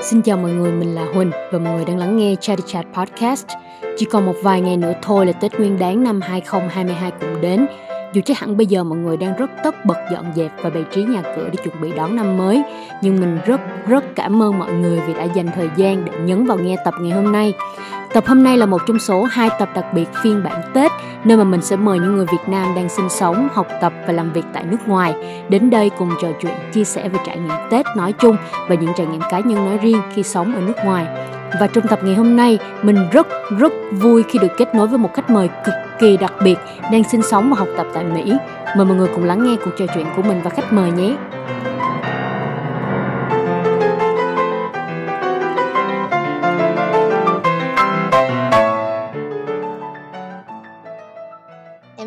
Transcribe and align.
Xin 0.00 0.22
chào 0.22 0.36
mọi 0.36 0.50
người, 0.50 0.72
mình 0.72 0.94
là 0.94 1.06
Huỳnh 1.14 1.30
và 1.52 1.58
mọi 1.58 1.74
người 1.74 1.84
đang 1.84 1.98
lắng 1.98 2.16
nghe 2.16 2.34
Chatty 2.40 2.62
Chat 2.66 2.86
Podcast. 2.94 3.46
Chỉ 3.96 4.06
còn 4.06 4.26
một 4.26 4.34
vài 4.42 4.60
ngày 4.60 4.76
nữa 4.76 4.92
thôi 5.02 5.26
là 5.26 5.32
Tết 5.32 5.58
Nguyên 5.58 5.78
đán 5.78 6.04
năm 6.04 6.20
2022 6.20 7.10
cũng 7.20 7.40
đến. 7.40 7.66
Dù 8.12 8.22
chắc 8.24 8.38
hẳn 8.38 8.56
bây 8.56 8.66
giờ 8.66 8.84
mọi 8.84 8.98
người 8.98 9.16
đang 9.16 9.36
rất 9.36 9.50
tất 9.64 9.84
bật 9.84 9.96
dọn 10.12 10.24
dẹp 10.36 10.52
và 10.62 10.70
bày 10.70 10.84
trí 10.90 11.02
nhà 11.02 11.22
cửa 11.22 11.48
để 11.52 11.56
chuẩn 11.64 11.80
bị 11.80 11.92
đón 11.92 12.16
năm 12.16 12.36
mới, 12.36 12.62
nhưng 13.02 13.20
mình 13.20 13.38
rất 13.46 13.60
rất 13.86 14.04
cảm 14.14 14.42
ơn 14.42 14.58
mọi 14.58 14.72
người 14.72 15.00
vì 15.06 15.14
đã 15.14 15.24
dành 15.24 15.46
thời 15.54 15.68
gian 15.76 16.04
để 16.04 16.12
nhấn 16.24 16.46
vào 16.46 16.58
nghe 16.58 16.76
tập 16.84 16.94
ngày 17.00 17.12
hôm 17.12 17.32
nay. 17.32 17.54
Tập 18.16 18.26
hôm 18.26 18.42
nay 18.42 18.58
là 18.58 18.66
một 18.66 18.82
trong 18.86 18.98
số 18.98 19.22
hai 19.24 19.50
tập 19.58 19.68
đặc 19.74 19.84
biệt 19.92 20.08
phiên 20.22 20.42
bản 20.42 20.62
Tết, 20.74 20.92
nơi 21.24 21.36
mà 21.36 21.44
mình 21.44 21.62
sẽ 21.62 21.76
mời 21.76 21.98
những 21.98 22.16
người 22.16 22.26
Việt 22.26 22.48
Nam 22.48 22.74
đang 22.74 22.88
sinh 22.88 23.08
sống, 23.08 23.48
học 23.54 23.66
tập 23.80 23.92
và 24.06 24.12
làm 24.12 24.32
việc 24.32 24.44
tại 24.52 24.64
nước 24.64 24.76
ngoài 24.86 25.14
đến 25.48 25.70
đây 25.70 25.90
cùng 25.98 26.10
trò 26.22 26.28
chuyện, 26.40 26.52
chia 26.72 26.84
sẻ 26.84 27.08
về 27.08 27.18
trải 27.26 27.36
nghiệm 27.38 27.54
Tết 27.70 27.86
nói 27.96 28.12
chung 28.12 28.36
và 28.68 28.74
những 28.74 28.92
trải 28.96 29.06
nghiệm 29.06 29.20
cá 29.30 29.40
nhân 29.40 29.66
nói 29.66 29.78
riêng 29.82 30.02
khi 30.14 30.22
sống 30.22 30.54
ở 30.54 30.60
nước 30.60 30.76
ngoài. 30.84 31.06
Và 31.60 31.66
trong 31.66 31.88
tập 31.88 31.98
ngày 32.02 32.14
hôm 32.14 32.36
nay, 32.36 32.58
mình 32.82 33.08
rất 33.12 33.26
rất 33.58 33.72
vui 33.92 34.22
khi 34.28 34.38
được 34.38 34.52
kết 34.58 34.74
nối 34.74 34.86
với 34.86 34.98
một 34.98 35.10
khách 35.14 35.30
mời 35.30 35.48
cực 35.64 35.74
kỳ 35.98 36.16
đặc 36.16 36.32
biệt 36.44 36.58
đang 36.92 37.04
sinh 37.04 37.22
sống 37.22 37.50
và 37.50 37.56
học 37.56 37.68
tập 37.76 37.86
tại 37.94 38.04
Mỹ. 38.04 38.32
Mời 38.76 38.86
mọi 38.86 38.96
người 38.96 39.08
cùng 39.14 39.24
lắng 39.24 39.44
nghe 39.44 39.56
cuộc 39.64 39.70
trò 39.78 39.84
chuyện 39.94 40.06
của 40.16 40.22
mình 40.22 40.40
và 40.44 40.50
khách 40.50 40.72
mời 40.72 40.90
nhé. 40.90 41.16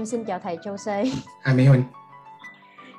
Xin 0.09 0.26
chào 0.26 0.40
thầy 0.40 0.58
Châu 0.63 0.77
Sê. 0.77 1.04
Hai 1.41 1.55
Mỹ 1.55 1.66
Huynh. 1.66 1.84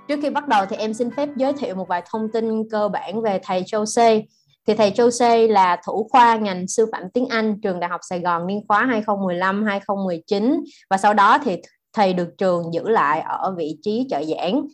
Trước 0.08 0.18
khi 0.22 0.30
bắt 0.30 0.48
đầu 0.48 0.66
thì 0.66 0.76
em 0.76 0.94
xin 0.94 1.10
phép 1.16 1.28
giới 1.36 1.52
thiệu 1.52 1.74
một 1.74 1.88
vài 1.88 2.02
thông 2.10 2.32
tin 2.32 2.68
cơ 2.70 2.88
bản 2.88 3.22
về 3.22 3.40
thầy 3.42 3.62
Châu 3.66 3.86
Sê. 3.86 4.22
Thì 4.66 4.74
thầy 4.74 4.90
Châu 4.90 5.10
Sê 5.10 5.48
là 5.48 5.80
thủ 5.86 6.08
khoa 6.10 6.36
ngành 6.36 6.68
sư 6.68 6.86
phạm 6.92 7.02
tiếng 7.14 7.26
Anh 7.28 7.60
trường 7.60 7.80
Đại 7.80 7.90
học 7.90 8.00
Sài 8.08 8.20
Gòn 8.20 8.46
niên 8.46 8.60
khóa 8.68 9.02
2015-2019 9.06 10.60
và 10.90 10.96
sau 10.96 11.14
đó 11.14 11.38
thì 11.44 11.56
thầy 11.92 12.12
được 12.12 12.28
trường 12.38 12.74
giữ 12.74 12.88
lại 12.88 13.20
ở 13.20 13.54
vị 13.56 13.78
trí 13.82 14.06
trợ 14.10 14.22
giảng. 14.24 14.66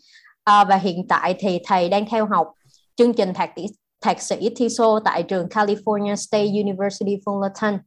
À, 0.44 0.64
và 0.64 0.76
hiện 0.76 1.08
tại 1.08 1.34
thì 1.38 1.60
thầy 1.64 1.88
đang 1.88 2.06
theo 2.10 2.26
học 2.26 2.52
chương 2.96 3.12
trình 3.12 3.34
thạc 3.34 3.50
sĩ 3.56 3.66
thạc 4.00 4.22
sĩ 4.22 4.50
TESOL 4.58 4.98
tại 5.04 5.22
trường 5.22 5.46
California 5.46 6.14
State 6.14 6.46
University 6.46 7.16
Fullerton. 7.24 7.78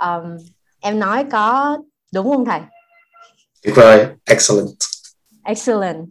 Um, 0.00 0.36
em 0.80 0.98
nói 0.98 1.24
có 1.30 1.78
đúng 2.12 2.28
không 2.28 2.44
thầy? 2.44 2.60
Tuyệt 3.62 3.74
vời, 3.76 4.06
excellent. 4.24 4.68
Excellent. 5.44 6.08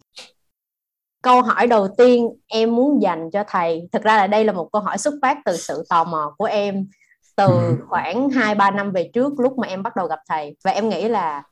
Câu 1.21 1.41
hỏi 1.41 1.67
đầu 1.67 1.87
tiên 1.97 2.29
em 2.47 2.75
muốn 2.75 3.01
dành 3.01 3.29
cho 3.31 3.43
thầy, 3.47 3.89
thực 3.91 4.03
ra 4.03 4.17
là 4.17 4.27
đây 4.27 4.45
là 4.45 4.53
một 4.53 4.69
câu 4.71 4.81
hỏi 4.81 4.97
xuất 4.97 5.13
phát 5.21 5.37
từ 5.45 5.57
sự 5.57 5.83
tò 5.89 6.03
mò 6.03 6.35
của 6.37 6.45
em 6.45 6.87
từ 7.35 7.47
ừ. 7.47 7.75
khoảng 7.89 8.29
2 8.29 8.55
3 8.55 8.71
năm 8.71 8.91
về 8.91 9.09
trước 9.13 9.33
lúc 9.39 9.57
mà 9.57 9.67
em 9.67 9.83
bắt 9.83 9.95
đầu 9.95 10.07
gặp 10.07 10.19
thầy 10.29 10.55
và 10.63 10.71
em 10.71 10.89
nghĩ 10.89 11.07
là 11.07 11.43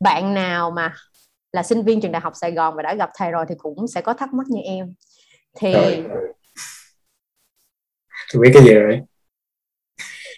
bạn 0.00 0.34
nào 0.34 0.70
mà 0.70 0.94
là 1.52 1.62
sinh 1.62 1.82
viên 1.82 2.00
trường 2.00 2.12
đại 2.12 2.22
học 2.22 2.32
Sài 2.36 2.52
Gòn 2.52 2.74
và 2.76 2.82
đã 2.82 2.94
gặp 2.94 3.10
thầy 3.18 3.30
rồi 3.30 3.44
thì 3.48 3.54
cũng 3.58 3.88
sẽ 3.88 4.00
có 4.00 4.14
thắc 4.14 4.34
mắc 4.34 4.46
như 4.48 4.60
em. 4.64 4.94
Thì 5.56 5.72
rồi. 5.72 6.04
Thì 8.32 8.38
biết 8.38 8.50
cái 8.54 8.62
gì 8.62 8.74
rồi? 8.74 9.00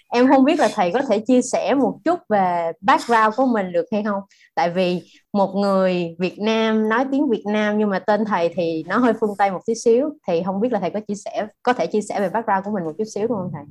em 0.09 0.27
không 0.27 0.45
biết 0.45 0.59
là 0.59 0.69
thầy 0.75 0.91
có 0.91 1.01
thể 1.01 1.19
chia 1.27 1.41
sẻ 1.41 1.73
một 1.73 1.99
chút 2.05 2.19
về 2.29 2.71
background 2.81 3.35
của 3.35 3.45
mình 3.45 3.71
được 3.71 3.85
hay 3.91 4.03
không 4.03 4.23
tại 4.55 4.69
vì 4.69 5.01
một 5.33 5.55
người 5.55 6.15
Việt 6.19 6.39
Nam 6.39 6.89
nói 6.89 7.05
tiếng 7.11 7.29
Việt 7.29 7.43
Nam 7.45 7.77
nhưng 7.77 7.89
mà 7.89 7.99
tên 7.99 8.25
thầy 8.25 8.49
thì 8.55 8.83
nó 8.87 8.97
hơi 8.97 9.13
phương 9.21 9.35
Tây 9.37 9.51
một 9.51 9.61
tí 9.65 9.75
xíu 9.75 10.09
thì 10.27 10.41
không 10.45 10.61
biết 10.61 10.71
là 10.71 10.79
thầy 10.79 10.89
có 10.89 10.99
chia 11.07 11.15
sẻ 11.25 11.47
có 11.63 11.73
thể 11.73 11.87
chia 11.87 12.01
sẻ 12.01 12.19
về 12.19 12.29
background 12.29 12.65
của 12.65 12.71
mình 12.71 12.83
một 12.83 12.93
chút 12.97 13.03
xíu 13.15 13.27
đúng 13.27 13.37
không 13.37 13.51
thầy? 13.53 13.63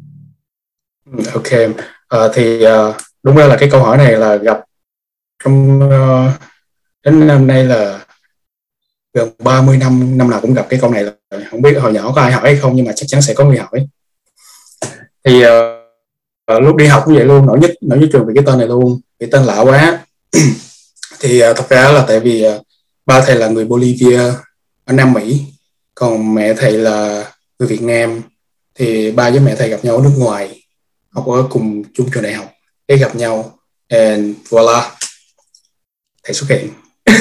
Ừ, 1.16 1.30
ok, 1.34 1.76
à, 2.08 2.28
thì 2.34 2.66
uh, 2.66 2.94
đúng 3.22 3.36
ra 3.36 3.46
là 3.46 3.56
cái 3.60 3.68
câu 3.72 3.80
hỏi 3.80 3.96
này 3.96 4.12
là 4.12 4.36
gặp 4.36 4.64
trong 5.44 5.80
uh, 5.82 6.40
đến 7.04 7.26
năm 7.26 7.46
nay 7.46 7.64
là 7.64 8.04
gần 9.14 9.28
30 9.38 9.76
năm 9.78 10.18
năm 10.18 10.30
nào 10.30 10.40
cũng 10.40 10.54
gặp 10.54 10.66
cái 10.68 10.80
câu 10.80 10.90
này 10.90 11.04
là 11.04 11.12
không 11.50 11.62
biết 11.62 11.78
hồi 11.80 11.92
nhỏ 11.92 12.12
có 12.14 12.20
ai 12.20 12.32
hỏi 12.32 12.42
hay 12.42 12.56
không 12.56 12.76
nhưng 12.76 12.86
mà 12.86 12.92
chắc 12.96 13.06
chắn 13.08 13.22
sẽ 13.22 13.34
có 13.34 13.44
người 13.44 13.58
hỏi. 13.58 13.88
Thì 15.24 15.42
uh, 15.46 16.62
lúc 16.62 16.76
đi 16.76 16.86
học 16.86 17.02
cũng 17.04 17.14
vậy 17.14 17.24
luôn 17.24 17.46
nổi 17.46 17.58
nhất 17.58 17.70
nổi 17.80 17.98
nhất 17.98 18.08
trường 18.12 18.26
vì 18.26 18.32
cái 18.34 18.44
tên 18.46 18.58
này 18.58 18.68
luôn 18.68 19.00
cái 19.18 19.28
tên 19.32 19.42
lạ 19.42 19.60
quá 19.60 20.04
thì 21.20 21.50
uh, 21.50 21.56
thật 21.56 21.66
ra 21.68 21.92
là 21.92 22.04
tại 22.08 22.20
vì 22.20 22.46
uh, 22.46 22.62
ba 23.06 23.20
thầy 23.20 23.36
là 23.36 23.48
người 23.48 23.64
Bolivia 23.64 24.20
ở 24.84 24.92
Nam 24.92 25.12
Mỹ 25.12 25.44
còn 25.94 26.34
mẹ 26.34 26.54
thầy 26.54 26.72
là 26.72 27.24
người 27.58 27.68
Việt 27.68 27.82
Nam. 27.82 28.22
Thì 28.74 29.10
ba 29.10 29.30
với 29.30 29.40
mẹ 29.40 29.56
thầy 29.56 29.68
gặp 29.68 29.78
nhau 29.82 29.96
ở 29.96 30.02
nước 30.02 30.12
ngoài 30.16 30.62
học 31.10 31.26
ở 31.26 31.46
cùng 31.50 31.82
chung 31.94 32.10
trường 32.14 32.22
đại 32.22 32.32
học 32.32 32.52
để 32.88 32.96
gặp 32.96 33.16
nhau 33.16 33.58
and 33.88 34.36
voila 34.48 34.90
thầy 36.24 36.34
xuất 36.34 36.46
hiện. 36.50 36.68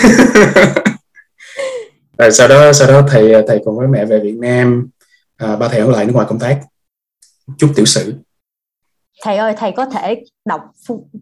Rồi 2.17 2.31
sau 2.31 2.47
đó 2.47 2.73
sau 2.73 2.87
đó 2.87 3.07
thầy 3.09 3.33
à, 3.33 3.41
thầy 3.47 3.59
cùng 3.65 3.77
với 3.77 3.87
mẹ 3.87 4.05
về 4.05 4.19
Việt 4.19 4.35
Nam 4.39 4.89
à, 5.37 5.55
ba 5.55 5.67
thầy 5.67 5.79
ở 5.79 5.91
lại 5.91 6.05
nước 6.05 6.13
ngoài 6.13 6.25
công 6.29 6.39
tác 6.39 6.59
chút 7.57 7.71
tiểu 7.75 7.85
sử 7.85 8.13
thầy 9.23 9.37
ơi 9.37 9.53
thầy 9.57 9.71
có 9.71 9.85
thể 9.85 10.23
đọc 10.45 10.61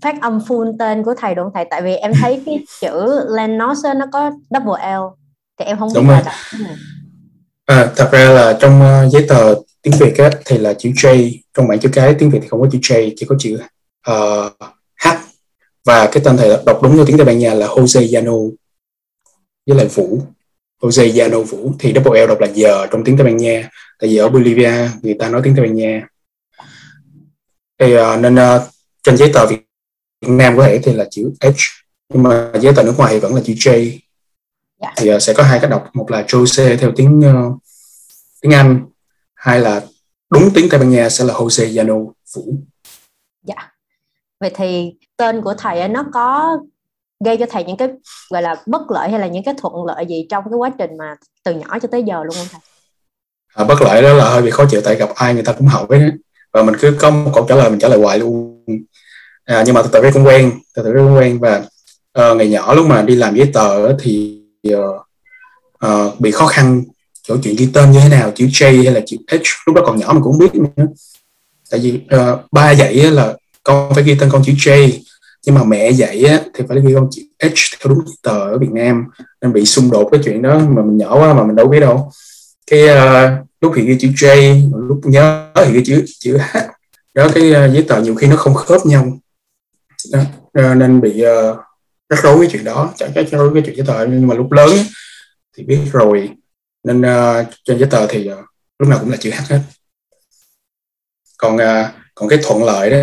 phát 0.02 0.16
âm 0.22 0.40
full 0.40 0.76
tên 0.80 1.04
của 1.04 1.14
thầy 1.18 1.36
được 1.36 1.44
không 1.44 1.52
thầy? 1.54 1.66
Tại 1.70 1.82
vì 1.82 1.96
em 1.96 2.12
thấy 2.22 2.44
cái 2.46 2.60
chữ 2.82 3.26
Lenos 3.36 3.86
nó 3.96 4.06
có 4.12 4.32
double 4.50 4.96
L 4.98 5.02
thì 5.60 5.66
em 5.66 5.78
không 5.78 5.94
biết 5.94 6.02
là 6.08 6.22
đọc 6.26 6.34
À, 7.66 7.92
thật 7.96 8.10
ra 8.12 8.30
là 8.30 8.58
trong 8.62 8.82
uh, 8.82 9.12
giấy 9.12 9.26
tờ 9.30 9.56
tiếng 9.82 9.94
Việt 10.00 10.18
á, 10.18 10.30
thì 10.46 10.58
là 10.58 10.74
chữ 10.74 10.90
J 10.90 11.32
trong 11.54 11.68
bảng 11.68 11.80
chữ 11.80 11.90
cái 11.94 12.16
tiếng 12.20 12.30
Việt 12.30 12.40
thì 12.42 12.48
không 12.48 12.62
có 12.62 12.68
chữ 12.72 12.80
J 12.82 13.12
chỉ 13.16 13.26
có 13.26 13.36
chữ 13.40 13.60
uh, 14.12 14.52
H. 15.04 15.08
Và 15.86 16.10
cái 16.12 16.24
tên 16.26 16.38
thầy 16.38 16.50
đọc 16.66 16.80
đúng 16.84 16.96
như 16.96 17.04
tiếng 17.08 17.18
Tây 17.18 17.26
Ban 17.26 17.40
Nha 17.40 17.54
là 17.54 17.68
Jose 17.68 18.12
Llano 18.12 18.38
với 19.68 19.78
lại 19.78 19.88
Vũ. 19.88 20.22
Jose 20.82 21.14
Llano 21.14 21.40
Vũ 21.40 21.72
thì 21.80 21.94
double 21.94 22.26
L 22.26 22.30
đọc 22.30 22.40
là 22.40 22.48
giờ 22.54 22.88
trong 22.92 23.04
tiếng 23.04 23.18
Tây 23.18 23.26
Ban 23.26 23.38
Nha. 23.38 23.70
Tại 24.00 24.10
vì 24.10 24.18
ở 24.18 24.30
Bolivia 24.30 24.90
người 25.02 25.16
ta 25.20 25.30
nói 25.30 25.42
tiếng 25.44 25.56
Tây 25.56 25.66
Ban 25.66 25.76
Nha 25.76 26.08
thì 27.80 27.98
uh, 27.98 28.20
nên 28.20 28.36
uh, 28.36 28.62
trên 29.04 29.18
giấy 29.18 29.32
tờ 29.34 29.46
Việt 29.46 29.60
Nam 30.22 30.58
có 30.58 30.64
thể 30.64 30.80
thì 30.84 30.94
là 30.94 31.06
chữ 31.12 31.32
H 31.42 31.48
nhưng 32.14 32.24
mà 32.24 32.52
giấy 32.62 32.74
tờ 32.76 32.84
nước 32.84 32.94
ngoài 32.98 33.14
thì 33.14 33.20
vẫn 33.20 33.36
là 33.36 33.42
chữ 33.46 33.54
J 33.54 33.72
yeah. 33.72 33.94
Dạ. 34.82 34.94
thì 34.98 35.16
uh, 35.16 35.22
sẽ 35.22 35.34
có 35.34 35.44
hai 35.44 35.60
cách 35.60 35.70
đọc 35.70 35.90
một 35.94 36.12
là 36.12 36.22
Jose 36.22 36.78
theo 36.78 36.92
tiếng 36.96 37.20
uh, 37.20 37.62
tiếng 38.42 38.54
Anh 38.54 38.86
hai 39.34 39.60
là 39.60 39.82
đúng 40.30 40.50
tiếng 40.54 40.70
Tây 40.70 40.80
Ban 40.80 40.90
Nha 40.90 41.10
sẽ 41.10 41.24
là 41.24 41.34
Jose 41.34 41.74
Llano 41.74 41.96
Vũ 42.36 42.44
dạ 43.44 43.56
yeah. 43.58 43.74
vậy 44.40 44.52
thì 44.56 44.94
tên 45.18 45.42
của 45.42 45.54
thầy 45.58 45.88
nó 45.88 46.06
có 46.14 46.58
gây 47.26 47.38
cho 47.38 47.46
thầy 47.50 47.64
những 47.64 47.78
cái 47.78 47.90
gọi 48.30 48.42
là 48.42 48.56
bất 48.66 48.92
lợi 48.92 49.10
hay 49.10 49.20
là 49.20 49.28
những 49.28 49.44
cái 49.44 49.54
thuận 49.58 49.86
lợi 49.86 50.06
gì 50.06 50.28
trong 50.30 50.44
cái 50.44 50.58
quá 50.58 50.72
trình 50.80 50.98
mà 50.98 51.16
từ 51.44 51.54
nhỏ 51.54 51.80
cho 51.82 51.88
tới 51.92 52.04
giờ 52.04 52.24
luôn 52.24 52.36
không 52.36 52.48
thầy? 52.52 52.62
À, 53.56 53.64
bất 53.64 53.82
lợi 53.82 54.02
đó 54.02 54.14
là 54.14 54.30
hơi 54.30 54.42
bị 54.42 54.52
khó 54.52 54.66
chịu 54.70 54.82
tại 54.84 54.96
gặp 54.96 55.10
ai 55.16 55.34
người 55.34 55.44
ta 55.44 55.54
cũng 55.54 55.68
hỏi 55.68 55.86
và 56.56 56.64
mình 56.64 56.76
cứ 56.80 56.96
có 57.00 57.10
một 57.10 57.32
câu 57.34 57.46
trả 57.50 57.56
lời 57.56 57.70
mình 57.70 57.80
trả 57.80 57.88
lời 57.88 58.00
hoài 58.00 58.20
luôn. 58.20 58.66
À, 59.46 59.64
nhưng 59.66 59.76
mà 59.76 59.82
từ 59.82 59.90
từ 59.94 60.12
cũng 60.14 60.26
quen 60.26 60.52
từ 60.76 60.84
từ 60.84 60.94
cũng 60.94 61.16
quen. 61.16 61.40
Và 61.40 61.64
uh, 62.20 62.38
ngày 62.38 62.50
nhỏ 62.50 62.74
lúc 62.74 62.88
mà 62.88 63.02
đi 63.02 63.16
làm 63.16 63.36
giấy 63.36 63.52
tờ 63.54 63.98
thì 63.98 64.42
uh, 64.74 64.78
uh, 65.86 66.20
bị 66.20 66.32
khó 66.32 66.48
khăn 66.48 66.84
chỗ 67.24 67.38
chuyện 67.44 67.56
ghi 67.56 67.70
tên 67.74 67.92
như 67.92 68.00
thế 68.00 68.10
nào 68.10 68.32
chữ 68.36 68.46
J 68.46 68.84
hay 68.84 68.94
là 68.94 69.02
chữ 69.06 69.18
H. 69.32 69.36
Lúc 69.66 69.76
đó 69.76 69.82
còn 69.86 69.98
nhỏ 69.98 70.14
mình 70.14 70.24
cũng 70.24 70.38
biết 70.38 70.56
nữa. 70.56 70.86
Tại 71.72 71.80
vì 71.80 72.00
uh, 72.16 72.40
ba 72.52 72.72
dạy 72.72 72.96
là 72.96 73.34
con 73.64 73.94
phải 73.94 74.04
ghi 74.04 74.16
tên 74.20 74.30
con 74.30 74.44
chữ 74.46 74.54
J. 74.54 74.92
Nhưng 75.46 75.56
mà 75.56 75.64
mẹ 75.64 75.92
dạy 75.92 76.24
á, 76.24 76.40
thì 76.54 76.64
phải 76.68 76.82
ghi 76.82 76.94
con 76.94 77.08
chữ 77.12 77.22
H 77.44 77.48
theo 77.80 77.94
đúng 77.94 78.06
tờ 78.24 78.40
ở 78.40 78.58
Việt 78.58 78.72
Nam. 78.72 79.06
Nên 79.42 79.54
bị 79.54 79.66
xung 79.66 79.92
đột 79.92 80.10
cái 80.12 80.22
chuyện 80.24 80.42
đó 80.42 80.60
mà 80.60 80.82
mình 80.82 80.98
nhỏ 80.98 81.20
quá 81.20 81.34
mà 81.34 81.44
mình 81.44 81.56
đâu 81.56 81.68
biết 81.68 81.80
đâu. 81.80 82.12
Cái 82.72 82.84
uh, 82.84 83.45
lúc 83.66 83.74
thì 83.76 83.86
ghi 83.86 83.98
chữ 84.00 84.08
J 84.08 84.62
lúc 84.88 85.02
nhớ 85.04 85.52
thì 85.56 85.74
ghi 85.74 85.84
chữ 85.86 86.06
chữ 86.20 86.38
H. 86.38 86.58
Đó 87.14 87.28
cái 87.36 87.50
uh, 87.50 87.74
giấy 87.74 87.86
tờ 87.88 88.02
nhiều 88.02 88.16
khi 88.16 88.28
nó 88.28 88.36
không 88.36 88.54
khớp 88.54 88.86
nhau. 88.86 89.20
Đó, 90.12 90.20
uh, 90.60 90.78
nên 90.78 91.02
bị 91.02 91.24
uh, 91.26 91.58
rắc 92.10 92.24
rối 92.24 92.38
cái 92.40 92.50
chuyện 92.52 92.64
đó 92.64 92.94
chẳng 92.98 93.12
cái 93.16 93.26
rối 93.32 93.52
cái 93.54 93.64
chuyện 93.66 93.76
giấy 93.76 93.86
tờ. 93.88 94.06
Nhưng 94.06 94.28
mà 94.28 94.36
lúc 94.36 94.52
lớn 94.52 94.70
thì 95.58 95.64
biết 95.64 95.80
rồi. 95.92 96.30
Nên 96.84 97.02
uh, 97.02 97.46
trên 97.64 97.80
giấy 97.80 97.90
tờ 97.90 98.08
thì 98.08 98.32
uh, 98.32 98.46
lúc 98.80 98.90
nào 98.90 99.00
cũng 99.00 99.12
là 99.12 99.18
chữ 99.18 99.32
H 99.32 99.52
hết. 99.52 99.60
Còn 101.38 101.56
uh, 101.56 101.86
còn 102.16 102.30
cái 102.30 102.40
thuận 102.44 102.64
lợi 102.64 102.90
đó 102.90 102.98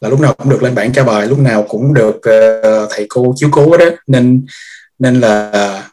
là 0.00 0.08
lúc 0.08 0.20
nào 0.20 0.34
cũng 0.34 0.50
được 0.50 0.62
lên 0.62 0.74
bảng 0.74 0.92
tra 0.92 1.04
bài 1.04 1.26
lúc 1.26 1.38
nào 1.38 1.62
cũng 1.68 1.94
được 1.94 2.16
uh, 2.16 2.90
thầy 2.90 3.06
cô 3.08 3.34
chiếu 3.36 3.48
cố 3.52 3.76
đó. 3.76 3.86
Nên 4.06 4.46
nên 4.98 5.20
là 5.20 5.90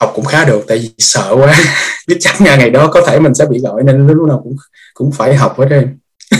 học 0.00 0.12
cũng 0.14 0.24
khá 0.24 0.44
được 0.44 0.64
tại 0.68 0.78
vì 0.78 0.90
sợ 0.98 1.34
quá. 1.38 1.54
Biết 2.08 2.16
chắc 2.20 2.40
nha 2.40 2.56
ngày 2.56 2.70
đó 2.70 2.88
có 2.92 3.02
thể 3.06 3.20
mình 3.20 3.34
sẽ 3.34 3.46
bị 3.46 3.58
gọi 3.58 3.82
nên 3.84 4.06
lúc 4.06 4.28
nào 4.28 4.40
cũng 4.44 4.56
cũng 4.94 5.12
phải 5.12 5.36
học 5.36 5.58
hết 5.58 5.66
trơn 5.70 5.98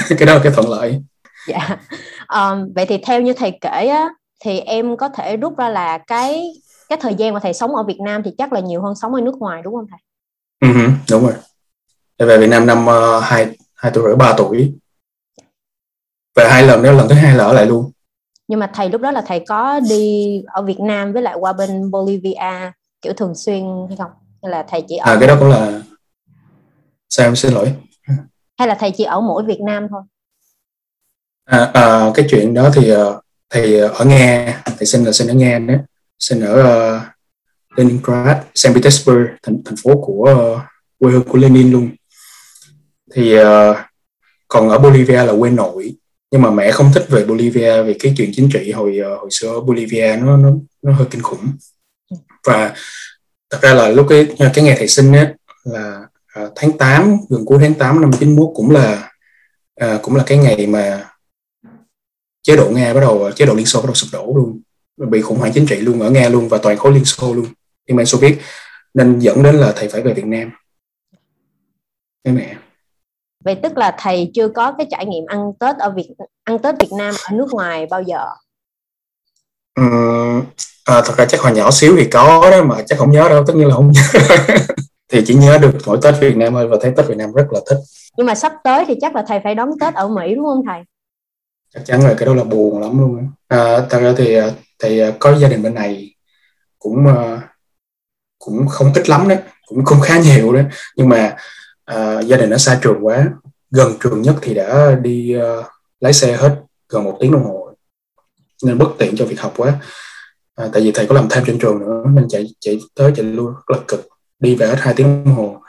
cái 0.19 0.27
đó 0.27 0.35
là 0.35 0.41
cái 0.43 0.53
thuận 0.53 0.71
lợi. 0.71 1.03
Dạ. 1.49 1.77
Um, 2.29 2.73
vậy 2.75 2.87
thì 2.87 2.99
theo 3.07 3.21
như 3.21 3.33
thầy 3.33 3.59
kể 3.61 3.87
á 3.87 4.09
thì 4.45 4.61
em 4.61 4.97
có 4.97 5.09
thể 5.09 5.37
rút 5.37 5.59
ra 5.59 5.69
là 5.69 5.99
cái 5.99 6.47
cái 6.89 6.99
thời 7.03 7.15
gian 7.15 7.35
mà 7.35 7.41
thầy 7.41 7.53
sống 7.53 7.77
ở 7.77 7.83
Việt 7.83 8.01
Nam 8.01 8.23
thì 8.23 8.31
chắc 8.39 8.53
là 8.53 8.61
nhiều 8.61 8.83
hơn 8.83 8.95
sống 8.95 9.15
ở 9.15 9.21
nước 9.21 9.35
ngoài 9.39 9.63
đúng 9.63 9.75
không 9.75 9.87
thầy? 9.91 10.01
Uh-huh, 10.71 10.91
đúng 11.11 11.23
rồi. 11.23 11.35
về 12.19 12.39
Việt 12.39 12.47
Nam 12.47 12.67
năm 12.67 12.87
uh, 12.87 13.23
hai 13.25 13.57
hai 13.75 13.93
tuổi 13.95 14.05
rưỡi 14.05 14.17
ba 14.17 14.35
tuổi. 14.37 14.75
Về 16.35 16.49
hai 16.51 16.63
lần 16.63 16.83
đó 16.83 16.93
lần 16.93 17.09
thứ 17.09 17.15
hai 17.15 17.37
là 17.37 17.45
ở 17.45 17.53
lại 17.53 17.67
luôn. 17.67 17.93
Nhưng 18.49 18.61
mà 18.61 18.71
thầy 18.75 18.89
lúc 18.89 19.01
đó 19.01 19.11
là 19.11 19.21
thầy 19.27 19.45
có 19.49 19.81
đi 19.89 20.43
ở 20.47 20.63
Việt 20.63 20.81
Nam 20.81 21.13
với 21.13 21.23
lại 21.23 21.37
qua 21.39 21.53
bên 21.53 21.91
Bolivia 21.91 22.73
kiểu 23.07 23.15
thường 23.15 23.35
xuyên 23.35 23.65
hay 23.89 23.97
không? 23.97 24.11
Hay 24.43 24.51
là 24.51 24.65
thầy 24.69 24.85
chỉ 24.89 24.97
ở 24.97 25.13
à 25.13 25.17
cái 25.21 25.29
đó 25.29 25.37
cũng 25.39 25.49
là 25.49 25.83
sao 27.09 27.27
em 27.27 27.37
xin 27.37 27.53
lỗi? 27.53 27.73
Hay 28.59 28.69
là 28.69 28.77
thầy 28.81 28.91
chỉ 28.97 29.05
ở 29.05 29.21
mỗi 29.21 29.45
Việt 29.45 29.61
Nam 29.67 29.87
thôi? 29.91 30.03
À, 31.45 31.71
à, 31.75 32.11
cái 32.15 32.27
chuyện 32.31 32.55
đó 32.55 32.71
thì 32.75 32.89
ờ, 32.89 33.21
thầy 33.51 33.79
ở 33.81 34.05
Nga. 34.05 34.63
Thầy 34.79 34.87
sinh 34.87 35.05
là 35.05 35.13
sinh 35.13 35.29
ở 35.29 35.35
Nga 35.35 35.59
đấy 35.59 35.79
sinh 36.19 36.41
ở 36.41 36.61
uh, 36.61 37.03
Leningrad 37.79 38.37
Saint 38.55 38.77
Petersburg 38.77 39.27
thành 39.43 39.63
thành 39.65 39.75
phố 39.83 40.01
của 40.03 40.55
uh, 40.55 40.61
quê 40.99 41.13
hương 41.13 41.25
của 41.25 41.39
Lenin 41.39 41.73
luôn. 41.73 41.91
Thì 43.15 43.39
uh, 43.41 43.77
còn 44.49 44.69
ở 44.69 44.79
Bolivia 44.79 45.25
là 45.25 45.33
quê 45.39 45.51
nội. 45.51 45.95
Nhưng 46.31 46.43
mà 46.43 46.51
mẹ 46.51 46.71
không 46.71 46.91
thích 46.95 47.07
về 47.09 47.25
Bolivia 47.25 47.83
vì 47.83 47.95
cái 47.95 48.15
chuyện 48.17 48.31
chính 48.35 48.49
trị 48.53 48.73
hồi 48.73 49.01
uh, 49.01 49.21
hồi 49.21 49.29
xưa 49.31 49.49
ở 49.49 49.61
Bolivia 49.61 50.17
nó 50.23 50.37
nó 50.37 50.51
nó 50.83 50.93
hơi 50.93 51.07
kinh 51.11 51.23
khủng 51.23 51.53
và 52.47 52.75
thật 53.51 53.59
ra 53.63 53.75
là 53.75 53.89
lúc 53.89 54.07
cái 54.09 54.27
à, 54.39 54.51
cái 54.55 54.65
ngày 54.65 54.77
thầy 54.79 54.89
sinh 54.89 55.13
á 55.13 55.35
là 55.65 56.07
uh, 56.43 56.53
tháng 56.57 56.79
8 56.79 57.17
gần 57.29 57.45
cuối 57.47 57.59
tháng 57.61 57.75
8 57.75 58.01
năm 58.01 58.11
91 58.19 58.51
cũng 58.55 58.71
là 58.71 59.11
uh, 59.85 60.03
cũng 60.03 60.17
là 60.17 60.25
cái 60.27 60.39
ngày 60.39 60.67
mà 60.67 61.11
chế 62.43 62.57
độ 62.57 62.71
Nga 62.71 62.95
bắt 62.95 63.01
đầu 63.01 63.31
chế 63.37 63.47
độ 63.47 63.55
Liên 63.55 63.67
Xô 63.67 63.81
bắt 63.81 63.87
đầu 63.87 63.95
sụp 63.95 64.11
đổ 64.13 64.33
luôn. 64.37 64.61
Bị 65.11 65.23
khủng 65.23 65.39
hoảng 65.39 65.53
chính 65.53 65.67
trị 65.67 65.77
luôn 65.77 66.01
ở 66.01 66.11
Nga 66.11 66.29
luôn 66.29 66.49
và 66.49 66.59
toàn 66.59 66.77
khối 66.77 66.93
Liên 66.93 67.05
Xô 67.05 67.35
luôn. 67.35 67.47
Liên 67.87 67.97
minh 67.97 68.07
Xô 68.07 68.19
Viết 68.19 68.39
nên 68.95 69.19
dẫn 69.19 69.43
đến 69.43 69.55
là 69.55 69.73
thầy 69.77 69.89
phải 69.89 70.03
về 70.03 70.15
Việt 70.15 70.27
Nam. 70.27 70.51
Với 72.25 72.35
mẹ. 72.35 72.57
Vậy 73.45 73.57
tức 73.63 73.77
là 73.77 73.97
thầy 73.99 74.31
chưa 74.35 74.49
có 74.49 74.73
cái 74.79 74.87
trải 74.91 75.07
nghiệm 75.07 75.25
ăn 75.27 75.53
Tết 75.61 75.77
ở 75.77 75.91
Việt 75.91 76.09
ăn 76.45 76.59
Tết 76.59 76.75
Việt 76.81 76.93
Nam 76.99 77.15
ở 77.31 77.37
nước 77.37 77.49
ngoài 77.51 77.87
bao 77.91 78.03
giờ? 78.03 78.27
Uhm, 79.81 80.43
à, 80.85 81.03
thật 81.05 81.17
ra 81.17 81.25
chắc 81.25 81.41
hồi 81.41 81.53
nhỏ 81.53 81.71
xíu 81.71 81.97
thì 81.97 82.05
có 82.05 82.51
đó 82.51 82.65
mà 82.65 82.77
chắc 82.87 82.99
không 82.99 83.11
nhớ 83.11 83.29
đâu 83.29 83.45
tất 83.47 83.57
nhiên 83.57 83.69
là 83.69 83.75
không 83.75 83.93
nhớ 83.93 84.03
thì 85.13 85.23
chỉ 85.27 85.35
nhớ 85.35 85.59
được 85.59 85.73
mỗi 85.87 85.99
Tết 86.03 86.15
Việt 86.21 86.37
Nam 86.37 86.53
thôi 86.53 86.69
và 86.69 86.77
thấy 86.81 86.93
Tết 86.97 87.07
Việt 87.07 87.17
Nam 87.17 87.33
rất 87.33 87.47
là 87.51 87.61
thích. 87.71 87.79
Nhưng 88.17 88.27
mà 88.27 88.35
sắp 88.35 88.53
tới 88.65 88.85
thì 88.89 88.95
chắc 89.01 89.17
là 89.17 89.25
thầy 89.29 89.41
phải 89.45 89.55
đón 89.55 89.71
Tết 89.81 89.95
ở 89.95 90.09
Mỹ 90.09 90.35
đúng 90.35 90.45
không 90.45 90.63
thầy? 90.67 90.83
Chắc 91.75 91.83
chắn 91.87 92.03
là 92.03 92.15
cái 92.19 92.27
đó 92.27 92.35
là 92.35 92.45
buồn 92.45 92.81
lắm 92.81 92.99
luôn 93.01 93.29
à, 93.49 93.87
thật 93.91 93.99
ra 94.01 94.15
thì 94.17 94.35
à, 94.35 94.51
thì 94.83 94.99
à, 94.99 95.13
có 95.19 95.39
gia 95.39 95.49
đình 95.49 95.63
bên 95.63 95.75
này 95.75 96.15
cũng 96.79 97.07
uh, 97.07 97.41
cũng 98.39 98.69
không 98.69 98.93
ít 98.95 99.09
lắm 99.09 99.29
đấy 99.29 99.39
cũng 99.67 99.85
không 99.85 100.01
khá 100.01 100.19
nhiều 100.19 100.53
đấy. 100.53 100.65
Nhưng 100.97 101.09
mà 101.09 101.37
uh, 101.93 102.27
gia 102.27 102.37
đình 102.37 102.51
nó 102.51 102.57
xa 102.57 102.79
trường 102.83 103.07
quá 103.07 103.27
gần 103.71 103.93
trường 104.01 104.23
nhất 104.23 104.35
thì 104.43 104.55
đã 104.55 104.95
đi 105.03 105.37
uh, 105.39 105.65
lái 106.01 106.13
xe 106.13 106.37
hết 106.37 106.57
gần 106.89 107.05
một 107.05 107.17
tiếng 107.21 107.33
đồng 107.33 107.45
hồ 107.45 107.66
nên 108.65 108.79
bất 108.79 108.89
tiện 108.99 109.17
cho 109.17 109.25
việc 109.25 109.41
học 109.41 109.55
quá. 109.57 109.81
À, 110.55 110.69
tại 110.73 110.83
vì 110.83 110.93
thầy 110.93 111.07
có 111.07 111.15
làm 111.15 111.29
thêm 111.31 111.45
trên 111.47 111.59
trường 111.59 111.79
nữa 111.79 112.05
nên 112.15 112.29
chạy 112.29 112.47
chạy 112.61 112.79
tới 112.95 113.13
chạy 113.17 113.25
lui 113.25 113.47
rất 113.47 113.77
là 113.77 113.79
cực 113.89 114.09
đi 114.39 114.55
về 114.55 114.67
hết 114.67 114.77
hai 114.79 114.95
tiếng 114.95 115.25
đồng 115.25 115.35
hồ. 115.35 115.61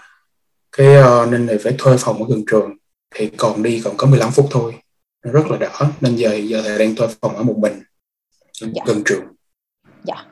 Cái 0.77 0.87
uh, 1.01 1.29
nên 1.31 1.47
thầy 1.47 1.57
phải 1.57 1.75
thuê 1.77 1.97
phòng 1.99 2.23
ở 2.23 2.25
gần 2.29 2.43
trường 2.51 2.71
thì 3.15 3.27
còn 3.37 3.63
đi 3.63 3.81
còn 3.83 3.97
có 3.97 4.07
15 4.07 4.31
phút 4.31 4.47
thôi. 4.51 4.75
Rất 5.23 5.51
là 5.51 5.57
đỡ 5.57 5.71
nên 6.01 6.15
giờ 6.15 6.33
giờ 6.33 6.61
thầy 6.65 6.77
đang 6.77 6.95
thuê 6.95 7.07
phòng 7.21 7.35
ở 7.35 7.43
một 7.43 7.55
mình 7.57 7.83
dạ. 8.61 8.83
gần 8.85 9.01
trường. 9.05 9.23
Dạ. 10.03 10.25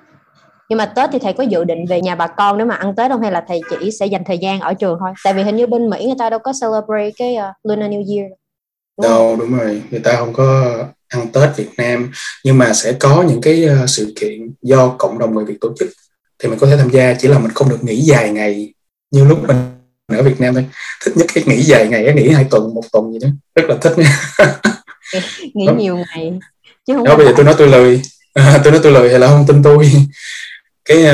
Nhưng 0.69 0.77
mà 0.77 0.85
Tết 0.85 1.09
thì 1.13 1.19
thầy 1.19 1.33
có 1.33 1.43
dự 1.43 1.63
định 1.63 1.85
về 1.89 2.01
nhà 2.01 2.15
bà 2.15 2.27
con 2.27 2.57
để 2.57 2.65
mà 2.65 2.75
ăn 2.75 2.95
Tết 2.95 3.11
không? 3.11 3.21
Hay 3.21 3.31
là 3.31 3.45
thầy 3.47 3.61
chỉ 3.69 3.91
sẽ 3.91 4.05
dành 4.05 4.23
thời 4.25 4.37
gian 4.37 4.59
ở 4.59 4.73
trường 4.73 4.97
thôi? 4.99 5.11
Tại 5.23 5.33
vì 5.33 5.43
hình 5.43 5.55
như 5.55 5.67
bên 5.67 5.89
Mỹ 5.89 6.05
người 6.05 6.15
ta 6.19 6.29
đâu 6.29 6.39
có 6.39 6.53
celebrate 6.61 7.11
cái 7.17 7.35
uh, 7.37 7.55
Lunar 7.63 7.91
New 7.91 8.15
Year 8.15 8.31
đúng 8.97 9.11
đâu 9.11 9.35
đúng 9.39 9.57
rồi. 9.57 9.81
Người 9.91 9.99
ta 9.99 10.15
không 10.15 10.33
có 10.33 10.77
ăn 11.07 11.27
Tết 11.33 11.49
Việt 11.55 11.69
Nam 11.77 12.11
nhưng 12.43 12.57
mà 12.57 12.73
sẽ 12.73 12.93
có 12.93 13.23
những 13.27 13.41
cái 13.41 13.69
uh, 13.83 13.89
sự 13.89 14.13
kiện 14.15 14.53
do 14.61 14.95
cộng 14.99 15.19
đồng 15.19 15.35
người 15.35 15.45
Việt 15.45 15.57
tổ 15.61 15.73
chức 15.79 15.89
thì 16.39 16.49
mình 16.49 16.59
có 16.59 16.67
thể 16.67 16.77
tham 16.77 16.89
gia 16.89 17.13
chỉ 17.13 17.27
là 17.27 17.39
mình 17.39 17.51
không 17.51 17.69
được 17.69 17.83
nghỉ 17.83 18.01
dài 18.01 18.29
ngày 18.29 18.73
như 19.11 19.25
lúc 19.25 19.47
mình 19.47 19.57
ở 20.07 20.23
Việt 20.23 20.41
Nam 20.41 20.53
thôi. 20.53 20.65
Thích 21.05 21.17
nhất 21.17 21.27
cái 21.33 21.43
nghỉ 21.47 21.61
dài 21.61 21.87
ngày 21.87 22.13
nghỉ 22.15 22.29
hai 22.29 22.45
tuần 22.51 22.73
một 22.73 22.83
tuần 22.91 23.13
gì 23.13 23.19
đó. 23.19 23.27
Rất 23.55 23.65
là 23.69 23.77
thích 23.81 23.93
nghỉ 25.53 25.67
nhiều 25.77 25.97
ngày 25.97 26.39
chứ 26.87 26.93
không 26.95 27.03
đó 27.03 27.17
bây 27.17 27.25
giờ 27.25 27.33
tôi 27.35 27.45
nói 27.45 27.55
tôi 27.57 27.67
lười. 27.67 28.01
À, 28.33 28.59
tôi 28.63 28.71
nói 28.71 28.81
tôi 28.83 28.91
lười 28.91 29.09
hay 29.09 29.19
là 29.19 29.27
không 29.27 29.45
tin 29.47 29.63
tôi. 29.63 29.91
Cái 30.85 31.05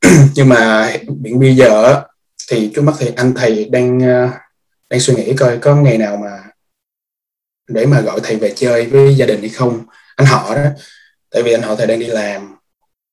nhưng 0.34 0.48
mà 0.48 0.92
hiện 1.24 1.40
bây 1.40 1.56
giờ 1.56 2.02
thì 2.50 2.70
trước 2.74 2.82
mắt 2.82 2.92
thì 2.98 3.10
anh 3.16 3.34
thầy 3.34 3.64
đang 3.64 3.98
uh, 3.98 4.30
đang 4.90 5.00
suy 5.00 5.14
nghĩ 5.14 5.34
coi 5.36 5.58
có 5.58 5.76
ngày 5.76 5.98
nào 5.98 6.16
mà 6.16 6.49
để 7.70 7.86
mà 7.86 8.00
gọi 8.00 8.20
thầy 8.22 8.36
về 8.36 8.52
chơi 8.56 8.86
với 8.86 9.14
gia 9.14 9.26
đình 9.26 9.40
hay 9.40 9.48
không? 9.48 9.84
Anh 10.16 10.26
họ 10.26 10.54
đó. 10.54 10.64
Tại 11.30 11.42
vì 11.42 11.52
anh 11.52 11.62
họ 11.62 11.76
thầy 11.76 11.86
đang 11.86 12.00
đi 12.00 12.06
làm 12.06 12.56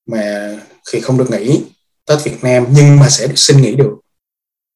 mà 0.06 0.56
khi 0.92 1.00
không 1.00 1.18
được 1.18 1.32
nghỉ 1.32 1.64
Tết 2.06 2.24
Việt 2.24 2.38
Nam 2.42 2.66
nhưng 2.72 3.00
mà 3.00 3.10
sẽ 3.10 3.28
xin 3.36 3.58
nghỉ 3.62 3.76
được. 3.76 3.96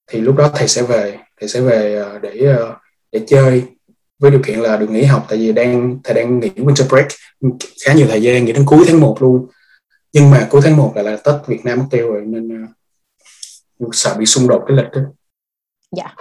Thì 0.08 0.22
lúc 0.22 0.36
đó 0.36 0.52
thầy 0.56 0.68
sẽ 0.68 0.82
về 0.82 1.18
thầy 1.40 1.50
sẽ 1.50 1.62
về 1.62 1.96
ờ, 1.96 2.20
để 2.20 2.40
ờ, 2.58 2.76
để 3.12 3.22
chơi 3.28 3.64
với 4.20 4.32
điều 4.32 4.42
kiện 4.46 4.60
là 4.60 4.78
được 4.78 4.90
nghỉ 4.90 5.04
học 5.04 5.26
tại 5.30 5.40
vì 5.40 5.52
đang 5.52 6.00
thầy 6.04 6.14
đang 6.14 6.40
nghỉ 6.40 6.50
winter 6.50 6.88
break 6.88 7.08
khá 7.86 7.94
nhiều 7.94 8.08
thời 8.10 8.22
gian 8.22 8.46
nghỉ 8.46 8.52
đến 8.52 8.66
cuối 8.66 8.86
tháng 8.88 9.00
1 9.00 9.22
luôn. 9.22 9.48
Nhưng 10.14 10.32
mà 10.32 10.48
cuối 10.50 10.62
tháng 10.64 10.78
1 10.78 10.94
là 10.96 11.02
là 11.02 11.18
Tết 11.18 11.36
Việt 11.48 11.66
Nam 11.66 11.80
mất 11.80 11.86
tiêu 11.92 12.14
rồi 12.14 12.22
nên 12.26 12.64
uh, 13.84 13.96
sợ 13.96 14.16
bị 14.20 14.26
xung 14.26 14.48
đột 14.48 14.64
cái 14.68 14.78
lịch 14.78 14.92
đó. 14.94 15.02
Dạ 15.98 16.16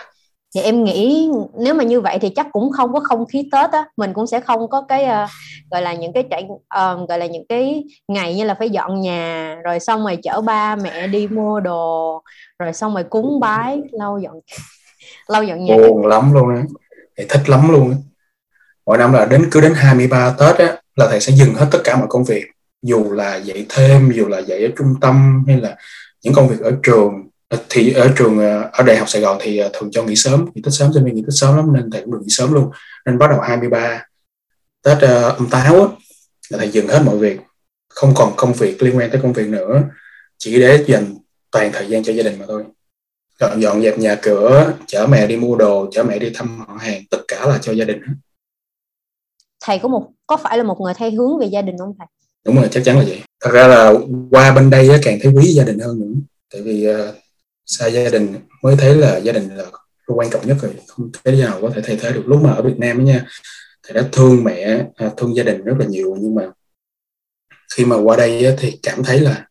thì 0.55 0.61
em 0.61 0.85
nghĩ 0.85 1.31
nếu 1.59 1.75
mà 1.75 1.85
như 1.85 2.01
vậy 2.01 2.19
thì 2.21 2.29
chắc 2.29 2.47
cũng 2.53 2.73
không 2.73 2.93
có 2.93 3.01
không 3.01 3.27
khí 3.27 3.49
Tết 3.53 3.71
á 3.71 3.85
mình 3.97 4.13
cũng 4.13 4.27
sẽ 4.27 4.41
không 4.41 4.71
có 4.71 4.85
cái 4.89 5.05
uh, 5.05 5.31
gọi 5.71 5.83
là 5.83 5.95
những 5.95 6.13
cái 6.13 6.25
trải 6.31 6.45
uh, 6.53 7.09
gọi 7.09 7.19
là 7.19 7.27
những 7.27 7.47
cái 7.49 7.85
ngày 8.09 8.37
như 8.37 8.45
là 8.45 8.55
phải 8.55 8.71
dọn 8.71 9.01
nhà 9.01 9.57
rồi 9.65 9.81
xong 9.81 10.05
rồi 10.05 10.19
chở 10.23 10.41
ba 10.41 10.77
mẹ 10.77 11.07
đi 11.07 11.29
mua 11.29 11.61
đồ 11.61 12.23
rồi 12.59 12.73
xong 12.73 12.95
rồi 12.95 13.05
cúng 13.05 13.41
bái 13.41 13.81
lau 13.93 14.19
dọn 14.19 14.41
lau 15.29 15.45
dọn 15.45 15.65
nhà. 15.65 15.77
Buồn 15.77 16.07
lắm 16.07 16.35
luôn 16.35 16.57
á. 16.57 16.63
Thầy 17.17 17.27
thích 17.29 17.49
lắm 17.49 17.73
luôn 17.73 17.91
á. 17.91 17.97
Mỗi 18.87 18.99
năm 18.99 19.13
là 19.13 19.25
đến 19.25 19.49
cứ 19.51 19.61
đến 19.61 19.73
23 19.77 20.35
Tết 20.39 20.57
á 20.57 20.77
là 20.97 21.07
thầy 21.11 21.21
sẽ 21.21 21.33
dừng 21.33 21.55
hết 21.55 21.67
tất 21.73 21.79
cả 21.85 21.97
mọi 21.97 22.07
công 22.09 22.25
việc. 22.25 22.45
Dù 22.83 23.13
là 23.13 23.37
dạy 23.37 23.67
thêm 23.69 24.11
dù 24.15 24.29
là 24.29 24.39
dạy 24.39 24.63
ở 24.63 24.69
trung 24.79 24.95
tâm 25.01 25.45
hay 25.47 25.57
là 25.57 25.77
những 26.23 26.35
công 26.35 26.49
việc 26.49 26.61
ở 26.61 26.73
trường 26.83 27.30
thì 27.69 27.93
ở 27.93 28.13
trường 28.17 28.39
ờ, 28.39 28.71
ở 28.73 28.85
đại 28.85 28.97
học 28.97 29.09
Sài 29.09 29.23
Gòn 29.23 29.39
thì 29.41 29.59
ờ, 29.59 29.71
thường 29.73 29.91
cho 29.93 30.03
nghỉ 30.03 30.17
sớm 30.17 30.47
nghỉ 30.55 30.63
Tết 30.63 30.75
sớm 30.75 30.91
cho 30.95 31.01
nên 31.01 31.15
nghỉ 31.15 31.23
Tết 31.23 31.35
sớm 31.35 31.57
lắm 31.57 31.73
nên 31.75 31.91
thầy 31.91 32.01
cũng 32.01 32.13
được 32.13 32.19
nghỉ 32.23 32.31
sớm 32.31 32.53
luôn. 32.53 32.71
Nên 33.07 33.19
bắt 33.19 33.27
đầu 33.31 33.41
23 33.41 34.05
Tết 34.83 34.97
uh, 34.97 35.39
âm 35.39 35.49
táo 35.51 35.75
á, 35.75 35.89
là 36.49 36.59
thầy 36.59 36.69
dừng 36.69 36.89
hết 36.89 37.03
mọi 37.07 37.19
việc 37.19 37.41
không 37.89 38.13
còn 38.17 38.33
công 38.37 38.53
việc 38.53 38.83
liên 38.83 38.97
quan 38.97 39.11
tới 39.11 39.21
công 39.23 39.33
việc 39.33 39.49
nữa 39.49 39.83
chỉ 40.39 40.61
để 40.61 40.85
dành 40.87 41.15
toàn 41.51 41.71
thời 41.73 41.89
gian 41.89 42.03
cho 42.03 42.13
gia 42.13 42.23
đình 42.23 42.39
mà 42.39 42.45
thôi. 42.49 42.65
Dọn 43.41 43.61
dọn 43.61 43.83
dẹp 43.83 43.99
nhà 43.99 44.17
cửa 44.23 44.73
chở 44.87 45.07
mẹ 45.07 45.27
đi 45.27 45.37
mua 45.37 45.57
đồ 45.57 45.91
chở 45.93 46.03
mẹ 46.03 46.19
đi 46.19 46.31
thăm 46.35 46.59
họ 46.59 46.77
hàng 46.81 47.03
tất 47.11 47.19
cả 47.29 47.47
là 47.47 47.59
cho 47.63 47.73
gia 47.73 47.85
đình 47.85 48.01
thầy 49.61 49.79
có 49.79 49.89
một 49.89 50.11
có 50.27 50.37
phải 50.37 50.59
là 50.59 50.65
một 50.65 50.81
người 50.81 50.95
theo 50.95 51.11
hướng 51.11 51.39
về 51.39 51.47
gia 51.47 51.63
đình 51.63 51.79
không 51.79 51.95
thầy? 51.99 52.07
Đúng 52.45 52.57
rồi 52.57 52.69
chắc 52.71 52.83
chắn 52.85 52.99
là 52.99 53.05
vậy. 53.09 53.23
Thật 53.41 53.51
ra 53.53 53.67
là 53.67 53.93
qua 54.31 54.55
bên 54.55 54.71
đây 54.71 54.89
càng 55.03 55.19
thấy 55.23 55.33
quý 55.33 55.47
gia 55.47 55.65
đình 55.65 55.79
hơn 55.79 56.01
nữa. 56.01 56.21
Tại 56.53 56.63
vì 56.63 56.87
xa 57.71 57.87
gia 57.87 58.11
đình, 58.11 58.35
mới 58.63 58.77
thấy 58.77 58.95
là 58.95 59.19
gia 59.19 59.33
đình 59.33 59.57
là 59.57 59.65
quan 60.07 60.31
trọng 60.31 60.47
nhất 60.47 60.57
rồi. 60.63 60.75
Không 60.89 61.11
thể 61.25 61.33
nào 61.33 61.59
có 61.63 61.71
thể 61.75 61.83
thay 61.85 61.97
thế 62.01 62.13
được. 62.13 62.23
Lúc 62.27 62.43
mà 62.43 62.53
ở 62.53 62.63
Việt 62.63 62.79
Nam 62.79 62.99
ấy 62.99 63.05
nha, 63.05 63.27
Thì 63.89 63.95
đã 63.95 64.09
thương 64.13 64.45
mẹ 64.45 64.87
à, 64.97 65.11
thương 65.17 65.37
gia 65.37 65.43
đình 65.43 65.65
rất 65.65 65.75
là 65.79 65.87
nhiều. 65.87 66.17
Nhưng 66.21 66.35
mà 66.35 66.51
khi 67.77 67.85
mà 67.85 67.97
qua 67.97 68.17
đây 68.17 68.57
thì 68.59 68.79
cảm 68.83 69.05
thấy 69.05 69.21
là 69.21 69.47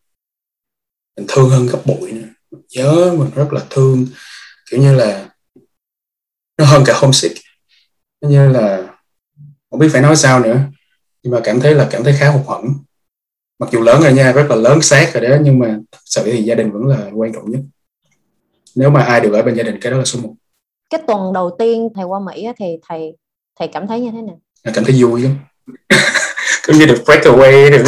mình 1.17 1.25
thương 1.29 1.49
hơn 1.49 1.67
gấp 1.67 1.79
bội 1.85 2.11
nữa. 2.11 2.27
Nhớ 2.75 3.15
mình 3.17 3.29
rất 3.35 3.53
là 3.53 3.65
thương, 3.69 4.07
kiểu 4.71 4.79
như 4.81 4.95
là, 4.95 5.29
nó 6.57 6.65
hơn 6.65 6.83
cả 6.85 6.93
homesick. 6.95 7.37
Như 8.21 8.49
là, 8.49 8.93
không 9.69 9.79
biết 9.79 9.89
phải 9.91 10.01
nói 10.01 10.15
sao 10.15 10.39
nữa. 10.39 10.59
Nhưng 11.23 11.33
mà 11.33 11.41
cảm 11.43 11.59
thấy 11.59 11.75
là 11.75 11.87
cảm 11.91 12.03
thấy 12.03 12.13
khá 12.19 12.29
hụt 12.29 12.47
hẫng. 12.47 12.73
Mặc 13.59 13.69
dù 13.71 13.81
lớn 13.81 14.01
rồi 14.01 14.13
nha, 14.13 14.31
rất 14.31 14.45
là 14.49 14.55
lớn 14.55 14.81
xác 14.81 15.11
rồi 15.13 15.29
đó, 15.29 15.37
nhưng 15.41 15.59
mà 15.59 15.79
thật 15.91 15.99
sự 16.05 16.21
thì 16.25 16.43
gia 16.43 16.55
đình 16.55 16.71
vẫn 16.71 16.85
là 16.85 17.09
quan 17.13 17.33
trọng 17.33 17.51
nhất 17.51 17.61
nếu 18.75 18.89
mà 18.89 19.03
ai 19.03 19.21
được 19.21 19.33
ở 19.33 19.43
bên 19.43 19.55
gia 19.55 19.63
đình 19.63 19.79
cái 19.81 19.91
đó 19.91 19.97
là 19.97 20.05
số 20.05 20.19
một. 20.19 20.33
Cái 20.89 21.01
tuần 21.07 21.33
đầu 21.33 21.55
tiên 21.59 21.89
thầy 21.95 22.05
qua 22.05 22.19
Mỹ 22.19 22.47
thì 22.57 22.65
thầy 22.89 23.13
thầy 23.59 23.67
cảm 23.67 23.87
thấy 23.87 23.99
như 23.99 24.11
thế 24.11 24.21
nào? 24.21 24.39
Cảm 24.73 24.83
thấy 24.83 25.03
vui 25.03 25.21
lắm 25.21 25.35
cứ 26.63 26.73
như 26.73 26.85
được 26.85 27.03
break 27.05 27.23
away 27.23 27.71
được. 27.71 27.83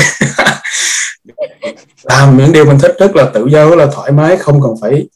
Làm 2.04 2.38
những 2.38 2.52
điều 2.52 2.66
mình 2.66 2.80
thích 2.82 2.96
rất 3.00 3.16
là 3.16 3.32
tự 3.34 3.48
do 3.48 3.70
rất 3.70 3.76
là 3.76 3.88
thoải 3.94 4.12
mái 4.12 4.38
không 4.38 4.62
cần 4.62 4.74
phải 4.82 5.10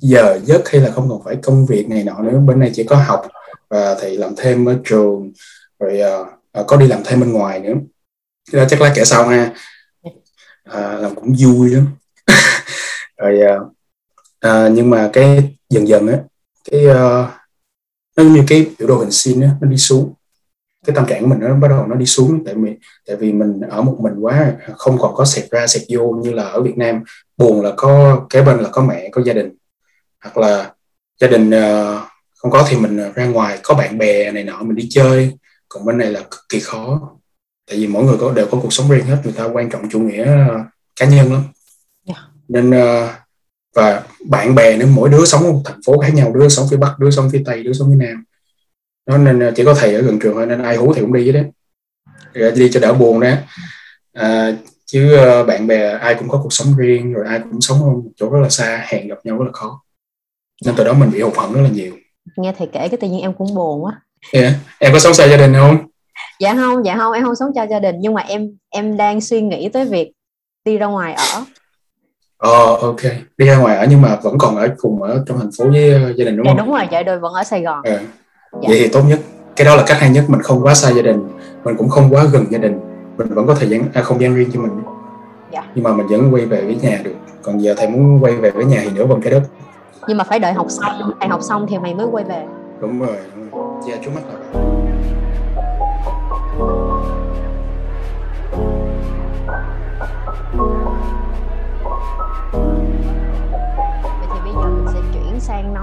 giờ 0.00 0.40
giấc 0.44 0.68
hay 0.68 0.80
là 0.80 0.90
không 0.90 1.08
cần 1.08 1.18
phải 1.24 1.36
công 1.42 1.66
việc 1.66 1.88
này 1.88 2.04
nọ 2.04 2.22
nữa. 2.22 2.38
Bên 2.38 2.60
này 2.60 2.70
chỉ 2.74 2.84
có 2.84 2.96
học 2.96 3.26
và 3.70 3.96
thầy 4.00 4.16
làm 4.16 4.34
thêm 4.36 4.64
ở 4.68 4.76
trường 4.84 5.32
rồi 5.78 6.00
uh, 6.60 6.66
có 6.66 6.76
đi 6.76 6.86
làm 6.86 7.00
thêm 7.04 7.20
bên 7.20 7.32
ngoài 7.32 7.60
nữa. 7.60 7.74
Đó 8.52 8.64
chắc 8.68 8.80
là 8.80 8.92
kể 8.96 9.04
sau 9.04 9.28
ha. 9.28 9.54
À, 10.64 10.92
làm 10.92 11.14
cũng 11.14 11.34
vui 11.38 11.70
lắm. 11.70 11.86
Rồi 13.16 13.40
uh, 13.56 13.75
uh, 14.46 14.72
nhưng 14.72 14.90
mà 14.90 15.10
cái 15.12 15.56
dần 15.70 15.88
dần 15.88 16.08
á 16.08 16.18
cái 16.70 16.86
uh, 16.86 17.28
nó 18.16 18.24
như 18.24 18.44
cái 18.48 18.66
biểu 18.78 18.88
đồ 18.88 18.98
hình 18.98 19.10
sin 19.10 19.40
á 19.40 19.50
nó 19.60 19.68
đi 19.68 19.76
xuống. 19.76 20.14
Cái 20.86 20.96
tâm 20.96 21.06
trạng 21.06 21.22
của 21.22 21.26
mình 21.28 21.38
nó 21.40 21.54
bắt 21.54 21.68
đầu 21.68 21.86
nó 21.86 21.94
đi 21.94 22.06
xuống 22.06 22.44
tại 22.44 22.54
vì 22.54 22.76
tại 23.06 23.16
vì 23.16 23.32
mình 23.32 23.60
ở 23.60 23.82
một 23.82 23.98
mình 24.00 24.14
quá 24.20 24.52
không 24.76 24.98
còn 24.98 25.14
có 25.14 25.24
sẹt 25.24 25.50
ra 25.50 25.66
sẹt 25.66 25.82
vô 25.88 26.10
như 26.22 26.32
là 26.32 26.42
ở 26.42 26.62
Việt 26.62 26.76
Nam. 26.76 27.02
Buồn 27.36 27.62
là 27.62 27.72
có 27.76 28.20
kế 28.30 28.42
bên 28.42 28.58
là 28.58 28.68
có 28.72 28.82
mẹ 28.82 29.08
có 29.12 29.22
gia 29.22 29.32
đình. 29.32 29.56
Hoặc 30.20 30.36
là 30.36 30.72
gia 31.20 31.28
đình 31.28 31.50
uh, 31.50 32.00
không 32.34 32.50
có 32.50 32.66
thì 32.68 32.76
mình 32.76 33.12
ra 33.14 33.26
ngoài 33.26 33.58
có 33.62 33.74
bạn 33.74 33.98
bè 33.98 34.32
này 34.32 34.44
nọ 34.44 34.62
mình 34.62 34.76
đi 34.76 34.88
chơi. 34.90 35.38
Còn 35.68 35.84
bên 35.84 35.98
này 35.98 36.12
là 36.12 36.20
cực 36.20 36.40
kỳ 36.48 36.60
khó. 36.60 37.10
Tại 37.70 37.78
vì 37.78 37.86
mỗi 37.86 38.04
người 38.04 38.16
có 38.20 38.32
đều 38.32 38.46
có 38.50 38.58
cuộc 38.62 38.72
sống 38.72 38.90
riêng 38.90 39.06
hết 39.06 39.20
người 39.24 39.32
ta 39.32 39.44
quan 39.44 39.70
trọng 39.70 39.88
chủ 39.90 40.00
nghĩa 40.00 40.22
uh, 40.22 40.66
cá 41.00 41.06
nhân 41.06 41.32
lắm. 41.32 41.42
Yeah. 42.06 42.18
Dạ. 42.18 42.22
nên 42.48 42.70
uh, 42.70 43.10
và 43.74 44.02
bạn 44.28 44.54
bè 44.54 44.76
nữa 44.76 44.86
mỗi 44.94 45.08
đứa 45.08 45.24
sống 45.24 45.42
một 45.42 45.60
thành 45.64 45.80
phố 45.86 45.98
khác 45.98 46.14
nhau 46.14 46.32
đứa 46.34 46.48
sống 46.48 46.66
phía 46.70 46.76
bắc 46.76 46.98
đứa 46.98 47.10
sống 47.10 47.30
phía 47.32 47.42
tây 47.46 47.62
đứa 47.62 47.72
sống 47.72 47.88
phía 47.90 48.06
nam. 48.06 48.24
Nó 49.06 49.18
nên 49.18 49.54
chỉ 49.56 49.64
có 49.64 49.74
thầy 49.74 49.94
ở 49.94 50.02
gần 50.02 50.18
trường 50.18 50.34
thôi 50.34 50.46
nên 50.46 50.62
ai 50.62 50.76
hú 50.76 50.94
thì 50.94 51.00
cũng 51.00 51.12
đi 51.12 51.30
với 51.30 51.42
đấy 51.42 51.50
đi 52.52 52.70
cho 52.70 52.80
đỡ 52.80 52.92
buồn 52.92 53.20
đó 53.20 53.30
à, 54.12 54.56
chứ 54.86 55.16
bạn 55.46 55.66
bè 55.66 55.88
ai 55.88 56.14
cũng 56.14 56.28
có 56.28 56.40
cuộc 56.42 56.52
sống 56.52 56.76
riêng 56.76 57.12
rồi 57.12 57.26
ai 57.26 57.40
cũng 57.50 57.60
sống 57.60 57.82
ở 57.82 57.86
một 57.90 58.10
chỗ 58.16 58.30
rất 58.30 58.38
là 58.42 58.48
xa 58.48 58.84
hẹn 58.88 59.08
gặp 59.08 59.18
nhau 59.24 59.38
rất 59.38 59.44
là 59.44 59.52
khó. 59.52 59.82
Nên 60.64 60.74
từ 60.76 60.84
đó 60.84 60.92
mình 60.92 61.10
bị 61.10 61.20
hụt 61.20 61.36
hẫng 61.36 61.52
rất 61.52 61.60
là 61.62 61.68
nhiều. 61.68 61.96
Nghe 62.36 62.54
thầy 62.58 62.66
kể 62.72 62.88
cái 62.88 62.98
tự 63.00 63.08
nhiên 63.08 63.20
em 63.20 63.34
cũng 63.34 63.54
buồn 63.54 63.84
quá. 63.84 64.00
Yeah. 64.32 64.52
em 64.78 64.92
có 64.92 64.98
sống 64.98 65.14
xa 65.14 65.26
gia 65.26 65.36
đình 65.36 65.54
không? 65.54 65.78
Dạ 66.40 66.54
không 66.54 66.84
dạ 66.84 66.96
không 66.96 67.12
em 67.12 67.24
không 67.24 67.36
sống 67.36 67.50
xa 67.54 67.66
gia 67.66 67.78
đình. 67.78 67.96
Nhưng 68.00 68.14
mà 68.14 68.20
em 68.20 68.56
em 68.70 68.96
đang 68.96 69.20
suy 69.20 69.40
nghĩ 69.40 69.68
tới 69.68 69.84
việc 69.84 70.12
đi 70.64 70.78
ra 70.78 70.86
ngoài 70.86 71.12
ở 71.12 71.44
ờ 72.38 72.76
ok 72.76 73.00
đi 73.38 73.46
ra 73.46 73.56
ngoài 73.56 73.76
ở 73.76 73.86
nhưng 73.90 74.02
mà 74.02 74.16
vẫn 74.22 74.38
còn 74.38 74.56
ở 74.56 74.68
cùng 74.78 75.02
ở 75.02 75.24
trong 75.26 75.38
thành 75.38 75.50
phố 75.58 75.64
với 75.70 75.92
ờ, 75.92 76.12
gia 76.16 76.24
đình 76.24 76.36
đúng 76.36 76.46
dạ, 76.46 76.50
không 76.50 76.66
đúng 76.66 76.74
rồi 76.74 76.86
dạ 76.90 77.02
đôi 77.02 77.18
vẫn 77.18 77.32
ở 77.32 77.44
sài 77.44 77.62
gòn 77.62 77.80
à. 77.84 78.00
dạ. 78.52 78.68
vậy 78.68 78.78
thì 78.80 78.88
tốt 78.88 79.02
nhất 79.08 79.18
cái 79.56 79.64
đó 79.64 79.76
là 79.76 79.84
cách 79.86 79.96
hay 80.00 80.10
nhất 80.10 80.24
mình 80.28 80.42
không 80.42 80.64
quá 80.64 80.74
xa 80.74 80.90
gia 80.92 81.02
đình 81.02 81.28
mình 81.64 81.76
cũng 81.76 81.88
không 81.88 82.08
quá 82.10 82.24
gần 82.32 82.44
gia 82.50 82.58
đình 82.58 82.80
mình 83.18 83.28
vẫn 83.28 83.46
có 83.46 83.54
thời 83.54 83.68
gian 83.68 83.82
à, 83.94 84.02
không 84.02 84.20
gian 84.20 84.34
riêng 84.34 84.50
cho 84.52 84.60
mình 84.60 84.82
dạ. 85.52 85.62
nhưng 85.74 85.84
mà 85.84 85.92
mình 85.92 86.06
vẫn 86.06 86.34
quay 86.34 86.46
về 86.46 86.64
với 86.64 86.76
nhà 86.82 87.00
được 87.04 87.14
còn 87.42 87.62
giờ 87.62 87.74
thầy 87.76 87.88
muốn 87.88 88.24
quay 88.24 88.32
về 88.32 88.50
với 88.50 88.64
nhà 88.64 88.80
thì 88.84 88.90
nữa 88.90 89.06
bằng 89.06 89.20
cái 89.20 89.32
đất 89.32 89.42
nhưng 90.08 90.16
mà 90.16 90.24
phải 90.24 90.38
đợi 90.38 90.52
học 90.52 90.66
xong 90.68 91.12
thầy 91.20 91.28
học 91.28 91.42
xong 91.42 91.66
thì 91.68 91.78
mày 91.78 91.94
mới 91.94 92.06
quay 92.06 92.24
về 92.24 92.44
đúng 92.80 93.00
rồi, 93.00 93.16
đúng 93.36 93.50
rồi. 93.50 93.64
dạ 93.88 93.96
chú 94.04 94.10
mắt 94.10 94.20
là 94.28 94.60
vậy 96.58 96.85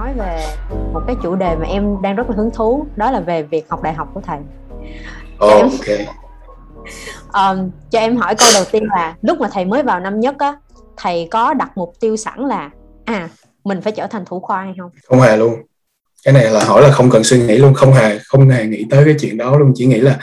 nói 0.03 0.13
về 0.13 0.45
một 0.93 1.01
cái 1.07 1.15
chủ 1.23 1.35
đề 1.35 1.55
mà 1.55 1.65
em 1.65 2.01
đang 2.01 2.15
rất 2.15 2.29
là 2.29 2.35
hứng 2.35 2.51
thú 2.51 2.87
đó 2.95 3.11
là 3.11 3.19
về 3.19 3.43
việc 3.43 3.69
học 3.69 3.83
đại 3.83 3.93
học 3.93 4.07
của 4.13 4.21
thầy. 4.21 4.39
Oh, 5.45 5.53
em, 5.53 5.69
ok. 5.71 5.99
Um, 7.33 7.69
cho 7.91 7.99
em 7.99 8.17
hỏi 8.17 8.35
câu 8.35 8.47
đầu 8.53 8.63
tiên 8.71 8.83
là 8.95 9.15
lúc 9.21 9.39
mà 9.39 9.49
thầy 9.51 9.65
mới 9.65 9.83
vào 9.83 9.99
năm 9.99 10.19
nhất 10.19 10.35
á 10.39 10.55
thầy 10.97 11.27
có 11.31 11.53
đặt 11.53 11.71
mục 11.77 11.93
tiêu 11.99 12.17
sẵn 12.17 12.39
là 12.39 12.69
à 13.05 13.29
mình 13.63 13.81
phải 13.81 13.93
trở 13.93 14.07
thành 14.07 14.25
thủ 14.25 14.39
khoa 14.39 14.61
hay 14.61 14.73
không? 14.79 14.89
Không 15.07 15.21
hề 15.21 15.37
luôn. 15.37 15.55
Cái 16.25 16.33
này 16.33 16.45
là 16.45 16.65
hỏi 16.65 16.81
là 16.81 16.91
không 16.91 17.09
cần 17.09 17.23
suy 17.23 17.39
nghĩ 17.39 17.57
luôn 17.57 17.73
không 17.73 17.93
hề 17.93 18.19
không 18.25 18.49
hề 18.49 18.65
nghĩ 18.65 18.85
tới 18.89 19.05
cái 19.05 19.15
chuyện 19.19 19.37
đó 19.37 19.57
luôn 19.57 19.71
chỉ 19.75 19.85
nghĩ 19.85 19.99
là 19.99 20.17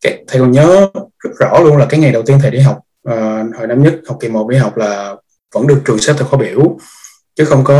cái, 0.00 0.24
thầy 0.28 0.40
còn 0.40 0.52
nhớ 0.52 0.88
rất 1.18 1.30
rõ 1.38 1.60
luôn 1.60 1.76
là 1.76 1.86
cái 1.88 2.00
ngày 2.00 2.12
đầu 2.12 2.22
tiên 2.22 2.38
thầy 2.42 2.50
đi 2.50 2.60
học 2.60 2.78
uh, 3.08 3.56
hồi 3.56 3.66
năm 3.68 3.82
nhất 3.82 3.94
học 4.08 4.16
kỳ 4.20 4.28
một 4.28 4.48
đi 4.48 4.56
học 4.56 4.76
là 4.76 5.16
vẫn 5.54 5.66
được 5.66 5.82
trường 5.84 5.98
xếp 5.98 6.12
theo 6.18 6.28
khóa 6.28 6.38
biểu 6.38 6.76
chứ 7.36 7.44
không 7.44 7.64
có 7.64 7.76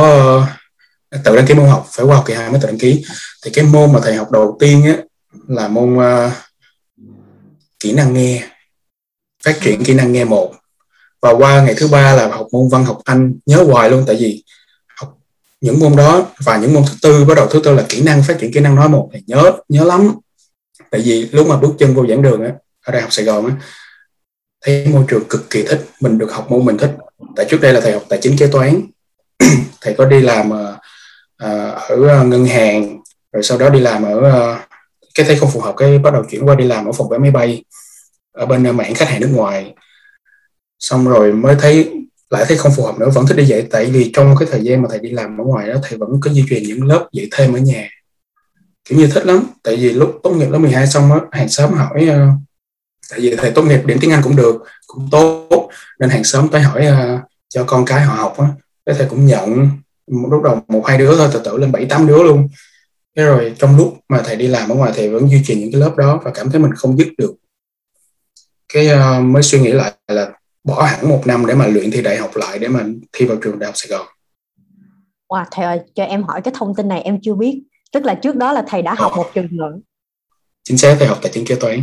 tự 1.10 1.36
đăng 1.36 1.46
ký 1.46 1.54
môn 1.54 1.68
học 1.68 1.86
phải 1.92 2.06
qua 2.06 2.16
học 2.16 2.24
kỳ 2.26 2.34
hai 2.34 2.50
mới 2.50 2.60
tự 2.60 2.66
đăng 2.66 2.78
ký. 2.78 3.04
Thì 3.44 3.50
cái 3.50 3.64
môn 3.64 3.92
mà 3.92 4.00
thầy 4.02 4.14
học 4.14 4.30
đầu 4.30 4.56
tiên 4.60 4.84
á 4.84 4.96
là 5.48 5.68
môn 5.68 5.96
uh, 5.96 6.32
kỹ 7.80 7.92
năng 7.92 8.14
nghe 8.14 8.48
phát 9.44 9.60
triển 9.60 9.84
kỹ 9.84 9.94
năng 9.94 10.12
nghe 10.12 10.24
một. 10.24 10.54
Và 11.22 11.30
qua 11.30 11.62
ngày 11.62 11.74
thứ 11.78 11.88
ba 11.88 12.14
là 12.14 12.28
học 12.28 12.46
môn 12.52 12.68
văn 12.68 12.84
học 12.84 13.00
anh. 13.04 13.34
Nhớ 13.46 13.62
hoài 13.62 13.90
luôn 13.90 14.04
tại 14.06 14.16
vì 14.16 14.44
học 15.00 15.18
những 15.60 15.80
môn 15.80 15.96
đó 15.96 16.26
và 16.44 16.56
những 16.56 16.74
môn 16.74 16.82
thứ 16.86 16.94
tư 17.02 17.24
bắt 17.24 17.34
đầu 17.34 17.46
thứ 17.46 17.60
tư 17.64 17.74
là 17.74 17.84
kỹ 17.88 18.02
năng 18.02 18.22
phát 18.22 18.36
triển 18.40 18.52
kỹ 18.52 18.60
năng 18.60 18.74
nói 18.74 18.88
một. 18.88 19.10
Thì 19.12 19.22
nhớ 19.26 19.52
nhớ 19.68 19.84
lắm. 19.84 20.14
Tại 20.90 21.00
vì 21.04 21.28
lúc 21.32 21.46
mà 21.46 21.56
bước 21.56 21.74
chân 21.78 21.94
vô 21.94 22.06
giảng 22.06 22.22
đường 22.22 22.44
á 22.44 22.52
ở 22.84 22.92
đại 22.92 23.02
học 23.02 23.12
sài 23.12 23.24
gòn 23.24 23.46
á 23.46 23.56
thấy 24.64 24.86
môi 24.86 25.04
trường 25.08 25.24
cực 25.28 25.50
kỳ 25.50 25.62
thích. 25.62 25.86
Mình 26.00 26.18
được 26.18 26.32
học 26.32 26.50
môn 26.50 26.64
mình 26.64 26.78
thích. 26.78 26.90
Tại 27.36 27.46
trước 27.50 27.60
đây 27.60 27.72
là 27.72 27.80
thầy 27.80 27.92
học 27.92 28.02
tài 28.08 28.18
chính 28.22 28.36
kế 28.38 28.46
toán. 28.46 28.82
Thầy 29.80 29.94
có 29.94 30.04
đi 30.04 30.20
làm 30.20 30.50
uh, 30.50 30.78
Ờ, 31.38 31.70
ở 31.70 32.08
ờ, 32.08 32.24
ngân 32.24 32.44
hàng, 32.46 32.98
rồi 33.32 33.42
sau 33.42 33.58
đó 33.58 33.68
đi 33.68 33.80
làm 33.80 34.02
ở 34.02 34.20
ờ, 34.20 34.58
cái 35.14 35.26
thấy 35.26 35.36
không 35.36 35.50
phù 35.50 35.60
hợp 35.60 35.74
cái 35.76 35.98
bắt 35.98 36.12
đầu 36.12 36.24
chuyển 36.30 36.46
qua 36.46 36.54
đi 36.54 36.64
làm 36.64 36.86
ở 36.86 36.92
phòng 36.92 37.08
vé 37.08 37.18
máy 37.18 37.30
bay 37.30 37.64
ở 38.32 38.46
bên 38.46 38.76
mảng 38.76 38.94
khách 38.94 39.08
hàng 39.08 39.20
nước 39.20 39.30
ngoài. 39.32 39.74
Xong 40.78 41.08
rồi 41.08 41.32
mới 41.32 41.56
thấy, 41.60 41.90
lại 42.30 42.44
thấy 42.48 42.56
không 42.56 42.72
phù 42.76 42.82
hợp 42.84 42.98
nữa, 42.98 43.10
vẫn 43.14 43.26
thích 43.26 43.36
đi 43.36 43.44
dạy, 43.44 43.66
tại 43.70 43.84
vì 43.86 44.10
trong 44.14 44.34
cái 44.38 44.48
thời 44.50 44.60
gian 44.64 44.82
mà 44.82 44.88
thầy 44.90 44.98
đi 44.98 45.10
làm 45.10 45.40
ở 45.40 45.44
ngoài 45.44 45.68
đó, 45.68 45.74
thầy 45.82 45.98
vẫn 45.98 46.10
có 46.20 46.30
di 46.30 46.44
truyền 46.48 46.62
những 46.62 46.84
lớp 46.86 47.08
dạy 47.12 47.28
thêm 47.32 47.52
ở 47.52 47.58
nhà. 47.58 47.88
Kiểu 48.84 48.98
như 48.98 49.06
thích 49.06 49.26
lắm, 49.26 49.46
tại 49.62 49.76
vì 49.76 49.92
lúc 49.92 50.20
tốt 50.22 50.30
nghiệp 50.30 50.50
lớp 50.50 50.58
12 50.58 50.86
xong 50.86 51.12
á, 51.12 51.20
hàng 51.32 51.48
xóm 51.48 51.72
hỏi 51.72 52.08
tại 53.10 53.20
vì 53.20 53.36
thầy 53.36 53.50
tốt 53.50 53.62
nghiệp 53.62 53.80
điểm 53.84 53.98
tiếng 54.00 54.10
Anh 54.10 54.22
cũng 54.22 54.36
được, 54.36 54.64
cũng 54.86 55.08
tốt, 55.10 55.68
nên 55.98 56.10
hàng 56.10 56.24
xóm 56.24 56.48
tới 56.48 56.60
hỏi 56.60 56.86
cho 57.48 57.64
con 57.64 57.84
cái 57.84 58.02
họ 58.02 58.14
học 58.14 58.38
á. 58.38 58.46
Cái 58.86 58.94
thầy 58.98 59.06
cũng 59.08 59.26
nhận 59.26 59.68
lúc 60.06 60.42
đầu 60.42 60.60
một 60.68 60.86
hai 60.86 60.98
đứa 60.98 61.16
thôi 61.16 61.28
từ 61.32 61.40
từ 61.44 61.56
lên 61.56 61.72
bảy 61.72 61.86
tám 61.86 62.06
đứa 62.06 62.22
luôn 62.22 62.48
thế 63.16 63.24
rồi 63.24 63.54
trong 63.58 63.76
lúc 63.76 63.94
mà 64.08 64.22
thầy 64.24 64.36
đi 64.36 64.46
làm 64.46 64.68
ở 64.68 64.74
ngoài 64.74 64.92
thầy 64.94 65.08
vẫn 65.08 65.30
duy 65.30 65.42
trì 65.44 65.60
những 65.60 65.72
cái 65.72 65.80
lớp 65.80 65.96
đó 65.96 66.20
và 66.24 66.30
cảm 66.30 66.50
thấy 66.50 66.60
mình 66.60 66.72
không 66.74 66.98
dứt 66.98 67.08
được 67.18 67.34
cái 68.72 68.88
uh, 68.94 69.24
mới 69.24 69.42
suy 69.42 69.60
nghĩ 69.60 69.72
lại 69.72 69.92
là 70.08 70.32
bỏ 70.64 70.82
hẳn 70.82 71.08
một 71.08 71.22
năm 71.26 71.46
để 71.46 71.54
mà 71.54 71.66
luyện 71.66 71.90
thi 71.90 72.02
đại 72.02 72.16
học 72.16 72.30
lại 72.34 72.58
để 72.58 72.68
mà 72.68 72.84
thi 73.12 73.26
vào 73.26 73.36
trường 73.42 73.58
đại 73.58 73.66
học 73.66 73.74
Sài 73.76 73.98
Gòn. 73.98 74.06
Wow, 75.28 75.44
thầy 75.50 75.64
ơi, 75.64 75.80
cho 75.94 76.04
em 76.04 76.22
hỏi 76.22 76.40
cái 76.42 76.54
thông 76.56 76.74
tin 76.74 76.88
này 76.88 77.02
em 77.02 77.18
chưa 77.22 77.34
biết. 77.34 77.62
Tức 77.92 78.04
là 78.04 78.14
trước 78.14 78.36
đó 78.36 78.52
là 78.52 78.64
thầy 78.68 78.82
đã 78.82 78.94
học 78.94 79.12
một 79.16 79.26
trường 79.34 79.56
rồi. 79.56 79.72
Chính 80.64 80.78
xác, 80.78 80.96
thầy 80.98 81.08
học 81.08 81.18
tài 81.22 81.32
chính 81.32 81.44
kế 81.46 81.54
toán. 81.54 81.82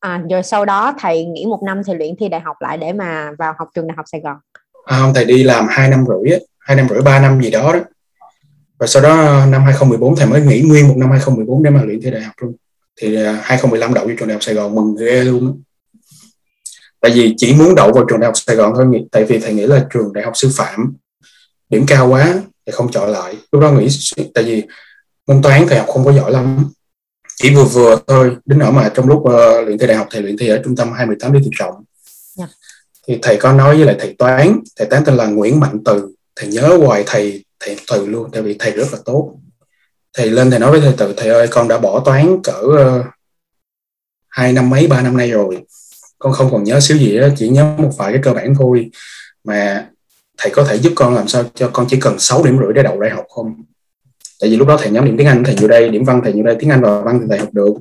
À, 0.00 0.22
rồi 0.30 0.42
sau 0.42 0.64
đó 0.64 0.94
thầy 0.98 1.24
nghỉ 1.24 1.46
một 1.46 1.62
năm 1.66 1.82
thì 1.86 1.94
luyện 1.94 2.14
thi 2.18 2.28
đại 2.28 2.40
học 2.40 2.56
lại 2.60 2.78
để 2.78 2.92
mà 2.92 3.30
vào 3.38 3.54
học 3.58 3.68
trường 3.74 3.86
đại 3.86 3.96
học 3.96 4.06
Sài 4.12 4.20
Gòn. 4.20 4.36
À, 4.84 4.98
không, 5.00 5.14
thầy 5.14 5.24
đi 5.24 5.42
làm 5.42 5.66
hai 5.68 5.88
năm 5.88 6.04
rưỡi 6.08 6.32
á, 6.32 6.38
hai 6.64 6.76
năm 6.76 6.86
rưỡi 6.90 7.02
ba 7.02 7.20
năm 7.20 7.42
gì 7.42 7.50
đó 7.50 7.72
đó. 7.72 7.80
Và 8.78 8.86
sau 8.86 9.02
đó 9.02 9.46
năm 9.46 9.62
2014 9.62 10.16
thầy 10.16 10.26
mới 10.26 10.40
nghỉ 10.40 10.60
nguyên 10.60 10.88
một 10.88 10.94
năm 10.96 11.10
2014 11.10 11.62
để 11.62 11.70
mà 11.70 11.82
luyện 11.84 12.00
thi 12.02 12.10
đại 12.10 12.22
học 12.22 12.34
luôn. 12.40 12.56
Thì 13.00 13.16
2015 13.16 13.90
à, 13.90 13.94
đậu 13.94 14.06
vô 14.06 14.12
trường 14.18 14.28
đại 14.28 14.34
học 14.34 14.42
Sài 14.42 14.54
Gòn 14.54 14.74
mừng 14.74 14.96
ghê 14.96 15.24
luôn 15.24 15.62
tại 17.04 17.12
vì 17.12 17.34
chỉ 17.36 17.54
muốn 17.54 17.74
đậu 17.74 17.92
vào 17.92 18.04
trường 18.08 18.20
đại 18.20 18.26
học 18.26 18.36
Sài 18.36 18.56
Gòn 18.56 18.72
thôi 18.76 19.04
tại 19.10 19.24
vì 19.24 19.38
thầy 19.38 19.54
nghĩ 19.54 19.66
là 19.66 19.86
trường 19.92 20.12
đại 20.12 20.24
học 20.24 20.32
sư 20.36 20.50
phạm 20.54 20.94
điểm 21.68 21.84
cao 21.86 22.08
quá 22.08 22.34
thì 22.66 22.72
không 22.72 22.90
chọn 22.90 23.10
lại 23.10 23.36
lúc 23.52 23.62
đó 23.62 23.72
nghĩ 23.72 23.88
tại 24.34 24.44
vì 24.44 24.62
môn 25.26 25.42
toán 25.42 25.66
thầy 25.68 25.78
học 25.78 25.88
không 25.88 26.04
có 26.04 26.12
giỏi 26.12 26.32
lắm 26.32 26.70
chỉ 27.36 27.54
vừa 27.54 27.64
vừa 27.64 27.98
thôi 28.06 28.36
đến 28.44 28.58
nỗi 28.58 28.72
mà 28.72 28.90
trong 28.94 29.08
lúc 29.08 29.18
uh, 29.18 29.66
luyện 29.66 29.78
thi 29.78 29.86
đại 29.86 29.96
học 29.96 30.06
thầy 30.10 30.22
luyện 30.22 30.36
thi 30.36 30.48
ở 30.48 30.60
trung 30.64 30.76
tâm 30.76 30.92
218 30.92 31.32
Lý 31.32 31.40
Tự 31.44 31.50
Trọng 31.58 31.74
yeah. 31.74 31.84
Dạ. 32.36 32.46
thì 33.06 33.18
thầy 33.22 33.36
có 33.36 33.52
nói 33.52 33.76
với 33.76 33.86
lại 33.86 33.96
thầy 33.98 34.14
toán 34.18 34.60
thầy 34.76 34.86
toán 34.86 35.04
tên 35.04 35.14
là 35.14 35.26
Nguyễn 35.26 35.60
Mạnh 35.60 35.78
Từ 35.84 36.14
thầy 36.36 36.48
nhớ 36.48 36.78
hoài 36.86 37.04
thầy 37.06 37.44
thầy 37.60 37.76
Từ 37.88 38.06
luôn 38.06 38.30
tại 38.32 38.42
vì 38.42 38.56
thầy 38.58 38.72
rất 38.72 38.86
là 38.92 38.98
tốt. 39.04 39.34
Thầy 40.12 40.30
lên 40.30 40.50
thầy 40.50 40.60
nói 40.60 40.70
với 40.70 40.80
thầy 40.80 40.94
Từ 40.98 41.14
thầy 41.16 41.28
ơi 41.28 41.46
con 41.50 41.68
đã 41.68 41.78
bỏ 41.78 42.00
toán 42.04 42.42
cỡ 42.42 42.60
uh, 42.62 43.06
hai 44.28 44.52
năm 44.52 44.70
mấy 44.70 44.86
ba 44.86 45.02
năm 45.02 45.16
nay 45.16 45.30
rồi. 45.30 45.64
Con 46.18 46.32
không 46.32 46.50
còn 46.50 46.64
nhớ 46.64 46.80
xíu 46.80 46.96
gì 46.96 47.18
đó 47.18 47.28
chỉ 47.36 47.48
nhớ 47.48 47.74
một 47.78 47.90
vài 47.98 48.12
cái 48.12 48.22
cơ 48.24 48.32
bản 48.32 48.54
thôi. 48.58 48.90
Mà 49.44 49.88
thầy 50.38 50.52
có 50.52 50.64
thể 50.64 50.78
giúp 50.78 50.92
con 50.96 51.14
làm 51.14 51.28
sao 51.28 51.44
cho 51.54 51.70
con 51.72 51.86
chỉ 51.88 52.00
cần 52.00 52.18
6 52.18 52.44
điểm 52.44 52.58
rưỡi 52.58 52.72
để 52.74 52.82
đậu 52.82 53.00
đại 53.00 53.10
học 53.10 53.24
không? 53.28 53.62
Tại 54.40 54.50
vì 54.50 54.56
lúc 54.56 54.68
đó 54.68 54.76
thầy 54.80 54.90
nhóm 54.90 55.04
điểm 55.04 55.16
tiếng 55.18 55.26
Anh 55.26 55.44
thầy 55.44 55.56
vô 55.60 55.68
đây 55.68 55.88
điểm 55.88 56.04
văn 56.04 56.20
thầy 56.24 56.32
vô 56.32 56.42
đây 56.42 56.56
tiếng 56.58 56.70
Anh 56.70 56.82
và 56.82 57.00
văn 57.00 57.18
thì 57.20 57.26
thầy 57.30 57.38
học 57.38 57.48
được. 57.52 57.74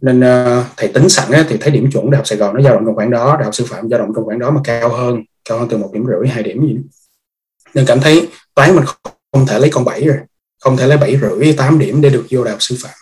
Nên 0.00 0.20
uh, 0.20 0.64
thầy 0.76 0.88
tính 0.88 1.08
sẵn 1.08 1.30
á, 1.32 1.44
thì 1.48 1.56
thấy 1.60 1.70
điểm 1.70 1.90
chuẩn 1.92 2.10
đại 2.10 2.16
học 2.16 2.26
Sài 2.26 2.38
Gòn 2.38 2.54
nó 2.54 2.62
dao 2.62 2.74
động 2.74 2.84
trong 2.86 2.94
khoảng 2.94 3.10
đó 3.10 3.34
đại 3.36 3.44
học 3.44 3.54
sư 3.54 3.64
phạm 3.68 3.88
dao 3.90 3.98
động 3.98 4.12
trong 4.14 4.24
khoảng 4.24 4.38
đó 4.38 4.50
mà 4.50 4.60
cao 4.64 4.88
hơn 4.88 5.22
cao 5.48 5.58
hơn 5.58 5.68
từ 5.68 5.76
một 5.76 5.90
điểm 5.92 6.04
rưỡi 6.06 6.28
hai 6.28 6.42
điểm 6.42 6.66
gì 6.66 6.74
đó 6.74 6.80
nên 7.74 7.86
cảm 7.86 8.00
thấy 8.00 8.28
toán 8.54 8.76
mình 8.76 8.84
không 9.32 9.46
thể 9.46 9.58
lấy 9.58 9.70
con 9.70 9.84
bảy 9.84 10.06
rồi. 10.06 10.16
Không 10.60 10.76
thể 10.76 10.86
lấy 10.86 10.98
bảy 10.98 11.18
rưỡi 11.20 11.52
tám 11.52 11.78
điểm 11.78 12.00
để 12.00 12.10
được 12.10 12.26
vô 12.30 12.44
đại 12.44 12.50
học 12.50 12.62
sư 12.62 12.76
phạm. 12.82 12.92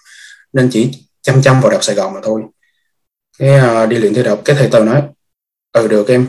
Nên 0.52 0.68
chỉ 0.72 0.90
chăm 1.22 1.42
chăm 1.42 1.60
vào 1.60 1.70
đại 1.70 1.76
học 1.76 1.84
Sài 1.84 1.96
Gòn 1.96 2.14
mà 2.14 2.20
thôi. 2.22 2.42
Cái 3.38 3.60
uh, 3.60 3.88
đi 3.88 3.96
luyện 3.96 4.14
thi 4.14 4.22
đại 4.22 4.30
học 4.30 4.40
cái 4.44 4.56
thầy 4.56 4.68
tàu 4.68 4.84
nói 4.84 5.02
ừ 5.72 5.88
được 5.88 6.08
em. 6.08 6.26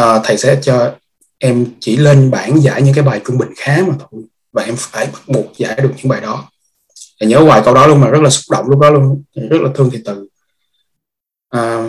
Uh, 0.00 0.22
thầy 0.24 0.38
sẽ 0.38 0.58
cho 0.62 0.94
em 1.38 1.66
chỉ 1.80 1.96
lên 1.96 2.30
bảng 2.30 2.62
giải 2.62 2.82
những 2.82 2.94
cái 2.94 3.04
bài 3.04 3.20
trung 3.26 3.38
bình 3.38 3.48
khá 3.56 3.78
mà 3.86 3.94
thôi 3.98 4.22
và 4.52 4.62
em 4.62 4.74
phải 4.78 5.06
bắt 5.06 5.22
buộc 5.26 5.46
giải 5.56 5.76
được 5.82 5.92
những 5.96 6.08
bài 6.08 6.20
đó. 6.20 6.50
Thầy 7.20 7.28
nhớ 7.28 7.40
hoài 7.40 7.62
câu 7.64 7.74
đó 7.74 7.86
luôn 7.86 8.00
mà 8.00 8.08
rất 8.08 8.22
là 8.22 8.30
xúc 8.30 8.44
động 8.50 8.68
lúc 8.68 8.80
đó 8.80 8.90
luôn. 8.90 9.22
Rất 9.50 9.60
là 9.60 9.70
thương 9.74 9.90
thầy 9.90 10.02
từ 10.04 10.22
uh, 10.22 10.28
à, 11.48 11.88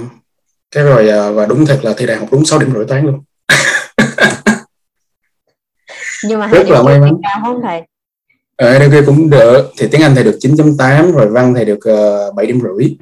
cái 0.71 0.83
rồi 0.83 1.29
uh, 1.29 1.35
và 1.35 1.45
đúng 1.45 1.65
thật 1.65 1.79
là 1.83 1.93
thi 1.97 2.05
đại 2.05 2.17
học 2.17 2.27
đúng 2.31 2.45
6 2.45 2.59
điểm 2.59 2.73
rưỡi 2.73 2.85
toán 2.85 3.05
luôn. 3.05 3.23
nhưng 6.23 6.39
mà 6.39 6.47
rất 6.47 6.69
là 6.69 6.83
may 6.83 6.99
mắn. 6.99 7.17
cao 7.23 7.41
không 7.45 7.61
thầy. 7.61 7.81
Ở 8.55 8.79
đây 8.79 8.89
kia 8.91 9.03
cũng 9.05 9.29
được 9.29 9.71
thì 9.77 9.87
tiếng 9.91 10.01
Anh 10.01 10.15
thầy 10.15 10.23
được 10.23 10.37
9.8 10.41 11.11
rồi 11.11 11.27
văn 11.27 11.53
thầy 11.53 11.65
được 11.65 11.79
uh, 12.29 12.35
7 12.35 12.45
điểm 12.45 12.59
rưỡi. 12.61 12.97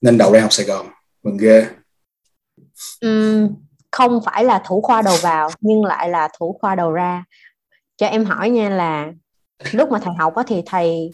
Nên 0.00 0.18
đậu 0.18 0.32
đại 0.32 0.42
học 0.42 0.52
Sài 0.52 0.66
Gòn. 0.66 0.86
Mừng 1.22 1.36
ghê. 1.36 1.66
Um, 3.00 3.54
không 3.90 4.20
phải 4.24 4.44
là 4.44 4.62
thủ 4.66 4.80
khoa 4.80 5.02
đầu 5.02 5.16
vào 5.22 5.50
nhưng 5.60 5.84
lại 5.84 6.08
là 6.08 6.28
thủ 6.38 6.58
khoa 6.60 6.74
đầu 6.74 6.92
ra. 6.92 7.24
Cho 7.96 8.06
em 8.06 8.24
hỏi 8.24 8.50
nha 8.50 8.68
là 8.68 9.12
lúc 9.72 9.90
mà 9.90 9.98
thầy 9.98 10.14
học 10.18 10.34
á 10.34 10.42
thì 10.46 10.62
thầy 10.66 11.10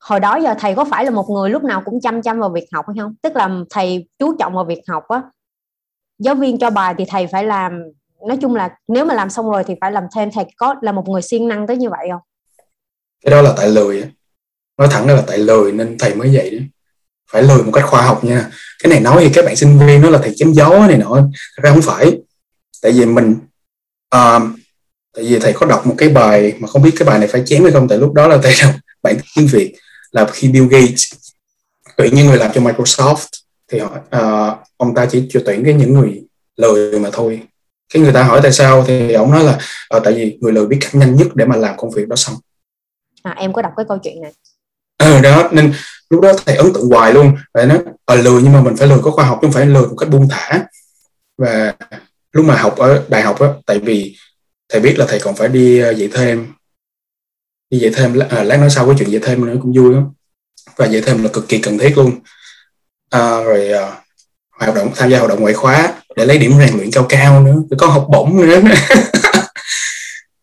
hồi 0.00 0.20
đó 0.20 0.36
giờ 0.36 0.54
thầy 0.58 0.74
có 0.74 0.84
phải 0.84 1.04
là 1.04 1.10
một 1.10 1.30
người 1.30 1.50
lúc 1.50 1.64
nào 1.64 1.82
cũng 1.84 2.00
chăm 2.00 2.22
chăm 2.22 2.40
vào 2.40 2.50
việc 2.50 2.64
học 2.72 2.84
hay 2.88 2.96
không? 3.00 3.14
Tức 3.22 3.36
là 3.36 3.50
thầy 3.70 4.08
chú 4.18 4.36
trọng 4.38 4.54
vào 4.54 4.64
việc 4.64 4.82
học 4.88 5.08
á. 5.08 5.22
Giáo 6.18 6.34
viên 6.34 6.58
cho 6.58 6.70
bài 6.70 6.94
thì 6.98 7.04
thầy 7.08 7.26
phải 7.26 7.44
làm 7.44 7.82
nói 8.26 8.38
chung 8.40 8.54
là 8.54 8.70
nếu 8.88 9.04
mà 9.04 9.14
làm 9.14 9.30
xong 9.30 9.50
rồi 9.50 9.64
thì 9.66 9.74
phải 9.80 9.92
làm 9.92 10.04
thêm 10.16 10.30
thầy 10.34 10.44
có 10.56 10.74
là 10.82 10.92
một 10.92 11.08
người 11.08 11.22
siêng 11.22 11.48
năng 11.48 11.66
tới 11.66 11.76
như 11.76 11.90
vậy 11.90 12.08
không? 12.10 12.20
Cái 13.24 13.30
đó 13.30 13.42
là 13.42 13.54
tại 13.56 13.68
lười 13.68 14.04
nói 14.78 14.88
thẳng 14.90 15.06
là 15.06 15.22
tại 15.26 15.38
lười 15.38 15.72
nên 15.72 15.98
thầy 15.98 16.14
mới 16.14 16.30
vậy 16.32 16.50
đó. 16.50 16.64
Phải 17.30 17.42
lười 17.42 17.62
một 17.62 17.72
cách 17.74 17.84
khoa 17.86 18.02
học 18.02 18.24
nha. 18.24 18.50
Cái 18.82 18.90
này 18.90 19.00
nói 19.00 19.24
thì 19.24 19.30
các 19.34 19.44
bạn 19.44 19.56
sinh 19.56 19.78
viên 19.78 20.02
nó 20.02 20.10
là 20.10 20.18
thầy 20.18 20.32
chém 20.36 20.52
gió 20.52 20.86
này 20.88 20.98
nọ. 20.98 21.14
Thật 21.56 21.62
ra 21.62 21.70
không 21.70 21.82
phải. 21.82 22.18
Tại 22.82 22.92
vì 22.92 23.06
mình 23.06 23.36
uh, 24.16 24.42
tại 25.16 25.24
vì 25.24 25.38
thầy 25.38 25.52
có 25.52 25.66
đọc 25.66 25.86
một 25.86 25.94
cái 25.98 26.08
bài 26.08 26.54
mà 26.58 26.68
không 26.68 26.82
biết 26.82 26.92
cái 26.98 27.08
bài 27.08 27.18
này 27.18 27.28
phải 27.28 27.42
chém 27.46 27.62
hay 27.62 27.72
không 27.72 27.88
tại 27.88 27.98
lúc 27.98 28.12
đó 28.12 28.28
là 28.28 28.38
thầy 28.42 28.54
đọc 28.62 28.72
bản 29.02 29.16
tiếng 29.36 29.46
việt 29.46 29.74
là 30.10 30.26
khi 30.32 30.48
Bill 30.48 30.66
Gates 30.68 31.12
tuyển 31.96 32.14
những 32.14 32.26
người 32.26 32.38
làm 32.38 32.52
cho 32.54 32.60
Microsoft 32.60 33.26
thì 33.68 33.78
họ 33.78 33.96
uh, 33.96 34.58
ông 34.76 34.94
ta 34.94 35.06
chỉ 35.06 35.28
cho 35.30 35.40
tuyển 35.46 35.64
cái 35.64 35.74
những 35.74 35.94
người 35.94 36.22
lười 36.56 36.98
mà 36.98 37.10
thôi 37.12 37.42
cái 37.94 38.02
người 38.02 38.12
ta 38.12 38.22
hỏi 38.22 38.40
tại 38.42 38.52
sao 38.52 38.84
thì 38.86 39.12
ông 39.12 39.30
nói 39.30 39.44
là 39.44 39.58
uh, 39.96 40.04
tại 40.04 40.14
vì 40.14 40.38
người 40.40 40.52
lười 40.52 40.66
biết 40.66 40.78
cách 40.80 40.94
nhanh 40.94 41.16
nhất 41.16 41.26
để 41.34 41.44
mà 41.44 41.56
làm 41.56 41.76
công 41.76 41.90
việc 41.90 42.08
đó 42.08 42.16
xong. 42.16 42.34
À, 43.22 43.34
em 43.38 43.52
có 43.52 43.62
đọc 43.62 43.72
cái 43.76 43.86
câu 43.88 43.98
chuyện 44.02 44.22
này. 44.22 44.32
Ừ 44.98 45.20
đó 45.20 45.48
nên 45.52 45.74
lúc 46.10 46.20
đó 46.20 46.32
thầy 46.46 46.56
ấn 46.56 46.72
tượng 46.72 46.88
hoài 46.88 47.12
luôn. 47.12 47.36
Và 47.54 47.64
nó 47.64 47.76
ờ 48.04 48.16
lười 48.16 48.42
nhưng 48.42 48.52
mà 48.52 48.60
mình 48.60 48.76
phải 48.76 48.88
lười 48.88 48.98
có 49.02 49.10
khoa 49.10 49.24
học 49.24 49.38
chứ 49.42 49.46
không 49.46 49.52
phải 49.52 49.66
lười 49.66 49.86
một 49.86 49.96
cách 49.98 50.08
buông 50.08 50.28
thả. 50.28 50.66
Và 51.38 51.74
lúc 52.32 52.44
mà 52.44 52.56
học 52.56 52.76
ở 52.76 53.04
đại 53.08 53.22
học 53.22 53.40
á 53.40 53.48
tại 53.66 53.78
vì 53.78 54.16
thầy 54.68 54.80
biết 54.80 54.98
là 54.98 55.06
thầy 55.08 55.20
còn 55.20 55.34
phải 55.34 55.48
đi 55.48 55.78
ờ, 55.78 55.90
dạy 55.90 56.08
thêm. 56.12 56.46
Đi 57.70 57.78
dạy 57.78 57.92
thêm 57.94 58.18
à, 58.30 58.42
lát 58.42 58.56
nói 58.56 58.70
sau 58.70 58.86
cái 58.86 58.94
chuyện 58.98 59.10
dạy 59.10 59.20
thêm 59.24 59.46
nữa 59.46 59.56
cũng 59.62 59.72
vui 59.72 59.94
lắm. 59.94 60.12
Và 60.76 60.86
dạy 60.86 61.02
thêm 61.06 61.22
là 61.22 61.30
cực 61.32 61.48
kỳ 61.48 61.58
cần 61.58 61.78
thiết 61.78 61.98
luôn. 61.98 62.20
À, 63.10 63.40
rồi 63.42 63.72
à, 63.72 64.02
hoạt 64.58 64.74
động 64.74 64.90
tham 64.96 65.10
gia 65.10 65.18
hoạt 65.18 65.30
động 65.30 65.40
ngoại 65.40 65.54
khóa 65.54 65.94
để 66.16 66.26
lấy 66.26 66.38
điểm 66.38 66.52
rèn 66.58 66.76
luyện 66.76 66.90
cao 66.92 67.06
cao 67.08 67.42
nữa 67.42 67.62
có 67.78 67.86
học 67.86 68.06
bổng 68.10 68.36
nữa. 68.36 68.60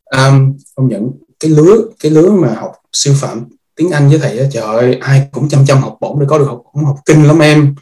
Um, 0.05 0.57
công 0.75 0.87
nhận 0.87 1.11
cái 1.39 1.51
lứa 1.51 1.77
cái 1.99 2.11
lứa 2.11 2.31
mà 2.31 2.53
học 2.53 2.71
siêu 2.93 3.13
phẩm 3.21 3.45
tiếng 3.75 3.91
Anh 3.91 4.09
với 4.09 4.19
thầy 4.19 4.39
á 4.39 4.45
trời 4.51 4.63
ơi 4.63 4.97
ai 5.01 5.29
cũng 5.31 5.49
chăm 5.49 5.65
chăm 5.65 5.77
học 5.77 5.97
bổng 6.01 6.19
để 6.19 6.25
có 6.29 6.37
được 6.37 6.45
học 6.45 6.63
bổng 6.73 6.85
học 6.85 6.97
kinh 7.05 7.27
lắm 7.27 7.39
em. 7.39 7.75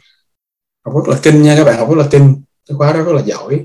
Học 0.84 0.94
rất 0.94 1.08
là 1.08 1.18
kinh 1.22 1.42
nha 1.42 1.56
các 1.56 1.64
bạn 1.64 1.78
học 1.78 1.88
rất 1.88 1.98
là 1.98 2.08
kinh. 2.10 2.42
Cái 2.68 2.76
khóa 2.78 2.92
đó 2.92 3.02
rất 3.02 3.12
là 3.12 3.22
giỏi. 3.22 3.60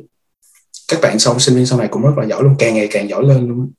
Các 0.88 1.02
bạn 1.02 1.20
sau 1.20 1.40
sinh 1.40 1.56
viên 1.56 1.66
sau 1.66 1.80
này 1.80 1.88
cũng 1.88 2.02
rất 2.02 2.18
là 2.18 2.26
giỏi 2.26 2.44
luôn 2.44 2.56
càng 2.60 2.76
ngày 2.76 2.88
càng 2.92 3.10
giỏi 3.10 3.24
lên 3.24 3.48
luôn. 3.48 3.72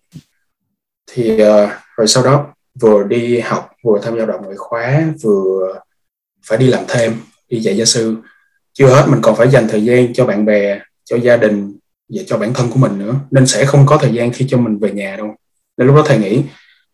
Thì 1.12 1.32
uh, 1.35 1.70
rồi 1.97 2.06
sau 2.06 2.23
đó 2.23 2.47
vừa 2.80 3.02
đi 3.02 3.40
học 3.40 3.70
vừa 3.85 4.00
tham 4.02 4.16
gia 4.16 4.25
hoạt 4.25 4.28
động 4.28 4.44
ngoại 4.44 4.56
khóa 4.56 5.04
vừa 5.23 5.80
phải 6.47 6.59
đi 6.59 6.66
làm 6.66 6.85
thêm 6.88 7.20
đi 7.49 7.61
dạy 7.61 7.76
gia 7.76 7.85
sư 7.85 8.16
chưa 8.80 8.88
hết, 8.88 9.06
mình 9.08 9.20
còn 9.22 9.37
phải 9.37 9.49
dành 9.49 9.68
thời 9.68 9.84
gian 9.84 10.14
cho 10.14 10.26
bạn 10.26 10.44
bè, 10.44 10.80
cho 11.04 11.16
gia 11.16 11.37
đình 11.37 11.78
và 12.08 12.22
cho 12.26 12.38
bản 12.38 12.54
thân 12.54 12.70
của 12.70 12.78
mình 12.78 12.99
nữa. 12.99 13.14
Nên 13.30 13.46
sẽ 13.46 13.64
không 13.64 13.87
có 13.87 13.96
thời 13.96 14.14
gian 14.14 14.32
khi 14.32 14.46
cho 14.49 14.58
mình 14.58 14.78
về 14.78 14.90
nhà 14.90 15.16
đâu. 15.16 15.34
Nên 15.76 15.87
lúc 15.87 15.96
đó 15.96 16.02
thầy 16.06 16.18
nghĩ, 16.18 16.42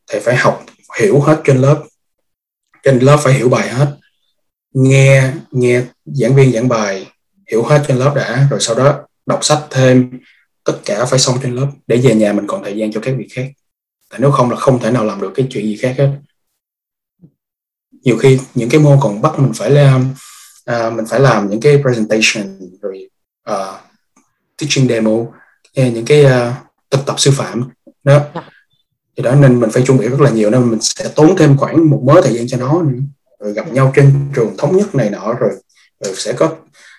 thầy 0.06 0.20
phải 0.20 0.36
học, 0.36 0.64
hiểu 1.00 1.20
hết 1.20 1.40
trên 1.44 1.56
lớp. 1.56 1.84
Trên 2.82 2.98
lớp 2.98 3.16
phải 3.20 3.32
hiểu 3.32 3.48
bài 3.48 3.68
hết. 3.68 3.96
Nghe 4.74 5.32
nghe 5.50 5.82
giảng 6.04 6.34
viên 6.34 6.52
giảng 6.52 6.68
bài, 6.68 7.06
hiểu 7.50 7.64
hết 7.64 7.84
trên 7.88 7.96
lớp 7.96 8.12
đã. 8.16 8.46
Rồi 8.50 8.60
sau 8.60 8.76
đó 8.76 8.98
đọc 9.26 9.44
sách 9.44 9.62
thêm. 9.70 10.20
Tất 10.64 10.78
cả 10.84 11.04
phải 11.04 11.18
xong 11.18 11.36
trên 11.42 11.54
lớp. 11.54 11.70
Để 11.86 11.96
về 11.96 12.14
nhà 12.14 12.32
mình 12.32 12.46
còn 12.46 12.64
thời 12.64 12.76
gian 12.76 12.92
cho 12.92 13.00
các 13.00 13.14
việc 13.18 13.28
khác. 13.32 13.46
Tại 14.10 14.20
nếu 14.20 14.30
không 14.30 14.50
là 14.50 14.56
không 14.56 14.78
thể 14.78 14.90
nào 14.90 15.04
làm 15.04 15.20
được 15.20 15.32
cái 15.34 15.46
chuyện 15.50 15.64
gì 15.64 15.76
khác 15.76 15.94
hết. 15.98 16.10
Nhiều 17.90 18.16
khi 18.18 18.38
những 18.54 18.68
cái 18.68 18.80
môn 18.80 18.98
còn 19.00 19.22
bắt 19.22 19.38
mình 19.38 19.52
phải 19.54 19.70
làm 19.70 20.14
uh, 20.70 20.92
mình 20.92 21.06
phải 21.06 21.20
làm 21.20 21.50
những 21.50 21.60
cái 21.60 21.82
presentation 21.82 22.58
rồi 22.82 23.08
uh, 23.50 23.74
teaching 24.58 24.88
demo 24.88 25.26
những 25.74 26.04
cái 26.04 26.24
uh, 26.24 26.54
thực 26.90 27.06
tập 27.06 27.20
sư 27.20 27.30
phạm. 27.34 27.70
Đó. 28.04 28.20
Dạ. 28.34 28.42
Thì 29.16 29.22
đó 29.22 29.34
nên 29.34 29.60
mình 29.60 29.70
phải 29.70 29.82
chuẩn 29.86 29.98
bị 29.98 30.08
rất 30.08 30.20
là 30.20 30.30
nhiều 30.30 30.50
nên 30.50 30.70
mình 30.70 30.80
sẽ 30.80 31.08
tốn 31.14 31.36
thêm 31.36 31.56
khoảng 31.56 31.90
một 31.90 32.02
mớ 32.04 32.20
thời 32.24 32.34
gian 32.34 32.46
cho 32.48 32.56
nó 32.56 32.82
nữa. 32.82 32.98
Rồi 33.40 33.52
gặp 33.52 33.72
nhau 33.72 33.92
trên 33.96 34.30
trường 34.34 34.54
thống 34.58 34.76
nhất 34.76 34.94
này 34.94 35.10
nọ 35.10 35.32
rồi, 35.32 35.50
rồi 36.04 36.14
sẽ 36.16 36.32
có 36.32 36.56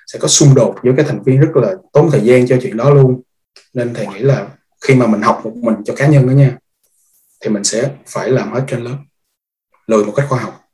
sẽ 0.07 0.19
có 0.19 0.27
xung 0.27 0.55
đột 0.55 0.75
giữa 0.83 0.91
các 0.97 1.05
thành 1.07 1.23
viên 1.23 1.39
rất 1.39 1.55
là 1.55 1.75
tốn 1.93 2.11
thời 2.11 2.21
gian 2.21 2.47
cho 2.47 2.57
chuyện 2.61 2.77
đó 2.77 2.89
luôn. 2.89 3.21
Nên 3.73 3.93
thầy 3.93 4.07
nghĩ 4.07 4.19
là 4.19 4.47
khi 4.81 4.95
mà 4.95 5.07
mình 5.07 5.21
học 5.21 5.41
một 5.43 5.55
mình 5.55 5.75
cho 5.85 5.95
cá 5.95 6.07
nhân 6.07 6.27
đó 6.27 6.31
nha 6.31 6.57
thì 7.41 7.49
mình 7.49 7.63
sẽ 7.63 7.91
phải 8.07 8.29
làm 8.29 8.53
hết 8.53 8.63
trên 8.67 8.83
lớp 8.83 8.97
lười 9.87 10.05
một 10.05 10.13
cách 10.15 10.25
khoa 10.29 10.39
học 10.39 10.66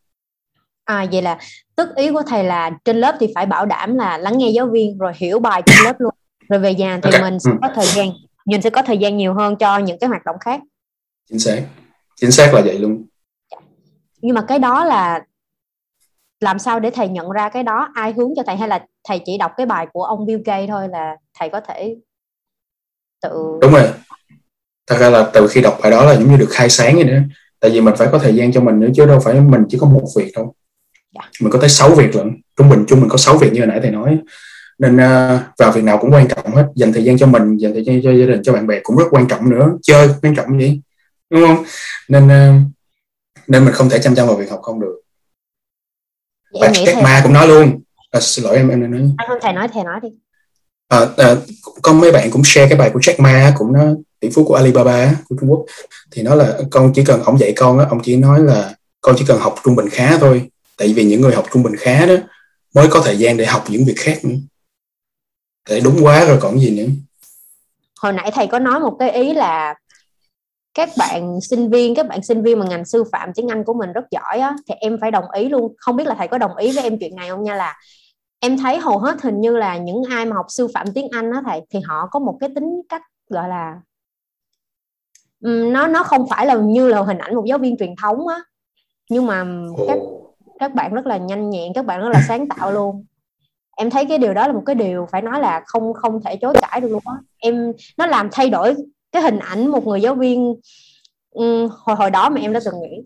à 0.85 1.05
vậy 1.11 1.21
là 1.21 1.37
tức 1.75 1.95
ý 1.95 2.11
của 2.11 2.21
thầy 2.27 2.43
là 2.43 2.71
trên 2.85 2.97
lớp 2.97 3.15
thì 3.19 3.31
phải 3.35 3.45
bảo 3.45 3.65
đảm 3.65 3.95
là 3.95 4.17
lắng 4.17 4.37
nghe 4.37 4.49
giáo 4.49 4.67
viên 4.67 4.97
rồi 4.97 5.13
hiểu 5.15 5.39
bài 5.39 5.61
trên 5.65 5.75
lớp 5.83 5.95
luôn. 5.99 6.13
Rồi 6.49 6.59
về 6.59 6.73
nhà 6.75 6.99
thì 7.03 7.09
okay. 7.11 7.21
mình 7.21 7.39
sẽ 7.39 7.51
có 7.61 7.69
thời 7.75 7.85
gian 7.85 8.09
mình 8.45 8.61
sẽ 8.61 8.69
có 8.69 8.81
thời 8.81 8.97
gian 8.97 9.17
nhiều 9.17 9.33
hơn 9.33 9.55
cho 9.55 9.77
những 9.77 9.99
cái 9.99 10.07
hoạt 10.07 10.25
động 10.25 10.35
khác. 10.39 10.61
Chính 11.29 11.39
xác. 11.39 11.63
Chính 12.15 12.31
xác 12.31 12.53
là 12.53 12.61
vậy 12.61 12.79
luôn. 12.79 13.05
Nhưng 14.21 14.35
mà 14.35 14.41
cái 14.47 14.59
đó 14.59 14.85
là 14.85 15.21
làm 16.39 16.59
sao 16.59 16.79
để 16.79 16.89
thầy 16.89 17.07
nhận 17.07 17.29
ra 17.29 17.49
cái 17.49 17.63
đó? 17.63 17.89
Ai 17.93 18.13
hướng 18.13 18.33
cho 18.35 18.43
thầy? 18.45 18.55
Hay 18.55 18.67
là 18.67 18.85
thầy 19.07 19.21
chỉ 19.25 19.37
đọc 19.37 19.51
cái 19.57 19.65
bài 19.65 19.87
của 19.93 20.03
ông 20.03 20.25
Bill 20.25 20.41
Gates 20.45 20.69
thôi 20.69 20.87
là 20.91 21.15
thầy 21.39 21.49
có 21.49 21.61
thể 21.61 21.95
tự 23.21 23.57
đúng 23.61 23.71
rồi. 23.71 23.87
Thật 24.87 24.95
ra 24.99 25.09
là 25.09 25.29
từ 25.33 25.47
khi 25.47 25.61
đọc 25.61 25.77
bài 25.81 25.91
đó 25.91 26.05
là 26.05 26.13
giống 26.13 26.31
như 26.31 26.37
được 26.37 26.49
khai 26.49 26.69
sáng 26.69 26.95
vậy 26.95 27.03
nữa 27.03 27.19
tại 27.59 27.71
vì 27.71 27.81
mình 27.81 27.93
phải 27.97 28.07
có 28.11 28.19
thời 28.19 28.35
gian 28.35 28.51
cho 28.51 28.61
mình 28.61 28.79
nữa 28.79 28.87
chứ 28.95 29.05
đâu 29.05 29.19
phải 29.19 29.41
mình 29.41 29.63
chỉ 29.69 29.77
có 29.81 29.87
một 29.87 30.07
việc 30.17 30.31
đâu. 30.35 30.55
Mình 31.41 31.52
có 31.52 31.60
tới 31.60 31.69
6 31.69 31.95
việc 31.95 32.15
lận. 32.15 32.41
Trung 32.58 32.69
bình 32.69 32.86
chung 32.88 32.99
mình 32.99 33.10
có 33.10 33.17
6 33.17 33.38
việc 33.38 33.54
như 33.54 33.60
hồi 33.60 33.67
nãy 33.67 33.80
thầy 33.82 33.91
nói. 33.91 34.19
Nên 34.80 34.95
uh, 34.95 35.41
vào 35.58 35.71
việc 35.71 35.84
nào 35.84 35.97
cũng 35.97 36.13
quan 36.13 36.28
trọng 36.28 36.56
hết. 36.56 36.67
Dành 36.76 36.93
thời 36.93 37.04
gian 37.04 37.17
cho 37.17 37.28
mình 37.28 37.58
dành 37.58 37.73
thời 37.73 37.84
gian 37.86 38.02
cho 38.04 38.12
gia 38.12 38.26
đình 38.26 38.43
cho 38.43 38.54
bạn 38.54 38.67
bè 38.67 38.80
cũng 38.84 38.97
rất 38.97 39.06
quan 39.12 39.28
trọng 39.28 39.49
nữa. 39.49 39.69
Chơi 39.82 40.10
quan 40.21 40.36
trọng 40.36 40.60
gì? 40.60 40.82
Đúng 41.30 41.47
không? 41.47 41.63
Nên 42.10 42.30
ờ, 42.30 42.54
nên 43.47 43.65
mình 43.65 43.73
không 43.73 43.89
thể 43.89 43.99
chăm 43.99 44.15
chăm 44.15 44.28
vào 44.28 44.36
việc 44.36 44.49
học 44.49 44.60
không 44.62 44.80
được. 44.80 44.95
Và 46.62 46.67
Jack 46.67 47.04
Ma 47.04 47.21
cũng 47.23 47.34
nói 47.34 47.47
luôn. 47.47 47.80
À, 48.12 48.19
xin 48.19 48.45
lỗi 48.45 48.56
em 48.56 48.69
em 48.69 48.91
nói. 48.91 49.02
Anh 49.17 49.28
không 49.28 49.39
thầy 49.41 49.54
nói 49.54 49.67
thầy 49.73 49.84
nói 49.84 49.99
đi. 50.04 50.10
À, 50.88 50.99
à, 51.17 51.36
có 51.82 51.93
mấy 51.93 52.12
bạn 52.12 52.32
cũng 52.32 52.43
share 52.43 52.69
cái 52.69 52.78
bài 52.78 52.89
của 52.93 52.99
Jack 52.99 53.21
Ma 53.21 53.54
cũng 53.58 53.73
nó 53.73 53.84
tỷ 54.19 54.30
phú 54.30 54.43
của 54.43 54.56
Alibaba 54.56 55.15
của 55.30 55.36
Trung 55.39 55.52
Quốc. 55.52 55.65
Thì 56.12 56.23
nó 56.23 56.36
là 56.36 56.58
con 56.71 56.91
chỉ 56.95 57.04
cần 57.06 57.23
ông 57.23 57.38
dạy 57.38 57.54
con 57.56 57.80
á 57.80 57.86
ông 57.89 57.99
chỉ 58.04 58.15
nói 58.15 58.39
là 58.39 58.76
con 59.02 59.15
chỉ 59.17 59.26
cần 59.28 59.39
học 59.39 59.56
trung 59.63 59.76
bình 59.76 59.89
khá 59.89 60.17
thôi 60.17 60.49
tại 60.77 60.93
vì 60.93 61.03
những 61.05 61.21
người 61.21 61.36
học 61.36 61.45
trung 61.53 61.63
bình 61.63 61.75
khá 61.79 62.05
đó 62.05 62.15
mới 62.75 62.88
có 62.91 63.01
thời 63.05 63.17
gian 63.17 63.38
để 63.38 63.45
học 63.45 63.63
những 63.69 63.86
việc 63.86 63.95
khác 63.97 64.19
nữa. 64.23 64.36
Để 65.69 65.79
đúng 65.79 65.97
quá 66.01 66.25
rồi 66.25 66.38
còn 66.41 66.59
gì 66.59 66.79
nữa? 66.79 66.91
Hồi 68.01 68.13
nãy 68.13 68.31
thầy 68.33 68.47
có 68.47 68.59
nói 68.59 68.79
một 68.79 68.95
cái 68.99 69.12
ý 69.12 69.33
là 69.33 69.75
các 70.73 70.89
bạn 70.97 71.41
sinh 71.41 71.69
viên 71.69 71.95
các 71.95 72.07
bạn 72.07 72.23
sinh 72.23 72.43
viên 72.43 72.59
mà 72.59 72.65
ngành 72.65 72.86
sư 72.86 73.03
phạm 73.12 73.33
tiếng 73.36 73.47
Anh 73.47 73.63
của 73.63 73.73
mình 73.73 73.93
rất 73.93 74.05
giỏi 74.12 74.39
á 74.39 74.55
thì 74.67 74.75
em 74.79 74.97
phải 75.01 75.12
đồng 75.12 75.31
ý 75.31 75.49
luôn. 75.49 75.73
Không 75.77 75.95
biết 75.95 76.07
là 76.07 76.15
thầy 76.17 76.27
có 76.27 76.38
đồng 76.38 76.57
ý 76.57 76.71
với 76.71 76.83
em 76.83 76.97
chuyện 76.99 77.15
này 77.15 77.29
không 77.29 77.43
nha 77.43 77.55
là 77.55 77.77
em 78.39 78.57
thấy 78.57 78.77
hầu 78.77 78.97
hết 78.97 79.21
hình 79.21 79.41
như 79.41 79.57
là 79.57 79.77
những 79.77 80.03
ai 80.09 80.25
mà 80.25 80.36
học 80.36 80.45
sư 80.49 80.67
phạm 80.73 80.93
tiếng 80.93 81.07
Anh 81.12 81.31
á 81.31 81.41
thầy 81.45 81.62
thì 81.69 81.79
họ 81.79 82.07
có 82.12 82.19
một 82.19 82.38
cái 82.39 82.49
tính 82.55 82.81
cách 82.89 83.01
gọi 83.29 83.49
là 83.49 83.81
nó 85.41 85.88
nó 85.88 86.03
không 86.03 86.27
phải 86.29 86.45
là 86.45 86.55
như 86.55 86.88
là 86.88 87.01
hình 87.01 87.17
ảnh 87.17 87.36
một 87.36 87.43
giáo 87.47 87.57
viên 87.57 87.77
truyền 87.77 87.95
thống 88.01 88.27
á. 88.27 88.39
Nhưng 89.09 89.25
mà 89.25 89.45
các 89.88 89.97
các 90.63 90.76
bạn 90.76 90.93
rất 90.93 91.06
là 91.06 91.17
nhanh 91.17 91.49
nhẹn 91.49 91.73
các 91.76 91.86
bạn 91.86 92.02
rất 92.02 92.10
là 92.13 92.21
sáng 92.28 92.47
tạo 92.47 92.71
luôn. 92.71 93.06
Em 93.78 93.89
thấy 93.89 94.06
cái 94.06 94.17
điều 94.17 94.34
đó 94.34 94.47
là 94.47 94.54
một 94.54 94.63
cái 94.65 94.76
điều 94.76 95.08
phải 95.12 95.21
nói 95.21 95.39
là 95.39 95.63
không 95.65 95.93
không 95.93 96.21
thể 96.26 96.36
chối 96.41 96.54
cãi 96.62 96.82
được 96.82 96.88
luôn 96.88 97.04
á. 97.06 97.13
Em 97.38 97.71
nó 97.97 98.06
làm 98.06 98.30
thay 98.32 98.49
đổi 98.49 98.76
cái 99.12 99.21
hình 99.21 99.39
ảnh 99.39 99.67
một 99.67 99.88
người 99.88 100.02
giáo 100.02 100.15
viên 100.15 100.56
um, 101.32 101.67
hồi 101.69 101.95
hồi 101.95 102.12
đó 102.12 102.30
mà 102.30 102.41
em 102.41 102.54
đã 102.54 102.60
từng 102.65 102.82
nghĩ. 102.82 103.02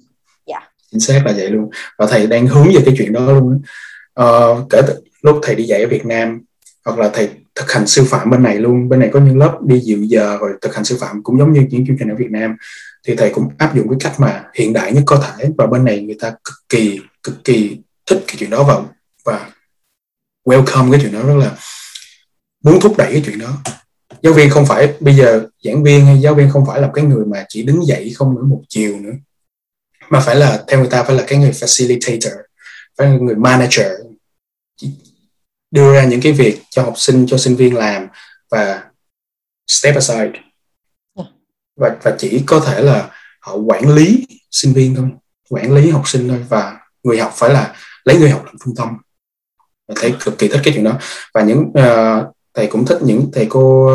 Dạ. 0.45 0.59
Yeah. 0.59 0.71
chính 0.91 0.99
xác 0.99 1.21
là 1.25 1.33
vậy 1.37 1.49
luôn. 1.49 1.69
Và 1.97 2.05
thầy 2.05 2.27
đang 2.27 2.47
hướng 2.47 2.67
về 2.67 2.81
cái 2.85 2.95
chuyện 2.97 3.13
đó 3.13 3.21
luôn 3.21 3.61
uh, 4.21 4.69
kể 4.69 4.81
từ 4.87 4.93
lúc 5.21 5.39
thầy 5.41 5.55
đi 5.55 5.63
dạy 5.63 5.81
ở 5.81 5.87
Việt 5.87 6.05
Nam 6.05 6.41
hoặc 6.85 6.99
là 6.99 7.09
thầy 7.13 7.29
thực 7.55 7.71
hành 7.71 7.87
sư 7.87 8.05
phạm 8.09 8.29
bên 8.29 8.43
này 8.43 8.55
luôn. 8.55 8.89
Bên 8.89 8.99
này 8.99 9.09
có 9.13 9.19
những 9.19 9.37
lớp 9.37 9.57
đi 9.65 9.79
dự 9.79 9.97
giờ 10.01 10.37
rồi 10.41 10.51
thực 10.61 10.75
hành 10.75 10.85
sư 10.85 10.97
phạm 10.99 11.23
cũng 11.23 11.39
giống 11.39 11.53
như 11.53 11.61
những 11.69 11.85
chương 11.87 11.97
trình 11.99 12.09
ở 12.09 12.15
Việt 12.15 12.31
Nam. 12.31 12.55
Thì 13.07 13.15
thầy 13.15 13.29
cũng 13.33 13.49
áp 13.57 13.75
dụng 13.75 13.89
cái 13.89 13.97
cách 13.99 14.19
mà 14.19 14.43
hiện 14.53 14.73
đại 14.73 14.93
nhất 14.93 15.03
có 15.05 15.23
thể. 15.23 15.49
Và 15.57 15.67
bên 15.67 15.85
này 15.85 16.01
người 16.01 16.17
ta 16.19 16.29
cực 16.29 16.55
kỳ 16.69 16.99
cực 17.23 17.43
kỳ 17.43 17.77
thích 18.05 18.23
cái 18.27 18.35
chuyện 18.39 18.49
đó 18.49 18.63
và 18.63 18.83
và 19.25 19.51
welcome 20.45 20.91
cái 20.91 21.01
chuyện 21.03 21.13
đó. 21.13 21.21
Rất 21.23 21.35
là 21.35 21.57
muốn 22.63 22.79
thúc 22.81 22.97
đẩy 22.97 23.11
cái 23.11 23.23
chuyện 23.25 23.39
đó. 23.39 23.57
Giáo 24.21 24.33
viên 24.33 24.49
không 24.49 24.65
phải 24.65 24.93
bây 24.99 25.15
giờ 25.15 25.47
giảng 25.63 25.83
viên 25.83 26.05
hay 26.05 26.21
giáo 26.21 26.35
viên 26.35 26.49
không 26.49 26.65
phải 26.65 26.81
là 26.81 26.91
cái 26.93 27.05
người 27.05 27.25
mà 27.25 27.45
chỉ 27.49 27.63
đứng 27.63 27.85
dậy 27.85 28.13
không 28.15 28.35
nữa 28.35 28.43
một 28.43 28.61
chiều 28.69 28.99
nữa 28.99 29.13
mà 30.09 30.19
phải 30.19 30.35
là 30.35 30.63
theo 30.67 30.79
người 30.79 30.89
ta 30.89 31.03
phải 31.03 31.15
là 31.15 31.23
cái 31.27 31.39
người 31.39 31.51
facilitator 31.51 32.37
phải 32.97 33.07
là 33.07 33.17
người 33.17 33.35
manager. 33.35 33.91
Đưa 35.71 35.93
ra 35.93 36.05
những 36.05 36.21
cái 36.21 36.31
việc 36.31 36.61
cho 36.69 36.83
học 36.83 36.93
sinh 36.97 37.25
cho 37.27 37.37
sinh 37.37 37.55
viên 37.55 37.75
làm 37.75 38.07
và 38.51 38.83
step 39.67 39.95
aside. 39.95 40.31
Và 41.75 41.97
và 42.03 42.15
chỉ 42.19 42.43
có 42.45 42.59
thể 42.59 42.81
là 42.81 43.09
họ 43.41 43.55
quản 43.55 43.89
lý 43.89 44.27
sinh 44.51 44.73
viên 44.73 44.95
thôi 44.95 45.09
quản 45.49 45.73
lý 45.73 45.89
học 45.89 46.07
sinh 46.07 46.29
thôi 46.29 46.45
và 46.49 46.76
người 47.03 47.19
học 47.19 47.31
phải 47.35 47.49
là 47.49 47.75
lấy 48.05 48.19
người 48.19 48.29
học 48.29 48.45
làm 48.45 48.55
trung 48.65 48.75
tâm. 48.75 48.97
Và 49.87 49.95
thấy 50.01 50.15
cực 50.25 50.37
kỳ 50.37 50.47
thích 50.47 50.61
cái 50.63 50.73
chuyện 50.73 50.83
đó. 50.83 50.93
Và 51.33 51.41
những 51.41 51.59
uh, 51.59 52.35
thầy 52.53 52.67
cũng 52.67 52.85
thích 52.85 52.99
những 53.01 53.29
thầy 53.33 53.45
cô 53.49 53.91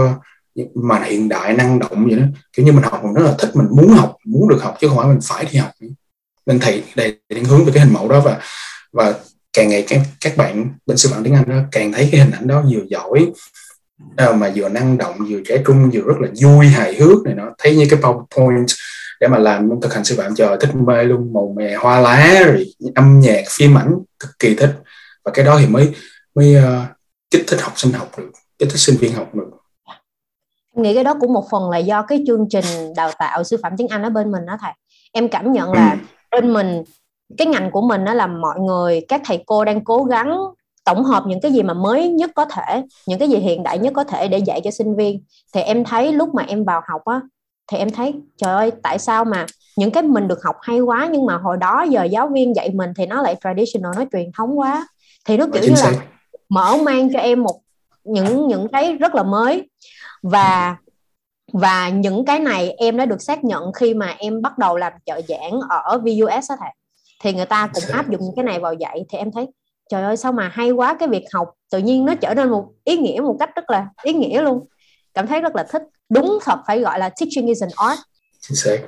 mà 0.74 1.04
hiện 1.04 1.28
đại 1.28 1.52
năng 1.52 1.78
động 1.78 2.06
vậy 2.08 2.18
đó. 2.18 2.24
Kiểu 2.52 2.66
như 2.66 2.72
mình 2.72 2.82
học 2.82 3.04
mình 3.04 3.14
rất 3.14 3.22
là 3.22 3.34
thích 3.38 3.50
mình 3.54 3.66
muốn 3.70 3.88
học 3.88 4.16
muốn 4.24 4.48
được 4.48 4.62
học 4.62 4.76
chứ 4.80 4.88
không 4.88 4.96
phải 4.96 5.06
mình 5.06 5.20
phải 5.22 5.44
đi 5.52 5.58
học. 5.58 5.70
Nên 6.46 6.60
thầy 6.60 6.84
đây 6.96 7.20
định 7.28 7.44
hướng 7.44 7.64
về 7.64 7.72
cái 7.74 7.84
hình 7.84 7.94
mẫu 7.94 8.08
đó 8.08 8.20
và 8.20 8.40
và 8.92 9.14
càng 9.52 9.68
ngày 9.68 9.84
các 9.88 10.00
các 10.20 10.36
bạn 10.36 10.68
bên 10.86 10.96
sư 10.96 11.08
phạm 11.12 11.24
tiếng 11.24 11.34
Anh 11.34 11.48
đó 11.48 11.56
càng 11.72 11.92
thấy 11.92 12.08
cái 12.12 12.20
hình 12.20 12.30
ảnh 12.30 12.46
đó 12.46 12.62
vừa 12.70 12.82
giỏi 12.88 13.32
ờ, 14.16 14.32
mà 14.32 14.52
vừa 14.54 14.68
năng 14.68 14.98
động 14.98 15.16
vừa 15.28 15.40
trẻ 15.48 15.62
trung 15.66 15.90
vừa 15.92 16.00
rất 16.00 16.14
là 16.20 16.28
vui 16.42 16.66
hài 16.66 16.94
hước 16.94 17.22
này 17.24 17.34
nó 17.34 17.50
thấy 17.58 17.76
như 17.76 17.86
cái 17.90 18.00
PowerPoint 18.00 18.66
để 19.22 19.28
mà 19.28 19.38
làm 19.38 19.70
thực 19.82 19.94
hành 19.94 20.04
sư 20.04 20.14
phạm 20.18 20.35
chờ 20.35 20.56
thích 20.61 20.70
mê 20.74 21.04
luôn 21.04 21.32
màu 21.32 21.54
mè 21.56 21.74
hoa 21.74 22.00
lá 22.00 22.42
rồi 22.46 22.66
âm 22.94 23.20
nhạc 23.20 23.42
phim 23.50 23.78
ảnh 23.78 23.98
cực 24.18 24.30
kỳ 24.38 24.54
thích. 24.54 24.70
Và 25.24 25.32
cái 25.35 25.44
đó 25.44 25.56
thì 25.61 25.66
mới 25.66 25.94
mới 26.35 26.56
uh, 26.56 26.62
kích 27.30 27.44
thích 27.46 27.61
học 27.61 27.72
sinh 27.76 27.92
học 27.92 28.08
được 28.16 28.30
kích 28.58 28.68
thích 28.72 28.78
sinh 28.78 28.96
viên 29.00 29.12
học 29.12 29.35
được. 29.35 29.50
Em 30.76 30.82
nghĩ 30.82 30.94
cái 30.94 31.04
đó 31.04 31.14
cũng 31.20 31.32
một 31.32 31.44
phần 31.50 31.70
là 31.70 31.78
do 31.78 32.02
cái 32.02 32.24
chương 32.26 32.46
trình 32.50 32.94
đào 32.96 33.11
tạo 33.18 33.44
sư 33.44 33.56
phạm 33.62 33.72
tiếng 33.76 33.88
Anh 33.88 34.02
ở 34.02 34.11
bên 34.11 34.32
mình 34.32 34.46
đó 34.46 34.56
thầy. 34.61 34.72
Em 35.12 35.28
cảm 35.28 35.52
nhận 35.52 35.72
là 35.72 35.90
ừ. 35.90 35.98
bên 36.30 36.52
mình 36.52 36.82
cái 37.38 37.46
ngành 37.46 37.70
của 37.70 37.80
mình 37.80 38.04
đó 38.04 38.14
là 38.14 38.26
mọi 38.26 38.61
người 38.61 39.00
các 39.08 39.20
thầy 39.24 39.42
cô 39.46 39.64
đang 39.64 39.85
cố 39.85 40.04
gắng 40.04 40.38
tổng 40.85 41.04
hợp 41.04 41.24
những 41.26 41.40
cái 41.40 41.52
gì 41.52 41.62
mà 41.62 41.74
mới 41.74 42.08
nhất 42.08 42.30
có 42.35 42.44
thể 42.44 42.82
những 43.06 43.18
cái 43.18 43.28
gì 43.28 43.37
hiện 43.37 43.62
đại 43.62 43.78
nhất 43.78 43.92
có 43.96 44.04
thể 44.04 44.28
để 44.28 44.38
dạy 44.38 44.61
cho 44.64 44.70
sinh 44.70 44.96
viên. 44.96 45.24
Thì 45.54 45.61
em 45.61 45.85
thấy 45.85 46.12
lúc 46.12 46.35
mà 46.35 46.44
em 46.48 46.64
vào 46.64 46.80
học 46.88 47.04
á 47.04 47.20
thì 47.72 47.78
em 47.78 47.90
thấy 47.90 48.14
trời 48.37 48.54
ơi 48.54 48.72
tại 48.82 48.98
sao 48.98 49.24
mà 49.24 49.46
những 49.76 49.90
cái 49.90 50.02
mình 50.02 50.28
được 50.28 50.42
học 50.44 50.56
hay 50.61 50.80
quá 50.80 51.08
nhưng 51.12 51.26
mà 51.26 51.37
hồi 51.37 51.56
đó 51.56 51.82
giờ 51.82 52.04
giáo 52.04 52.28
viên 52.28 52.56
dạy 52.56 52.70
mình 52.74 52.90
thì 52.96 53.06
nó 53.06 53.22
lại 53.22 53.37
traditional 53.44 53.92
nó 53.96 54.04
truyền 54.12 54.30
thống 54.38 54.58
quá. 54.58 54.87
Thì 55.24 55.37
nó 55.37 55.46
kiểu 55.52 55.62
như 55.62 55.74
là 55.82 55.92
mở 56.48 56.76
mang 56.85 57.12
cho 57.12 57.18
em 57.18 57.42
một 57.42 57.61
những 58.04 58.48
những 58.48 58.68
cái 58.72 58.92
rất 58.92 59.14
là 59.14 59.22
mới. 59.22 59.70
Và 60.22 60.76
và 61.52 61.88
những 61.88 62.24
cái 62.24 62.40
này 62.40 62.70
em 62.70 62.96
đã 62.96 63.06
được 63.06 63.22
xác 63.22 63.44
nhận 63.44 63.72
khi 63.72 63.94
mà 63.94 64.14
em 64.18 64.42
bắt 64.42 64.58
đầu 64.58 64.76
làm 64.76 64.92
trợ 65.06 65.20
giảng 65.28 65.61
ở 65.68 65.98
VUS 65.98 66.50
đó 66.50 66.56
thầy. 66.61 66.70
Thì 67.22 67.32
người 67.32 67.46
ta 67.46 67.70
cũng 67.74 67.85
áp 67.92 68.11
dụng 68.11 68.32
cái 68.37 68.44
này 68.44 68.61
vào 68.61 68.74
dạy. 68.74 69.04
Thì 69.11 69.18
em 69.18 69.32
thấy 69.32 69.46
trời 69.90 70.02
ơi 70.02 70.16
sao 70.16 70.32
mà 70.32 70.48
hay 70.48 70.70
quá 70.70 70.94
cái 70.94 71.08
việc 71.08 71.24
học. 71.35 71.50
Tự 71.70 71.78
nhiên 71.78 72.04
nó 72.04 72.14
trở 72.14 72.35
nên 72.35 72.50
một 72.50 72.68
ý 72.85 72.96
nghĩa 72.96 73.20
một 73.20 73.37
cách 73.40 73.50
rất 73.56 73.70
là 73.70 73.88
ý 74.02 74.12
nghĩa 74.12 74.42
luôn 74.42 74.66
cảm 75.14 75.27
thấy 75.27 75.40
rất 75.40 75.57
là 75.57 75.66
thích. 75.70 75.83
Đúng 76.11 76.38
thật 76.44 76.59
phải 76.66 76.81
gọi 76.81 76.98
là 76.98 77.09
teaching 77.09 77.46
is 77.46 77.62
an 77.62 77.70
art. 77.77 78.01
Chính 78.40 78.57
xác. 78.57 78.79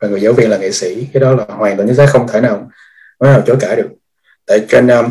Và 0.00 0.08
người 0.08 0.20
giáo 0.20 0.32
viên 0.32 0.50
là 0.50 0.56
nghệ 0.56 0.70
sĩ 0.70 1.08
cái 1.12 1.20
đó 1.20 1.34
là 1.34 1.44
hoàn 1.48 1.76
toàn 1.76 1.88
chính 1.88 1.96
xác 1.96 2.06
không 2.10 2.28
thể 2.28 2.40
nào 2.40 2.70
nói 3.20 3.32
nào 3.32 3.42
chối 3.46 3.56
cãi 3.60 3.76
được. 3.76 3.88
Tại 4.46 4.66
trên 4.68 4.88
um, 4.88 5.10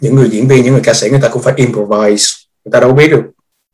những 0.00 0.14
người 0.14 0.28
diễn 0.30 0.48
viên 0.48 0.64
những 0.64 0.72
người 0.72 0.82
ca 0.84 0.94
sĩ 0.94 1.10
người 1.10 1.20
ta 1.22 1.28
cũng 1.28 1.42
phải 1.42 1.54
improvise 1.56 2.26
người 2.64 2.72
ta 2.72 2.80
đâu 2.80 2.92
biết 2.92 3.08
được 3.08 3.22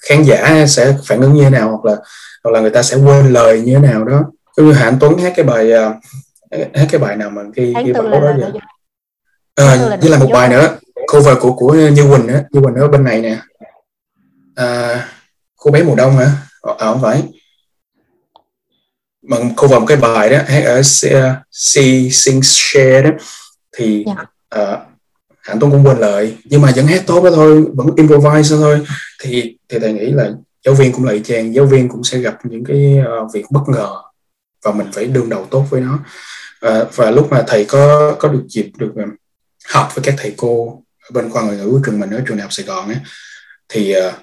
khán 0.08 0.22
giả 0.22 0.66
sẽ 0.68 0.96
phản 1.06 1.20
ứng 1.20 1.34
như 1.34 1.44
thế 1.44 1.50
nào 1.50 1.68
hoặc 1.70 1.84
là 1.84 1.96
hoặc 2.44 2.50
là 2.50 2.60
người 2.60 2.70
ta 2.70 2.82
sẽ 2.82 2.96
quên 2.96 3.32
lời 3.32 3.60
như 3.60 3.74
thế 3.74 3.80
nào 3.80 4.04
đó. 4.04 4.24
Như 4.56 4.72
Hạnh 4.72 4.96
Tuấn 5.00 5.18
hát 5.18 5.32
cái 5.36 5.44
bài 5.44 5.72
uh, 5.72 5.96
hát 6.74 6.86
cái 6.90 7.00
bài 7.00 7.16
nào 7.16 7.30
mà 7.30 7.42
khi 7.56 7.74
khi 7.84 7.92
bảo 7.92 8.10
đó 8.10 8.34
vậy? 8.38 8.50
à, 9.54 9.96
với 10.00 10.10
là 10.10 10.18
một 10.18 10.28
bài 10.32 10.48
nữa 10.48 10.76
cover 11.12 11.38
của 11.40 11.52
của 11.52 11.74
Như 11.74 12.10
Quỳnh 12.10 12.28
á 12.28 12.44
Như 12.50 12.60
Quỳnh 12.60 12.74
ở 12.74 12.88
bên 12.88 13.04
này 13.04 13.20
nè. 13.20 13.38
À, 14.54 15.08
cô 15.58 15.70
bé 15.70 15.82
mùa 15.82 15.94
đông 15.94 16.16
hả 16.16 16.32
ờ, 16.60 16.76
à, 16.78 16.86
không 16.86 17.02
phải 17.02 17.22
mà 19.22 19.36
cover 19.56 19.80
một 19.80 19.86
cái 19.86 19.96
bài 19.96 20.30
đó 20.30 20.38
hát 20.46 20.64
ở 20.64 20.82
C 20.82 21.78
Sing 22.12 22.42
Share 22.42 23.02
đó 23.02 23.10
thì 23.76 24.04
yeah. 24.06 24.18
Dạ. 24.50 24.62
uh, 24.62 24.78
hạnh 25.40 25.58
tuấn 25.60 25.70
cũng 25.70 25.86
quên 25.86 25.98
lời 25.98 26.36
nhưng 26.44 26.62
mà 26.62 26.72
vẫn 26.76 26.86
hát 26.86 27.02
tốt 27.06 27.24
đó 27.24 27.30
thôi 27.34 27.64
vẫn 27.74 27.88
improvise 27.96 28.56
thôi 28.56 28.86
thì 29.20 29.58
thì 29.68 29.78
thầy 29.78 29.92
nghĩ 29.92 30.10
là 30.10 30.30
giáo 30.64 30.74
viên 30.74 30.92
cũng 30.92 31.04
lại 31.04 31.20
chàng 31.24 31.54
giáo 31.54 31.66
viên 31.66 31.88
cũng 31.88 32.04
sẽ 32.04 32.18
gặp 32.18 32.38
những 32.44 32.64
cái 32.64 32.98
uh, 33.24 33.32
việc 33.34 33.44
bất 33.50 33.62
ngờ 33.68 33.88
và 34.64 34.72
mình 34.72 34.86
phải 34.92 35.04
đương 35.04 35.28
đầu 35.28 35.46
tốt 35.50 35.64
với 35.70 35.80
nó 35.80 35.98
và, 36.60 36.84
và 36.94 37.10
lúc 37.10 37.32
mà 37.32 37.44
thầy 37.46 37.64
có 37.64 38.16
có 38.18 38.28
được 38.28 38.44
dịp 38.48 38.70
được 38.78 38.92
uh, 39.02 39.08
học 39.68 39.94
với 39.94 40.04
các 40.04 40.14
thầy 40.18 40.34
cô 40.36 40.82
ở 41.02 41.10
bên 41.14 41.30
khoa 41.30 41.42
ngoại 41.42 41.56
ngữ 41.56 41.80
trường 41.86 42.00
mình 42.00 42.10
ở 42.10 42.22
trường 42.26 42.36
đại 42.36 42.42
học 42.42 42.52
Sài 42.52 42.66
Gòn 42.66 42.88
ấy, 42.88 42.98
thì 43.68 43.94
uh, 43.98 44.14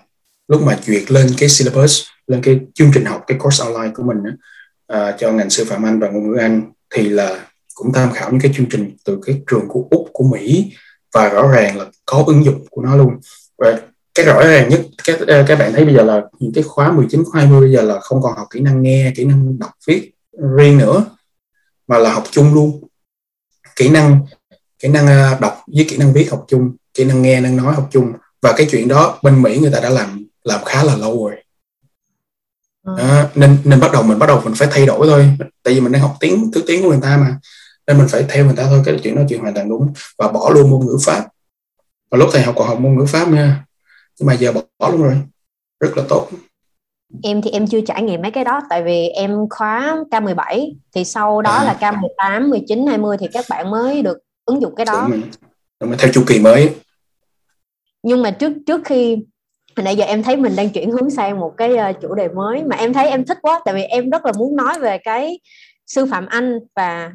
lúc 0.47 0.61
mà 0.61 0.77
duyệt 0.85 1.11
lên 1.11 1.27
cái 1.37 1.49
syllabus 1.49 2.03
lên 2.27 2.41
cái 2.41 2.59
chương 2.73 2.91
trình 2.93 3.05
học 3.05 3.23
cái 3.27 3.37
course 3.37 3.63
online 3.65 3.93
của 3.95 4.03
mình 4.03 4.17
uh, 4.93 5.19
cho 5.19 5.31
ngành 5.31 5.49
sư 5.49 5.65
phạm 5.65 5.85
Anh 5.85 5.99
và 5.99 6.09
ngôn 6.09 6.31
ngữ 6.31 6.37
Anh 6.37 6.61
thì 6.89 7.09
là 7.09 7.45
cũng 7.75 7.93
tham 7.93 8.11
khảo 8.11 8.31
những 8.31 8.41
cái 8.41 8.51
chương 8.55 8.69
trình 8.69 8.97
từ 9.05 9.19
cái 9.25 9.41
trường 9.51 9.67
của 9.67 9.87
Úc 9.89 10.07
của 10.13 10.23
Mỹ 10.23 10.73
và 11.13 11.29
rõ 11.29 11.51
ràng 11.51 11.77
là 11.77 11.85
có 12.05 12.23
ứng 12.27 12.45
dụng 12.45 12.65
của 12.69 12.81
nó 12.81 12.95
luôn. 12.95 13.09
Và 13.57 13.79
cái 14.15 14.25
rõ 14.25 14.47
ràng 14.47 14.69
nhất 14.69 14.81
các 15.03 15.19
à, 15.27 15.45
các 15.47 15.59
bạn 15.59 15.73
thấy 15.73 15.85
bây 15.85 15.93
giờ 15.93 16.03
là 16.03 16.21
những 16.39 16.51
cái 16.53 16.63
khóa 16.63 16.91
19 16.91 17.23
khóa 17.23 17.41
20 17.41 17.61
bây 17.61 17.71
giờ 17.71 17.81
là 17.81 17.99
không 17.99 18.21
còn 18.21 18.37
học 18.37 18.47
kỹ 18.51 18.59
năng 18.59 18.81
nghe 18.81 19.13
kỹ 19.15 19.25
năng 19.25 19.59
đọc 19.59 19.71
viết 19.87 20.11
riêng 20.57 20.77
nữa 20.77 21.05
mà 21.87 21.97
là 21.97 22.13
học 22.13 22.23
chung 22.31 22.53
luôn. 22.53 22.87
Kỹ 23.75 23.89
năng 23.89 24.25
kỹ 24.79 24.89
năng 24.89 25.07
à, 25.07 25.37
đọc 25.41 25.61
với 25.75 25.85
kỹ 25.89 25.97
năng 25.97 26.13
viết 26.13 26.31
học 26.31 26.45
chung 26.47 26.75
kỹ 26.93 27.03
năng 27.03 27.21
nghe 27.21 27.41
năng 27.41 27.57
nói 27.57 27.73
học 27.73 27.89
chung. 27.91 28.13
Và 28.41 28.53
cái 28.57 28.67
chuyện 28.71 28.87
đó 28.87 29.19
bên 29.23 29.41
Mỹ 29.41 29.59
người 29.59 29.71
ta 29.71 29.79
đã 29.79 29.89
làm 29.89 30.24
làm 30.45 30.63
khá 30.63 30.83
là 30.83 30.95
lâu 30.95 31.27
rồi. 31.27 31.35
Đó, 32.83 33.23
nên 33.35 33.57
nên 33.63 33.79
bắt 33.79 33.91
đầu 33.93 34.03
mình 34.03 34.19
bắt 34.19 34.27
đầu 34.27 34.41
mình 34.45 34.53
phải 34.55 34.67
thay 34.71 34.85
đổi 34.85 35.07
thôi. 35.07 35.37
Tại 35.63 35.73
vì 35.73 35.81
mình 35.81 35.91
đang 35.91 36.01
học 36.01 36.15
tiếng 36.19 36.51
thứ 36.53 36.63
tiếng 36.67 36.83
của 36.83 36.89
người 36.89 36.99
ta 37.01 37.17
mà. 37.17 37.39
Nên 37.87 37.97
mình 37.97 38.07
phải 38.07 38.25
theo 38.29 38.45
người 38.45 38.55
ta 38.55 38.63
thôi 38.63 38.81
cái 38.85 38.99
chuyện 39.03 39.15
đó 39.15 39.21
chuyện 39.29 39.41
hoàn 39.41 39.53
toàn 39.53 39.69
đúng. 39.69 39.93
Và 40.17 40.27
bỏ 40.27 40.49
luôn 40.49 40.69
môn 40.69 40.85
ngữ 40.85 40.97
pháp. 41.05 41.27
Và 42.11 42.17
lúc 42.17 42.29
thầy 42.33 42.41
học 42.41 42.55
còn 42.57 42.67
học 42.67 42.79
môn 42.79 42.97
ngữ 42.97 43.05
pháp 43.05 43.29
nha. 43.29 43.65
Nhưng 44.19 44.27
mà 44.27 44.33
giờ 44.33 44.51
bỏ, 44.51 44.61
bỏ 44.79 44.89
luôn 44.89 45.03
rồi. 45.03 45.21
Rất 45.79 45.97
là 45.97 46.03
tốt. 46.09 46.29
Em 47.23 47.41
thì 47.41 47.51
em 47.51 47.67
chưa 47.67 47.81
trải 47.81 48.03
nghiệm 48.03 48.21
mấy 48.21 48.31
cái 48.31 48.43
đó 48.43 48.61
tại 48.69 48.83
vì 48.83 49.07
em 49.07 49.49
khóa 49.49 49.97
K17 50.11 50.73
thì 50.95 51.05
sau 51.05 51.41
đó 51.41 51.51
à. 51.51 51.63
là 51.63 51.77
K18, 51.79 52.49
19, 52.49 52.87
20 52.87 53.17
thì 53.19 53.27
các 53.33 53.45
bạn 53.49 53.71
mới 53.71 54.01
được 54.01 54.17
ứng 54.45 54.61
dụng 54.61 54.75
cái 54.75 54.85
đó. 54.85 55.07
Đúng 55.79 55.89
rồi. 55.89 55.97
theo 55.99 56.11
chu 56.13 56.23
kỳ 56.27 56.39
mới. 56.39 56.75
Nhưng 58.03 58.21
mà 58.21 58.31
trước 58.31 58.53
trước 58.65 58.81
khi 58.85 59.17
nãy 59.83 59.95
giờ 59.95 60.05
em 60.05 60.23
thấy 60.23 60.35
mình 60.35 60.55
đang 60.55 60.69
chuyển 60.69 60.91
hướng 60.91 61.09
sang 61.09 61.39
một 61.39 61.53
cái 61.57 61.71
uh, 61.73 62.01
chủ 62.01 62.15
đề 62.15 62.27
mới 62.27 62.63
mà 62.63 62.75
em 62.75 62.93
thấy 62.93 63.09
em 63.09 63.25
thích 63.25 63.37
quá 63.41 63.61
tại 63.65 63.73
vì 63.73 63.83
em 63.83 64.09
rất 64.09 64.25
là 64.25 64.31
muốn 64.37 64.55
nói 64.55 64.79
về 64.79 64.97
cái 64.97 65.39
sư 65.87 66.05
phạm 66.11 66.25
Anh 66.25 66.59
và 66.75 67.11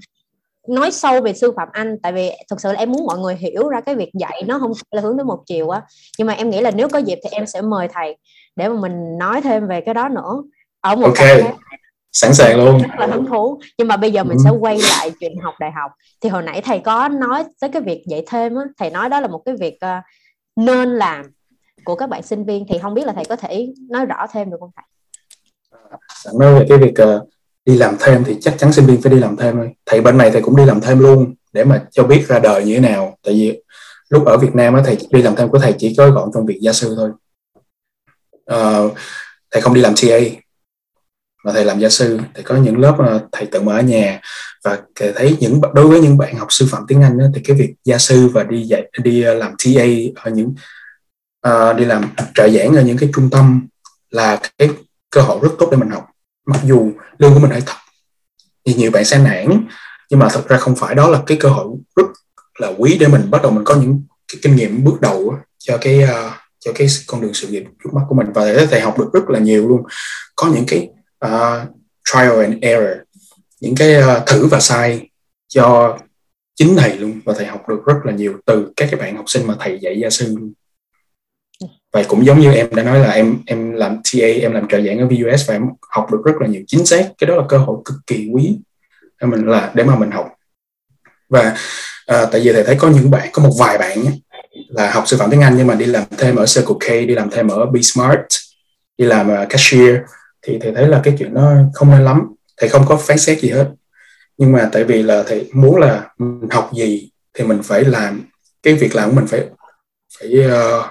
nói 0.68 0.90
sâu 0.90 1.20
về 1.20 1.32
sư 1.32 1.52
phạm 1.56 1.68
Anh. 1.72 1.96
Tại 2.02 2.12
vì 2.12 2.30
thực 2.50 2.60
sự 2.60 2.72
là 2.72 2.78
em 2.78 2.92
muốn 2.92 3.06
mọi 3.06 3.18
người 3.18 3.36
hiểu 3.36 3.68
ra 3.68 3.80
cái 3.80 3.94
việc 3.94 4.10
dạy 4.14 4.42
nó 4.46 4.58
không 4.58 4.72
là 4.90 5.02
hướng 5.02 5.16
tới 5.16 5.24
một 5.24 5.42
chiều 5.46 5.70
á. 5.70 5.82
Nhưng 6.18 6.26
mà 6.26 6.32
em 6.32 6.50
nghĩ 6.50 6.60
là 6.60 6.70
nếu 6.70 6.88
có 6.88 6.98
dịp 6.98 7.18
thì 7.24 7.30
em 7.32 7.46
sẽ 7.46 7.62
mời 7.62 7.88
thầy 7.88 8.16
để 8.56 8.68
mà 8.68 8.80
mình 8.80 9.18
nói 9.18 9.42
thêm 9.42 9.66
về 9.66 9.80
cái 9.80 9.94
đó 9.94 10.08
nữa. 10.08 10.42
Ở 10.80 10.96
một 10.96 11.06
okay. 11.06 11.42
cái 11.42 11.52
sẵn 12.12 12.34
sàng 12.34 12.64
luôn. 12.64 12.78
Rất 12.78 12.98
là 12.98 13.06
hứng 13.06 13.26
thú. 13.26 13.60
Nhưng 13.78 13.88
mà 13.88 13.96
bây 13.96 14.12
giờ 14.12 14.24
mình 14.24 14.36
ừ. 14.38 14.42
sẽ 14.44 14.50
quay 14.60 14.78
lại 14.78 15.12
chuyện 15.20 15.38
học 15.42 15.54
đại 15.60 15.70
học. 15.70 15.90
Thì 16.20 16.28
hồi 16.28 16.42
nãy 16.42 16.60
thầy 16.60 16.78
có 16.78 17.08
nói 17.08 17.44
tới 17.60 17.70
cái 17.70 17.82
việc 17.82 18.02
dạy 18.06 18.24
thêm 18.26 18.54
á. 18.54 18.64
Thầy 18.78 18.90
nói 18.90 19.08
đó 19.08 19.20
là 19.20 19.28
một 19.28 19.42
cái 19.44 19.54
việc 19.60 19.74
uh, 19.74 20.04
nên 20.56 20.88
làm 20.88 21.22
của 21.84 21.94
các 21.94 22.08
bạn 22.08 22.22
sinh 22.22 22.44
viên 22.44 22.64
thì 22.68 22.78
không 22.82 22.94
biết 22.94 23.06
là 23.06 23.12
thầy 23.12 23.24
có 23.24 23.36
thể 23.36 23.68
nói 23.90 24.06
rõ 24.06 24.26
thêm 24.32 24.50
được 24.50 24.56
không 24.60 24.70
thầy? 24.76 24.84
À, 25.90 25.98
dạ, 26.24 26.30
nói 26.40 26.54
về 26.54 26.66
cái 26.68 26.78
việc 26.78 26.94
uh, 27.02 27.28
đi 27.64 27.76
làm 27.76 27.96
thêm 28.00 28.24
thì 28.24 28.36
chắc 28.40 28.54
chắn 28.58 28.72
sinh 28.72 28.86
viên 28.86 29.02
phải 29.02 29.12
đi 29.12 29.18
làm 29.18 29.36
thêm 29.36 29.56
thôi. 29.56 29.70
Thầy 29.86 30.00
bên 30.00 30.18
này 30.18 30.30
thầy 30.30 30.42
cũng 30.42 30.56
đi 30.56 30.64
làm 30.64 30.80
thêm 30.80 30.98
luôn 30.98 31.34
để 31.52 31.64
mà 31.64 31.84
cho 31.90 32.02
biết 32.02 32.28
ra 32.28 32.38
đời 32.38 32.64
như 32.64 32.74
thế 32.74 32.80
nào. 32.80 33.18
Tại 33.22 33.34
vì 33.34 33.62
lúc 34.08 34.26
ở 34.26 34.36
Việt 34.36 34.54
Nam 34.54 34.74
á 34.74 34.82
thầy 34.86 34.98
đi 35.10 35.22
làm 35.22 35.36
thêm 35.36 35.48
của 35.48 35.58
thầy 35.58 35.74
chỉ 35.78 35.94
có 35.98 36.10
gọn 36.10 36.30
trong 36.34 36.46
việc 36.46 36.58
gia 36.60 36.72
sư 36.72 36.94
thôi. 36.96 37.10
Uh, 38.54 38.92
thầy 39.50 39.62
không 39.62 39.74
đi 39.74 39.80
làm 39.80 39.94
TA 40.02 40.18
mà 41.44 41.52
thầy 41.52 41.64
làm 41.64 41.78
gia 41.78 41.88
sư. 41.88 42.18
Thì 42.34 42.42
có 42.42 42.56
những 42.56 42.78
lớp 42.78 42.94
ờ, 42.98 43.20
thầy 43.32 43.46
tự 43.46 43.60
mở 43.60 43.72
ở 43.72 43.82
nhà. 43.82 44.20
Và 44.64 44.78
thầy 44.94 45.12
thấy 45.12 45.36
những 45.40 45.60
đối 45.74 45.88
với 45.88 46.00
những 46.00 46.18
bạn 46.18 46.36
học 46.36 46.48
sư 46.50 46.66
phạm 46.70 46.84
tiếng 46.88 47.02
Anh 47.02 47.18
đó, 47.18 47.24
thì 47.34 47.40
cái 47.44 47.56
việc 47.56 47.74
gia 47.84 47.98
sư 47.98 48.28
và 48.28 48.44
đi 48.44 48.62
dạy 48.62 48.90
đi 49.02 49.22
làm 49.22 49.54
TA 49.64 49.84
ở 50.14 50.30
những 50.30 50.54
uh, 51.48 51.76
đi 51.76 51.84
làm 51.84 52.10
trợ 52.34 52.48
giảng 52.48 52.74
ở 52.74 52.82
những 52.82 52.96
cái 52.96 53.08
trung 53.14 53.30
tâm 53.30 53.66
là 54.10 54.40
cái 54.58 54.70
cơ 55.10 55.20
hội 55.20 55.38
rất 55.42 55.50
tốt 55.58 55.68
để 55.70 55.76
mình 55.76 55.90
học. 55.90 56.06
Mặc 56.46 56.60
dù 56.64 56.92
lương 57.18 57.34
của 57.34 57.40
mình 57.40 57.50
hơi 57.50 57.62
thấp 57.66 57.76
thì 58.66 58.74
nhiều 58.74 58.90
bạn 58.90 59.04
sẽ 59.04 59.18
nản 59.18 59.66
nhưng 60.10 60.20
mà 60.20 60.28
thật 60.32 60.48
ra 60.48 60.56
không 60.56 60.76
phải 60.76 60.94
đó 60.94 61.08
là 61.08 61.22
cái 61.26 61.36
cơ 61.40 61.48
hội 61.48 61.66
rất 61.96 62.06
là 62.58 62.72
quý 62.78 62.96
để 63.00 63.08
mình 63.08 63.30
bắt 63.30 63.42
đầu 63.42 63.52
mình 63.52 63.64
có 63.64 63.74
những 63.74 64.02
cái 64.32 64.38
kinh 64.42 64.56
nghiệm 64.56 64.84
bước 64.84 65.00
đầu 65.00 65.34
cho 65.58 65.78
cái 65.80 66.04
uh, 66.04 66.32
cho 66.58 66.72
cái 66.74 66.88
con 67.06 67.20
đường 67.20 67.34
sự 67.34 67.48
nghiệp 67.48 67.64
trước 67.84 67.90
mắt 67.94 68.02
của 68.08 68.14
mình. 68.14 68.26
Và 68.34 68.66
thầy, 68.70 68.80
học 68.80 68.98
được 68.98 69.10
rất 69.12 69.30
là 69.30 69.38
nhiều 69.38 69.68
luôn. 69.68 69.82
Có 70.36 70.50
những 70.54 70.64
cái 70.66 70.88
uh, 71.26 71.68
trial 72.12 72.40
and 72.40 72.54
error 72.60 72.98
những 73.60 73.74
cái 73.74 73.96
uh, 74.02 74.26
thử 74.26 74.46
và 74.46 74.60
sai 74.60 75.10
cho 75.48 75.98
chính 76.54 76.76
thầy 76.76 76.98
luôn. 76.98 77.20
Và 77.24 77.34
thầy 77.36 77.46
học 77.46 77.68
được 77.68 77.80
rất 77.86 77.96
là 78.04 78.12
nhiều 78.12 78.34
từ 78.46 78.72
các 78.76 78.88
cái 78.90 79.00
bạn 79.00 79.16
học 79.16 79.24
sinh 79.28 79.46
mà 79.46 79.54
thầy 79.60 79.78
dạy 79.82 80.00
gia 80.00 80.10
sư 80.10 80.36
luôn 80.38 80.52
và 81.92 82.02
cũng 82.08 82.26
giống 82.26 82.40
như 82.40 82.52
em 82.52 82.74
đã 82.74 82.82
nói 82.82 82.98
là 82.98 83.10
em 83.10 83.38
em 83.46 83.72
làm 83.72 83.96
TA 83.96 84.26
em 84.26 84.52
làm 84.52 84.68
trợ 84.68 84.80
giảng 84.80 84.98
ở 84.98 85.06
VUS 85.06 85.48
và 85.48 85.54
em 85.54 85.62
học 85.88 86.12
được 86.12 86.18
rất 86.24 86.32
là 86.40 86.46
nhiều 86.46 86.62
chính 86.66 86.86
xác. 86.86 87.08
Cái 87.18 87.28
đó 87.28 87.36
là 87.36 87.42
cơ 87.48 87.58
hội 87.58 87.76
cực 87.84 87.96
kỳ 88.06 88.28
quý 88.32 88.58
để 89.20 89.26
mình 89.26 89.46
là 89.46 89.70
để 89.74 89.84
mà 89.84 89.96
mình 89.96 90.10
học. 90.10 90.28
Và 91.28 91.56
à, 92.06 92.26
tại 92.32 92.40
vì 92.44 92.52
thầy 92.52 92.64
thấy 92.64 92.76
có 92.78 92.88
những 92.88 93.10
bạn 93.10 93.28
có 93.32 93.42
một 93.42 93.52
vài 93.58 93.78
bạn 93.78 94.02
nhé, 94.02 94.10
là 94.68 94.90
học 94.90 95.04
sư 95.06 95.16
phạm 95.16 95.30
tiếng 95.30 95.40
Anh 95.40 95.56
nhưng 95.56 95.66
mà 95.66 95.74
đi 95.74 95.86
làm 95.86 96.04
thêm 96.18 96.36
ở 96.36 96.44
Circle 96.54 96.76
K 96.80 97.08
đi 97.08 97.14
làm 97.14 97.30
thêm 97.30 97.48
ở 97.48 97.66
Be 97.66 97.80
Smart 97.82 98.20
đi 98.98 99.04
làm 99.04 99.30
uh, 99.30 99.48
cashier 99.48 99.96
thì 100.42 100.58
thầy 100.60 100.72
thấy 100.74 100.88
là 100.88 101.00
cái 101.04 101.14
chuyện 101.18 101.34
nó 101.34 101.52
không 101.74 101.90
nên 101.90 102.04
lắm. 102.04 102.34
Thầy 102.56 102.68
không 102.68 102.86
có 102.86 102.96
phán 102.96 103.18
xét 103.18 103.40
gì 103.40 103.50
hết. 103.50 103.68
Nhưng 104.38 104.52
mà 104.52 104.68
tại 104.72 104.84
vì 104.84 105.02
là 105.02 105.22
thầy 105.26 105.50
muốn 105.52 105.76
là 105.76 106.08
mình 106.18 106.50
học 106.50 106.70
gì 106.74 107.10
thì 107.34 107.44
mình 107.44 107.62
phải 107.62 107.84
làm. 107.84 108.22
Cái 108.62 108.74
việc 108.74 108.94
làm 108.94 109.10
của 109.10 109.16
mình 109.16 109.26
phải 109.26 109.44
phải 110.18 110.46
uh, 110.46 110.84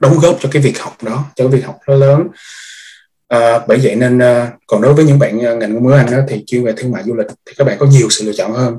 đóng 0.00 0.18
góp 0.18 0.36
cho 0.40 0.48
cái 0.52 0.62
việc 0.62 0.80
học 0.80 0.96
đó 1.02 1.24
cho 1.36 1.44
cái 1.44 1.48
việc 1.48 1.66
học 1.66 1.78
nó 1.88 1.94
lớn. 1.94 2.28
À, 3.28 3.58
bởi 3.68 3.78
vậy 3.82 3.94
nên 3.94 4.18
à, 4.18 4.52
còn 4.66 4.82
đối 4.82 4.94
với 4.94 5.04
những 5.04 5.18
bạn 5.18 5.44
à, 5.44 5.54
ngành 5.54 5.74
ngôn 5.74 5.86
ngữ 5.86 5.92
anh 5.92 6.10
đó, 6.10 6.18
thì 6.28 6.44
chuyên 6.46 6.64
về 6.64 6.72
thương 6.76 6.92
mại 6.92 7.02
du 7.04 7.14
lịch 7.14 7.26
thì 7.46 7.52
các 7.56 7.64
bạn 7.64 7.76
có 7.78 7.86
nhiều 7.86 8.10
sự 8.10 8.24
lựa 8.24 8.32
chọn 8.32 8.52
hơn. 8.52 8.78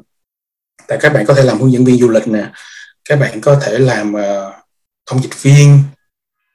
Tại 0.88 0.98
các 1.02 1.14
bạn 1.14 1.26
có 1.26 1.34
thể 1.34 1.44
làm 1.44 1.60
hướng 1.60 1.72
dẫn 1.72 1.86
viên 1.86 1.98
du 1.98 2.10
lịch 2.10 2.28
nè 2.28 2.52
các 3.10 3.20
bạn 3.20 3.42
có 3.42 3.60
thể 3.62 3.78
làm 3.80 4.14
uh, 4.14 4.54
thông 5.06 5.22
dịch 5.22 5.42
viên 5.42 5.80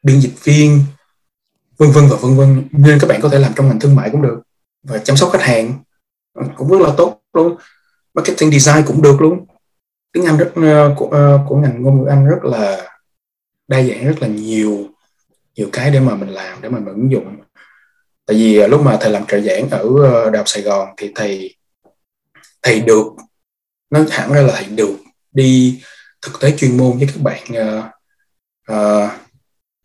biên 0.02 0.20
dịch 0.20 0.44
viên 0.44 0.84
vân 1.78 1.90
vân 1.90 2.04
và 2.08 2.16
vân 2.16 2.36
vân. 2.36 2.68
Nên 2.72 2.98
các 3.00 3.06
bạn 3.06 3.20
có 3.20 3.28
thể 3.28 3.38
làm 3.38 3.52
trong 3.56 3.68
ngành 3.68 3.80
thương 3.80 3.96
mại 3.96 4.10
cũng 4.10 4.22
được 4.22 4.40
và 4.82 4.98
chăm 4.98 5.16
sóc 5.16 5.30
khách 5.32 5.42
hàng 5.42 5.74
cũng 6.56 6.68
rất 6.70 6.80
là 6.80 6.94
tốt 6.96 7.20
luôn. 7.32 7.56
Marketing 8.14 8.52
design 8.52 8.86
cũng 8.86 9.02
được 9.02 9.20
luôn. 9.20 9.46
Tiếng 10.12 10.24
anh 10.24 10.36
rất 10.36 10.48
uh, 10.48 10.98
của, 10.98 11.06
uh, 11.06 11.48
của 11.48 11.56
ngành 11.56 11.82
ngôn 11.82 11.98
ngữ 11.98 12.06
anh 12.08 12.26
rất 12.26 12.44
là 12.44 12.91
đa 13.72 13.82
dạng 13.82 14.06
rất 14.06 14.16
là 14.20 14.28
nhiều 14.28 14.88
nhiều 15.56 15.68
cái 15.72 15.90
để 15.90 16.00
mà 16.00 16.14
mình 16.14 16.28
làm 16.28 16.62
để 16.62 16.68
mà 16.68 16.78
mình 16.78 16.94
ứng 16.94 17.10
dụng. 17.12 17.36
Tại 18.26 18.36
vì 18.36 18.58
à, 18.58 18.66
lúc 18.66 18.80
mà 18.82 18.98
thầy 19.00 19.10
làm 19.10 19.26
trợ 19.26 19.40
giảng 19.40 19.70
ở 19.70 19.88
ờ, 20.02 20.30
đại 20.30 20.38
học 20.38 20.48
Sài 20.48 20.62
Gòn 20.62 20.88
thì 20.96 21.12
thầy 21.14 21.56
thầy 22.62 22.80
được 22.80 23.06
nói 23.90 24.06
hẳn 24.10 24.32
ra 24.32 24.42
là 24.42 24.52
thầy 24.56 24.64
được 24.64 24.96
đi 25.32 25.82
thực 26.22 26.40
tế 26.40 26.54
chuyên 26.58 26.76
môn 26.76 26.98
với 26.98 27.06
các 27.06 27.22
bạn 27.22 27.42
uh, 27.50 27.84
uh, 28.72 29.10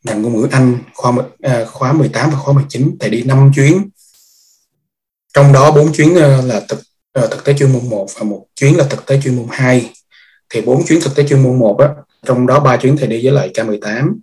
ngành 0.03 0.21
ngôn 0.21 0.41
ngữ 0.41 0.47
Anh 0.51 0.77
khoa 0.93 1.11
uh, 1.11 1.67
khóa 1.67 1.93
18 1.93 2.29
và 2.29 2.37
khóa 2.37 2.53
19 2.53 2.97
thầy 2.99 3.09
đi 3.09 3.23
5 3.23 3.51
chuyến. 3.55 3.89
Trong 5.33 5.53
đó 5.53 5.71
bốn 5.71 5.93
chuyến 5.93 6.09
uh, 6.11 6.45
là 6.45 6.65
thực 6.69 6.79
uh, 7.19 7.31
thực 7.31 7.43
tế 7.45 7.53
chuyên 7.57 7.73
môn 7.73 7.89
1 7.89 8.07
và 8.15 8.23
một 8.23 8.45
chuyến 8.55 8.77
là 8.77 8.83
thực 8.89 9.05
tế 9.05 9.19
chuyên 9.23 9.35
môn 9.35 9.47
2 9.49 9.93
thì 10.49 10.61
bốn 10.61 10.85
chuyến 10.85 11.01
thực 11.01 11.15
tế 11.15 11.27
chuyên 11.27 11.43
môn 11.43 11.59
1 11.59 11.79
á 11.79 11.87
trong 12.27 12.47
đó 12.47 12.59
ba 12.59 12.77
chuyến 12.77 12.97
thầy 12.97 13.07
đi 13.07 13.25
với 13.25 13.33
lại 13.33 13.51
K18 13.53 14.15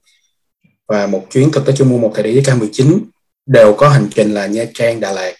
và 0.88 1.06
một 1.06 1.26
chuyến 1.30 1.50
thực 1.50 1.66
tế 1.66 1.72
chuyên 1.72 1.88
môn 1.88 2.00
một 2.00 2.12
thầy 2.14 2.24
đi 2.24 2.32
với 2.32 2.42
K19 2.42 3.00
đều 3.46 3.74
có 3.74 3.88
hành 3.88 4.08
trình 4.14 4.34
là 4.34 4.46
Nha 4.46 4.64
Trang 4.74 5.00
Đà 5.00 5.12
Lạt. 5.12 5.34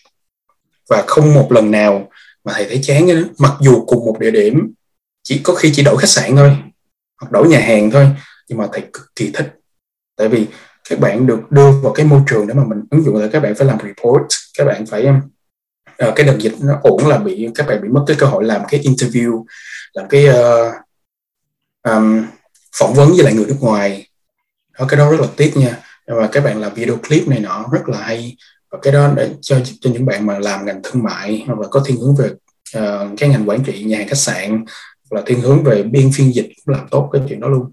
Và 0.88 1.05
không 1.07 1.35
một 1.35 1.53
lần 1.53 1.70
nào 1.70 2.11
mà 2.44 2.53
thầy 2.53 2.64
thấy 2.64 2.81
chán 2.83 3.07
đó. 3.07 3.14
Mặc 3.38 3.53
dù 3.61 3.85
cùng 3.87 4.07
một 4.07 4.16
địa 4.20 4.31
điểm 4.31 4.72
chỉ 5.22 5.40
có 5.42 5.55
khi 5.55 5.72
chỉ 5.74 5.83
đổi 5.83 5.98
khách 5.98 6.09
sạn 6.09 6.37
thôi 6.37 6.57
hoặc 7.20 7.33
đổi 7.33 7.48
nhà 7.48 7.61
hàng 7.61 7.90
thôi 7.90 8.09
nhưng 8.48 8.59
mà 8.59 8.68
thầy 8.72 8.83
cực 8.92 9.16
kỳ 9.16 9.31
thích. 9.35 9.55
Tại 10.16 10.29
vì 10.29 10.46
các 10.90 11.00
bạn 11.00 11.27
được 11.27 11.40
đưa 11.50 11.70
vào 11.70 11.92
cái 11.92 12.07
môi 12.07 12.20
trường 12.27 12.46
để 12.46 12.55
mà 12.55 12.64
mình 12.64 12.79
ứng 12.90 13.05
dụng 13.05 13.16
là 13.16 13.29
các 13.33 13.40
bạn 13.40 13.55
phải 13.55 13.66
làm 13.66 13.79
report 13.83 14.22
các 14.59 14.64
bạn 14.64 14.87
phải 14.87 15.07
uh, 16.09 16.14
cái 16.16 16.27
đợt 16.27 16.37
dịch 16.38 16.53
nó 16.61 16.79
ổn 16.83 17.07
là 17.07 17.18
bị 17.18 17.48
các 17.55 17.66
bạn 17.66 17.83
bị 17.83 17.88
mất 17.88 18.05
cái 18.07 18.16
cơ 18.20 18.27
hội 18.27 18.44
làm 18.44 18.62
cái 18.68 18.81
interview 18.81 19.44
làm 19.94 20.09
cái 20.09 20.29
uh, 20.29 20.74
um, 21.88 22.27
phỏng 22.78 22.94
vấn 22.94 23.08
với 23.08 23.24
lại 23.24 23.34
người 23.34 23.46
nước 23.46 23.58
ngoài. 23.60 24.08
Đó 24.78 24.87
cái 24.88 24.98
đó 24.98 25.10
rất 25.10 25.20
là 25.20 25.26
tiếc 25.37 25.56
nha. 25.56 25.78
Và 26.06 26.26
các 26.26 26.44
bạn 26.44 26.60
làm 26.60 26.74
video 26.74 26.96
clip 26.96 27.28
này 27.28 27.40
nọ 27.40 27.64
rất 27.72 27.88
là 27.88 27.98
hay. 27.98 28.37
Và 28.70 28.78
cái 28.82 28.92
đó 28.92 29.12
để 29.16 29.30
cho 29.40 29.60
cho 29.80 29.90
những 29.90 30.06
bạn 30.06 30.26
mà 30.26 30.38
làm 30.38 30.66
ngành 30.66 30.80
thương 30.82 31.02
mại 31.02 31.44
hoặc 31.46 31.58
là 31.58 31.68
có 31.68 31.82
thiên 31.87 31.96
hướng 31.96 32.16
về 32.16 32.30
uh, 32.78 33.18
cái 33.18 33.28
ngành 33.28 33.48
quản 33.48 33.64
trị 33.64 33.84
nhà 33.84 33.98
hàng 33.98 34.08
khách 34.08 34.18
sạn 34.18 34.64
hoặc 35.10 35.18
là 35.18 35.22
thiên 35.26 35.40
hướng 35.40 35.64
về 35.64 35.82
biên 35.82 36.10
phiên 36.14 36.34
dịch 36.34 36.48
cũng 36.64 36.74
làm 36.74 36.88
tốt 36.90 37.10
cái 37.12 37.22
chuyện 37.28 37.40
đó 37.40 37.48
luôn. 37.48 37.72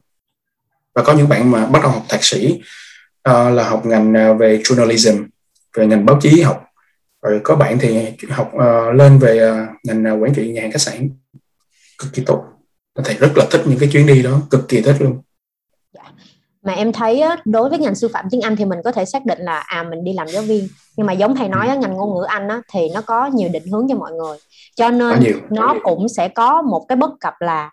Và 0.95 1.03
có 1.03 1.13
những 1.13 1.29
bạn 1.29 1.51
mà 1.51 1.65
bắt 1.65 1.83
đầu 1.83 1.91
học 1.91 2.05
thạc 2.09 2.23
sĩ 2.23 2.61
uh, 3.29 3.53
là 3.53 3.69
học 3.69 3.85
ngành 3.85 4.13
ờ, 4.13 4.33
về 4.33 4.57
journalism 4.57 5.25
về 5.77 5.87
ngành 5.87 6.05
báo 6.05 6.19
chí 6.21 6.41
học. 6.41 6.63
Rồi 7.21 7.41
có 7.43 7.55
bạn 7.55 7.79
thì 7.79 8.05
học 8.29 8.51
uh, 8.55 8.95
lên 8.95 9.19
về 9.19 9.51
uh, 9.51 9.67
ngành 9.83 10.23
quản 10.23 10.33
trị 10.33 10.51
nhà 10.51 10.61
hàng 10.61 10.71
khách 10.71 10.81
sạn 10.81 11.09
cực 11.97 12.13
kỳ 12.13 12.23
tốt 12.25 12.50
thầy 12.95 13.15
rất 13.15 13.31
là 13.35 13.45
thích 13.51 13.61
những 13.65 13.79
cái 13.79 13.89
chuyến 13.91 14.07
đi 14.07 14.23
đó 14.23 14.41
cực 14.49 14.69
kỳ 14.69 14.81
thích 14.81 14.95
luôn. 14.99 15.21
Dạ. 15.93 16.03
mà 16.61 16.73
em 16.73 16.91
thấy 16.91 17.21
á, 17.21 17.37
đối 17.45 17.69
với 17.69 17.79
ngành 17.79 17.95
sư 17.95 18.07
phạm 18.13 18.25
tiếng 18.31 18.41
Anh 18.41 18.55
thì 18.55 18.65
mình 18.65 18.79
có 18.83 18.91
thể 18.91 19.05
xác 19.05 19.25
định 19.25 19.39
là 19.41 19.59
à 19.59 19.83
mình 19.83 20.03
đi 20.03 20.13
làm 20.13 20.27
giáo 20.27 20.43
viên. 20.43 20.67
Nhưng 20.97 21.07
mà 21.07 21.13
giống 21.13 21.35
thầy 21.35 21.49
nói 21.49 21.67
á, 21.67 21.75
ngành 21.75 21.93
ngôn 21.93 22.15
ngữ 22.15 22.23
Anh 22.27 22.47
á, 22.47 22.61
thì 22.73 22.89
nó 22.93 23.01
có 23.01 23.25
nhiều 23.25 23.49
định 23.53 23.67
hướng 23.71 23.87
cho 23.89 23.95
mọi 23.95 24.11
người. 24.11 24.37
Cho 24.75 24.89
nên 24.89 25.19
nhiều, 25.19 25.35
nó 25.49 25.75
cũng 25.83 26.09
sẽ 26.09 26.27
có 26.27 26.61
một 26.61 26.85
cái 26.87 26.95
bất 26.95 27.11
cập 27.19 27.33
là 27.39 27.71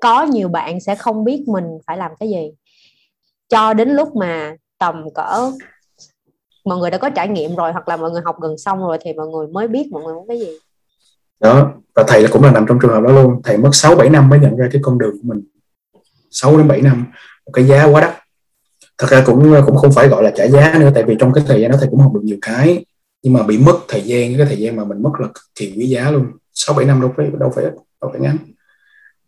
có 0.00 0.22
nhiều 0.22 0.48
bạn 0.48 0.80
sẽ 0.80 0.94
không 0.94 1.24
biết 1.24 1.44
mình 1.46 1.64
phải 1.86 1.96
làm 1.96 2.10
cái 2.20 2.28
gì. 2.28 2.50
Cho 3.48 3.74
đến 3.74 3.90
lúc 3.90 4.16
mà 4.16 4.56
tầm 4.78 5.04
cỡ 5.14 5.52
mọi 6.64 6.78
người 6.78 6.90
đã 6.90 6.98
có 6.98 7.10
trải 7.10 7.28
nghiệm 7.28 7.56
rồi 7.56 7.72
hoặc 7.72 7.88
là 7.88 7.96
mọi 7.96 8.10
người 8.10 8.22
học 8.24 8.36
gần 8.40 8.58
xong 8.58 8.78
rồi 8.78 8.98
thì 9.00 9.12
mọi 9.12 9.26
người 9.26 9.46
mới 9.46 9.68
biết 9.68 9.88
mọi 9.90 10.02
người 10.02 10.14
muốn 10.14 10.28
cái 10.28 10.38
gì 10.38 10.58
đó 11.40 11.72
và 11.94 12.04
thầy 12.08 12.26
cũng 12.26 12.42
là 12.42 12.52
nằm 12.52 12.66
trong 12.68 12.78
trường 12.82 12.90
hợp 12.90 13.02
đó 13.02 13.12
luôn. 13.12 13.40
Thầy 13.44 13.56
mất 13.56 13.70
6 13.72 13.94
7 13.94 14.10
năm 14.10 14.28
mới 14.28 14.38
nhận 14.38 14.56
ra 14.56 14.68
cái 14.72 14.82
con 14.84 14.98
đường 14.98 15.12
của 15.12 15.34
mình. 15.34 15.44
6 16.30 16.58
đến 16.58 16.68
7 16.68 16.82
năm 16.82 17.06
một 17.46 17.52
cái 17.52 17.64
giá 17.64 17.84
quá 17.84 18.00
đắt. 18.00 18.14
Thật 18.98 19.06
ra 19.10 19.22
cũng 19.26 19.54
cũng 19.66 19.76
không 19.76 19.92
phải 19.92 20.08
gọi 20.08 20.22
là 20.22 20.32
trả 20.36 20.46
giá 20.46 20.78
nữa 20.78 20.90
tại 20.94 21.04
vì 21.04 21.16
trong 21.18 21.32
cái 21.32 21.44
thời 21.46 21.60
gian 21.60 21.70
đó 21.70 21.76
thầy 21.80 21.88
cũng 21.90 22.00
học 22.00 22.12
được 22.14 22.20
nhiều 22.24 22.38
cái 22.42 22.84
nhưng 23.22 23.32
mà 23.32 23.42
bị 23.42 23.58
mất 23.58 23.78
thời 23.88 24.02
gian 24.02 24.36
cái 24.36 24.46
thời 24.46 24.56
gian 24.56 24.76
mà 24.76 24.84
mình 24.84 25.02
mất 25.02 25.10
là 25.18 25.26
cực 25.26 25.44
kỳ 25.54 25.74
quý 25.76 25.86
giá 25.86 26.10
luôn. 26.10 26.26
6 26.52 26.74
7 26.74 26.86
năm 26.86 27.00
đâu 27.00 27.14
phải 27.16 27.26
đâu 27.40 27.52
phải 27.54 27.64
đâu 28.00 28.10
phải 28.12 28.20
ngắn. 28.20 28.36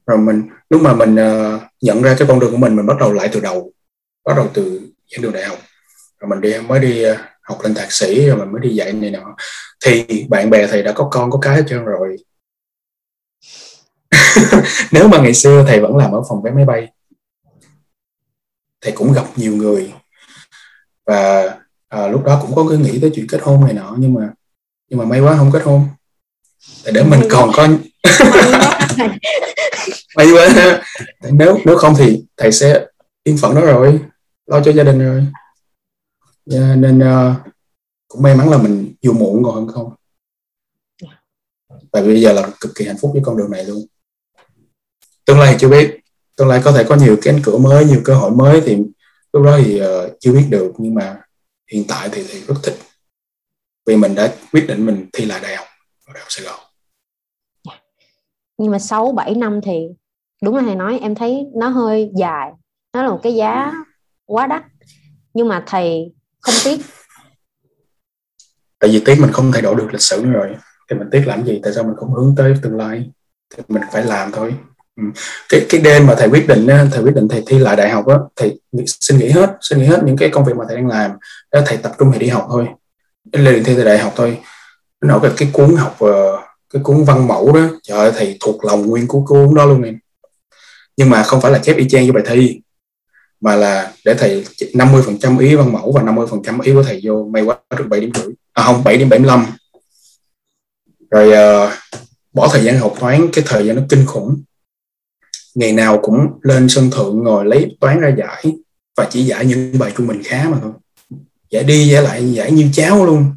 Rồi 0.07 0.19
mình 0.19 0.42
lúc 0.71 0.83
mà 0.83 0.95
mình 0.95 1.14
uh, 1.14 1.61
nhận 1.81 2.03
ra 2.03 2.14
cái 2.19 2.29
con 2.29 2.40
đường 2.40 2.51
của 2.51 2.57
mình 2.57 2.77
mình 2.77 2.87
bắt 2.87 2.97
đầu 3.01 3.12
lại 3.12 3.29
từ 3.33 3.40
đầu 3.40 3.73
bắt 4.25 4.33
đầu 4.37 4.49
từ 4.55 4.81
giảng 5.11 5.23
đường 5.23 5.33
đại 5.33 5.45
học. 5.45 5.59
Rồi 6.21 6.29
mình 6.29 6.40
đi 6.40 6.55
mới 6.69 6.81
đi 6.81 7.11
uh, 7.11 7.16
học 7.47 7.59
lên 7.63 7.75
thạc 7.75 7.93
sĩ 7.93 8.27
rồi 8.27 8.37
mình 8.37 8.53
mới 8.53 8.61
đi 8.61 8.75
dạy 8.75 8.93
này 8.93 9.11
nọ. 9.11 9.37
Thì 9.85 10.27
bạn 10.29 10.51
bè 10.51 10.67
thầy 10.67 10.83
đã 10.83 10.93
có 10.93 11.09
con 11.11 11.31
có 11.31 11.39
cái 11.39 11.57
hết 11.57 11.63
trơn 11.69 11.85
rồi. 11.85 12.17
Nếu 14.93 15.09
mà 15.09 15.19
ngày 15.19 15.35
xưa 15.35 15.65
thầy 15.69 15.81
vẫn 15.81 15.97
làm 15.97 16.13
ở 16.13 16.23
phòng 16.29 16.43
vé 16.43 16.51
máy 16.51 16.65
bay 16.65 16.89
thầy 18.81 18.93
cũng 18.93 19.13
gặp 19.13 19.25
nhiều 19.37 19.57
người. 19.57 19.93
Và 21.07 21.55
à, 21.89 22.09
lúc 22.09 22.25
đó 22.25 22.39
cũng 22.43 22.55
có 22.55 22.67
cái 22.69 22.79
nghĩ 22.79 22.99
tới 23.01 23.11
chuyện 23.15 23.27
kết 23.29 23.41
hôn 23.43 23.65
này 23.65 23.73
nọ 23.73 23.95
nhưng 23.99 24.15
mà 24.15 24.31
nhưng 24.91 24.99
mà 24.99 25.05
may 25.05 25.21
quá 25.21 25.37
không 25.37 25.51
kết 25.53 25.63
hôn. 25.65 25.89
Để 26.85 26.93
để 26.93 27.03
mình 27.03 27.21
còn 27.31 27.51
có 27.55 27.69
may 30.17 30.27
quá. 30.33 30.49
Nếu 31.31 31.59
nếu 31.65 31.77
không 31.77 31.95
thì 31.99 32.25
thầy 32.37 32.53
sẽ 32.53 32.87
yên 33.25 33.39
phận 33.39 33.55
đó 33.55 33.61
rồi 33.61 34.01
lo 34.47 34.61
cho 34.61 34.73
gia 34.73 34.85
đình 34.85 34.99
rồi 34.99 35.27
yeah, 36.53 36.79
nên 36.79 36.99
uh, 36.99 37.37
cũng 38.09 38.23
may 38.23 38.37
mắn 38.37 38.51
là 38.51 38.59
mình 38.59 38.95
dù 39.03 39.13
muộn 39.13 39.45
còn 39.45 39.55
hơn 39.55 39.69
không? 39.69 39.93
Tại 41.93 42.03
vì 42.03 42.09
bây 42.09 42.21
giờ 42.21 42.33
là 42.33 42.51
cực 42.61 42.73
kỳ 42.75 42.85
hạnh 42.85 42.97
phúc 43.01 43.11
với 43.13 43.23
con 43.25 43.37
đường 43.37 43.51
này 43.51 43.65
luôn. 43.65 43.87
Tương 45.25 45.39
lai 45.39 45.57
chưa 45.59 45.69
biết. 45.69 46.01
Tương 46.37 46.49
lai 46.49 46.61
có 46.65 46.73
thể 46.73 46.85
có 46.89 46.97
nhiều 46.97 47.17
cánh 47.23 47.41
cửa 47.45 47.59
mới 47.59 47.85
nhiều 47.85 48.01
cơ 48.05 48.15
hội 48.15 48.31
mới 48.31 48.61
thì 48.61 48.77
lúc 49.33 49.45
đó 49.45 49.59
thì 49.65 49.81
uh, 49.81 49.87
chưa 50.21 50.33
biết 50.33 50.47
được. 50.51 50.73
Nhưng 50.79 50.95
mà 50.95 51.21
hiện 51.73 51.85
tại 51.89 52.09
thì 52.13 52.25
thì 52.29 52.41
rất 52.41 52.55
thích. 52.63 52.79
Vì 53.87 53.97
mình 53.97 54.15
đã 54.15 54.35
quyết 54.53 54.65
định 54.69 54.87
mình 54.87 55.07
thi 55.13 55.25
lại 55.25 55.41
đại 55.43 55.57
học 55.57 55.67
ở 56.07 56.13
đại 56.13 56.21
học 56.21 56.29
Sài 56.29 56.47
Gòn. 56.47 56.61
Nhưng 58.59 58.71
mà 58.73 58.79
6 58.79 59.13
7 59.13 59.35
năm 59.35 59.61
thì 59.63 59.89
đúng 60.43 60.57
là 60.57 60.63
thầy 60.63 60.75
nói 60.75 60.99
em 60.99 61.15
thấy 61.15 61.47
nó 61.55 61.69
hơi 61.69 62.11
dài. 62.17 62.53
Nó 62.93 63.03
là 63.03 63.09
một 63.09 63.21
cái 63.23 63.35
giá 63.35 63.73
quá 64.27 64.47
đắt. 64.47 64.65
Nhưng 65.35 65.49
mà 65.49 65.65
thầy 65.67 66.13
không 66.47 66.55
tiếc. 66.65 66.81
Tại 68.79 68.91
vì 68.91 69.03
tiếc 69.05 69.21
mình 69.21 69.33
không 69.33 69.53
thay 69.53 69.63
đổi 69.63 69.75
được 69.75 69.89
lịch 69.93 70.03
sử 70.03 70.23
nữa 70.25 70.31
rồi. 70.31 70.57
Thì 70.91 70.97
mình 70.97 71.09
tiếc 71.13 71.23
làm 71.27 71.47
gì? 71.47 71.61
Tại 71.63 71.73
sao 71.75 71.85
mình 71.85 71.97
không 71.97 72.15
hướng 72.15 72.35
tới 72.37 72.55
tương 72.63 72.77
lai? 72.77 73.11
Thì 73.57 73.63
mình 73.69 73.83
phải 73.93 74.05
làm 74.05 74.33
thôi. 74.33 74.55
Ừ. 74.97 75.03
cái 75.49 75.67
cái 75.69 75.81
đêm 75.81 76.07
mà 76.07 76.15
thầy 76.19 76.29
quyết 76.29 76.49
định 76.49 76.67
thầy 76.93 77.03
quyết 77.03 77.15
định 77.15 77.29
thầy 77.29 77.43
thi 77.47 77.59
lại 77.59 77.77
đại 77.77 77.91
học 77.91 78.07
á, 78.07 78.17
thầy 78.37 78.61
xin 78.87 79.19
nghỉ 79.19 79.29
hết, 79.29 79.57
xin 79.61 79.79
nghỉ 79.79 79.85
hết 79.87 80.03
những 80.05 80.17
cái 80.17 80.29
công 80.29 80.45
việc 80.45 80.57
mà 80.57 80.65
thầy 80.69 80.77
đang 80.77 80.87
làm. 80.87 81.11
Đó, 81.53 81.61
thầy 81.67 81.77
tập 81.77 81.93
trung 81.99 82.11
thầy 82.11 82.19
đi 82.19 82.29
học 82.29 82.47
thôi. 82.51 82.67
Lên 83.33 83.65
thi 83.65 83.75
thầy 83.75 83.85
đại 83.85 83.99
học 83.99 84.13
thôi. 84.17 84.39
Nó 85.01 85.19
cái 85.19 85.31
cái 85.37 85.49
cuốn 85.53 85.77
học 85.77 85.97
ờ, 85.99 86.43
cái 86.73 86.83
cuốn 86.83 87.05
văn 87.05 87.29
mẫu 87.29 87.53
đó. 87.53 87.61
Trời 87.83 87.99
ơi, 87.99 88.13
thầy 88.17 88.37
thuộc 88.41 88.65
lòng 88.65 88.87
nguyên 88.87 89.09
của 89.09 89.25
cuốn 89.27 89.55
đó 89.55 89.65
luôn 89.65 89.83
em. 89.83 89.99
Nhưng 90.97 91.11
mà 91.11 91.23
không 91.23 91.41
phải 91.41 91.53
là 91.53 91.59
chép 91.59 91.77
y 91.77 91.89
chang 91.89 92.03
với 92.03 92.13
bài 92.13 92.25
thi 92.27 92.61
mà 93.40 93.57
là 93.57 93.92
để 94.05 94.14
thầy 94.14 94.44
50% 94.72 95.38
ý 95.38 95.55
văn 95.55 95.72
mẫu 95.72 95.92
và 95.92 96.03
50% 96.03 96.61
ý 96.61 96.72
của 96.72 96.83
thầy 96.83 97.01
vô 97.05 97.29
may 97.33 97.42
quá 97.42 97.59
được 97.79 97.87
7 97.88 98.01
điểm 98.01 98.11
rưỡi. 98.14 98.35
À 98.53 98.62
không 98.62 98.85
7 98.85 98.96
điểm 98.96 99.09
75 99.09 99.46
rồi 101.11 101.29
uh, 101.29 101.72
bỏ 102.33 102.49
thời 102.53 102.64
gian 102.64 102.79
học 102.79 102.94
toán 103.01 103.29
cái 103.33 103.44
thời 103.49 103.66
gian 103.66 103.77
nó 103.77 103.83
kinh 103.88 104.07
khủng. 104.07 104.42
Ngày 105.55 105.72
nào 105.72 106.01
cũng 106.03 106.38
lên 106.42 106.68
sân 106.68 106.90
thượng 106.90 107.25
ngồi 107.25 107.44
lấy 107.44 107.77
toán 107.81 108.01
ra 108.01 108.14
giải 108.18 108.44
và 108.96 109.09
chỉ 109.11 109.25
giải 109.25 109.46
những 109.46 109.79
bài 109.79 109.92
trung 109.96 110.07
bình 110.07 110.22
khá 110.25 110.49
mà 110.51 110.59
thôi. 110.62 110.72
Giải 111.51 111.64
đi 111.64 111.88
giải 111.88 112.03
lại 112.03 112.33
giải 112.33 112.53
như 112.53 112.68
cháo 112.72 113.07
luôn. 113.07 113.37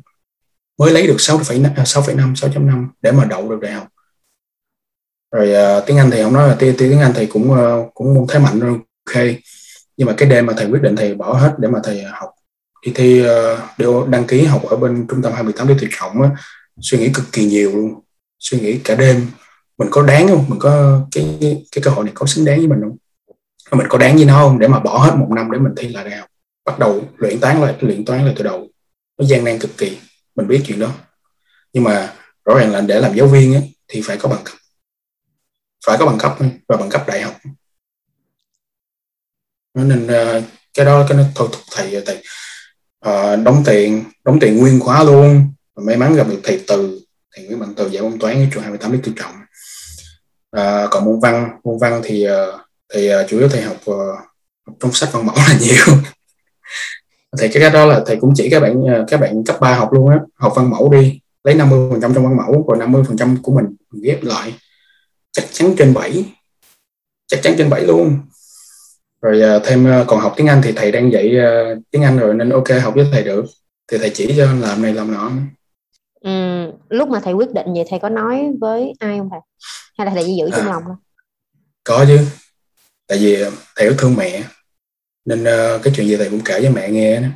Mới 0.78 0.92
lấy 0.92 1.08
được 1.08 1.16
6,5 1.18 1.74
6,5 1.74 2.34
6.5 2.34 2.88
để 3.02 3.12
mà 3.12 3.26
đậu 3.26 3.50
được 3.50 3.60
đại 3.62 3.72
học. 3.72 3.88
Rồi 5.32 5.78
uh, 5.78 5.84
tiếng 5.86 5.98
Anh 5.98 6.12
thì 6.12 6.24
không 6.24 6.34
nói 6.34 6.48
là 6.48 6.56
tiếng, 6.60 6.76
tiếng 6.78 7.00
Anh 7.00 7.14
thì 7.16 7.26
cũng 7.26 7.52
uh, 7.52 7.94
cũng 7.94 8.28
thấy 8.30 8.42
mạnh 8.42 8.60
rồi 8.60 8.80
ok 9.06 9.26
nhưng 10.00 10.08
mà 10.08 10.14
cái 10.18 10.30
đêm 10.30 10.46
mà 10.46 10.54
thầy 10.58 10.68
quyết 10.68 10.82
định 10.82 10.96
thầy 10.96 11.16
bỏ 11.16 11.34
hết 11.34 11.56
để 11.60 11.68
mà 11.68 11.80
thầy 11.84 12.04
học 12.04 12.30
đi 12.86 12.92
thi 12.96 13.24
ờ, 13.24 13.62
đều 13.78 14.08
đăng 14.08 14.28
ký 14.28 14.46
học 14.46 14.64
ở 14.70 14.78
bên 14.78 15.08
trung 15.10 15.22
tâm 15.22 15.34
28 15.34 15.68
để 15.68 15.76
tuyệt 15.80 15.90
vọng 16.02 16.22
á 16.22 16.30
suy 16.82 16.98
nghĩ 16.98 17.12
cực 17.14 17.26
kỳ 17.32 17.46
nhiều 17.46 17.72
luôn. 17.72 18.02
Suy 18.40 18.60
nghĩ 18.60 18.80
cả 18.84 18.96
đêm. 18.96 19.28
Mình 19.78 19.88
có 19.92 20.02
đáng 20.02 20.28
không? 20.28 20.46
Mình 20.48 20.60
có 20.60 21.02
cái 21.12 21.38
cái 21.72 21.82
cơ 21.84 21.92
hội 21.92 22.06
này 22.06 22.12
có 22.16 22.26
xứng 22.26 22.46
đáng 22.46 22.58
với 22.58 22.68
mình 22.68 22.80
không? 22.82 22.98
Mình 23.78 23.88
có 23.90 23.98
đáng 23.98 24.16
với 24.16 24.26
nó 24.26 24.34
không? 24.34 24.60
Để 24.60 24.68
mà 24.68 24.80
bỏ 24.80 24.98
hết 24.98 25.16
một 25.16 25.28
năm 25.36 25.52
để 25.52 25.60
mình 25.60 25.74
thi 25.78 25.88
lại 25.88 26.10
đại 26.10 26.20
học. 26.20 26.30
Bắt 26.66 26.80
đầu 26.80 27.04
luyện 27.18 27.40
toán 27.40 27.62
lại 27.62 27.76
luyện 27.80 28.06
toán 28.06 28.26
lại 28.26 28.34
từ 28.38 28.44
đầu. 28.44 28.68
Nó 29.18 29.26
gian 29.26 29.44
nan 29.44 29.60
cực 29.60 29.78
kỳ. 29.78 29.98
Mình 30.36 30.48
biết 30.48 30.62
chuyện 30.66 30.80
đó. 30.80 30.92
Nhưng 31.74 31.84
mà 31.84 32.14
rõ 32.46 32.60
ràng 32.60 32.72
là 32.72 32.82
để 32.82 33.00
làm 33.00 33.14
giáo 33.14 33.28
viên 33.28 33.54
ấy, 33.54 33.76
thì 33.88 34.02
phải 34.02 34.18
có 34.18 34.30
bằng 34.30 34.42
cấp. 34.44 34.56
Phải 35.86 35.98
có 35.98 36.06
bằng 36.06 36.18
cấp 36.18 36.36
và 36.68 36.78
bằng 36.78 36.90
cấp 36.90 37.04
đại 37.08 37.22
học 37.22 37.34
nên 39.84 40.06
uh, 40.06 40.44
cái 40.74 40.86
đó 40.86 41.06
cái 41.10 41.18
nó 41.18 41.24
thôi 41.36 41.50
thúc 41.52 41.62
thầy 41.76 42.04
thầy 42.06 42.24
uh, 43.08 43.44
đóng 43.44 43.64
tiền 43.66 44.04
đóng 44.26 44.40
tiền 44.40 44.58
nguyên 44.58 44.80
khóa 44.80 45.04
luôn. 45.04 45.54
May 45.76 45.98
mắn 45.98 46.16
gặp 46.16 46.28
được 46.28 46.40
thầy 46.44 46.64
từ 46.68 47.02
thầy 47.36 47.46
Nguyễn 47.46 47.60
Mạnh 47.60 47.74
Từ 47.76 47.90
dạy 47.90 48.04
môn 48.04 48.20
toán 48.20 48.36
ở 48.36 48.48
trường 48.54 48.64
28 48.64 48.92
Lý 48.92 49.00
Tự 49.04 49.12
Trọng. 49.16 49.32
À, 50.52 50.88
còn 50.92 51.06
môn 51.06 51.20
văn 51.20 51.50
môn 51.64 51.78
văn 51.78 52.02
thì 52.04 52.28
uh, 52.28 52.60
thì 52.94 53.16
uh, 53.16 53.30
chủ 53.30 53.38
yếu 53.38 53.50
thầy 53.50 53.62
học, 53.62 53.78
uh, 53.78 53.96
học 54.68 54.76
trong 54.80 54.92
sách 54.94 55.10
văn 55.12 55.26
mẫu 55.26 55.36
là 55.36 55.58
nhiều. 55.62 55.86
Thì 57.40 57.48
cái 57.48 57.70
đó 57.70 57.86
là 57.86 58.04
thầy 58.06 58.16
cũng 58.16 58.34
chỉ 58.36 58.50
các 58.50 58.60
bạn 58.60 58.84
các 59.08 59.20
bạn 59.20 59.44
cấp 59.46 59.58
3 59.60 59.74
học 59.74 59.94
luôn 59.94 60.10
á 60.10 60.20
học 60.36 60.54
văn 60.56 60.70
mẫu 60.70 60.90
đi 60.90 61.20
lấy 61.44 61.56
50 61.56 61.90
phần 61.92 62.02
trăm 62.02 62.14
trong 62.14 62.24
văn 62.24 62.38
mẫu 62.38 62.66
rồi 62.68 62.78
50 62.78 63.04
phần 63.08 63.18
trăm 63.18 63.38
của 63.42 63.52
mình, 63.52 63.66
mình 63.92 64.04
ghép 64.04 64.24
lại 64.24 64.54
chắc 65.32 65.46
chắn 65.52 65.76
trên 65.78 65.94
7 65.94 66.26
chắc 67.28 67.40
chắn 67.44 67.56
trên 67.58 67.70
7 67.70 67.82
luôn 67.82 68.20
rồi 69.22 69.58
uh, 69.58 69.64
thêm 69.66 70.02
uh, 70.02 70.08
còn 70.08 70.20
học 70.20 70.34
tiếng 70.38 70.48
Anh 70.48 70.62
thì 70.64 70.72
thầy 70.72 70.92
đang 70.92 71.12
dạy 71.12 71.36
uh, 71.38 71.78
tiếng 71.92 72.04
Anh 72.04 72.18
rồi 72.18 72.34
nên 72.34 72.50
ok 72.50 72.68
học 72.84 72.94
với 72.96 73.08
thầy 73.12 73.24
được. 73.24 73.46
Thì 73.92 73.98
thầy 73.98 74.10
chỉ 74.14 74.34
cho 74.38 74.54
làm 74.54 74.82
này 74.82 74.94
làm 74.94 75.14
nọ. 75.14 75.32
Ừ, 76.22 76.32
lúc 76.90 77.10
mà 77.10 77.20
thầy 77.20 77.34
quyết 77.34 77.54
định 77.54 77.74
vậy 77.74 77.86
thầy 77.90 78.00
có 78.00 78.10
nói 78.10 78.52
với 78.62 78.94
ai 79.00 79.18
không 79.18 79.30
thầy? 79.30 79.40
Hay 79.98 80.06
là 80.06 80.14
thầy 80.14 80.24
chỉ 80.24 80.36
giữ 80.40 80.50
trong 80.52 80.68
à, 80.68 80.72
lòng 80.72 80.84
thôi? 80.86 80.96
có 81.84 82.06
chứ. 82.08 82.20
Tại 83.08 83.18
vì 83.18 83.44
thầy 83.76 83.88
rất 83.88 83.96
thương 83.98 84.16
mẹ. 84.16 84.44
Nên 85.26 85.44
uh, 85.44 85.84
cái 85.84 85.94
chuyện 85.96 86.08
gì 86.08 86.18
thầy 86.18 86.30
cũng 86.30 86.42
kể 86.46 86.62
với 86.62 86.70
mẹ 86.70 86.90
nghe 86.90 87.22
đó. 87.22 87.28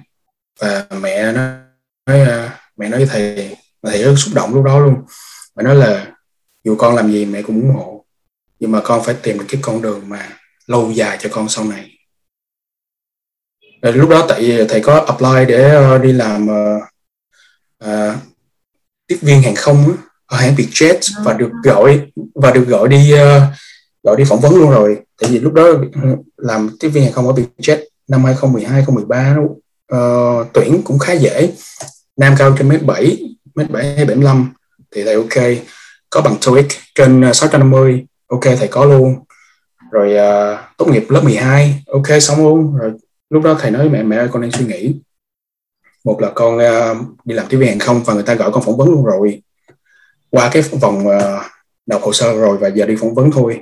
và 0.59 0.85
mẹ 1.01 1.31
nó 1.31 1.41
nói 2.05 2.21
uh, 2.21 2.51
mẹ 2.77 2.89
nói 2.89 2.99
với 2.99 3.07
thầy 3.07 3.55
thầy 3.83 4.03
rất 4.03 4.13
xúc 4.17 4.33
động 4.35 4.53
lúc 4.53 4.63
đó 4.63 4.79
luôn. 4.79 4.95
Mẹ 5.55 5.63
nói 5.63 5.75
là 5.75 6.07
dù 6.63 6.75
con 6.75 6.95
làm 6.95 7.11
gì 7.11 7.25
mẹ 7.25 7.41
cũng 7.41 7.61
ủng 7.61 7.75
hộ. 7.75 8.05
Nhưng 8.59 8.71
mà 8.71 8.81
con 8.83 9.03
phải 9.03 9.15
tìm 9.23 9.37
được 9.37 9.45
cái 9.47 9.61
con 9.63 9.81
đường 9.81 10.09
mà 10.09 10.29
lâu 10.67 10.91
dài 10.91 11.17
cho 11.21 11.29
con 11.31 11.49
sau 11.49 11.65
này. 11.65 11.89
Rồi 13.81 13.93
lúc 13.93 14.09
đó 14.09 14.25
tại 14.29 14.65
thầy 14.69 14.81
có 14.81 14.99
apply 14.99 15.45
để 15.47 15.77
uh, 15.95 16.01
đi 16.01 16.11
làm 16.13 16.47
uh, 16.47 16.83
uh, 17.83 18.15
tiếp 19.07 19.17
viên 19.21 19.41
hàng 19.41 19.55
không 19.55 19.95
ở 20.25 20.37
hãng 20.37 20.55
Vietjet 20.55 21.23
và 21.23 21.31
à. 21.31 21.37
được 21.37 21.49
gọi 21.63 22.01
và 22.35 22.51
được 22.51 22.67
gọi 22.67 22.87
đi 22.87 23.13
uh, 23.13 23.19
gọi 24.03 24.15
đi 24.17 24.23
phỏng 24.23 24.39
vấn 24.39 24.55
luôn 24.55 24.71
rồi. 24.71 24.97
Tại 25.21 25.29
vì 25.29 25.39
lúc 25.39 25.53
đó 25.53 25.63
làm 26.37 26.69
tiếp 26.79 26.89
viên 26.89 27.03
hàng 27.03 27.13
không 27.13 27.27
ở 27.27 27.33
Vietjet 27.33 27.83
năm 28.07 28.23
2012 28.23 28.73
2013 28.73 29.35
nó 29.35 29.43
uh, 29.97 30.47
tuyển 30.53 30.81
cũng 30.83 30.99
khá 30.99 31.13
dễ. 31.13 31.51
Nam 32.17 32.35
cao 32.37 32.55
trên 32.57 32.69
mét 32.69 32.83
7 32.83 33.17
mét 33.55 33.69
7 33.69 33.95
hay 33.95 34.05
75 34.05 34.53
thì 34.95 35.03
thầy 35.03 35.15
ok. 35.15 35.63
Có 36.09 36.21
bằng 36.21 36.35
TOEIC 36.45 36.67
trên 36.95 37.33
650 37.33 38.05
ok 38.27 38.43
thầy 38.43 38.67
có 38.67 38.85
luôn 38.85 39.15
rồi 39.93 40.13
uh, 40.13 40.59
tốt 40.77 40.85
nghiệp 40.87 41.03
lớp 41.09 41.21
12 41.23 41.83
ok 41.87 42.21
xong 42.21 42.43
luôn. 42.43 42.75
Rồi 42.77 42.91
lúc 43.29 43.43
đó 43.43 43.57
thầy 43.59 43.71
nói 43.71 43.89
mẹ 43.89 44.03
mẹ 44.03 44.17
ơi 44.17 44.27
con 44.31 44.41
đang 44.41 44.51
suy 44.51 44.65
nghĩ. 44.65 44.95
Một 46.03 46.21
là 46.21 46.31
con 46.35 46.57
uh, 46.57 46.97
đi 47.25 47.35
làm 47.35 47.45
tiếp 47.49 47.57
viên 47.57 47.69
hàng 47.69 47.79
không 47.79 48.03
và 48.03 48.13
người 48.13 48.23
ta 48.23 48.33
gọi 48.33 48.51
con 48.51 48.63
phỏng 48.63 48.77
vấn 48.77 48.89
luôn 48.89 49.05
rồi. 49.05 49.41
Qua 50.29 50.49
cái 50.53 50.61
vòng 50.61 51.07
uh, 51.07 51.41
nộp 51.85 52.01
hồ 52.01 52.13
sơ 52.13 52.33
rồi 52.33 52.57
và 52.57 52.67
giờ 52.67 52.85
đi 52.85 52.95
phỏng 52.95 53.15
vấn 53.15 53.31
thôi. 53.31 53.61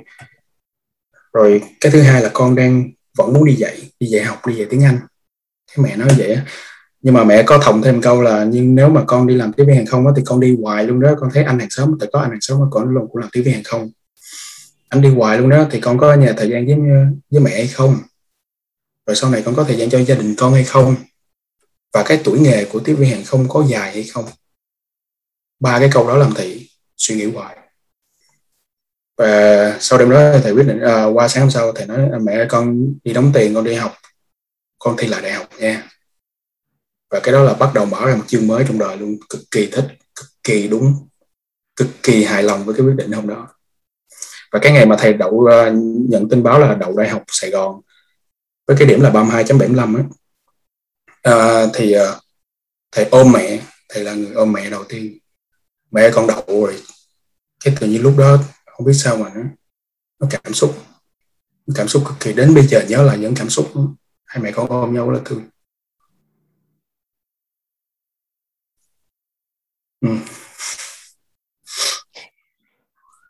Rồi 1.32 1.62
cái 1.80 1.92
thứ 1.92 2.02
hai 2.02 2.22
là 2.22 2.30
con 2.32 2.54
đang 2.54 2.90
vẫn 3.18 3.32
muốn 3.32 3.44
đi 3.44 3.54
dạy 3.54 3.90
đi 4.00 4.06
dạy 4.06 4.24
học 4.24 4.46
đi 4.46 4.54
dạy 4.54 4.66
tiếng 4.70 4.84
anh. 4.84 4.98
Thế 5.70 5.82
mẹ 5.82 5.96
nói 5.96 6.08
vậy 6.18 6.34
á. 6.34 6.42
Nhưng 7.02 7.14
mà 7.14 7.24
mẹ 7.24 7.42
có 7.42 7.58
thòng 7.58 7.82
thêm 7.82 8.00
câu 8.00 8.22
là 8.22 8.44
nhưng 8.44 8.74
nếu 8.74 8.88
mà 8.88 9.04
con 9.06 9.26
đi 9.26 9.34
làm 9.34 9.52
tiếp 9.52 9.64
viên 9.64 9.76
hàng 9.76 9.86
không 9.86 10.04
đó, 10.04 10.12
thì 10.16 10.22
con 10.26 10.40
đi 10.40 10.56
hoài 10.62 10.84
luôn 10.84 11.00
đó. 11.00 11.14
Con 11.20 11.30
thấy 11.34 11.44
anh 11.44 11.58
hàng 11.58 11.70
xóm 11.70 11.96
tại 12.00 12.08
có 12.12 12.20
anh 12.20 12.30
hàng 12.30 12.40
xóm 12.40 12.60
mà 12.60 12.66
con 12.70 12.88
luôn 12.88 13.08
cũng 13.12 13.20
làm 13.20 13.30
tiếp 13.32 13.42
viên 13.42 13.54
hàng 13.54 13.64
không 13.64 13.90
anh 14.92 15.02
đi 15.02 15.08
hoài 15.08 15.38
luôn 15.38 15.48
đó 15.48 15.66
thì 15.70 15.80
con 15.80 15.98
có 15.98 16.14
nhà 16.14 16.34
thời 16.36 16.48
gian 16.50 16.66
với 16.66 16.76
với 17.30 17.40
mẹ 17.40 17.50
hay 17.50 17.66
không? 17.66 17.98
Rồi 19.06 19.16
sau 19.16 19.30
này 19.30 19.42
con 19.44 19.54
có 19.54 19.64
thời 19.64 19.76
gian 19.76 19.90
cho 19.90 19.98
gia 19.98 20.14
đình 20.14 20.34
con 20.38 20.54
hay 20.54 20.64
không? 20.64 20.96
Và 21.92 22.02
cái 22.02 22.20
tuổi 22.24 22.40
nghề 22.40 22.64
của 22.64 22.80
tiếp 22.80 22.94
viên 22.94 23.10
hàng 23.10 23.24
không 23.24 23.48
có 23.48 23.64
dài 23.68 23.92
hay 23.92 24.04
không? 24.04 24.24
Ba 25.60 25.78
cái 25.78 25.90
câu 25.92 26.08
đó 26.08 26.16
làm 26.16 26.34
thầy 26.34 26.70
suy 26.96 27.14
nghĩ 27.14 27.24
hoài. 27.24 27.56
Và 29.18 29.76
sau 29.80 29.98
đêm 29.98 30.10
đó 30.10 30.38
thầy 30.42 30.52
quyết 30.52 30.66
định 30.66 30.80
à, 30.80 31.04
qua 31.04 31.28
sáng 31.28 31.42
hôm 31.42 31.50
sau 31.50 31.72
thầy 31.72 31.86
nói 31.86 32.20
mẹ 32.22 32.46
con 32.48 32.94
đi 33.04 33.12
đóng 33.12 33.30
tiền 33.34 33.54
con 33.54 33.64
đi 33.64 33.74
học. 33.74 33.94
Con 34.78 34.96
thi 34.98 35.08
lại 35.08 35.22
đại 35.22 35.32
học 35.32 35.48
nha. 35.58 35.88
Và 37.10 37.20
cái 37.20 37.32
đó 37.32 37.42
là 37.42 37.54
bắt 37.54 37.74
đầu 37.74 37.84
mở 37.84 38.06
ra 38.06 38.16
một 38.16 38.24
chương 38.26 38.46
mới 38.46 38.64
trong 38.68 38.78
đời 38.78 38.96
luôn. 38.96 39.16
Cực 39.28 39.40
kỳ 39.50 39.66
thích 39.72 39.86
cực 40.14 40.28
kỳ 40.44 40.68
đúng 40.68 41.08
cực 41.76 41.88
kỳ 42.02 42.24
hài 42.24 42.42
lòng 42.42 42.64
với 42.64 42.74
cái 42.74 42.86
quyết 42.86 42.96
định 42.96 43.12
hôm 43.12 43.26
đó 43.26 43.48
và 44.52 44.58
cái 44.62 44.72
ngày 44.72 44.86
mà 44.86 44.96
thầy 44.98 45.12
đậu 45.12 45.30
uh, 45.30 45.74
nhận 46.08 46.28
tin 46.28 46.42
báo 46.42 46.58
là 46.58 46.74
đậu 46.74 46.96
đại 46.96 47.08
học 47.08 47.22
Sài 47.28 47.50
Gòn 47.50 47.80
với 48.66 48.76
cái 48.78 48.88
điểm 48.88 49.00
là 49.00 49.10
32.75 49.10 49.96
á 49.96 50.04
uh, 51.30 51.70
thì 51.74 51.96
uh, 51.96 52.02
thầy 52.92 53.08
ôm 53.10 53.32
mẹ 53.32 53.60
thầy 53.88 54.04
là 54.04 54.14
người 54.14 54.32
ôm 54.32 54.52
mẹ 54.52 54.70
đầu 54.70 54.84
tiên 54.88 55.18
mẹ 55.90 56.10
con 56.14 56.26
đậu 56.26 56.44
rồi 56.48 56.82
cái 57.64 57.76
tự 57.80 57.86
nhiên 57.86 58.02
lúc 58.02 58.14
đó 58.18 58.38
không 58.66 58.86
biết 58.86 58.92
sao 58.92 59.16
mà 59.16 59.30
nó 59.34 59.42
nó 60.20 60.26
cảm 60.30 60.54
xúc 60.54 60.76
cảm 61.74 61.88
xúc 61.88 62.02
cực 62.08 62.16
kỳ 62.20 62.32
đến 62.32 62.54
bây 62.54 62.66
giờ 62.66 62.84
nhớ 62.88 63.02
lại 63.02 63.18
những 63.18 63.34
cảm 63.34 63.48
xúc 63.48 63.70
đó. 63.74 63.82
hai 64.24 64.42
mẹ 64.42 64.52
con 64.52 64.68
ôm 64.68 64.94
nhau 64.94 65.10
là 65.10 65.20
thương 65.24 65.42
ừ 70.00 70.08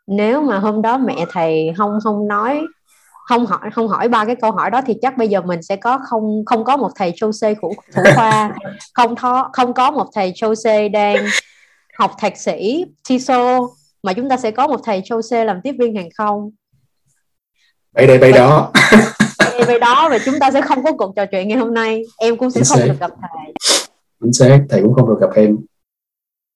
nếu 0.07 0.41
mà 0.41 0.59
hôm 0.59 0.81
đó 0.81 0.97
mẹ 0.97 1.25
thầy 1.29 1.73
không 1.77 1.99
không 2.03 2.27
nói 2.27 2.61
không 3.27 3.45
hỏi 3.45 3.69
không 3.73 3.87
hỏi 3.87 4.09
ba 4.09 4.25
cái 4.25 4.35
câu 4.35 4.51
hỏi 4.51 4.71
đó 4.71 4.81
thì 4.85 4.93
chắc 5.01 5.17
bây 5.17 5.27
giờ 5.27 5.41
mình 5.41 5.61
sẽ 5.61 5.75
có 5.75 5.99
không 6.09 6.43
không 6.45 6.63
có 6.63 6.77
một 6.77 6.91
thầy 6.95 7.13
châu 7.15 7.31
C 7.31 7.41
của 7.61 7.73
thủ 7.95 8.03
khoa. 8.15 8.53
Không 8.93 9.15
thó, 9.15 9.49
không 9.53 9.73
có 9.73 9.91
một 9.91 10.07
thầy 10.13 10.33
C 10.33 10.65
đang 10.93 11.25
học 11.99 12.11
thạc 12.19 12.37
sĩ 12.37 12.85
TESOL 13.09 13.61
mà 14.03 14.13
chúng 14.13 14.29
ta 14.29 14.37
sẽ 14.37 14.51
có 14.51 14.67
một 14.67 14.79
thầy 14.83 15.01
C 15.01 15.31
làm 15.31 15.57
tiếp 15.63 15.75
viên 15.79 15.95
hàng 15.95 16.09
không. 16.17 16.51
Bay 17.93 18.07
đây 18.07 18.17
bay 18.17 18.31
đó. 18.31 18.71
Bay 19.67 19.79
đó 19.79 20.09
và 20.09 20.19
chúng 20.25 20.39
ta 20.39 20.51
sẽ 20.51 20.61
không 20.61 20.83
có 20.83 20.91
cuộc 20.91 21.13
trò 21.15 21.25
chuyện 21.25 21.47
ngày 21.47 21.57
hôm 21.57 21.73
nay. 21.73 22.01
Em 22.17 22.37
cũng 22.37 22.51
sẽ 22.51 22.61
chính 22.61 22.69
không 22.69 22.79
xác. 22.79 22.85
được 22.85 22.99
gặp 22.99 23.11
thầy. 23.21 23.53
Chính 24.21 24.33
xác 24.33 24.59
thầy 24.69 24.81
cũng 24.81 24.93
không 24.93 25.09
được 25.09 25.17
gặp 25.21 25.29
em 25.35 25.57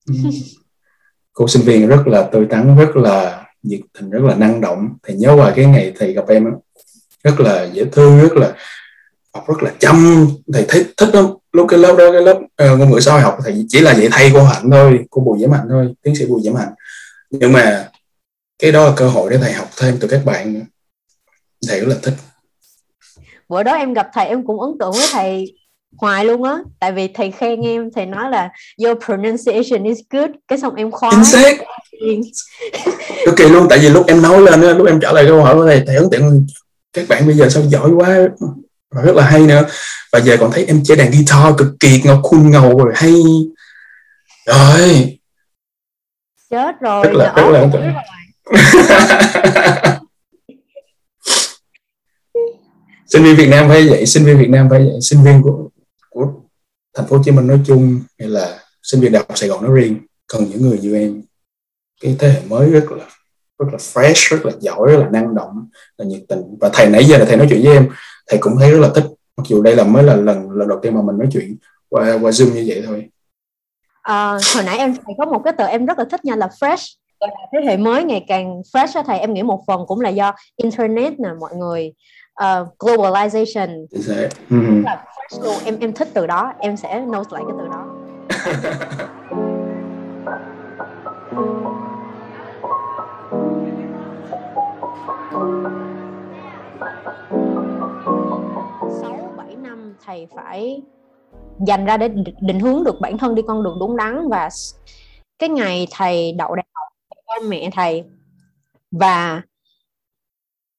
cô 1.38 1.48
sinh 1.48 1.62
viên 1.62 1.88
rất 1.88 2.08
là 2.08 2.24
tươi 2.24 2.48
tắn 2.50 2.78
rất 2.78 2.96
là 2.96 3.46
nhiệt 3.64 3.80
tình 3.94 4.10
rất 4.10 4.20
là 4.24 4.36
năng 4.36 4.62
động. 4.62 4.90
Thầy 5.04 5.16
nhớ 5.16 5.34
qua 5.38 5.54
cái 5.56 5.66
ngày 5.66 5.94
thầy 6.00 6.14
gặp 6.14 6.28
em 6.28 6.46
rất 7.24 7.40
là 7.40 7.64
dễ 7.64 7.86
thương 7.92 8.20
rất 8.20 8.34
là 8.34 8.54
học 9.34 9.46
rất 9.48 9.64
là 9.64 9.72
chăm. 9.80 10.28
Thầy 10.54 10.66
thấy 10.68 10.86
thích 10.98 11.10
lắm. 11.14 11.26
Lúc 11.52 11.68
cái 11.70 11.80
lớp 11.80 11.96
đó 11.98 12.12
cái 12.12 12.22
lớp 12.22 12.38
uh, 12.38 12.80
ngôn 12.80 12.92
ngữ 12.92 13.00
xã 13.00 13.12
hội 13.12 13.22
học 13.22 13.38
thầy 13.44 13.66
chỉ 13.70 13.80
là 13.80 13.96
dạy 13.96 14.08
thay 14.12 14.32
cô 14.34 14.44
hạnh 14.44 14.70
thôi 14.72 15.00
cô 15.10 15.22
bùi 15.22 15.40
diễm 15.40 15.52
hạnh 15.52 15.66
thôi 15.70 15.94
tiến 16.04 16.16
sĩ 16.16 16.26
bùi 16.26 16.42
diễm 16.44 16.56
hạnh. 16.56 16.74
Nhưng 17.30 17.52
mà 17.52 17.90
cái 18.60 18.72
đó 18.72 18.86
là 18.86 18.94
cơ 18.96 19.10
hội 19.10 19.30
để 19.32 19.38
thầy 19.38 19.54
học 19.54 19.70
thêm 19.78 19.98
từ 20.00 20.08
các 20.08 20.22
bạn 20.26 20.66
thầy 21.68 21.80
rất 21.80 21.88
là 21.88 21.96
thích. 22.04 22.14
Bữa 23.50 23.64
đó 23.64 23.74
em 23.74 23.94
gặp 23.94 24.10
thầy 24.14 24.28
em 24.28 24.46
cũng 24.46 24.62
ấn 24.62 24.78
tượng 24.80 24.92
với 24.92 25.08
thầy 25.12 25.58
hoài 25.98 26.26
luôn 26.26 26.44
á. 26.44 26.58
Tại 26.80 26.92
vì 26.92 27.08
thầy 27.08 27.32
khen 27.32 27.62
em 27.62 27.90
thầy 27.96 28.06
nói 28.06 28.32
là 28.32 28.50
your 28.84 28.98
pronunciation 29.06 29.84
is 29.84 29.98
good. 30.10 30.30
Cái 30.48 30.60
xong 30.60 30.76
em 30.76 30.92
khoái 30.92 31.12
chính 31.16 31.24
xác. 31.24 31.58
Cực 33.26 33.36
kỳ 33.38 33.50
luôn 33.50 33.68
tại 33.70 33.80
vì 33.80 33.90
lúc 33.90 34.08
em 34.08 34.22
nói 34.22 34.42
lên 34.42 34.62
lúc 34.62 34.88
em 34.88 35.00
trả 35.00 35.12
lời 35.12 35.26
câu 35.28 35.44
hỏi 35.44 35.56
của 35.56 35.66
thầy 35.66 35.84
thầy 35.88 35.96
ấn 35.96 36.10
tượng 36.12 36.48
các 36.94 37.06
bạn 37.10 37.26
bây 37.26 37.36
giờ 37.36 37.50
sao 37.50 37.64
giỏi 37.64 37.90
quá. 37.90 38.18
Và 38.92 39.02
rất 39.02 39.16
là 39.16 39.24
hay 39.24 39.42
nữa. 39.42 39.64
Và 40.12 40.20
giờ 40.20 40.38
còn 40.40 40.52
thấy 40.52 40.66
em 40.66 40.84
chơi 40.84 40.98
đàn 40.98 41.12
guitar 41.12 41.58
cực 41.58 41.68
kỳ 41.80 42.02
ngọc 42.02 42.20
khuôn 42.24 42.52
ngầu 42.52 42.78
rồi 42.78 42.94
hay. 42.96 43.14
Rồi 44.46 45.18
chết 46.50 46.80
rồi 46.80 47.04
rất 47.04 47.14
là 47.14 47.34
rất 47.36 47.50
là 47.52 47.60
ấn 47.60 47.72
tượng. 47.72 47.84
Sinh 53.08 53.24
viên 53.24 53.36
Việt 53.36 53.50
Nam 53.50 53.70
phải 53.70 53.88
vậy 53.90 54.06
sinh 54.06 54.26
viên 54.26 54.38
Việt 54.38 54.50
Nam 54.50 54.68
phải 54.70 54.80
vậy 54.80 55.02
sinh 55.02 55.24
viên 55.24 55.42
của 55.42 55.70
của 55.76 55.76
thành 56.98 57.08
phố 57.08 57.18
Hồ 57.18 57.24
Chí 57.26 57.32
Minh 57.32 57.48
nói 57.48 57.60
chung 57.66 58.00
hay 58.20 58.30
là 58.30 58.60
sinh 58.84 59.02
viên 59.02 59.12
đại 59.12 59.24
học 59.28 59.38
Sài 59.38 59.50
Gòn 59.50 59.64
nói 59.64 59.72
riêng 59.76 59.98
cần 60.28 60.43
những 60.50 60.62
người 60.62 60.80
như 60.82 60.95
em. 60.95 61.22
Cái 62.02 62.16
thế 62.20 62.30
hệ 62.30 62.41
mới 62.50 62.70
rất 62.70 62.91
là 62.91 63.06
rất 63.60 63.66
là 63.72 63.78
fresh 63.78 64.36
rất 64.36 64.45
là 64.45 64.52
giỏi 64.60 64.91
rất 64.91 64.98
là 64.98 65.10
năng 65.10 65.36
động 65.36 65.70
là 65.98 66.06
nhiệt 66.06 66.22
tình. 66.30 66.41
Và 66.62 66.70
thầy 66.74 66.89
nãy 66.89 67.06
giờ 67.06 67.18
là 67.18 67.26
thầy 67.26 67.38
nói 67.38 67.48
chuyện 67.50 67.62
với 67.64 67.74
em 67.74 67.89
thầy 68.28 68.39
cũng 68.39 68.58
thấy 68.60 68.72
rất 68.72 68.80
là 68.80 68.89
thích. 68.95 69.06
Mặc 69.38 69.43
dù 69.48 69.62
đây 69.62 69.76
là 69.76 69.84
mới 69.84 70.04
là 70.04 70.16
lần 70.16 70.52
lần 70.52 70.68
đầu 70.68 70.80
tiên 70.82 70.95
mà 70.95 71.02
mình 71.02 71.18
nói 71.18 71.28
chuyện 71.32 71.56
qua 71.89 72.18
qua 72.22 72.32
zoom 72.32 72.54
như 72.54 72.64
vậy 72.68 72.84
thôi. 72.86 73.10
À, 74.02 74.38
hồi 74.56 74.64
nãy 74.66 74.78
em 74.78 74.95
thầy 75.06 75.16
có 75.18 75.26
một 75.26 75.41
cái 75.43 75.54
từ 75.58 75.66
em 75.66 75.86
rất 75.86 75.98
là 75.98 76.06
thích 76.12 76.26
nha 76.26 76.36
là 76.36 76.50
fresh. 76.60 76.95
Là 77.20 77.28
thế 77.54 77.60
hệ 77.66 77.78
mới 77.78 78.04
ngày 78.04 78.26
càng 78.28 78.62
fresh 78.74 78.95
đó 78.95 79.04
thầy 79.08 79.20
em 79.20 79.34
nghĩ 79.34 79.43
một 79.43 79.64
phần 79.68 79.82
cũng 79.88 80.02
là 80.02 80.10
do 80.10 80.34
internet 80.56 81.20
nè 81.20 81.30
mọi 81.39 81.56
người. 81.56 81.93
Uh, 82.43 82.68
globalization. 82.80 83.86
Mm-hmm 84.50 84.84
fresh 85.30 85.43
luôn 85.43 85.55
em 85.65 85.80
em 85.80 85.93
thích 85.93 86.07
từ 86.13 86.28
đó, 86.28 86.53
em 86.59 86.78
sẽ 86.78 87.05
note 87.05 87.30
lại 87.32 87.43
cái 87.47 87.55
từ 87.59 87.67
đó. 87.67 87.88
Sáu, 99.01 99.34
bảy, 99.38 99.55
năm 99.55 99.95
thầy 100.05 100.28
phải 100.36 100.82
dành 101.67 101.86
ra 101.86 101.97
để 101.97 102.09
định 102.41 102.59
hướng 102.59 102.84
được 102.84 102.95
bản 103.01 103.17
thân 103.17 103.36
đi 103.36 103.41
con 103.47 103.63
đường 103.63 103.78
đúng 103.80 103.97
đắn 103.97 104.30
và 104.30 104.49
cái 105.39 105.49
ngày 105.49 105.88
thầy 105.91 106.32
đậu 106.32 106.55
đại 106.55 106.65
học 106.73 106.88
con 107.25 107.49
mẹ 107.49 107.69
thầy 107.73 108.03
và 108.91 109.41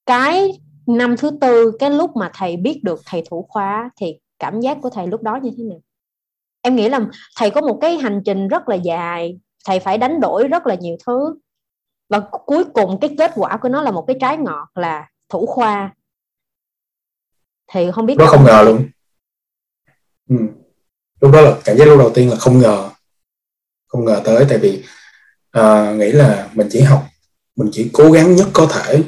cái 0.05 0.51
năm 0.87 1.17
thứ 1.17 1.31
tư, 1.41 1.71
cái 1.79 1.89
lúc 1.89 2.15
mà 2.15 2.31
thầy 2.33 2.57
biết 2.57 2.79
được 2.83 3.01
thầy 3.05 3.23
thủ 3.29 3.45
khóa 3.49 3.89
thì 3.95 4.19
cảm 4.39 4.61
giác 4.61 4.77
của 4.81 4.89
thầy 4.89 5.07
lúc 5.07 5.21
đó 5.21 5.39
như 5.43 5.51
thế 5.57 5.63
nào? 5.63 5.79
Em 6.61 6.75
nghĩ 6.75 6.89
là 6.89 6.99
thầy 7.37 7.49
có 7.49 7.61
một 7.61 7.77
cái 7.81 7.97
hành 7.97 8.21
trình 8.25 8.47
rất 8.47 8.69
là 8.69 8.75
dài 8.75 9.39
thầy 9.65 9.79
phải 9.79 9.97
đánh 9.97 10.19
đổi 10.19 10.47
rất 10.47 10.67
là 10.67 10.75
nhiều 10.75 10.97
thứ. 11.07 11.35
Và 12.09 12.19
cuối 12.45 12.63
cùng 12.73 12.99
cái 12.99 13.15
kết 13.17 13.31
quả 13.35 13.57
của 13.61 13.69
nó 13.69 13.81
là 13.81 13.91
một 13.91 14.05
cái 14.07 14.17
trái 14.21 14.37
ngọt 14.37 14.67
là 14.75 15.07
thủ 15.29 15.45
khoa. 15.45 15.95
Thì 17.71 17.91
không 17.91 18.05
biết 18.05 18.15
nó 18.17 18.25
không 18.25 18.43
ngờ 18.43 18.63
luôn. 18.65 18.89
Ừ. 20.29 20.35
lúc 21.21 21.31
đó 21.31 21.41
là 21.41 21.55
cảm 21.65 21.77
giác 21.77 21.85
lúc 21.85 21.99
đầu 21.99 22.11
tiên 22.13 22.29
là 22.29 22.35
không 22.35 22.59
ngờ. 22.59 22.89
Không 23.87 24.05
ngờ 24.05 24.21
tới 24.25 24.45
tại 24.49 24.57
vì 24.57 24.83
uh, 25.57 25.97
nghĩ 25.97 26.11
là 26.11 26.49
mình 26.53 26.67
chỉ 26.71 26.81
học 26.81 27.03
mình 27.55 27.69
chỉ 27.71 27.89
cố 27.93 28.11
gắng 28.11 28.35
nhất 28.35 28.47
có 28.53 28.67
thể. 28.71 29.03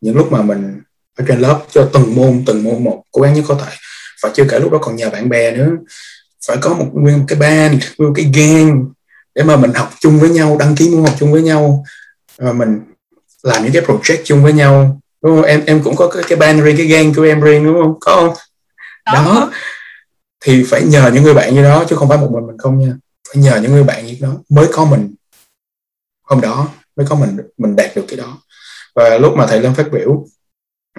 Những 0.00 0.16
lúc 0.16 0.32
mà 0.32 0.42
mình 0.42 0.82
ở 1.16 1.24
trên 1.28 1.40
lớp 1.40 1.64
cho 1.70 1.90
từng 1.92 2.14
môn 2.14 2.42
từng 2.46 2.64
môn 2.64 2.84
một 2.84 3.02
cố 3.12 3.22
gắng 3.22 3.34
nhất 3.34 3.44
có 3.48 3.54
thể 3.54 3.72
và 4.26 4.32
chưa 4.34 4.46
kể 4.50 4.58
lúc 4.58 4.72
đó 4.72 4.78
còn 4.78 4.96
nhờ 4.96 5.10
bạn 5.10 5.28
bè 5.28 5.56
nữa. 5.56 5.70
Phải 6.46 6.56
có 6.60 6.74
một 6.74 6.86
nguyên 6.92 7.18
một 7.18 7.24
cái 7.28 7.38
band 7.38 7.84
nguyên 7.98 8.08
một 8.08 8.14
cái 8.16 8.30
gang 8.34 8.86
để 9.34 9.42
mà 9.42 9.56
mình 9.56 9.72
học 9.74 9.92
chung 10.00 10.18
với 10.18 10.30
nhau 10.30 10.56
đăng 10.58 10.76
ký 10.76 10.90
môn 10.90 11.04
học 11.04 11.14
chung 11.18 11.32
với 11.32 11.42
nhau. 11.42 11.84
Và 12.38 12.52
mình 12.52 12.80
làm 13.42 13.62
những 13.62 13.72
cái 13.72 13.82
project 13.82 14.22
chung 14.24 14.42
với 14.42 14.52
nhau. 14.52 15.00
Đúng 15.22 15.36
không? 15.36 15.44
Em 15.44 15.64
em 15.66 15.82
cũng 15.82 15.96
có 15.96 16.08
cái, 16.08 16.22
cái 16.28 16.38
band 16.38 16.62
riêng 16.62 16.76
cái 16.76 16.86
gang 16.86 17.14
của 17.14 17.22
em 17.22 17.40
riêng 17.40 17.64
đúng 17.64 17.82
không? 17.82 18.00
Có 18.00 18.14
không? 18.14 18.34
Đó. 19.04 19.12
đó. 19.14 19.50
Thì 20.44 20.64
phải 20.64 20.82
nhờ 20.82 21.10
những 21.14 21.22
người 21.22 21.34
bạn 21.34 21.54
như 21.54 21.62
đó 21.62 21.84
chứ 21.88 21.96
không 21.96 22.08
phải 22.08 22.18
một 22.18 22.30
mình 22.32 22.46
mình 22.46 22.58
không 22.58 22.78
nha. 22.78 22.92
Phải 23.28 23.42
nhờ 23.42 23.60
những 23.62 23.72
người 23.72 23.84
bạn 23.84 24.06
như 24.06 24.16
đó 24.20 24.32
mới 24.48 24.68
có 24.72 24.84
mình. 24.84 25.14
Hôm 26.22 26.40
đó 26.40 26.68
mới 26.96 27.06
có 27.06 27.14
mình 27.14 27.36
mình 27.56 27.76
đạt 27.76 27.96
được 27.96 28.04
cái 28.08 28.16
đó. 28.16 28.38
Và 28.94 29.18
lúc 29.18 29.34
mà 29.36 29.46
thầy 29.46 29.60
lên 29.60 29.74
phát 29.74 29.92
biểu 29.92 30.26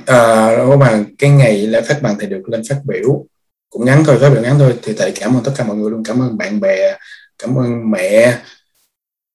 Ờ, 0.05 0.47
à, 0.47 0.63
lúc 0.63 0.79
mà 0.79 1.03
cái 1.17 1.29
ngày 1.29 1.67
lễ 1.67 1.81
phát 1.81 2.01
bằng 2.01 2.15
thầy 2.19 2.29
được 2.29 2.49
lên 2.49 2.61
phát 2.69 2.81
biểu. 2.83 3.25
Cũng 3.69 3.85
ngắn 3.85 4.03
thôi 4.05 4.17
phát 4.21 4.29
biểu 4.29 4.41
ngắn 4.41 4.59
thôi. 4.59 4.79
Thì 4.83 4.93
thầy 4.97 5.11
cảm 5.11 5.37
ơn 5.37 5.43
tất 5.43 5.51
cả 5.57 5.63
mọi 5.63 5.75
người 5.75 5.91
luôn. 5.91 6.03
Cảm 6.03 6.21
ơn 6.21 6.37
bạn 6.37 6.59
bè 6.59 6.97
cảm 7.39 7.55
ơn 7.55 7.91
mẹ 7.91 8.37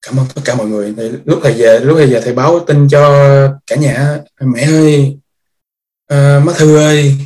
cảm 0.06 0.16
ơn 0.16 0.26
tất 0.34 0.42
cả 0.44 0.54
mọi 0.54 0.66
người. 0.66 0.94
Thì 0.96 1.10
lúc 1.24 1.40
thầy 1.42 1.52
về 1.52 1.80
lúc 1.80 1.96
thầy 1.98 2.06
về 2.06 2.20
thầy 2.20 2.34
báo 2.34 2.60
tin 2.66 2.88
cho 2.88 3.08
cả 3.66 3.76
nhà. 3.76 4.18
Mẹ 4.40 4.62
ơi 4.62 5.18
à, 6.08 6.40
má 6.44 6.52
thư 6.56 6.76
ơi 6.76 7.16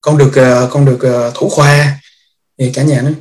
con 0.00 0.18
được 0.18 0.32
ờ, 0.34 0.68
con 0.72 0.84
được 0.84 1.30
thủ 1.34 1.48
khoa. 1.48 2.00
Thì 2.58 2.72
cả 2.74 2.82
nhà 2.82 3.02
nói 3.02 3.14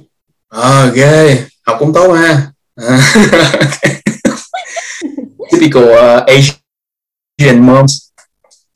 ờ 0.47 0.91
ghê 0.91 1.43
học 1.65 1.77
cũng 1.79 1.93
tốt 1.93 2.13
ha. 2.13 2.51
À. 2.75 3.13
Typical 5.51 5.83
uh, 5.83 6.23
Asian 6.25 7.59
moms 7.65 8.08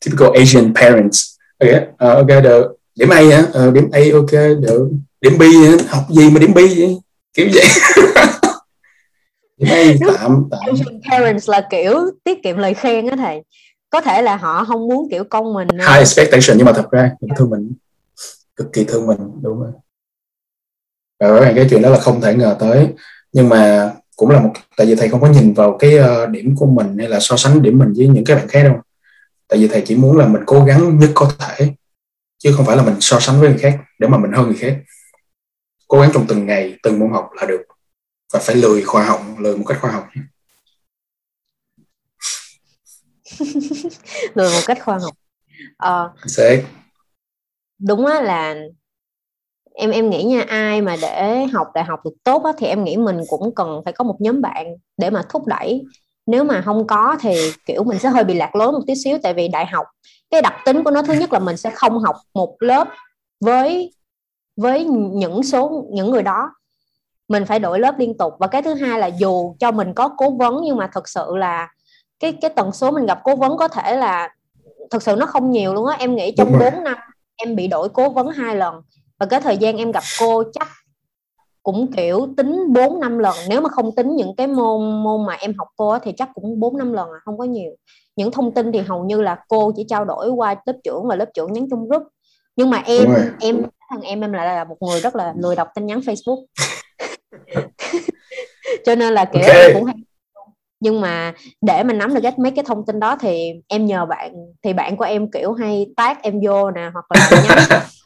typical 0.05 0.31
Asian 0.35 0.73
parents. 0.73 1.35
Okay, 1.59 1.81
uh, 1.81 1.97
ok 1.97 2.43
được 2.43 2.75
điểm 2.95 3.09
A 3.09 3.21
hả 3.21 3.67
uh, 3.67 3.73
điểm 3.73 3.89
A 3.91 3.99
ok 4.13 4.31
được 4.61 4.89
điểm 5.21 5.37
B 5.37 5.41
hả? 5.41 5.77
học 5.87 6.03
gì 6.09 6.29
mà 6.29 6.39
điểm 6.39 6.53
B 6.53 6.57
vậy? 6.57 6.97
Kiểu 7.33 7.47
vậy. 7.53 7.63
Điểm 9.57 9.69
A 9.71 9.83
tạm 10.17 10.47
tạm. 10.51 10.59
Asian 10.65 11.01
parents 11.11 11.49
là 11.49 11.67
kiểu 11.71 11.99
tiết 12.23 12.43
kiệm 12.43 12.57
lời 12.57 12.73
khen 12.73 13.07
á 13.07 13.15
thầy. 13.15 13.41
Có 13.89 14.01
thể 14.01 14.21
là 14.21 14.35
họ 14.35 14.65
không 14.65 14.87
muốn 14.87 15.07
kiểu 15.11 15.23
con 15.23 15.53
mình 15.53 15.67
high 15.67 15.99
expectation 15.99 16.57
nhưng 16.57 16.65
mà 16.65 16.73
thật 16.73 16.91
ra 16.91 17.11
người 17.21 17.29
thương 17.37 17.49
mình. 17.49 17.73
Cực 18.55 18.73
kỳ 18.73 18.83
thương 18.83 19.07
mình 19.07 19.17
đúng 19.41 19.59
rồi. 19.59 19.71
Và 21.19 21.53
cái 21.55 21.67
chuyện 21.69 21.81
đó 21.81 21.89
là 21.89 21.99
không 21.99 22.21
thể 22.21 22.33
ngờ 22.33 22.55
tới. 22.59 22.87
Nhưng 23.33 23.49
mà 23.49 23.91
cũng 24.15 24.29
là 24.29 24.39
một 24.39 24.53
tại 24.77 24.87
vì 24.87 24.95
thầy 24.95 25.09
không 25.09 25.21
có 25.21 25.27
nhìn 25.27 25.53
vào 25.53 25.77
cái 25.77 25.99
uh, 25.99 26.29
điểm 26.29 26.55
của 26.55 26.65
mình 26.65 26.97
hay 26.97 27.09
là 27.09 27.19
so 27.19 27.37
sánh 27.37 27.61
điểm 27.61 27.79
mình 27.79 27.93
với 27.97 28.07
những 28.07 28.25
cái 28.25 28.35
bạn 28.35 28.47
khác 28.47 28.63
đâu 28.63 28.75
tại 29.53 29.59
vì 29.59 29.67
thầy 29.67 29.83
chỉ 29.85 29.95
muốn 29.95 30.17
là 30.17 30.27
mình 30.27 30.41
cố 30.45 30.63
gắng 30.63 30.99
nhất 30.99 31.11
có 31.13 31.31
thể 31.39 31.73
chứ 32.37 32.53
không 32.57 32.65
phải 32.65 32.77
là 32.77 32.83
mình 32.83 32.95
so 32.99 33.19
sánh 33.19 33.39
với 33.39 33.49
người 33.49 33.57
khác 33.57 33.79
để 33.99 34.07
mà 34.07 34.17
mình 34.17 34.31
hơn 34.31 34.45
người 34.45 34.55
khác. 34.55 34.77
Cố 35.87 35.99
gắng 35.99 36.11
trong 36.13 36.25
từng 36.27 36.45
ngày 36.45 36.77
từng 36.83 36.99
môn 36.99 37.11
học 37.11 37.29
là 37.35 37.45
được. 37.45 37.61
Và 38.33 38.39
phải 38.39 38.55
lười 38.55 38.83
khoa 38.83 39.05
học 39.05 39.21
lười 39.39 39.57
một 39.57 39.63
cách 39.67 39.77
khoa 39.81 39.91
học. 39.91 40.07
Lười 44.33 44.49
một 44.49 44.61
cách 44.65 44.77
khoa 44.81 44.97
học. 44.97 45.15
Ờ, 45.77 46.13
uh, 46.59 46.65
đúng 47.79 48.05
á 48.05 48.21
là 48.21 48.55
em 49.73 49.91
em 49.91 50.09
nghĩ 50.09 50.23
nha 50.23 50.45
ai 50.47 50.81
mà 50.81 50.95
để 51.01 51.45
học 51.53 51.67
đại 51.73 51.83
học 51.83 51.99
được 52.05 52.13
tốt 52.23 52.43
á, 52.43 52.51
thì 52.57 52.67
em 52.67 52.83
nghĩ 52.83 52.97
mình 52.97 53.17
cũng 53.27 53.55
cần 53.55 53.81
phải 53.85 53.93
có 53.93 54.03
một 54.03 54.15
nhóm 54.19 54.41
bạn 54.41 54.65
để 54.97 55.09
mà 55.09 55.23
thúc 55.29 55.47
đẩy 55.47 55.83
nếu 56.25 56.43
mà 56.43 56.61
không 56.61 56.87
có 56.87 57.17
thì 57.19 57.51
kiểu 57.65 57.83
mình 57.83 57.99
sẽ 57.99 58.09
hơi 58.09 58.23
bị 58.23 58.33
lạc 58.33 58.55
lối 58.55 58.71
một 58.71 58.81
tí 58.87 58.93
xíu 58.95 59.17
tại 59.23 59.33
vì 59.33 59.47
đại 59.47 59.65
học 59.65 59.85
cái 60.31 60.41
đặc 60.41 60.53
tính 60.65 60.83
của 60.83 60.91
nó 60.91 61.01
thứ 61.01 61.13
nhất 61.13 61.33
là 61.33 61.39
mình 61.39 61.57
sẽ 61.57 61.69
không 61.69 61.99
học 61.99 62.15
một 62.33 62.55
lớp 62.59 62.87
với 63.39 63.93
với 64.57 64.85
những 64.85 65.43
số 65.43 65.85
những 65.91 66.11
người 66.11 66.23
đó. 66.23 66.51
Mình 67.27 67.45
phải 67.45 67.59
đổi 67.59 67.79
lớp 67.79 67.95
liên 67.97 68.17
tục. 68.17 68.33
Và 68.39 68.47
cái 68.47 68.61
thứ 68.61 68.73
hai 68.73 68.99
là 68.99 69.07
dù 69.07 69.55
cho 69.59 69.71
mình 69.71 69.93
có 69.93 70.09
cố 70.17 70.29
vấn 70.29 70.61
nhưng 70.63 70.77
mà 70.77 70.89
thật 70.93 71.09
sự 71.09 71.35
là 71.35 71.67
cái 72.19 72.31
cái 72.41 72.51
tần 72.55 72.71
số 72.71 72.91
mình 72.91 73.05
gặp 73.05 73.19
cố 73.23 73.35
vấn 73.35 73.57
có 73.57 73.67
thể 73.67 73.95
là 73.95 74.29
thật 74.91 75.03
sự 75.03 75.15
nó 75.15 75.25
không 75.25 75.51
nhiều 75.51 75.73
luôn 75.73 75.85
á. 75.85 75.95
Em 75.99 76.15
nghĩ 76.15 76.33
trong 76.37 76.51
4 76.59 76.83
năm 76.83 76.97
em 77.35 77.55
bị 77.55 77.67
đổi 77.67 77.89
cố 77.89 78.09
vấn 78.09 78.27
hai 78.27 78.55
lần. 78.55 78.75
Và 79.19 79.25
cái 79.25 79.41
thời 79.41 79.57
gian 79.57 79.77
em 79.77 79.91
gặp 79.91 80.03
cô 80.19 80.43
chắc 80.53 80.67
cũng 81.63 81.91
kiểu 81.91 82.27
tính 82.37 82.73
4 82.73 82.99
năm 82.99 83.17
lần. 83.19 83.35
Nếu 83.49 83.61
mà 83.61 83.69
không 83.69 83.95
tính 83.95 84.15
những 84.15 84.35
cái 84.35 84.47
môn 84.47 85.03
môn 85.03 85.25
mà 85.25 85.33
em 85.33 85.53
học 85.57 85.67
cô 85.75 85.99
thì 85.99 86.11
chắc 86.17 86.29
cũng 86.33 86.59
4 86.59 86.77
năm 86.77 86.93
lần 86.93 87.09
à 87.09 87.19
không 87.25 87.37
có 87.37 87.43
nhiều. 87.43 87.71
Những 88.15 88.31
thông 88.31 88.53
tin 88.53 88.71
thì 88.71 88.79
hầu 88.79 89.05
như 89.05 89.21
là 89.21 89.37
cô 89.47 89.71
chỉ 89.75 89.85
trao 89.89 90.05
đổi 90.05 90.29
qua 90.29 90.55
lớp 90.65 90.73
trưởng 90.83 91.07
và 91.07 91.15
lớp 91.15 91.29
trưởng 91.33 91.53
nhắn 91.53 91.67
trong 91.71 91.87
group. 91.87 92.03
Nhưng 92.55 92.69
mà 92.69 92.83
em 92.85 93.15
em 93.39 93.63
thằng 93.89 94.01
em 94.01 94.21
em 94.21 94.33
lại 94.33 94.45
là 94.45 94.63
một 94.63 94.77
người 94.79 94.99
rất 94.99 95.15
là 95.15 95.33
lười 95.37 95.55
đọc 95.55 95.67
tin 95.75 95.85
nhắn 95.85 95.99
Facebook. 95.99 96.45
Cho 98.85 98.95
nên 98.95 99.13
là 99.13 99.25
kiểu 99.25 99.41
okay. 99.41 99.73
cũng 99.73 99.83
hay. 99.83 99.95
Nhưng 100.79 101.01
mà 101.01 101.33
để 101.61 101.83
mình 101.83 101.97
nắm 101.97 102.13
được 102.13 102.19
cái 102.23 102.33
mấy 102.37 102.51
cái 102.51 102.65
thông 102.67 102.85
tin 102.85 102.99
đó 102.99 103.17
thì 103.19 103.53
em 103.67 103.85
nhờ 103.85 104.05
bạn 104.05 104.33
thì 104.63 104.73
bạn 104.73 104.97
của 104.97 105.03
em 105.03 105.31
kiểu 105.31 105.53
hay 105.53 105.87
tag 105.95 106.17
em 106.21 106.39
vô 106.45 106.71
nè 106.71 106.89
hoặc 106.93 107.05
là 107.09 107.29
nhắn 107.47 107.81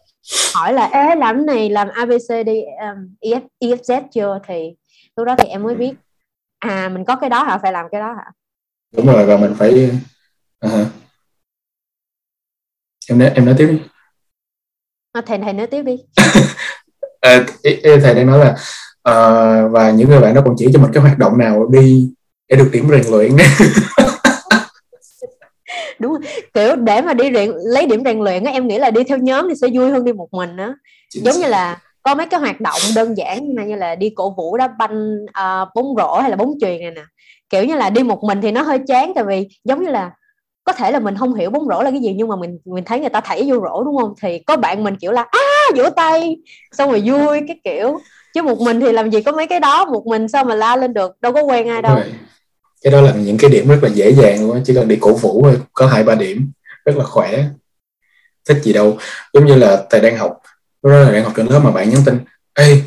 hỏi 0.56 0.74
là 0.74 0.86
ế 0.86 1.16
làm 1.16 1.46
này 1.46 1.70
làm 1.70 1.88
abc 1.88 2.46
đi 2.46 2.62
um, 2.62 3.16
EF, 3.22 3.42
EFZ 3.60 4.02
chưa? 4.12 4.40
Thì 4.48 4.76
lúc 5.16 5.28
đó 5.28 5.36
thì 5.38 5.46
em 5.48 5.64
mới 5.64 5.76
biết 5.76 5.94
à 6.60 6.90
mình 6.90 7.06
có 7.06 7.16
cái 7.16 7.30
đó 7.30 7.44
hả? 7.44 7.58
Phải 7.58 7.72
làm 7.72 7.86
cái 7.92 8.02
đó 8.02 8.14
hả? 8.14 8.32
Đúng 8.96 9.06
rồi 9.06 9.26
và 9.26 9.38
mình 9.38 9.54
phải 9.58 9.92
uh-huh. 10.62 10.86
em 13.10 13.20
nói 13.20 13.32
em 13.36 13.46
nói 13.46 13.56
tiếp 13.58 13.68
đi. 13.68 13.80
À, 15.12 15.22
thầy 15.26 15.38
thầy 15.38 15.54
nói 15.54 15.68
tiếp 15.68 15.84
đi. 15.84 15.98
À, 17.22 17.46
thầy 17.84 18.16
đang 18.16 18.26
nói 18.26 18.40
là 18.40 18.52
uh, 19.10 19.72
và 19.72 19.92
những 19.92 20.10
người 20.10 20.20
bạn 20.20 20.34
đó 20.34 20.42
còn 20.46 20.56
chỉ 20.58 20.68
cho 20.74 20.80
mình 20.80 20.92
cái 20.94 21.04
hoạt 21.04 21.18
động 21.18 21.38
nào 21.38 21.68
đi 21.68 22.14
để 22.50 22.58
được 22.58 22.70
điểm 22.74 22.90
rèn 22.90 23.04
luyện 23.12 23.36
đúng 26.00 26.12
rồi. 26.12 26.22
kiểu 26.54 26.76
để 26.76 27.02
mà 27.02 27.14
đi 27.14 27.32
rèn 27.34 27.52
lấy 27.56 27.86
điểm 27.86 28.02
rèn 28.06 28.20
luyện 28.20 28.43
á 28.43 28.52
em 28.52 28.68
nghĩ 28.68 28.78
là 28.78 28.91
đi 28.91 29.04
theo 29.04 29.18
nhóm 29.18 29.50
thì 29.50 29.56
sẽ 29.62 29.68
vui 29.74 29.91
hơn 29.91 30.06
đi 30.06 30.14
một 30.14 30.28
mình 30.32 30.58
á. 30.58 30.74
Giống 31.14 31.36
như 31.36 31.48
là 31.48 31.80
có 32.04 32.16
mấy 32.16 32.26
cái 32.26 32.39
hoạt 32.39 32.62
động 32.62 32.82
đơn 32.95 33.18
giản 33.18 33.56
như 33.68 33.76
là 33.76 33.95
đi 33.95 34.10
cổ 34.10 34.34
vũ 34.38 34.58
đá 34.58 34.68
banh 34.68 35.16
uh, 35.26 35.68
bóng 35.76 35.95
rổ 35.98 36.20
hay 36.20 36.30
là 36.30 36.36
bóng 36.36 36.54
chuyền 36.62 36.82
này 36.82 36.91
nè. 36.91 37.02
Kiểu 37.50 37.64
như 37.64 37.76
là 37.76 37.89
đi 37.89 38.04
một 38.04 38.24
mình 38.24 38.41
thì 38.41 38.52
nó 38.52 38.62
hơi 38.62 38.80
chán 38.88 39.12
tại 39.16 39.24
vì 39.24 39.48
giống 39.64 39.84
như 39.84 39.89
là 39.89 40.12
có 40.64 40.74
thể 40.74 40.91
là 40.91 41.00
mình 41.00 41.16
không 41.18 41.34
hiểu 41.34 41.50
bóng 41.50 41.68
rổ 41.68 41.82
là 41.82 41.91
cái 41.91 42.00
gì 42.00 42.14
nhưng 42.18 42.28
mà 42.28 42.36
mình 42.36 42.60
mình 42.66 42.84
thấy 42.84 43.00
người 43.00 43.10
ta 43.10 43.22
thảy 43.22 43.43
vô 43.48 43.56
rổ 43.56 43.84
đúng 43.84 43.98
không? 43.98 44.14
Thì 44.22 44.39
có 44.39 44.58
bạn 44.58 44.84
mình 44.84 44.95
kiểu 44.95 45.12
là 45.12 45.26
á 45.32 45.39
vỗ 45.76 45.89
tay! 45.89 46.38
Xong 46.72 46.91
rồi 46.91 47.04
vui 47.06 47.41
cái 47.48 47.60
kiểu. 47.64 48.00
Chứ 48.34 48.41
một 48.41 48.60
mình 48.60 48.80
thì 48.80 48.91
làm 48.91 49.12
gì 49.12 49.22
có 49.22 49.32
mấy 49.32 49.48
cái 49.48 49.60
đó 49.60 49.86
một 49.86 50.06
mình 50.06 50.28
sao 50.28 50.43
mà 50.43 50.56
la 50.56 50.76
lên 50.76 50.93
được? 50.93 51.22
Đâu 51.22 51.34
có 51.34 51.41
quen 51.41 51.68
ai 51.68 51.82
đâu 51.82 51.98
cái 52.84 52.92
đó 52.92 53.02
là 53.02 53.14
những 53.14 53.38
cái 53.38 53.50
điểm 53.50 53.68
rất 53.68 53.80
là 53.82 53.90
dễ 53.90 54.14
dàng 54.14 54.48
luôn 54.48 54.62
chỉ 54.66 54.74
cần 54.74 54.88
đi 54.88 54.98
cổ 55.02 55.14
vũ 55.14 55.44
thôi 55.44 55.62
có 55.74 55.88
hai 55.88 56.04
ba 56.04 56.16
điểm 56.16 56.52
rất 56.86 56.98
là 56.98 57.04
khỏe. 57.04 57.46
Thích 58.50 58.58
gì 58.64 58.74
đâu. 58.74 58.98
Giống 59.34 59.46
như 59.46 59.56
là 59.56 59.86
thầy 59.90 60.02
đang 60.02 60.18
học 60.18 60.38
lúc 60.84 60.92
đó 60.92 61.00
là 61.00 61.12
đang 61.12 61.24
học 61.24 61.34
trên 61.36 61.48
lớp 61.48 61.60
mà 61.60 61.72
bạn 61.72 61.90
nhắn 61.90 62.02
tin 62.06 62.20
ê 62.54 62.82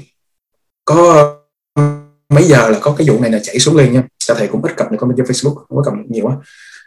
có 0.84 1.36
mấy 2.28 2.44
giờ 2.44 2.68
là 2.68 2.78
có 2.78 2.94
cái 2.98 3.08
vụ 3.08 3.20
này 3.20 3.30
là 3.30 3.38
chạy 3.42 3.58
xuống 3.58 3.76
liền 3.76 3.92
nha. 3.92 4.02
Sao 4.18 4.36
thầy 4.36 4.48
cũng 4.48 4.62
ít 4.62 4.76
cập 4.76 4.92
nhật 4.92 5.00
comment 5.00 5.16
trên 5.16 5.26
facebook 5.26 5.54
không 5.54 5.76
có 5.76 5.82
cập 5.82 5.94
nhật 5.94 6.10
nhiều 6.10 6.26
quá 6.26 6.36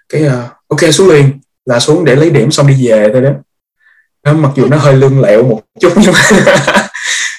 cái 0.09 0.27
uh, 0.27 0.33
ok 0.67 0.93
xuống 0.93 1.09
liền 1.09 1.39
là 1.65 1.79
xuống 1.79 2.05
để 2.05 2.15
lấy 2.15 2.29
điểm 2.29 2.51
xong 2.51 2.67
đi 2.67 2.87
về 2.87 3.09
thôi 3.13 3.21
đó. 3.21 3.31
Nó 4.23 4.33
mặc 4.33 4.51
dù 4.55 4.67
nó 4.67 4.77
hơi 4.77 4.95
lương 4.95 5.21
lẹo 5.21 5.43
một 5.43 5.61
chút 5.79 5.93
nhưng 5.97 6.13
mà 6.13 6.89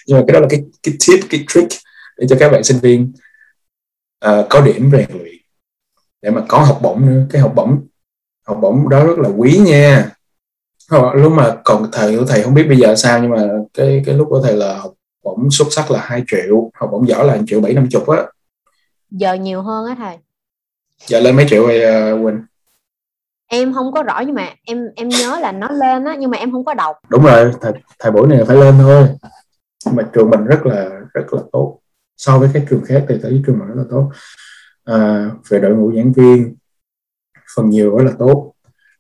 nhưng 0.07 0.19
mà 0.19 0.25
cái 0.27 0.35
đó 0.35 0.41
là 0.41 0.47
cái 0.51 0.63
cái 0.83 0.95
tip 1.07 1.21
cái 1.31 1.45
trick 1.49 1.73
để 2.19 2.27
cho 2.31 2.37
các 2.41 2.49
bạn 2.53 2.65
sinh 2.65 2.79
viên 2.79 3.13
uh, 4.27 4.47
có 4.51 4.61
điểm 4.61 4.91
rèn 4.93 5.07
luyện 5.11 5.35
để 6.25 6.31
mà 6.31 6.45
có 6.49 6.59
học 6.59 6.79
bổng 6.83 7.07
nữa. 7.07 7.23
Cái 7.31 7.43
học 7.43 7.53
bổng 7.55 7.87
học 8.47 8.59
bổng 8.61 8.89
đó 8.89 9.07
rất 9.07 9.19
là 9.19 9.29
quý 9.29 9.61
nha. 9.67 10.11
Lúc 11.15 11.33
mà 11.33 11.57
còn 11.65 11.91
thầy 11.93 12.19
của 12.19 12.25
thầy 12.25 12.43
không 12.43 12.55
biết 12.55 12.67
bây 12.69 12.77
giờ 12.77 12.95
sao 12.95 13.21
nhưng 13.21 13.31
mà 13.31 13.49
cái 13.75 14.03
cái 14.07 14.15
lúc 14.15 14.27
của 14.31 14.41
thầy 14.41 14.57
là 14.57 14.79
học 14.79 14.93
bổng 15.25 15.51
xuất 15.51 15.69
sắc 15.71 15.91
là 15.91 16.01
2 16.03 16.23
triệu 16.27 16.71
học 16.75 16.89
bổng 16.93 17.09
giỏi 17.09 17.27
là 17.27 17.37
1 17.37 17.43
triệu 17.47 17.61
bảy 17.61 17.73
năm 17.73 17.89
chục 17.91 18.09
á. 18.09 18.23
Giờ 19.11 19.35
nhiều 19.35 19.63
hơn 19.63 19.87
á 19.87 19.95
thầy. 19.99 20.17
Giờ 21.07 21.21
lên 21.21 21.37
mấy 21.37 21.47
triệu 21.49 21.67
rồi 21.67 21.81
uh, 22.15 22.25
Quỳnh? 22.25 22.43
Em 23.47 23.75
không 23.75 23.93
có 23.93 24.03
rõ 24.03 24.23
nhưng 24.27 24.35
mà 24.35 24.49
em 24.65 24.89
em 24.97 25.09
nhớ 25.09 25.39
là 25.41 25.53
nó 25.53 25.69
lên 25.69 26.05
á 26.05 26.17
nhưng 26.19 26.31
mà 26.31 26.39
em 26.39 26.53
không 26.53 26.65
có 26.65 26.75
đọc. 26.75 26.97
Đúng 27.09 27.25
rồi 27.25 27.53
thầy, 27.61 27.73
thầy 27.99 28.13
buổi 28.13 28.29
này 28.29 28.45
phải 28.47 28.57
lên 28.57 28.75
thôi. 28.79 29.09
Mà 29.93 30.03
trường 30.13 30.31
mình 30.31 30.45
rất 30.45 30.67
là 30.67 30.89
rất 31.15 31.33
là 31.33 31.43
tốt. 31.53 31.81
So 32.17 32.39
với 32.39 32.49
các 32.55 32.63
trường 32.71 32.85
khác 32.85 33.05
thì 33.09 33.15
thấy 33.23 33.43
trường 33.47 33.59
mình 33.59 33.69
rất 33.69 33.75
là 33.77 33.85
tốt 33.91 34.11
à, 34.85 35.31
về 35.49 35.59
đội 35.61 35.75
ngũ 35.77 35.93
giảng 35.97 36.13
viên 36.13 36.57
phần 37.57 37.71
nhiều 37.71 37.97
rất 37.97 38.05
là 38.05 38.13
tốt. 38.19 38.53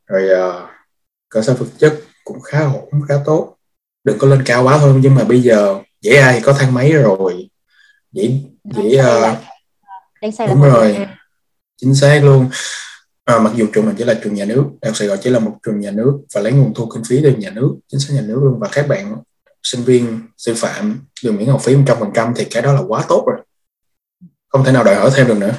Rồi 0.07 0.29
à, 0.29 0.71
cơ 1.29 1.43
sở 1.43 1.55
vật 1.55 1.67
chất 1.79 2.01
cũng 2.25 2.41
khá 2.41 2.65
ổn 2.65 3.03
khá 3.09 3.15
tốt. 3.25 3.57
Đừng 4.05 4.19
có 4.19 4.29
lên 4.29 4.43
cao 4.47 4.65
quá 4.65 4.79
thôi 4.79 4.99
nhưng 5.03 5.15
mà 5.15 5.25
bây 5.25 5.43
giờ 5.43 5.81
dễ 6.01 6.17
ai 6.17 6.41
có 6.45 6.53
thang 6.53 6.75
máy 6.75 6.93
rồi. 6.93 7.51
Dễ 8.13 8.41
dễ 8.65 9.01
uh, 9.01 10.49
đúng 10.49 10.63
rồi. 10.63 11.07
Chính 11.77 11.95
xác 11.95 12.21
luôn. 12.25 12.49
À, 13.25 13.39
mặc 13.39 13.53
dù 13.57 13.67
trường 13.73 13.87
mình 13.87 13.95
chỉ 13.99 14.05
là 14.05 14.21
trường 14.25 14.35
nhà 14.35 14.45
nước 14.45 14.65
đại 14.83 14.91
học 14.91 14.97
sài 14.97 15.09
gòn 15.09 15.19
chỉ 15.23 15.31
là 15.31 15.39
một 15.39 15.59
trường 15.63 15.81
nhà 15.81 15.91
nước 15.91 16.21
và 16.35 16.41
lấy 16.41 16.53
nguồn 16.53 16.75
thu 16.75 16.87
kinh 16.87 17.05
phí 17.05 17.21
từ 17.23 17.37
nhà 17.37 17.51
nước 17.51 17.75
chính 17.89 18.01
sách 18.01 18.17
nhà 18.17 18.23
nước 18.23 18.41
luôn. 18.43 18.59
Và 18.61 18.69
các 18.73 18.89
bạn 18.89 19.17
sinh 19.63 19.83
viên 19.83 20.21
sư 20.37 20.55
phạm 20.57 21.07
được 21.25 21.33
miễn 21.33 21.49
học 21.49 21.61
phí 21.63 21.75
100% 21.75 22.33
thì 22.37 22.45
cái 22.45 22.63
đó 22.63 22.73
là 22.73 22.81
quá 22.89 23.05
tốt 23.09 23.25
rồi. 23.27 23.37
Không 24.49 24.65
thể 24.65 24.73
nào 24.73 24.85
đòi 24.85 24.95
hỏi 24.95 25.11
thêm 25.15 25.27
được 25.29 25.39
nữa 25.39 25.55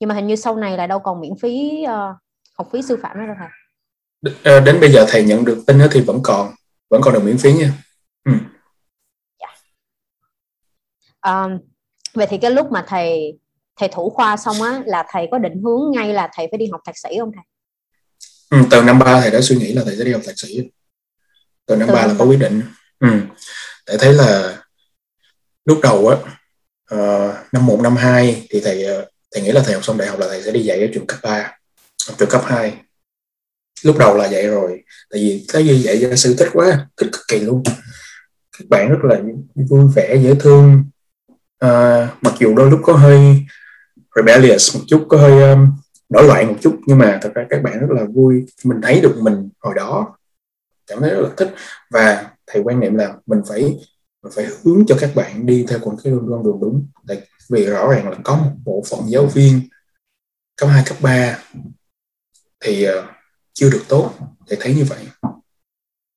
nhưng 0.00 0.08
mà 0.08 0.14
hình 0.14 0.26
như 0.26 0.36
sau 0.36 0.56
này 0.56 0.76
là 0.76 0.86
đâu 0.86 0.98
còn 0.98 1.20
miễn 1.20 1.32
phí 1.42 1.84
uh, 1.84 2.16
học 2.58 2.68
phí 2.72 2.82
sư 2.82 2.98
phạm 3.02 3.18
nữa 3.18 3.26
đâu 3.26 3.36
thầy 3.38 3.48
ờ, 4.44 4.60
đến 4.60 4.80
bây 4.80 4.92
giờ 4.92 5.06
thầy 5.08 5.24
nhận 5.24 5.44
được 5.44 5.62
tin 5.66 5.78
thì 5.92 6.00
vẫn 6.00 6.20
còn 6.22 6.54
vẫn 6.90 7.00
còn 7.04 7.14
được 7.14 7.22
miễn 7.24 7.38
phí 7.38 7.52
nha 7.52 7.72
ừ. 8.24 8.32
yeah. 9.38 9.50
Dạ. 11.24 11.32
um, 11.32 11.58
vậy 12.14 12.26
thì 12.30 12.38
cái 12.38 12.50
lúc 12.50 12.72
mà 12.72 12.84
thầy 12.88 13.38
thầy 13.76 13.88
thủ 13.88 14.10
khoa 14.10 14.36
xong 14.36 14.62
á 14.62 14.82
là 14.86 15.04
thầy 15.10 15.28
có 15.30 15.38
định 15.38 15.62
hướng 15.64 15.90
ngay 15.90 16.12
là 16.12 16.30
thầy 16.34 16.48
phải 16.50 16.58
đi 16.58 16.66
học 16.72 16.80
thạc 16.86 16.98
sĩ 16.98 17.08
không 17.18 17.32
thầy 17.34 17.44
ừ, 18.50 18.66
từ 18.70 18.82
năm 18.82 18.98
ba 18.98 19.20
thầy 19.20 19.30
đã 19.30 19.40
suy 19.40 19.56
nghĩ 19.56 19.72
là 19.72 19.82
thầy 19.84 19.96
sẽ 19.96 20.04
đi 20.04 20.12
học 20.12 20.22
thạc 20.26 20.38
sĩ 20.38 20.70
từ 21.66 21.76
năm 21.76 21.88
ba 21.92 22.06
là 22.06 22.14
có 22.18 22.24
quyết 22.24 22.38
định 22.38 22.62
ừ. 22.98 23.08
thầy 23.86 23.98
thấy 23.98 24.12
là 24.12 24.58
lúc 25.64 25.78
đầu 25.82 26.08
á 26.08 26.16
uh, 26.94 27.34
năm 27.52 27.66
một 27.66 27.80
năm 27.82 27.96
hai 27.96 28.46
thì 28.50 28.60
thầy 28.64 28.86
thầy 29.34 29.42
nghĩ 29.42 29.52
là 29.52 29.62
thầy 29.64 29.74
học 29.74 29.84
xong 29.84 29.98
đại 29.98 30.08
học 30.08 30.18
là 30.18 30.26
thầy 30.28 30.42
sẽ 30.42 30.50
đi 30.50 30.60
dạy 30.60 30.80
ở 30.80 30.86
trường 30.94 31.06
cấp 31.06 31.18
3 31.22 31.58
trường 32.18 32.28
cấp 32.28 32.42
2 32.44 32.72
lúc 33.82 33.98
đầu 33.98 34.16
là 34.16 34.28
vậy 34.30 34.46
rồi 34.46 34.82
tại 35.10 35.20
vì 35.20 35.46
cái 35.52 35.64
gì 35.64 35.78
dạy 35.78 35.98
gia 35.98 36.16
sư 36.16 36.34
thích 36.38 36.48
quá 36.52 36.86
thích 36.96 37.08
cực 37.12 37.22
kỳ 37.28 37.40
luôn. 37.40 37.62
Các 38.58 38.68
bạn 38.68 38.88
rất 38.88 38.98
là 39.02 39.20
vui 39.54 39.84
vẻ 39.94 40.16
dễ 40.22 40.34
thương. 40.40 40.84
À, 41.58 42.08
mặc 42.22 42.34
dù 42.40 42.54
đôi 42.54 42.70
lúc 42.70 42.80
có 42.82 42.92
hơi 42.92 43.44
rebellious 44.16 44.76
một 44.76 44.82
chút 44.86 45.06
có 45.08 45.16
hơi 45.16 45.50
um, 45.50 45.72
nổi 46.08 46.24
loạn 46.24 46.46
một 46.46 46.56
chút 46.60 46.80
nhưng 46.86 46.98
mà 46.98 47.18
thật 47.22 47.30
ra 47.34 47.46
các 47.50 47.62
bạn 47.62 47.80
rất 47.80 47.90
là 47.90 48.04
vui. 48.14 48.44
Mình 48.64 48.80
thấy 48.82 49.00
được 49.00 49.16
mình 49.20 49.48
hồi 49.60 49.74
đó 49.76 50.16
cảm 50.86 51.00
thấy 51.00 51.10
rất 51.10 51.20
là 51.20 51.28
thích. 51.36 51.54
Và 51.90 52.30
thầy 52.46 52.62
quan 52.62 52.80
niệm 52.80 52.94
là 52.94 53.14
mình 53.26 53.40
phải 53.48 53.62
mình 54.22 54.32
phải 54.36 54.46
hướng 54.64 54.84
cho 54.86 54.96
các 55.00 55.10
bạn 55.14 55.46
đi 55.46 55.66
theo 55.68 55.78
con 55.84 55.96
cái 56.04 56.12
con 56.30 56.44
đường 56.44 56.58
đúng. 56.60 56.86
Tại 57.08 57.20
vì 57.50 57.66
rõ 57.66 57.88
ràng 57.90 58.08
là 58.08 58.16
có 58.24 58.36
một 58.36 58.52
bộ 58.64 58.84
phận 58.90 59.00
giáo 59.10 59.26
viên 59.26 59.68
cấp 60.56 60.68
2, 60.68 60.82
cấp 60.86 60.96
3 61.00 61.38
thì 62.60 62.82
ờ, 62.82 63.06
chưa 63.52 63.70
được 63.70 63.84
tốt 63.88 64.14
để 64.50 64.56
thấy 64.60 64.74
như 64.74 64.84
vậy. 64.84 65.06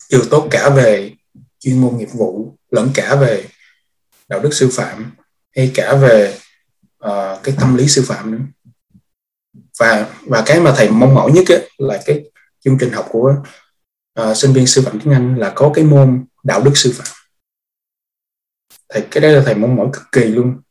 Chưa 0.09 0.21
tốt 0.29 0.47
cả 0.51 0.69
về 0.69 1.13
chuyên 1.59 1.81
môn 1.81 1.97
nghiệp 1.97 2.09
vụ 2.13 2.57
lẫn 2.69 2.91
cả 2.93 3.15
về 3.15 3.47
đạo 4.27 4.39
đức 4.39 4.53
sư 4.53 4.69
phạm 4.71 5.11
hay 5.55 5.71
cả 5.75 5.95
về 5.95 6.37
uh, 7.05 7.43
cái 7.43 7.55
tâm 7.59 7.75
lý 7.75 7.87
sư 7.87 8.03
phạm 8.07 8.31
nữa. 8.31 8.43
Và 9.79 10.15
và 10.27 10.43
cái 10.45 10.59
mà 10.59 10.73
thầy 10.77 10.89
mong 10.89 11.13
mỏi 11.13 11.31
nhất 11.31 11.45
ấy, 11.47 11.69
là 11.77 12.01
cái 12.05 12.23
chương 12.59 12.77
trình 12.79 12.93
học 12.93 13.07
của 13.09 13.35
uh, 14.21 14.37
sinh 14.37 14.53
viên 14.53 14.67
sư 14.67 14.81
phạm 14.85 14.99
tiếng 14.99 15.13
Anh 15.13 15.37
là 15.37 15.53
có 15.55 15.71
cái 15.75 15.85
môn 15.85 16.25
đạo 16.43 16.61
đức 16.61 16.71
sư 16.75 16.93
phạm. 16.95 17.07
Thầy 18.89 19.07
cái 19.11 19.21
đấy 19.21 19.33
là 19.33 19.41
thầy 19.45 19.55
mong 19.55 19.75
mỏi 19.75 19.89
cực 19.93 20.03
kỳ 20.11 20.23
luôn 20.23 20.61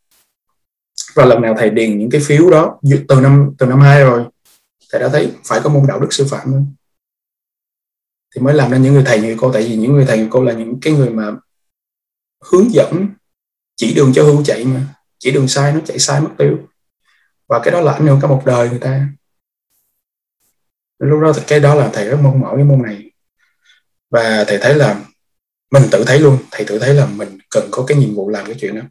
và 1.15 1.25
lần 1.25 1.43
nào 1.43 1.55
thầy 1.59 1.71
điền 1.71 1.99
những 1.99 2.11
cái 2.11 2.21
phiếu 2.25 2.51
đó 2.51 2.81
từ 3.09 3.21
năm 3.21 3.55
từ 3.59 3.67
năm 3.67 3.81
hai 3.81 4.05
rồi, 4.05 4.25
thầy 4.91 5.01
đã 5.01 5.09
thấy 5.09 5.33
phải 5.45 5.61
có 5.65 5.71
môn 5.71 5.87
đạo 5.89 6.01
đức 6.01 6.13
sư 6.13 6.27
phạm 6.31 6.53
nữa 6.53 6.63
thì 8.35 8.41
mới 8.41 8.55
làm 8.55 8.71
nên 8.71 8.83
những 8.83 8.95
người 8.95 9.05
thầy 9.07 9.21
như 9.21 9.37
cô, 9.41 9.53
tại 9.53 9.63
vì 9.63 9.77
những 9.77 9.93
người 9.93 10.07
thầy 10.07 10.19
như 10.19 10.29
cô 10.31 10.45
là 10.45 10.53
những 10.53 10.81
cái 10.81 10.93
người 10.93 11.11
mà 11.11 11.33
hướng 12.51 12.73
dẫn, 12.73 13.09
chỉ 13.77 13.95
đường 13.95 14.13
cho 14.15 14.25
hưu 14.25 14.45
chạy 14.45 14.65
mà, 14.65 14.87
chỉ 15.19 15.31
đường 15.31 15.49
sai 15.49 15.73
nó 15.73 15.81
chạy 15.85 15.99
sai 15.99 16.21
mất 16.21 16.31
tiêu. 16.39 16.59
Và 17.49 17.61
cái 17.65 17.73
đó 17.73 17.81
là 17.81 17.93
ảnh 17.93 18.07
hưởng 18.07 18.19
cả 18.23 18.29
một 18.29 18.43
đời 18.47 18.71
người 18.71 18.79
ta. 18.79 19.09
Lúc 20.99 21.21
đó 21.21 21.33
cái 21.47 21.61
đó 21.61 21.75
là 21.75 21.91
thầy 21.93 22.09
rất 22.09 22.19
mong 22.23 22.41
mỏi 22.41 22.57
cái 22.57 22.65
môn 22.65 22.83
này. 22.83 23.11
Và 24.11 24.45
thầy 24.49 24.59
thấy 24.59 24.75
là 24.75 25.05
mình 25.71 25.83
tự 25.91 26.05
thấy 26.07 26.21
luôn, 26.21 26.39
thầy 26.51 26.65
tự 26.65 26.79
thấy 26.79 26.95
là 26.95 27.07
mình 27.07 27.39
cần 27.51 27.69
có 27.71 27.85
cái 27.87 27.99
nhiệm 27.99 28.15
vụ 28.15 28.29
làm 28.29 28.47
cái 28.47 28.57
chuyện 28.61 28.75
đó 28.77 28.83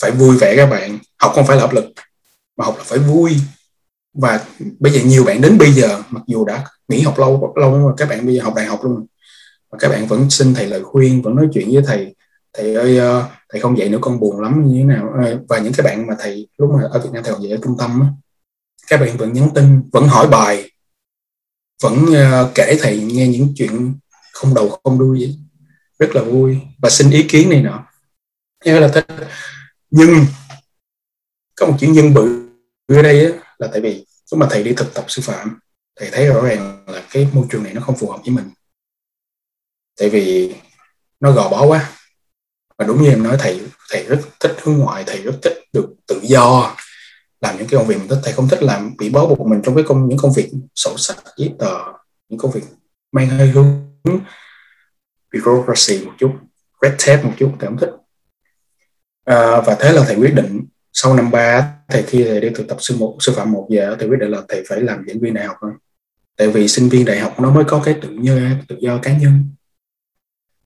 phải 0.00 0.10
vui 0.10 0.36
vẻ 0.36 0.56
các 0.56 0.66
bạn. 0.66 0.98
Học 1.18 1.32
không 1.34 1.46
phải 1.46 1.56
là 1.56 1.62
áp 1.62 1.72
lực, 1.72 1.84
mà 2.56 2.64
học 2.64 2.74
là 2.78 2.84
phải 2.86 2.98
vui. 2.98 3.36
Và 4.14 4.44
bây 4.78 4.92
giờ 4.92 5.00
nhiều 5.04 5.24
bạn 5.24 5.40
đến 5.40 5.58
bây 5.58 5.72
giờ, 5.72 6.02
mặc 6.10 6.22
dù 6.26 6.44
đã 6.44 6.64
nghỉ 6.88 7.00
học 7.00 7.18
lâu 7.18 7.52
lâu 7.56 7.78
mà 7.78 7.92
các 7.96 8.08
bạn 8.08 8.26
bây 8.26 8.34
giờ 8.34 8.42
học 8.42 8.54
đại 8.56 8.66
học 8.66 8.84
luôn 8.84 9.06
mà 9.72 9.78
các 9.78 9.88
bạn 9.88 10.06
vẫn 10.06 10.30
xin 10.30 10.54
thầy 10.54 10.66
lời 10.66 10.82
khuyên, 10.82 11.22
vẫn 11.22 11.34
nói 11.34 11.48
chuyện 11.54 11.70
với 11.72 11.82
thầy. 11.86 12.14
Thầy 12.52 12.74
ơi 12.74 12.98
ờ, 12.98 13.28
thầy 13.52 13.60
không 13.60 13.78
dạy 13.78 13.88
nữa, 13.88 13.98
con 14.00 14.20
buồn 14.20 14.40
lắm, 14.40 14.62
như 14.66 14.78
thế 14.78 14.84
nào? 14.84 15.12
Ờ, 15.24 15.40
và 15.48 15.58
những 15.58 15.72
cái 15.72 15.84
bạn 15.84 16.06
mà 16.06 16.14
thầy 16.18 16.48
lúc 16.58 16.70
mà 16.74 16.88
ở 16.90 16.98
Việt 16.98 17.10
Nam 17.12 17.24
thầy 17.24 17.32
còn 17.32 17.42
dạy 17.42 17.52
ở 17.52 17.58
trung 17.62 17.76
tâm 17.78 18.02
các 18.88 19.00
bạn 19.00 19.16
vẫn 19.16 19.32
nhắn 19.32 19.50
tin, 19.54 19.82
vẫn 19.92 20.08
hỏi 20.08 20.28
bài, 20.28 20.70
vẫn 21.82 22.06
ờ, 22.14 22.50
kể 22.54 22.78
thầy 22.80 23.00
nghe 23.00 23.28
những 23.28 23.52
chuyện 23.56 23.94
không 24.32 24.54
đầu 24.54 24.80
không 24.84 24.98
đuôi 24.98 25.18
vậy 25.18 25.36
rất 25.98 26.16
là 26.16 26.22
vui. 26.22 26.58
Và 26.78 26.90
xin 26.90 27.10
ý 27.10 27.22
kiến 27.22 27.50
này 27.50 27.62
nọ. 27.62 27.86
Thế 28.64 28.80
là 28.80 28.88
thích 28.88 29.06
nhưng 29.96 30.26
có 31.54 31.66
một 31.66 31.76
chuyện 31.80 31.92
nhân 31.92 32.14
bự 32.14 32.48
ở 32.88 33.02
đây 33.02 33.24
á, 33.24 33.32
là 33.58 33.68
tại 33.72 33.80
vì 33.80 34.06
lúc 34.30 34.40
mà 34.40 34.46
thầy 34.50 34.62
đi 34.62 34.72
thực 34.76 34.94
tập 34.94 35.04
sư 35.08 35.22
phạm 35.24 35.58
thầy 36.00 36.10
thấy 36.10 36.26
rõ 36.26 36.42
ràng 36.42 36.84
là 36.86 37.02
cái 37.10 37.28
môi 37.32 37.46
trường 37.50 37.62
này 37.62 37.74
nó 37.74 37.80
không 37.80 37.96
phù 37.96 38.10
hợp 38.10 38.18
với 38.24 38.34
mình. 38.34 38.50
Tại 40.00 40.08
vì 40.08 40.54
nó 41.20 41.32
gò 41.32 41.48
bó 41.48 41.66
quá. 41.66 41.92
Và 42.78 42.86
đúng 42.86 43.02
như 43.02 43.10
em 43.10 43.22
nói 43.22 43.36
thầy 43.40 43.60
thầy 43.90 44.04
rất 44.04 44.20
thích 44.40 44.56
hướng 44.62 44.78
ngoại 44.78 45.04
thầy 45.06 45.22
rất 45.22 45.38
thích 45.42 45.52
được 45.72 45.94
tự 46.06 46.20
do 46.22 46.76
làm 47.40 47.56
những 47.58 47.66
cái 47.68 47.78
công 47.78 47.86
việc 47.86 47.98
mình 47.98 48.08
thích. 48.08 48.20
Thầy 48.24 48.32
không 48.32 48.48
thích 48.48 48.62
làm 48.62 48.96
bị 48.96 49.10
bó 49.10 49.26
buộc 49.26 49.46
mình 49.46 49.60
trong 49.64 49.74
cái 49.74 49.84
công 49.88 50.08
những 50.08 50.18
công 50.18 50.32
việc 50.32 50.50
sổ 50.74 50.94
sách 50.98 51.16
giấy 51.36 51.54
tờ 51.58 51.78
những 52.28 52.38
công 52.38 52.50
việc 52.50 52.62
mang 53.12 53.28
hơi 53.28 53.48
hướng 53.48 53.90
bureaucracy 55.32 56.04
một 56.04 56.12
chút 56.18 56.30
red 56.82 56.92
tape 57.06 57.22
một 57.22 57.32
chút 57.38 57.52
thầy 57.58 57.68
không 57.68 57.78
thích 57.78 57.90
à, 59.26 59.60
và 59.60 59.76
thế 59.80 59.92
là 59.92 60.04
thầy 60.06 60.16
quyết 60.16 60.34
định 60.34 60.64
sau 60.92 61.14
năm 61.14 61.30
ba 61.30 61.72
thầy 61.88 62.02
khi 62.02 62.24
thầy 62.24 62.40
đi 62.40 62.48
thực 62.54 62.68
tập 62.68 62.76
sư 62.80 62.96
một 62.98 63.16
sư 63.20 63.32
phạm 63.36 63.52
một 63.52 63.66
giờ 63.70 63.96
thầy 63.98 64.08
quyết 64.08 64.20
định 64.20 64.30
là 64.30 64.42
thầy 64.48 64.64
phải 64.68 64.80
làm 64.80 65.04
diễn 65.06 65.20
viên 65.20 65.34
đại 65.34 65.46
học 65.46 65.56
thôi. 65.60 65.72
Tại 66.36 66.48
vì 66.48 66.68
sinh 66.68 66.88
viên 66.88 67.04
đại 67.04 67.18
học 67.18 67.40
nó 67.40 67.50
mới 67.50 67.64
có 67.64 67.82
cái 67.84 67.94
tự 68.02 68.08
do 68.20 68.32
tự 68.68 68.76
do 68.80 68.98
cá 69.02 69.16
nhân. 69.16 69.44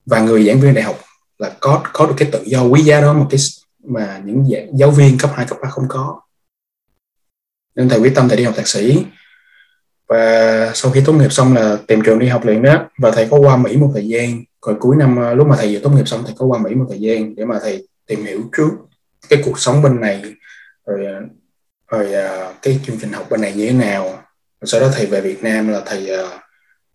Và 0.05 0.19
người 0.19 0.45
giảng 0.45 0.59
viên 0.59 0.73
đại 0.73 0.83
học 0.83 0.99
là 1.37 1.51
có 1.59 1.83
có 1.93 2.05
được 2.05 2.13
cái 2.17 2.29
tự 2.31 2.43
do 2.45 2.63
quý 2.63 2.81
giá 2.81 3.01
đó 3.01 3.13
một 3.13 3.27
cái 3.29 3.39
mà 3.83 4.21
những 4.25 4.45
dạng 4.51 4.77
giáo 4.77 4.91
viên 4.91 5.17
cấp 5.17 5.31
2, 5.33 5.45
cấp 5.45 5.57
3 5.63 5.69
không 5.69 5.85
có. 5.87 6.21
Nên 7.75 7.89
thầy 7.89 7.99
quyết 7.99 8.11
tâm 8.15 8.29
thầy 8.29 8.37
đi 8.37 8.43
học 8.43 8.53
thạc 8.57 8.67
sĩ. 8.67 9.05
Và 10.07 10.71
sau 10.73 10.91
khi 10.91 11.01
tốt 11.05 11.13
nghiệp 11.13 11.31
xong 11.31 11.53
là 11.53 11.77
tìm 11.87 12.01
trường 12.05 12.19
đi 12.19 12.27
học 12.27 12.45
liền 12.45 12.61
đó. 12.61 12.89
Và 12.97 13.11
thầy 13.11 13.27
có 13.31 13.37
qua 13.37 13.57
Mỹ 13.57 13.77
một 13.77 13.91
thời 13.93 14.07
gian. 14.07 14.43
Rồi 14.65 14.75
cuối 14.79 14.95
năm 14.95 15.19
à, 15.19 15.33
lúc 15.33 15.47
mà 15.47 15.55
thầy 15.55 15.73
vừa 15.73 15.79
tốt 15.83 15.89
nghiệp 15.89 16.07
xong 16.07 16.23
thầy 16.25 16.35
có 16.37 16.45
qua 16.45 16.59
Mỹ 16.59 16.75
một 16.75 16.85
thời 16.89 16.99
gian 16.99 17.35
để 17.35 17.45
mà 17.45 17.59
thầy 17.61 17.87
tìm 18.07 18.25
hiểu 18.25 18.41
trước 18.57 18.71
cái 19.29 19.41
cuộc 19.45 19.59
sống 19.59 19.81
bên 19.81 20.01
này 20.01 20.35
rồi 20.85 21.05
à, 21.05 21.19
rồi 21.87 22.13
à, 22.13 22.53
cái 22.61 22.79
chương 22.85 22.97
trình 23.01 23.13
học 23.13 23.27
bên 23.29 23.41
này 23.41 23.53
như 23.53 23.67
thế 23.67 23.73
nào. 23.73 24.05
Rồi 24.61 24.67
sau 24.67 24.81
đó 24.81 24.89
thầy 24.93 25.05
về 25.05 25.21
Việt 25.21 25.43
Nam 25.43 25.67
là 25.67 25.81
thầy 25.85 26.09
à, 26.09 26.39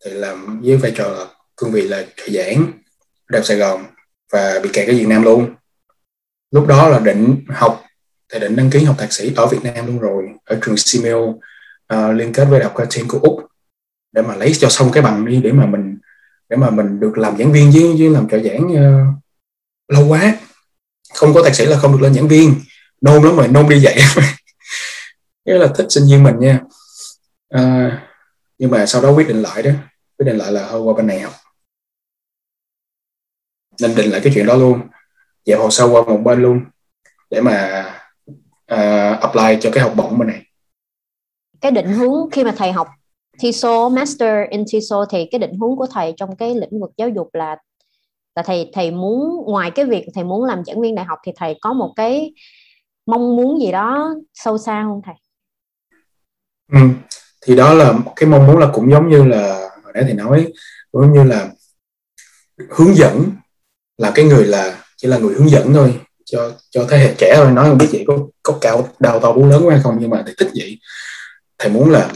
thầy 0.04 0.14
làm 0.14 0.60
với 0.62 0.76
vai 0.76 0.92
trò 0.96 1.08
là 1.08 1.26
cương 1.56 1.72
vị 1.72 1.82
là 1.82 2.04
thầy 2.16 2.30
giảng 2.30 2.72
đại 3.30 3.44
Sài 3.44 3.56
Gòn 3.56 3.84
và 4.32 4.60
bị 4.62 4.68
kẹt 4.72 4.88
ở 4.88 4.94
Việt 4.94 5.08
Nam 5.08 5.22
luôn. 5.22 5.54
Lúc 6.50 6.66
đó 6.66 6.88
là 6.88 6.98
định 6.98 7.44
học 7.48 7.82
thầy 8.28 8.40
định 8.40 8.56
đăng 8.56 8.70
ký 8.70 8.84
học 8.84 8.96
thạc 8.98 9.12
sĩ 9.12 9.32
ở 9.36 9.46
Việt 9.46 9.58
Nam 9.62 9.86
luôn 9.86 9.98
rồi 9.98 10.28
ở 10.44 10.58
trường 10.62 10.76
Simeo 10.76 11.18
uh, 11.94 12.14
liên 12.14 12.32
kết 12.32 12.44
với 12.44 12.60
đại 12.60 12.68
học 12.68 12.74
Curtin 12.76 13.08
của 13.08 13.18
úc 13.22 13.46
để 14.12 14.22
mà 14.22 14.36
lấy 14.36 14.52
cho 14.54 14.68
xong 14.68 14.90
cái 14.92 15.02
bằng 15.02 15.26
đi 15.26 15.40
để 15.44 15.52
mà 15.52 15.66
mình 15.66 15.98
để 16.48 16.56
mà 16.56 16.70
mình 16.70 17.00
được 17.00 17.18
làm 17.18 17.38
giảng 17.38 17.52
viên 17.52 17.70
với 17.70 17.94
với 17.98 18.10
làm 18.10 18.28
trợ 18.28 18.38
giảng 18.38 18.64
uh, 18.64 19.14
lâu 19.88 20.06
quá 20.08 20.34
không 21.16 21.34
có 21.34 21.42
thạc 21.42 21.54
sĩ 21.54 21.66
là 21.66 21.78
không 21.78 21.92
được 21.92 22.00
lên 22.00 22.14
giảng 22.14 22.28
viên. 22.28 22.54
Nôn 23.00 23.22
lắm 23.22 23.36
rồi 23.36 23.48
nôn 23.48 23.68
đi 23.68 23.80
dạy 23.80 23.98
cái 25.44 25.54
là 25.54 25.68
thích 25.76 25.86
sinh 25.88 26.04
viên 26.10 26.22
mình 26.22 26.38
nha. 26.38 26.60
À, 27.48 28.02
nhưng 28.58 28.70
mà 28.70 28.86
sau 28.86 29.02
đó 29.02 29.10
quyết 29.10 29.28
định 29.28 29.42
lại 29.42 29.62
đó. 29.62 29.70
Quyết 30.18 30.26
định 30.26 30.36
lại 30.36 30.52
là 30.52 30.68
thôi 30.70 30.80
qua 30.80 30.94
bên 30.94 31.06
này 31.06 31.20
học. 31.20 31.32
Nên 33.80 33.94
định 33.94 34.10
lại 34.10 34.20
cái 34.24 34.32
chuyện 34.34 34.46
đó 34.46 34.54
luôn. 34.54 34.80
Dạ, 35.44 35.56
Dẹp 35.56 35.58
hồ 35.58 35.70
sơ 35.70 35.84
qua 35.84 36.02
một 36.02 36.20
bên 36.24 36.42
luôn. 36.42 36.64
Để 37.30 37.40
mà 37.40 37.84
uh, 38.72 39.20
apply 39.20 39.58
cho 39.60 39.70
cái 39.72 39.82
học 39.82 39.92
bổng 39.96 40.18
bên 40.18 40.28
này. 40.28 40.42
Cái 41.60 41.72
định 41.72 41.88
hướng 41.88 42.30
khi 42.32 42.44
mà 42.44 42.54
thầy 42.56 42.72
học 42.72 42.88
TESOL 43.42 43.94
Master 43.94 44.48
in 44.50 44.64
TESOL 44.72 45.04
thì 45.10 45.28
cái 45.30 45.38
định 45.38 45.58
hướng 45.60 45.76
của 45.76 45.86
thầy 45.86 46.14
trong 46.16 46.36
cái 46.36 46.54
lĩnh 46.54 46.80
vực 46.80 46.90
giáo 46.96 47.08
dục 47.08 47.30
là 47.32 47.56
là 48.36 48.42
thầy 48.42 48.70
thầy 48.72 48.90
muốn 48.90 49.44
ngoài 49.46 49.70
cái 49.70 49.84
việc 49.84 50.06
thầy 50.14 50.24
muốn 50.24 50.44
làm 50.44 50.64
giảng 50.64 50.80
viên 50.80 50.94
đại 50.94 51.04
học 51.04 51.18
thì 51.26 51.32
thầy 51.36 51.58
có 51.60 51.72
một 51.72 51.92
cái 51.96 52.32
mong 53.06 53.36
muốn 53.36 53.60
gì 53.60 53.72
đó 53.72 54.14
sâu 54.34 54.58
xa 54.58 54.82
không 54.84 55.00
thầy? 55.04 55.14
Ừ. 56.72 56.78
Thì 57.46 57.56
đó 57.56 57.74
là 57.74 57.94
cái 58.16 58.28
mong 58.28 58.46
muốn 58.46 58.58
là 58.58 58.70
cũng 58.72 58.90
giống 58.90 59.08
như 59.08 59.24
là 59.24 59.70
hồi 59.84 59.92
nãy 59.94 60.02
thầy 60.04 60.14
nói 60.14 60.52
cũng 60.92 61.12
như 61.12 61.24
là 61.24 61.48
hướng 62.70 62.94
dẫn 62.94 63.24
là 63.98 64.12
cái 64.14 64.24
người 64.24 64.44
là 64.44 64.84
chỉ 64.96 65.08
là 65.08 65.18
người 65.18 65.34
hướng 65.34 65.50
dẫn 65.50 65.74
thôi 65.74 66.00
cho 66.24 66.52
cho 66.70 66.86
thế 66.90 66.98
hệ 66.98 67.14
trẻ 67.18 67.32
thôi 67.36 67.50
nói 67.50 67.68
không 67.68 67.78
biết 67.78 67.88
chị 67.92 68.04
có 68.06 68.18
có 68.42 68.58
cao 68.60 68.88
đào 68.98 69.20
to 69.20 69.32
bú 69.32 69.46
lớn 69.46 69.66
quá 69.66 69.74
hay 69.74 69.82
không 69.82 69.96
nhưng 70.00 70.10
mà 70.10 70.22
thầy 70.26 70.34
thích 70.38 70.48
vậy 70.54 70.78
thầy 71.58 71.70
muốn 71.70 71.90
là 71.90 72.10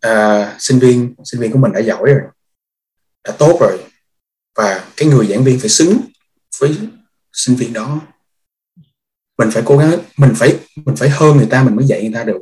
à, 0.00 0.56
sinh 0.58 0.78
viên 0.78 1.14
sinh 1.24 1.40
viên 1.40 1.52
của 1.52 1.58
mình 1.58 1.72
đã 1.72 1.80
giỏi 1.80 2.02
rồi 2.04 2.20
đã 3.24 3.34
tốt 3.38 3.58
rồi 3.60 3.78
và 4.58 4.84
cái 4.96 5.08
người 5.08 5.26
giảng 5.26 5.44
viên 5.44 5.60
phải 5.60 5.68
xứng 5.68 6.00
với 6.60 6.78
sinh 7.32 7.56
viên 7.56 7.72
đó. 7.72 8.00
Mình 9.38 9.50
phải 9.50 9.62
cố 9.66 9.78
gắng 9.78 9.90
mình 10.16 10.32
phải 10.36 10.58
mình 10.84 10.96
phải 10.96 11.08
hơn 11.08 11.36
người 11.36 11.46
ta 11.50 11.62
mình 11.62 11.76
mới 11.76 11.86
dạy 11.86 12.02
người 12.02 12.12
ta 12.14 12.24
được. 12.24 12.40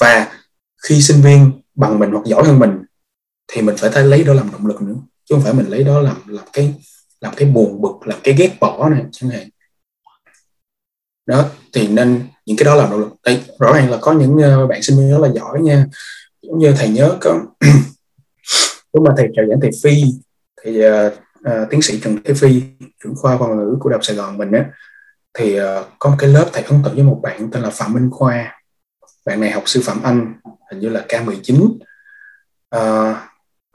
Và 0.00 0.32
khi 0.88 1.02
sinh 1.02 1.22
viên 1.22 1.52
bằng 1.74 1.98
mình 1.98 2.10
hoặc 2.10 2.26
giỏi 2.26 2.44
hơn 2.46 2.58
mình 2.58 2.70
thì 3.52 3.62
mình 3.62 3.76
phải 3.76 3.90
thấy 3.92 4.04
lấy 4.04 4.24
đó 4.24 4.34
làm 4.34 4.52
động 4.52 4.66
lực 4.66 4.82
nữa. 4.82 4.94
Chứ 5.24 5.34
không 5.34 5.44
phải 5.44 5.54
mình 5.54 5.66
lấy 5.66 5.84
đó 5.84 6.00
làm 6.00 6.16
làm 6.26 6.44
cái 6.52 6.74
làm 7.20 7.34
cái 7.36 7.48
buồn 7.48 7.80
bực 7.80 8.06
làm 8.06 8.20
cái 8.22 8.34
ghét 8.38 8.56
bỏ 8.60 8.88
này 8.88 9.04
chẳng 9.12 9.30
hạn. 9.30 9.48
Đó 11.26 11.48
thì 11.72 11.88
nên 11.88 12.28
những 12.46 12.56
cái 12.56 12.64
đó 12.64 12.74
làm 12.74 12.90
động 12.90 13.00
lực. 13.00 13.12
Đấy, 13.24 13.42
rõ 13.58 13.72
ràng 13.72 13.90
là 13.90 13.98
có 14.00 14.12
những 14.12 14.36
ờ, 14.36 14.66
bạn 14.66 14.82
sinh 14.82 14.98
viên 14.98 15.10
rất 15.10 15.18
là 15.18 15.28
giỏi 15.34 15.60
nha. 15.60 15.86
Giống 16.42 16.58
như 16.58 16.74
thầy 16.78 16.88
nhớ 16.88 17.16
có 17.20 17.40
lúc 18.92 19.04
mà 19.04 19.14
thầy 19.16 19.28
trợ 19.36 19.42
giảng 19.48 19.60
thầy 19.60 19.70
phi 19.82 20.04
thì 20.64 20.86
uh, 20.86 21.12
uh, 21.48 21.70
tiến 21.70 21.82
sĩ 21.82 22.00
trần 22.00 22.18
thế 22.24 22.34
phi 22.34 22.62
trưởng 23.04 23.14
khoa 23.16 23.38
ngoại 23.38 23.56
ngữ 23.56 23.76
của 23.80 23.90
đại 23.90 23.94
học 23.94 24.04
sài 24.04 24.16
gòn 24.16 24.38
mình 24.38 24.52
á. 24.52 24.64
Thì 25.38 25.60
uh, 25.60 25.66
có 25.98 26.10
một 26.10 26.16
cái 26.18 26.30
lớp 26.30 26.50
thầy 26.52 26.62
ấn 26.62 26.82
tượng 26.84 26.94
với 26.94 27.04
một 27.04 27.20
bạn 27.22 27.50
tên 27.50 27.62
là 27.62 27.70
phạm 27.70 27.92
minh 27.92 28.10
khoa. 28.10 28.62
Bạn 29.26 29.40
này 29.40 29.50
học 29.50 29.62
sư 29.66 29.80
phạm 29.84 30.02
anh 30.02 30.34
hình 30.70 30.80
như 30.80 30.88
là 30.88 31.04
K19 31.08 31.64
uh, 31.64 31.80
ờ, 32.68 33.14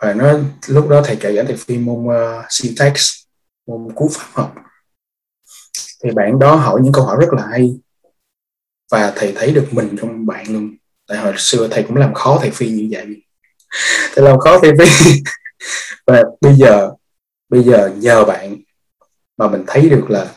và 0.01 0.13
nó 0.13 0.39
lúc 0.67 0.89
đó 0.89 1.01
thầy 1.05 1.17
dạy 1.22 1.36
giảng 1.36 1.45
thầy 1.45 1.57
phi 1.57 1.78
môn 1.78 2.05
uh, 2.05 2.45
syntax 2.49 3.11
môn 3.67 3.95
cú 3.95 4.09
pháp 4.13 4.28
học. 4.34 4.55
Thì 6.03 6.11
bạn 6.11 6.39
đó 6.39 6.55
hỏi 6.55 6.80
những 6.84 6.93
câu 6.93 7.05
hỏi 7.05 7.17
rất 7.19 7.34
là 7.34 7.47
hay. 7.51 7.80
Và 8.91 9.13
thầy 9.15 9.34
thấy 9.36 9.51
được 9.51 9.67
mình 9.72 9.95
trong 10.01 10.26
bạn 10.26 10.45
luôn. 10.49 10.76
Tại 11.07 11.17
hồi 11.17 11.34
xưa 11.38 11.67
thầy 11.72 11.84
cũng 11.84 11.95
làm 11.95 12.13
khó 12.13 12.38
thầy 12.41 12.51
phi 12.51 12.69
như 12.69 12.88
vậy. 12.91 13.05
Thầy 14.15 14.26
làm 14.26 14.39
khó 14.39 14.59
thầy 14.59 14.72
phi. 14.80 15.11
Và 16.07 16.24
bây 16.41 16.53
giờ 16.53 16.91
bây 17.51 17.63
giờ 17.63 17.91
nhờ 17.97 18.25
bạn 18.25 18.57
mà 19.37 19.47
mình 19.47 19.63
thấy 19.67 19.89
được 19.89 20.05
là 20.09 20.31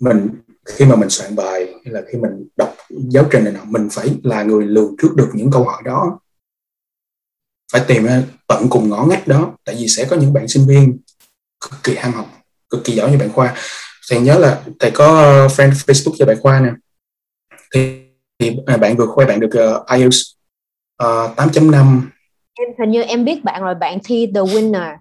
mình 0.00 0.28
khi 0.64 0.84
mà 0.84 0.96
mình 0.96 1.10
soạn 1.10 1.36
bài 1.36 1.66
hay 1.84 1.94
là 1.94 2.02
khi 2.12 2.18
mình 2.18 2.48
đọc 2.56 2.76
giáo 2.88 3.24
trình 3.30 3.44
này 3.44 3.52
nọ 3.52 3.64
mình 3.64 3.88
phải 3.92 4.08
là 4.22 4.42
người 4.42 4.64
lường 4.64 4.94
trước 5.02 5.16
được 5.16 5.30
những 5.34 5.50
câu 5.50 5.64
hỏi 5.64 5.82
đó. 5.84 6.20
Phải 7.72 7.82
tìm 7.88 8.06
tận 8.48 8.66
cùng 8.70 8.88
ngõ 8.88 9.04
ngách 9.04 9.28
đó 9.28 9.52
tại 9.64 9.74
vì 9.78 9.88
sẽ 9.88 10.06
có 10.10 10.16
những 10.16 10.32
bạn 10.32 10.48
sinh 10.48 10.66
viên 10.68 10.98
cực 11.60 11.82
kỳ 11.82 11.94
ham 11.94 12.12
học 12.12 12.26
cực 12.70 12.84
kỳ 12.84 12.92
giỏi 12.92 13.10
như 13.10 13.18
bạn 13.18 13.32
khoa. 13.32 13.54
Thầy 14.10 14.20
nhớ 14.20 14.38
là 14.38 14.62
thầy 14.78 14.90
có 14.90 15.06
friend 15.46 15.70
Facebook 15.70 16.14
cho 16.18 16.26
bạn 16.26 16.36
khoa 16.40 16.60
nè. 16.60 16.70
Thì, 17.74 18.02
thì 18.38 18.56
à, 18.66 18.76
bạn 18.76 18.96
vừa 18.96 19.06
khoe 19.06 19.26
bạn 19.26 19.40
được 19.40 19.50
uh, 19.80 19.86
IELTS 19.86 20.18
uh, 21.02 21.36
8.5 21.36 22.00
em 22.60 22.68
hình 22.78 22.90
như 22.90 23.02
em 23.02 23.24
biết 23.24 23.44
bạn 23.44 23.62
rồi 23.62 23.74
bạn 23.74 23.98
thi 24.04 24.26
The 24.34 24.40
Winner 24.40 24.96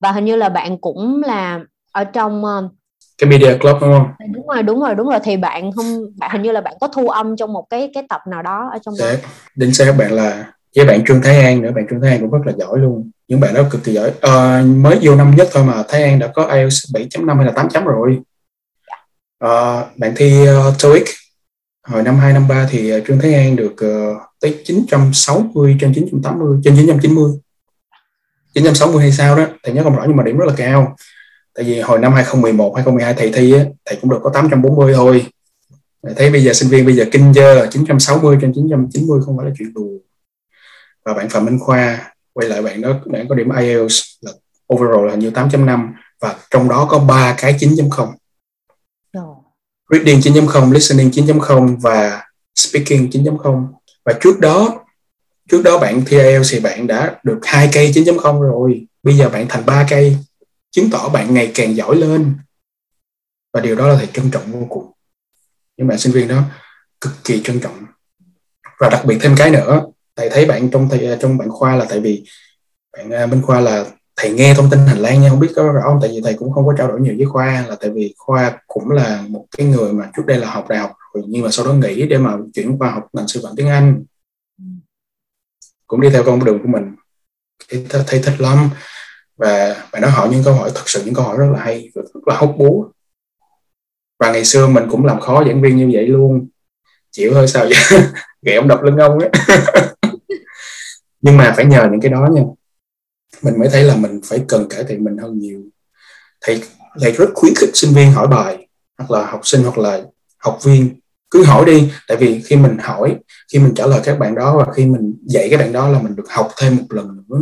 và 0.00 0.12
hình 0.12 0.24
như 0.24 0.36
là 0.36 0.48
bạn 0.48 0.78
cũng 0.78 1.22
là 1.26 1.60
ở 1.92 2.04
trong 2.04 2.44
uh, 2.44 2.72
cái 3.18 3.30
media 3.30 3.58
club 3.58 3.76
đúng 3.80 3.92
không? 3.92 4.06
Đúng 4.34 4.46
rồi 4.46 4.62
đúng 4.62 4.80
rồi 4.80 4.94
đúng 4.94 5.08
rồi. 5.08 5.18
Thì 5.24 5.36
bạn 5.36 5.72
không 5.72 5.86
bạn 6.16 6.30
hình 6.32 6.42
như 6.42 6.52
là 6.52 6.60
bạn 6.60 6.74
có 6.80 6.88
thu 6.88 7.08
âm 7.08 7.36
trong 7.36 7.52
một 7.52 7.66
cái 7.70 7.90
cái 7.94 8.02
tập 8.08 8.20
nào 8.30 8.42
đó 8.42 8.68
ở 8.72 8.78
trong 8.82 8.94
đó. 9.00 9.06
Đến 9.54 9.74
xe 9.74 9.84
các 9.84 9.96
bạn 9.98 10.12
là 10.12 10.52
với 10.76 10.84
bạn 10.84 11.04
Trương 11.04 11.22
Thái 11.22 11.40
An 11.40 11.62
nữa. 11.62 11.70
Bạn 11.74 11.86
Trương 11.90 12.00
Thái 12.00 12.10
An 12.10 12.20
cũng 12.20 12.30
rất 12.30 12.46
là 12.46 12.52
giỏi 12.58 12.78
luôn. 12.78 13.10
Những 13.28 13.40
bạn 13.40 13.54
đó 13.54 13.62
cực 13.70 13.84
kỳ 13.84 13.92
giỏi. 13.92 14.12
À, 14.20 14.62
mới 14.66 14.98
vô 15.02 15.14
năm 15.14 15.36
nhất 15.36 15.48
thôi 15.52 15.64
mà 15.64 15.82
Thái 15.88 16.02
An 16.02 16.18
đã 16.18 16.26
có 16.26 16.44
IELTS 16.44 16.94
7.5 16.94 17.36
hay 17.36 17.46
là 17.46 17.52
8 17.52 17.68
chấm 17.68 17.84
rồi. 17.84 18.18
À, 19.38 19.84
bạn 19.96 20.12
thi 20.16 20.48
uh, 20.68 20.74
TOEIC 20.82 21.04
hồi 21.88 22.02
năm 22.02 22.18
2 22.18 22.32
năm 22.32 22.48
3 22.48 22.66
thì 22.70 22.92
Trương 23.06 23.18
Thái 23.18 23.34
An 23.34 23.56
được 23.56 23.72
uh, 23.72 24.22
tới 24.40 24.62
960 24.64 25.76
trên 25.80 25.92
980 25.94 26.60
trên 26.64 26.76
990 26.76 27.30
960 28.56 29.02
hay 29.02 29.12
sao 29.12 29.36
đó 29.36 29.46
thầy 29.62 29.74
nhớ 29.74 29.82
không 29.82 29.96
rõ 29.96 30.04
nhưng 30.06 30.16
mà 30.16 30.22
điểm 30.22 30.36
rất 30.36 30.46
là 30.46 30.54
cao. 30.56 30.96
Tại 31.54 31.64
vì 31.64 31.80
hồi 31.80 31.98
năm 31.98 32.12
2011 32.12 32.74
2012 32.74 33.14
thầy 33.14 33.32
thi 33.32 33.52
á, 33.52 33.64
thầy 33.84 33.98
cũng 34.00 34.10
được 34.10 34.20
có 34.22 34.30
840 34.34 34.94
thôi. 34.94 35.26
Thấy 36.16 36.30
bây 36.30 36.44
giờ 36.44 36.52
sinh 36.52 36.68
viên 36.68 36.84
bây 36.86 36.94
giờ 36.94 37.04
kinh 37.12 37.32
chưa? 37.34 37.66
960 37.70 38.38
trên 38.40 38.52
990 38.54 39.20
không 39.26 39.36
phải 39.36 39.46
là 39.46 39.52
chuyện 39.58 39.74
đùa. 39.74 39.98
Và 41.04 41.14
bạn 41.14 41.28
Phạm 41.28 41.44
Minh 41.44 41.58
Khoa 41.58 42.12
quay 42.32 42.48
lại 42.48 42.62
bạn 42.62 42.80
đó 42.80 42.92
bạn 43.06 43.28
có 43.28 43.34
điểm 43.34 43.48
IELTS 43.56 44.02
là 44.20 44.32
overall 44.74 45.08
là 45.08 45.14
như 45.14 45.30
8.5 45.30 45.92
và 46.20 46.34
trong 46.50 46.68
đó 46.68 46.86
có 46.90 46.98
ba 46.98 47.34
cái 47.38 47.56
9.0 47.60 48.12
reading 49.90 50.20
9.0 50.20 50.72
listening 50.72 51.10
9.0 51.10 51.76
và 51.80 52.22
speaking 52.54 53.06
9.0 53.10 53.66
và 54.04 54.12
trước 54.20 54.40
đó 54.40 54.85
trước 55.50 55.62
đó 55.62 55.78
bạn 55.78 56.02
thi 56.06 56.18
IELTS 56.18 56.52
thì 56.52 56.60
bạn 56.60 56.86
đã 56.86 57.16
được 57.22 57.38
hai 57.42 57.68
cây 57.72 57.92
9.0 57.94 58.40
rồi. 58.40 58.86
Bây 59.02 59.14
giờ 59.14 59.28
bạn 59.28 59.46
thành 59.48 59.66
ba 59.66 59.86
cây, 59.90 60.16
chứng 60.70 60.90
tỏ 60.90 61.08
bạn 61.08 61.34
ngày 61.34 61.50
càng 61.54 61.76
giỏi 61.76 61.96
lên. 61.96 62.34
Và 63.52 63.60
điều 63.60 63.76
đó 63.76 63.88
là 63.88 63.96
thầy 63.96 64.06
trân 64.06 64.30
trọng 64.30 64.52
vô 64.52 64.66
cùng. 64.68 64.92
Những 65.76 65.86
bạn 65.86 65.98
sinh 65.98 66.12
viên 66.12 66.28
đó 66.28 66.42
cực 67.00 67.12
kỳ 67.24 67.42
trân 67.42 67.60
trọng. 67.60 67.86
Và 68.80 68.88
đặc 68.90 69.04
biệt 69.04 69.18
thêm 69.20 69.34
cái 69.36 69.50
nữa, 69.50 69.82
thầy 70.16 70.30
thấy 70.30 70.46
bạn 70.46 70.70
trong 70.70 70.88
thầy 70.88 71.06
à, 71.06 71.16
trong 71.20 71.38
bạn 71.38 71.50
khoa 71.50 71.76
là 71.76 71.86
tại 71.88 72.00
vì 72.00 72.24
bạn 72.96 73.10
à, 73.10 73.26
bên 73.26 73.42
khoa 73.42 73.60
là 73.60 73.84
thầy 74.16 74.30
nghe 74.30 74.54
thông 74.54 74.70
tin 74.70 74.78
hành 74.86 74.98
lang 74.98 75.22
nha, 75.22 75.28
không 75.30 75.40
biết 75.40 75.52
có 75.56 75.72
rõ 75.72 75.80
không? 75.84 75.98
Tại 76.02 76.10
vì 76.10 76.20
thầy 76.24 76.34
cũng 76.34 76.52
không 76.52 76.66
có 76.66 76.74
trao 76.78 76.88
đổi 76.88 77.00
nhiều 77.00 77.14
với 77.16 77.26
khoa, 77.26 77.64
là 77.68 77.76
tại 77.80 77.90
vì 77.90 78.14
khoa 78.18 78.58
cũng 78.66 78.90
là 78.90 79.24
một 79.28 79.46
cái 79.56 79.66
người 79.66 79.92
mà 79.92 80.10
trước 80.16 80.22
đây 80.26 80.38
là 80.38 80.50
học 80.50 80.68
đại 80.68 80.78
học 80.78 80.92
rồi, 81.14 81.24
nhưng 81.26 81.42
mà 81.42 81.50
sau 81.50 81.66
đó 81.66 81.72
nghỉ 81.72 82.06
để 82.06 82.18
mà 82.18 82.36
chuyển 82.54 82.78
qua 82.78 82.90
học 82.90 83.08
ngành 83.12 83.28
sư 83.28 83.40
phạm 83.44 83.56
tiếng 83.56 83.68
anh 83.68 84.04
cũng 85.86 86.00
đi 86.00 86.10
theo 86.10 86.22
con 86.22 86.44
đường 86.44 86.58
của 86.62 86.68
mình. 86.68 86.94
Thấy, 87.68 87.86
thấy 88.06 88.20
thích 88.24 88.40
lắm. 88.40 88.70
Và 89.36 89.76
bạn 89.92 90.02
nó 90.02 90.08
hỏi 90.08 90.28
những 90.28 90.42
câu 90.44 90.54
hỏi 90.54 90.70
thật 90.74 90.82
sự 90.86 91.02
những 91.04 91.14
câu 91.14 91.24
hỏi 91.24 91.36
rất 91.38 91.46
là 91.52 91.58
hay 91.58 91.90
rất 91.94 92.02
là 92.26 92.36
hóc 92.36 92.54
búa. 92.58 92.88
Và 94.18 94.32
ngày 94.32 94.44
xưa 94.44 94.66
mình 94.66 94.84
cũng 94.90 95.04
làm 95.04 95.20
khó 95.20 95.44
giảng 95.44 95.62
viên 95.62 95.76
như 95.76 95.90
vậy 95.92 96.06
luôn. 96.06 96.48
Chịu 97.10 97.30
thôi 97.34 97.48
sao 97.48 97.64
vậy? 97.64 98.00
Ghẹo 98.42 98.62
đập 98.62 98.82
lưng 98.82 98.96
ông 98.96 99.18
ấy. 99.18 99.30
Nhưng 101.20 101.36
mà 101.36 101.52
phải 101.56 101.64
nhờ 101.64 101.88
những 101.90 102.00
cái 102.00 102.10
đó 102.10 102.28
nha. 102.32 102.42
Mình 103.42 103.58
mới 103.58 103.68
thấy 103.68 103.84
là 103.84 103.96
mình 103.96 104.20
phải 104.24 104.44
cần 104.48 104.66
cải 104.70 104.84
thiện 104.84 105.04
mình 105.04 105.16
hơn 105.16 105.38
nhiều. 105.38 105.60
Thầy 106.40 106.62
thầy 107.00 107.12
rất 107.12 107.26
khuyến 107.34 107.54
khích 107.54 107.70
sinh 107.74 107.94
viên 107.94 108.12
hỏi 108.12 108.26
bài 108.26 108.68
hoặc 108.98 109.10
là 109.10 109.26
học 109.26 109.40
sinh 109.42 109.62
hoặc 109.62 109.78
là 109.78 110.02
học 110.38 110.58
viên 110.64 111.00
cứ 111.30 111.44
hỏi 111.44 111.64
đi 111.64 111.90
tại 112.08 112.16
vì 112.16 112.42
khi 112.42 112.56
mình 112.56 112.78
hỏi 112.78 113.16
khi 113.52 113.58
mình 113.58 113.74
trả 113.74 113.86
lời 113.86 114.00
các 114.04 114.18
bạn 114.18 114.34
đó 114.34 114.56
và 114.58 114.72
khi 114.72 114.86
mình 114.86 115.14
dạy 115.26 115.48
các 115.50 115.56
bạn 115.56 115.72
đó 115.72 115.88
là 115.88 116.02
mình 116.02 116.16
được 116.16 116.30
học 116.30 116.50
thêm 116.58 116.76
một 116.76 116.84
lần 116.90 117.24
nữa. 117.28 117.38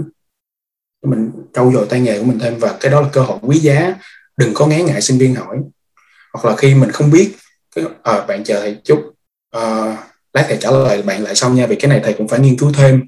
Mình 1.07 1.31
trau 1.55 1.73
dồi 1.73 1.87
tay 1.89 2.01
nghề 2.01 2.19
của 2.19 2.25
mình 2.25 2.39
thêm 2.39 2.59
và 2.59 2.77
cái 2.81 2.93
đó 2.93 3.01
là 3.01 3.09
cơ 3.13 3.21
hội 3.21 3.39
quý 3.43 3.59
giá. 3.59 3.95
Đừng 4.37 4.55
có 4.55 4.67
ngán 4.67 4.87
ngại 4.87 5.01
sinh 5.01 5.19
viên 5.19 5.35
hỏi. 5.35 5.59
Hoặc 6.33 6.45
là 6.45 6.57
khi 6.57 6.75
mình 6.75 6.91
không 6.91 7.11
biết 7.11 7.35
cái 7.77 7.85
à, 8.03 8.25
bạn 8.27 8.45
chờ 8.45 8.61
thầy 8.61 8.77
chút 8.85 9.15
à, 9.51 9.97
lát 10.33 10.45
thầy 10.49 10.57
trả 10.61 10.71
lời 10.71 11.03
bạn 11.03 11.23
lại 11.23 11.35
sau 11.35 11.51
nha 11.51 11.67
vì 11.67 11.77
cái 11.77 11.89
này 11.89 12.01
thầy 12.05 12.13
cũng 12.13 12.29
phải 12.29 12.41
nghiên 12.41 12.59
cứu 12.59 12.73
thêm. 12.75 13.03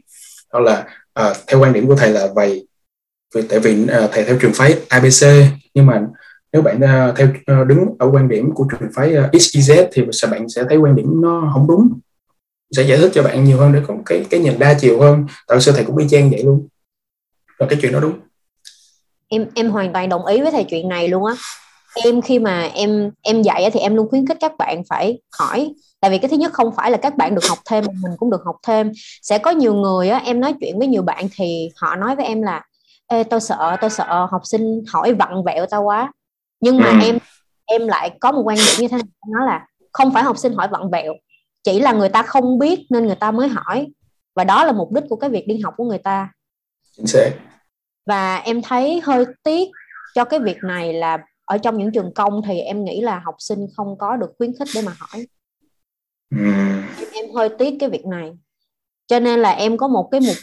Đó 0.53 0.61
là 0.61 0.85
à, 1.15 1.35
theo 1.47 1.61
quan 1.61 1.73
điểm 1.73 1.87
của 1.87 1.97
thầy 1.97 2.11
là 2.11 2.29
vậy. 2.35 2.69
Tại 3.49 3.59
vì 3.59 3.87
à, 3.89 4.09
thầy 4.13 4.25
theo 4.25 4.39
trường 4.41 4.53
phái 4.55 4.75
ABC 4.89 5.27
nhưng 5.75 5.87
mà 5.87 6.03
nếu 6.57 6.63
bạn 6.63 6.77
uh, 6.77 7.17
theo 7.17 7.29
uh, 7.29 7.67
đứng 7.67 7.87
ở 7.99 8.11
quan 8.13 8.29
điểm 8.29 8.55
của 8.55 8.67
trường 8.71 8.91
phái 8.95 9.15
à, 9.15 9.25
uh, 9.25 9.33
XYZ 9.33 9.87
thì 9.93 10.03
sẽ 10.13 10.29
bạn 10.29 10.49
sẽ 10.49 10.65
thấy 10.69 10.79
quan 10.79 10.97
điểm 10.97 11.21
nó 11.23 11.51
không 11.55 11.67
đúng. 11.67 11.89
Sẽ 12.77 12.83
giải 12.83 12.99
thích 12.99 13.11
cho 13.15 13.23
bạn 13.23 13.45
nhiều 13.45 13.59
hơn 13.59 13.73
để 13.73 13.81
có 13.87 13.95
cái 14.07 14.25
cái 14.31 14.41
nhìn 14.41 14.59
đa 14.59 14.75
chiều 14.81 15.01
hơn. 15.01 15.27
Tại 15.49 15.61
sư 15.61 15.73
thầy 15.75 15.85
cũng 15.85 15.97
y 15.97 16.09
chang 16.09 16.31
vậy 16.31 16.43
luôn. 16.43 16.69
Và 17.59 17.67
cái 17.67 17.79
chuyện 17.83 17.93
đó 17.93 18.01
đúng. 18.01 18.13
Em 19.29 19.47
em 19.55 19.71
hoàn 19.71 19.93
toàn 19.93 20.09
đồng 20.09 20.27
ý 20.27 20.41
với 20.43 20.51
thầy 20.51 20.65
chuyện 20.65 20.89
này 20.89 21.09
luôn 21.09 21.25
á. 21.25 21.35
Em 22.05 22.23
khi 22.23 22.39
mà 22.39 22.71
em 22.75 23.11
em 23.23 23.43
dạy 23.43 23.71
thì 23.73 23.81
em 23.81 23.95
luôn 23.95 24.09
khuyến 24.11 24.27
khích 24.27 24.37
các 24.41 24.53
bạn 24.59 24.83
phải 24.89 25.21
hỏi. 25.39 25.75
Tại 26.01 26.11
vì 26.11 26.19
cái 26.19 26.29
thứ 26.29 26.37
nhất 26.37 26.53
không 26.53 26.75
phải 26.77 26.91
là 26.91 26.97
các 26.97 27.17
bạn 27.17 27.35
được 27.35 27.45
học 27.49 27.59
thêm 27.71 27.85
mình 28.03 28.13
cũng 28.19 28.31
được 28.31 28.43
học 28.45 28.57
thêm. 28.67 28.93
Sẽ 29.23 29.39
có 29.39 29.51
nhiều 29.51 29.75
người 29.75 30.09
á 30.09 30.19
em 30.25 30.41
nói 30.41 30.55
chuyện 30.61 30.79
với 30.79 30.89
nhiều 30.89 31.03
bạn 31.03 31.29
thì 31.37 31.69
họ 31.77 31.97
nói 31.97 32.17
với 32.17 32.25
em 32.25 32.43
là 32.43 32.63
Ê, 33.09 33.25
tôi 33.25 33.41
sợ 33.41 33.77
tôi 33.81 33.91
sợ 33.91 34.27
học 34.31 34.41
sinh 34.45 34.85
hỏi 34.93 35.15
vặn 35.15 35.45
vẹo 35.45 35.67
tao 35.67 35.83
quá 35.83 36.13
nhưng 36.61 36.79
mà 36.79 36.91
ừ. 36.91 36.99
em 37.03 37.19
em 37.67 37.89
lại 37.89 38.17
có 38.21 38.33
một 38.33 38.43
quan 38.45 38.57
điểm 38.57 38.75
như 38.81 38.89
thế 38.89 38.97
này 38.97 39.07
nó 39.29 39.45
là 39.47 39.67
không 39.93 40.15
phải 40.15 40.23
học 40.23 40.39
sinh 40.39 40.55
hỏi 40.55 40.69
vặn 40.71 40.91
vẹo 40.93 41.13
chỉ 41.67 41.81
là 41.81 41.93
người 41.93 42.09
ta 42.09 42.23
không 42.23 42.59
biết 42.59 42.87
nên 42.91 43.07
người 43.07 43.15
ta 43.15 43.31
mới 43.31 43.49
hỏi. 43.49 43.87
Và 44.35 44.45
đó 44.45 44.65
là 44.65 44.73
mục 44.73 44.93
đích 44.93 45.05
của 45.09 45.17
cái 45.17 45.31
việc 45.31 45.45
đi 45.47 45.59
học 45.59 45.75
của 45.77 45.85
người 45.85 45.99
ta. 45.99 46.33
Chính 46.97 47.07
xác. 47.07 47.31
Và 48.07 48.37
em 48.37 48.63
thấy 48.63 49.01
hơi 49.05 49.25
tiếc 49.43 49.69
cho 50.15 50.25
cái 50.25 50.41
việc 50.41 50.57
này 50.63 50.93
là 50.93 51.19
ở 51.45 51.59
trong 51.59 51.79
những 51.79 51.93
trường 51.93 52.15
công 52.15 52.43
thì 52.47 52.59
em 52.59 52.85
nghĩ 52.85 53.01
là 53.01 53.19
học 53.25 53.35
sinh 53.39 53.67
không 53.77 53.99
có 53.99 54.17
được 54.17 54.31
khuyến 54.39 54.53
khích 54.59 54.69
để 54.75 54.83
mà 54.83 54.93
hỏi. 54.99 55.27
Ừ. 56.31 56.53
em, 56.99 57.09
em 57.13 57.35
hơi 57.35 57.49
tiếc 57.59 57.77
cái 57.81 57.91
việc 57.91 58.07
này. 58.07 58.33
Cho 59.07 59.21
nên 59.21 59.41
là 59.41 59.51
em 59.51 59.77
có 59.77 59.89
một 59.89 60.09
cái 60.11 60.21
mục 60.21 60.37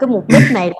cái 0.00 0.08
mục 0.08 0.24
đích 0.28 0.42
này 0.52 0.72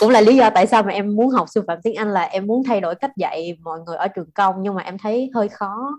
cũng 0.00 0.10
là 0.10 0.20
lý 0.20 0.36
do 0.36 0.50
tại 0.50 0.66
sao 0.66 0.82
mà 0.82 0.92
em 0.92 1.16
muốn 1.16 1.30
học 1.30 1.46
sư 1.50 1.62
phạm 1.66 1.78
tiếng 1.82 1.94
Anh 1.94 2.08
là 2.08 2.22
em 2.22 2.46
muốn 2.46 2.64
thay 2.64 2.80
đổi 2.80 2.94
cách 2.94 3.10
dạy 3.16 3.58
mọi 3.62 3.78
người 3.86 3.96
ở 3.96 4.08
trường 4.08 4.30
công 4.30 4.54
nhưng 4.62 4.74
mà 4.74 4.82
em 4.82 4.98
thấy 4.98 5.30
hơi 5.34 5.48
khó. 5.48 5.90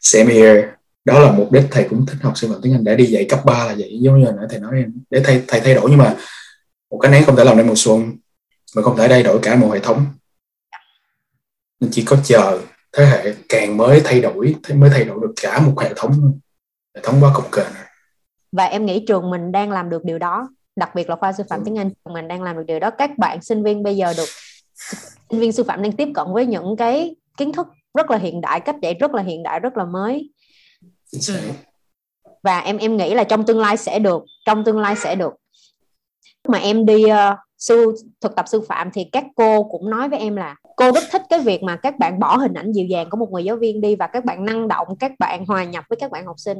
Same 0.00 0.34
here. 0.34 0.68
Đó 1.04 1.18
là 1.18 1.32
mục 1.32 1.52
đích 1.52 1.64
thầy 1.70 1.86
cũng 1.90 2.06
thích 2.06 2.16
học 2.22 2.32
sư 2.36 2.48
phạm 2.52 2.60
tiếng 2.62 2.74
Anh 2.74 2.84
để 2.84 2.96
đi 2.96 3.06
dạy 3.06 3.26
cấp 3.28 3.40
3 3.44 3.66
là 3.66 3.74
vậy. 3.78 3.98
Giống 4.00 4.20
như 4.20 4.30
nãy 4.36 4.46
thầy 4.50 4.60
nói 4.60 4.72
em 4.76 4.94
để 5.10 5.20
thầy 5.24 5.42
thầy 5.48 5.60
thay 5.60 5.74
đổi 5.74 5.90
nhưng 5.90 5.98
mà 5.98 6.16
một 6.90 6.98
cái 6.98 7.12
nén 7.12 7.24
không 7.24 7.36
thể 7.36 7.44
làm 7.44 7.56
nên 7.56 7.66
mùa 7.66 7.74
xuân 7.76 8.12
mà 8.76 8.82
không 8.82 8.96
thể 8.96 9.08
thay 9.08 9.22
đổi 9.22 9.38
cả 9.42 9.56
một 9.56 9.70
hệ 9.72 9.80
thống. 9.80 10.06
Nên 11.80 11.90
chỉ 11.90 12.04
có 12.04 12.16
chờ 12.24 12.60
thế 12.92 13.06
hệ 13.06 13.34
càng 13.48 13.76
mới 13.76 14.00
thay 14.04 14.20
đổi 14.20 14.54
mới 14.74 14.90
thay 14.90 15.04
đổi 15.04 15.18
được 15.22 15.32
cả 15.42 15.60
một 15.60 15.80
hệ 15.80 15.92
thống. 15.96 16.38
Hệ 16.96 17.02
thống 17.04 17.16
quá 17.20 17.30
cồng 17.34 17.50
kềnh 17.52 17.66
và 18.56 18.64
em 18.64 18.86
nghĩ 18.86 19.04
trường 19.08 19.30
mình 19.30 19.52
đang 19.52 19.70
làm 19.70 19.90
được 19.90 20.04
điều 20.04 20.18
đó 20.18 20.48
đặc 20.76 20.94
biệt 20.94 21.10
là 21.10 21.16
khoa 21.16 21.32
sư 21.32 21.44
phạm 21.50 21.64
tiếng 21.64 21.78
Anh 21.78 21.90
trường 21.90 22.14
mình 22.14 22.28
đang 22.28 22.42
làm 22.42 22.56
được 22.56 22.64
điều 22.66 22.80
đó. 22.80 22.90
Các 22.90 23.18
bạn 23.18 23.42
sinh 23.42 23.62
viên 23.62 23.82
bây 23.82 23.96
giờ 23.96 24.14
được 24.16 24.28
sinh 25.30 25.40
viên 25.40 25.52
sư 25.52 25.64
phạm 25.64 25.82
đang 25.82 25.92
tiếp 25.92 26.08
cận 26.14 26.26
với 26.32 26.46
những 26.46 26.76
cái 26.78 27.16
kiến 27.36 27.52
thức 27.52 27.66
rất 27.94 28.10
là 28.10 28.18
hiện 28.18 28.40
đại 28.40 28.60
cách 28.60 28.76
dạy 28.82 28.94
rất 28.94 29.14
là 29.14 29.22
hiện 29.22 29.42
đại 29.42 29.60
rất 29.60 29.76
là 29.76 29.84
mới. 29.84 30.30
Và 32.42 32.58
em 32.58 32.78
em 32.78 32.96
nghĩ 32.96 33.14
là 33.14 33.24
trong 33.24 33.46
tương 33.46 33.60
lai 33.60 33.76
sẽ 33.76 33.98
được 33.98 34.24
trong 34.46 34.64
tương 34.64 34.78
lai 34.78 34.96
sẽ 34.96 35.14
được. 35.14 35.32
Mà 36.48 36.58
em 36.58 36.86
đi 36.86 37.04
uh, 37.04 37.38
sư 37.58 37.94
thực 38.20 38.36
tập 38.36 38.44
sư 38.48 38.60
phạm 38.68 38.90
thì 38.90 39.04
các 39.12 39.24
cô 39.36 39.64
cũng 39.64 39.90
nói 39.90 40.08
với 40.08 40.18
em 40.18 40.36
là 40.36 40.56
cô 40.76 40.92
rất 40.92 41.04
thích 41.12 41.22
cái 41.30 41.40
việc 41.40 41.62
mà 41.62 41.76
các 41.76 41.98
bạn 41.98 42.18
bỏ 42.18 42.36
hình 42.36 42.54
ảnh 42.54 42.72
dịu 42.72 42.86
dàng 42.86 43.10
của 43.10 43.16
một 43.16 43.30
người 43.32 43.44
giáo 43.44 43.56
viên 43.56 43.80
đi 43.80 43.96
và 43.96 44.06
các 44.06 44.24
bạn 44.24 44.44
năng 44.44 44.68
động 44.68 44.88
các 45.00 45.12
bạn 45.18 45.46
hòa 45.46 45.64
nhập 45.64 45.84
với 45.88 45.96
các 46.00 46.10
bạn 46.10 46.26
học 46.26 46.38
sinh. 46.38 46.58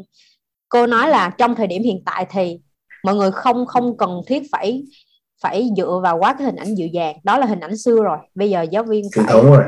Cô 0.69 0.87
nói 0.87 1.09
là 1.09 1.31
trong 1.39 1.55
thời 1.55 1.67
điểm 1.67 1.83
hiện 1.83 2.03
tại 2.07 2.27
thì 2.31 2.61
mọi 3.05 3.15
người 3.15 3.31
không 3.31 3.67
không 3.67 3.97
cần 3.97 4.21
thiết 4.27 4.43
phải 4.53 4.85
phải 5.43 5.69
dựa 5.77 6.01
vào 6.03 6.19
quá 6.19 6.35
cái 6.39 6.47
hình 6.47 6.57
ảnh 6.57 6.75
dịu 6.75 6.89
dàng. 6.89 7.17
Đó 7.25 7.39
là 7.39 7.47
hình 7.47 7.61
ảnh 7.61 7.77
xưa 7.77 8.03
rồi. 8.03 8.19
Bây 8.35 8.51
giờ 8.51 8.63
giáo 8.63 8.83
viên 8.85 9.05
phải 9.17 9.25
rồi. 9.43 9.63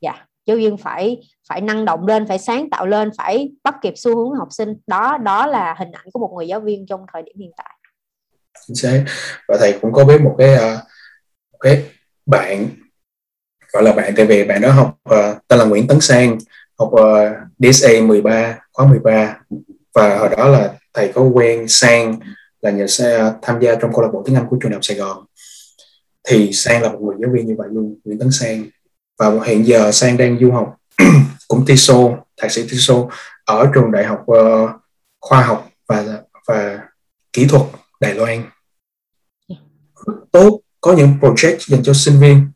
dạ 0.00 0.26
giáo 0.46 0.56
viên 0.56 0.76
phải 0.76 1.20
phải 1.48 1.60
năng 1.60 1.84
động 1.84 2.06
lên 2.06 2.26
phải 2.26 2.38
sáng 2.38 2.70
tạo 2.70 2.86
lên 2.86 3.10
phải 3.18 3.50
bắt 3.64 3.74
kịp 3.82 3.94
xu 3.96 4.16
hướng 4.16 4.38
học 4.38 4.48
sinh. 4.50 4.74
Đó 4.86 5.18
đó 5.18 5.46
là 5.46 5.74
hình 5.78 5.92
ảnh 5.92 6.06
của 6.12 6.20
một 6.20 6.34
người 6.36 6.48
giáo 6.48 6.60
viên 6.60 6.86
trong 6.86 7.00
thời 7.12 7.22
điểm 7.22 7.34
hiện 7.38 7.50
tại. 7.56 7.76
Chính 8.66 8.76
xác. 8.76 9.04
Và 9.48 9.56
thầy 9.60 9.78
cũng 9.82 9.92
có 9.92 10.04
biết 10.04 10.20
một 10.20 10.34
cái 10.38 10.54
uh, 10.54 10.80
cái 11.60 11.84
bạn 12.26 12.68
gọi 13.72 13.82
là 13.82 13.92
bạn 13.92 14.12
tại 14.16 14.26
vì 14.26 14.44
bạn 14.44 14.60
đó 14.60 14.70
học 14.70 14.98
uh, 15.10 15.48
tên 15.48 15.58
là 15.58 15.64
Nguyễn 15.64 15.86
Tấn 15.86 16.00
Sang 16.00 16.38
học 16.78 16.90
uh, 16.92 17.02
DSA 17.58 17.88
13 18.02 18.58
khóa 18.72 18.86
13 18.86 19.36
và 19.94 20.18
hồi 20.18 20.28
đó 20.36 20.48
là 20.48 20.74
thầy 20.94 21.12
có 21.14 21.22
quen 21.22 21.68
Sang 21.68 22.18
là 22.62 22.70
nhờ 22.70 22.86
xe 22.86 23.32
tham 23.42 23.60
gia 23.60 23.74
trong 23.74 23.92
câu 23.92 24.02
lạc 24.02 24.08
bộ 24.12 24.22
tiếng 24.26 24.36
Anh 24.36 24.46
của 24.50 24.56
trường 24.60 24.70
đại 24.70 24.76
học 24.76 24.84
Sài 24.84 24.96
Gòn. 24.96 25.24
Thì 26.28 26.52
Sang 26.52 26.82
là 26.82 26.92
một 26.92 26.98
người 27.02 27.16
giáo 27.20 27.30
viên 27.34 27.46
như 27.46 27.54
vậy 27.58 27.68
luôn 27.72 27.98
Nguyễn 28.04 28.18
Tấn 28.18 28.30
Sang. 28.30 28.64
Và 29.18 29.44
hiện 29.44 29.66
giờ 29.66 29.92
Sang 29.92 30.16
đang 30.16 30.38
du 30.40 30.52
học 30.52 30.76
cũng 31.48 31.66
TISO 31.66 31.94
thạc 32.36 32.52
sĩ 32.52 32.62
TISO 32.62 32.94
ở 33.44 33.70
trường 33.74 33.92
đại 33.92 34.04
học 34.04 34.24
uh, 34.32 34.70
khoa 35.20 35.42
học 35.42 35.68
và 35.88 36.22
và 36.48 36.80
kỹ 37.32 37.46
thuật 37.46 37.62
Đài 38.00 38.14
Loan. 38.14 38.42
Rất 40.06 40.14
tốt 40.32 40.60
có 40.80 40.92
những 40.92 41.14
project 41.20 41.58
dành 41.58 41.82
cho 41.82 41.92
sinh 41.92 42.20
viên 42.20 42.50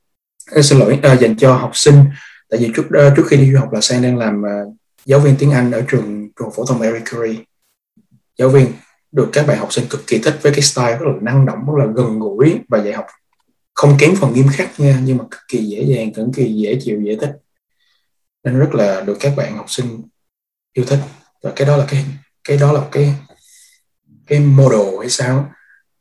à, 0.55 0.63
xin 0.63 0.79
lỗi 0.79 0.99
à, 1.03 1.17
dành 1.17 1.37
cho 1.37 1.55
học 1.55 1.71
sinh. 1.75 2.05
Tại 2.51 2.61
vì 2.61 2.73
trước 2.77 2.83
uh, 2.83 3.17
trước 3.17 3.27
khi 3.27 3.37
đi 3.37 3.53
du 3.53 3.59
học 3.59 3.73
là 3.73 3.81
Sang 3.81 4.03
đang 4.03 4.19
làm 4.19 4.43
uh, 4.43 4.75
giáo 5.07 5.21
viên 5.21 5.37
tiếng 5.39 5.51
Anh 5.51 5.71
ở 5.71 5.83
trường 5.89 6.29
trường 6.39 6.51
phổ 6.51 6.65
thông 6.67 6.79
Marie 6.79 7.03
Curie. 7.11 7.45
Giáo 8.39 8.49
viên 8.49 8.67
được 9.15 9.29
các 9.33 9.47
bạn 9.47 9.59
học 9.59 9.73
sinh 9.73 9.85
cực 9.91 10.07
kỳ 10.07 10.19
thích 10.19 10.39
với 10.43 10.53
cái 10.53 10.63
style 10.63 10.93
rất 10.93 11.07
là 11.07 11.13
năng 11.21 11.47
động 11.47 11.59
rất 11.67 11.85
là 11.85 11.93
gần 11.95 12.19
gũi 12.19 12.59
và 12.69 12.79
dạy 12.79 12.93
học. 12.93 13.07
Không 13.75 13.97
kém 13.99 14.17
phần 14.17 14.35
nghiêm 14.35 14.47
khắc 14.53 14.81
nha 14.81 15.01
nhưng 15.05 15.17
mà 15.17 15.25
cực 15.31 15.41
kỳ 15.49 15.59
dễ 15.59 15.83
dàng 15.83 16.13
cực 16.13 16.27
kỳ 16.35 16.55
dễ 16.55 16.79
chịu 16.81 17.01
dễ 17.03 17.17
thích. 17.21 17.33
Nên 18.45 18.59
rất 18.59 18.75
là 18.75 19.01
được 19.01 19.17
các 19.21 19.33
bạn 19.37 19.57
học 19.57 19.71
sinh 19.71 20.03
yêu 20.73 20.85
thích. 20.89 20.99
Và 21.43 21.53
cái 21.57 21.67
đó 21.69 21.77
là 21.77 21.85
cái 21.89 22.05
cái 22.45 22.57
đó 22.57 22.73
là 22.73 22.89
cái 22.93 23.15
cái 24.27 24.41
model 24.41 24.99
hay 25.01 25.11
sao? 25.11 25.53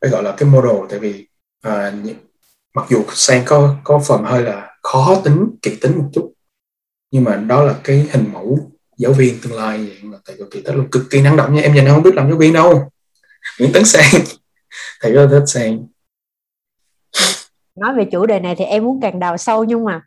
Phải 0.01 0.09
gọi 0.09 0.24
là 0.24 0.36
cái 0.38 0.49
model 0.49 0.76
tại 0.89 0.99
vì 0.99 1.28
à, 1.61 1.93
mặc 2.74 2.86
dù 2.89 3.03
sang 3.14 3.43
có 3.45 3.76
có 3.84 3.99
phần 4.07 4.24
hơi 4.24 4.43
là 4.43 4.78
khó 4.84 5.22
tính 5.24 5.49
kỳ 5.61 5.76
tính 5.76 5.97
một 5.97 6.09
chút 6.14 6.34
nhưng 7.11 7.24
mà 7.24 7.36
đó 7.36 7.64
là 7.64 7.76
cái 7.84 8.07
hình 8.11 8.26
mẫu 8.34 8.72
giáo 8.97 9.14
viên 9.14 9.39
tương 9.41 9.53
lai 9.53 9.78
vậy 9.78 9.97
mà 10.03 10.18
tại 10.26 10.36
cực 10.39 10.51
kỳ 10.51 10.61
thích 10.61 10.76
luôn 10.76 10.88
cực 10.91 11.03
kỳ 11.09 11.22
năng 11.22 11.38
động 11.38 11.55
nha. 11.55 11.61
Em 11.61 11.74
nhìn 11.74 11.88
không 11.88 12.03
biết 12.03 12.16
làm 12.16 12.30
giáo 12.30 12.38
viên 12.38 12.53
đâu. 12.53 12.92
Nguyễn 13.59 13.73
Tấn 13.73 13.85
Sang. 13.85 14.21
Thầy 15.01 15.11
rất 15.11 15.27
thích 15.31 15.43
Sang. 15.45 15.87
Nói 17.75 17.93
về 17.95 18.05
chủ 18.11 18.25
đề 18.25 18.39
này 18.39 18.55
thì 18.55 18.65
em 18.65 18.83
muốn 18.83 18.99
càng 19.01 19.19
đào 19.19 19.37
sâu 19.37 19.63
nhưng 19.63 19.85
mà 19.85 20.01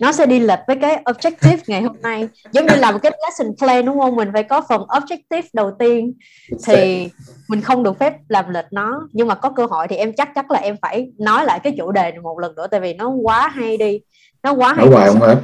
nó 0.00 0.12
sẽ 0.12 0.26
đi 0.26 0.38
lệch 0.38 0.58
với 0.66 0.76
cái 0.80 1.02
objective 1.04 1.58
ngày 1.66 1.82
hôm 1.82 1.96
nay. 2.02 2.28
Giống 2.52 2.66
như 2.66 2.74
là 2.74 2.90
một 2.90 2.98
cái 3.02 3.12
lesson 3.22 3.56
plan 3.58 3.86
đúng 3.86 4.00
không? 4.00 4.16
Mình 4.16 4.28
phải 4.32 4.42
có 4.42 4.62
phần 4.68 4.82
objective 4.82 5.42
đầu 5.52 5.72
tiên. 5.78 6.14
Thì 6.66 7.08
mình 7.48 7.60
không 7.60 7.82
được 7.82 7.98
phép 7.98 8.12
làm 8.28 8.50
lệch 8.50 8.66
nó. 8.70 9.08
Nhưng 9.12 9.28
mà 9.28 9.34
có 9.34 9.50
cơ 9.50 9.66
hội 9.66 9.88
thì 9.88 9.96
em 9.96 10.12
chắc 10.16 10.28
chắc 10.34 10.50
là 10.50 10.58
em 10.58 10.76
phải 10.82 11.10
nói 11.18 11.44
lại 11.44 11.60
cái 11.62 11.74
chủ 11.78 11.92
đề 11.92 12.02
này 12.02 12.20
một 12.20 12.38
lần 12.38 12.54
nữa 12.54 12.66
tại 12.70 12.80
vì 12.80 12.94
nó 12.94 13.08
quá 13.08 13.48
hay 13.48 13.76
đi. 13.76 14.00
Nó 14.42 14.52
quá 14.52 14.74
hay 14.76 14.86
nói 14.86 14.94
hoài 14.94 15.08
không 15.08 15.20
hết. 15.20 15.36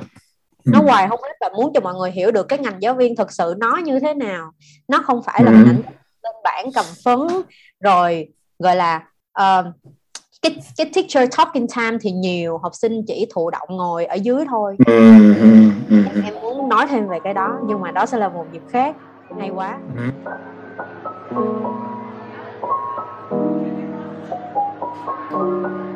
Nó 0.64 0.82
hoài 0.82 1.08
không 1.08 1.20
hết 1.22 1.32
và 1.40 1.48
muốn 1.56 1.72
cho 1.74 1.80
mọi 1.80 1.94
người 1.94 2.10
hiểu 2.10 2.30
được 2.30 2.48
cái 2.48 2.58
ngành 2.58 2.82
giáo 2.82 2.94
viên 2.94 3.16
thực 3.16 3.32
sự 3.32 3.54
nó 3.58 3.76
như 3.76 4.00
thế 4.00 4.14
nào. 4.14 4.52
Nó 4.88 5.02
không 5.04 5.22
phải 5.22 5.44
là 5.44 5.50
hình 5.50 5.66
ảnh 5.66 5.82
bảng 6.48 6.72
cầm 6.74 6.84
phấn 7.04 7.18
rồi 7.80 8.28
gọi 8.58 8.76
là 8.76 8.96
uh, 9.40 9.66
cái 10.42 10.56
cái 10.76 10.90
teacher 10.94 11.36
talking 11.36 11.66
time 11.76 11.98
thì 12.00 12.10
nhiều 12.10 12.58
học 12.58 12.72
sinh 12.74 13.02
chỉ 13.06 13.26
thụ 13.34 13.50
động 13.50 13.68
ngồi 13.68 14.04
ở 14.04 14.14
dưới 14.14 14.44
thôi. 14.48 14.76
Em, 14.86 16.22
em 16.24 16.34
muốn 16.42 16.68
nói 16.68 16.86
thêm 16.86 17.08
về 17.08 17.18
cái 17.24 17.34
đó 17.34 17.58
nhưng 17.66 17.80
mà 17.80 17.90
đó 17.90 18.06
sẽ 18.06 18.18
là 18.18 18.28
một 18.28 18.46
dịp 18.52 18.62
khác. 18.70 18.96
Hay 19.38 19.50
quá. 19.50 19.78
Mà 25.30 25.87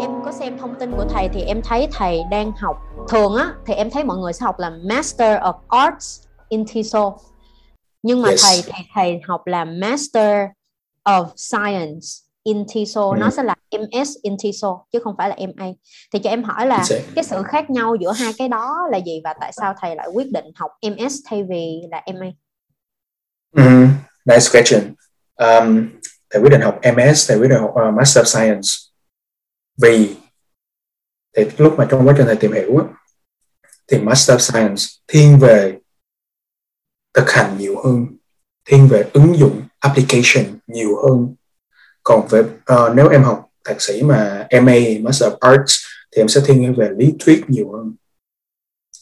em 0.00 0.10
có 0.24 0.32
xem 0.32 0.58
thông 0.58 0.74
tin 0.80 0.90
của 0.96 1.04
thầy 1.10 1.28
thì 1.34 1.40
em 1.42 1.62
thấy 1.64 1.88
thầy 1.92 2.20
đang 2.30 2.52
học 2.52 2.76
thường 3.08 3.34
á 3.36 3.52
thì 3.66 3.74
em 3.74 3.90
thấy 3.90 4.04
mọi 4.04 4.18
người 4.18 4.32
sẽ 4.32 4.44
học 4.44 4.58
là 4.58 4.70
Master 4.90 5.38
of 5.40 5.54
Arts 5.68 6.20
in 6.48 6.64
TESOL 6.74 7.12
nhưng 8.02 8.22
mà 8.22 8.28
Yes. 8.28 8.44
thầy 8.46 8.62
thầy 8.72 8.84
thầy 8.94 9.20
học 9.26 9.42
là 9.46 9.64
Master 9.64 10.46
of 11.04 11.26
Science 11.36 12.06
in 12.42 12.64
TESOL 12.74 13.16
Ừ. 13.18 13.20
nó 13.20 13.30
sẽ 13.30 13.42
là 13.42 13.54
MS 13.72 14.10
in 14.22 14.36
TESOL 14.42 14.72
chứ 14.92 14.98
không 15.04 15.14
phải 15.18 15.28
là 15.28 15.36
MA 15.56 15.66
thì 16.12 16.18
cho 16.18 16.30
em 16.30 16.42
hỏi 16.44 16.66
là 16.66 16.84
cái 17.14 17.24
sự 17.24 17.42
khác 17.42 17.70
nhau 17.70 17.94
giữa 17.94 18.12
hai 18.12 18.32
cái 18.38 18.48
đó 18.48 18.76
là 18.92 18.98
gì 18.98 19.20
và 19.24 19.34
tại 19.40 19.52
sao 19.52 19.74
thầy 19.80 19.96
lại 19.96 20.08
quyết 20.14 20.32
định 20.32 20.44
học 20.54 20.70
MS 20.82 21.14
thay 21.26 21.42
vì 21.50 21.80
là 21.90 22.02
MA 22.06 22.26
Mhm. 23.52 23.88
Nice 24.24 24.46
question. 24.52 24.80
Um, 25.36 25.88
thầy 26.30 26.42
quyết 26.42 26.50
định 26.50 26.60
học 26.60 26.78
MS, 26.82 27.28
thầy 27.28 27.38
quyết 27.38 27.48
định 27.48 27.60
học 27.60 27.70
uh, 27.88 27.94
Master 27.94 28.24
of 28.24 28.38
Science 28.38 28.68
vì 29.82 30.16
thì 31.36 31.44
lúc 31.58 31.74
mà 31.78 31.86
trong 31.90 32.08
quá 32.08 32.14
trình 32.16 32.26
thầy 32.26 32.36
tìm 32.36 32.52
hiểu 32.52 32.78
á, 32.78 32.84
thì 33.88 33.98
Master 33.98 34.36
of 34.36 34.38
Science 34.38 34.82
thiên 35.08 35.38
về 35.38 35.78
thực 37.14 37.30
hành 37.30 37.58
nhiều 37.58 37.82
hơn, 37.84 38.06
thiên 38.64 38.88
về 38.88 39.10
ứng 39.12 39.38
dụng 39.38 39.62
application 39.78 40.44
nhiều 40.66 40.96
hơn. 41.02 41.34
Còn 42.02 42.28
về 42.30 42.40
uh, 42.40 42.94
nếu 42.94 43.08
em 43.08 43.22
học 43.22 43.50
thạc 43.64 43.82
sĩ 43.82 44.02
mà 44.02 44.46
MA 44.62 44.78
Master 45.02 45.32
of 45.32 45.36
Arts 45.40 45.74
thì 46.16 46.22
em 46.22 46.28
sẽ 46.28 46.40
thiên 46.46 46.74
về 46.74 46.88
lý 46.98 47.14
thuyết 47.18 47.44
nhiều 47.48 47.72
hơn. 47.72 47.94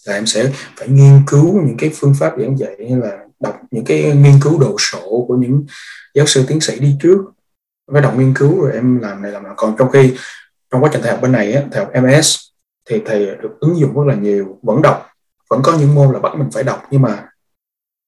Là 0.07 0.15
em 0.15 0.27
sẽ 0.27 0.53
phải 0.77 0.89
nghiên 0.89 1.23
cứu 1.27 1.63
những 1.67 1.77
cái 1.79 1.91
phương 1.95 2.15
pháp 2.21 2.33
giảng 2.39 2.59
dạy 2.59 2.77
như 2.79 3.01
là 3.01 3.19
đọc 3.41 3.61
những 3.71 3.85
cái 3.85 4.03
nghiên 4.03 4.41
cứu 4.43 4.59
đồ 4.59 4.77
sộ 4.79 5.25
của 5.29 5.37
những 5.37 5.67
giáo 6.15 6.27
sư 6.27 6.45
tiến 6.49 6.61
sĩ 6.61 6.79
đi 6.79 6.97
trước 7.03 7.19
phải 7.93 8.03
đọc 8.03 8.15
nghiên 8.19 8.35
cứu 8.35 8.61
rồi 8.61 8.73
em 8.73 8.99
làm 8.99 9.23
này 9.23 9.33
làm 9.33 9.43
nọ 9.43 9.55
còn 9.57 9.75
trong 9.79 9.91
khi 9.91 10.15
trong 10.71 10.83
quá 10.83 10.91
trình 10.93 11.03
thầy 11.03 11.11
học 11.11 11.23
bên 11.23 11.33
này 11.33 11.65
thầy 11.73 11.85
học 11.85 11.93
MS 12.03 12.37
thì 12.91 13.03
thầy 13.07 13.27
được 13.27 13.61
ứng 13.61 13.79
dụng 13.79 13.95
rất 13.95 14.05
là 14.07 14.15
nhiều 14.15 14.59
vẫn 14.63 14.83
đọc 14.83 15.07
vẫn 15.51 15.63
có 15.63 15.77
những 15.79 15.95
môn 15.95 16.13
là 16.13 16.19
bắt 16.19 16.33
mình 16.37 16.49
phải 16.53 16.63
đọc 16.63 16.83
nhưng 16.91 17.03
mà 17.03 17.25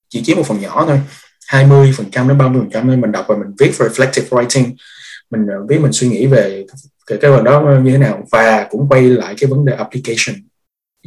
chỉ 0.09 0.22
chiếm 0.24 0.36
một 0.36 0.46
phần 0.46 0.61
nhỏ 0.61 0.84
thôi. 0.86 1.00
20 1.46 1.92
phần 1.96 2.11
trăm 2.11 2.28
đến 2.28 2.38
30 2.38 2.61
phần 2.61 2.70
trăm 2.70 2.90
nên 2.90 3.00
mình 3.00 3.12
đọc 3.12 3.24
và 3.28 3.36
mình 3.36 3.54
viết 3.59 3.70
reflective 3.78 4.28
writing. 4.28 4.72
Mình 5.30 5.46
ờ, 5.46 5.66
viết 5.68 5.78
mình 5.80 5.92
suy 5.92 6.09
nghĩ 6.09 6.26
về 6.26 6.66
cái 7.06 7.18
cái 7.18 7.30
phần 7.30 7.44
đó 7.44 7.80
như 7.82 7.90
thế 7.90 7.98
nào 7.98 8.26
và 8.32 8.66
cũng 8.70 8.88
quay 8.88 9.02
lại 9.02 9.34
cái 9.38 9.50
vấn 9.50 9.64
đề 9.64 9.74
application. 9.74 10.36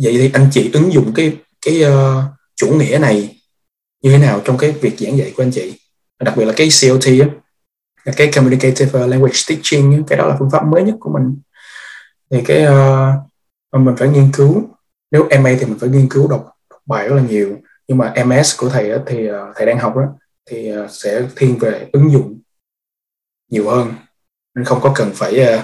Vậy 0.03 0.13
thì 0.17 0.31
anh 0.33 0.47
chị 0.51 0.69
ứng 0.73 0.93
dụng 0.93 1.13
cái 1.13 1.37
cái 1.65 1.83
uh, 1.83 2.23
chủ 2.55 2.67
nghĩa 2.67 2.97
này 3.01 3.41
như 4.01 4.11
thế 4.11 4.17
nào 4.17 4.41
trong 4.45 4.57
cái 4.57 4.71
việc 4.71 4.99
giảng 4.99 5.17
dạy 5.17 5.33
của 5.35 5.43
anh 5.43 5.51
chị? 5.51 5.73
Đặc 6.19 6.37
biệt 6.37 6.45
là 6.45 6.53
cái 6.55 6.69
COT 6.81 7.05
á 7.05 7.27
cái 8.05 8.31
communicative 8.35 9.03
uh, 9.03 9.09
language 9.09 9.37
teaching 9.49 10.03
cái 10.07 10.17
đó 10.17 10.27
là 10.27 10.35
phương 10.39 10.51
pháp 10.51 10.65
mới 10.65 10.83
nhất 10.83 10.95
của 10.99 11.09
mình. 11.09 11.37
Thì 12.31 12.41
cái 12.45 12.65
uh, 12.67 13.81
mình 13.81 13.95
phải 13.97 14.07
nghiên 14.07 14.31
cứu. 14.33 14.63
Nếu 15.11 15.23
MA 15.23 15.51
thì 15.59 15.65
mình 15.65 15.79
phải 15.79 15.89
nghiên 15.89 16.09
cứu 16.09 16.27
đọc, 16.27 16.55
đọc 16.69 16.81
bài 16.85 17.07
rất 17.07 17.15
là 17.15 17.21
nhiều. 17.21 17.57
Nhưng 17.87 17.97
mà 17.97 18.13
MS 18.25 18.57
của 18.57 18.69
thầy 18.69 18.89
đó 18.89 18.97
thì 19.05 19.29
uh, 19.29 19.35
thầy 19.55 19.65
đang 19.65 19.79
học 19.79 19.95
đó 19.95 20.03
thì 20.49 20.77
uh, 20.77 20.91
sẽ 20.91 21.21
thiên 21.35 21.57
về 21.57 21.89
ứng 21.91 22.11
dụng 22.11 22.39
nhiều 23.49 23.69
hơn. 23.69 23.93
Nên 24.55 24.65
không 24.65 24.81
có 24.81 24.91
cần 24.95 25.11
phải 25.15 25.55
uh, 25.55 25.59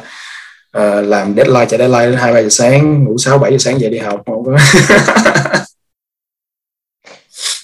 uh, 0.77 1.05
làm 1.05 1.35
deadline 1.35 1.65
chạy 1.65 1.79
deadline 1.79 2.05
đến 2.05 2.15
hai 2.15 2.33
ba 2.33 2.41
giờ 2.41 2.49
sáng 2.49 3.03
ngủ 3.03 3.17
sáu 3.17 3.37
bảy 3.37 3.51
giờ 3.51 3.57
sáng 3.57 3.79
dậy 3.79 3.89
đi 3.89 3.97
học. 3.97 4.21
Không 4.25 4.45
có. 4.45 4.57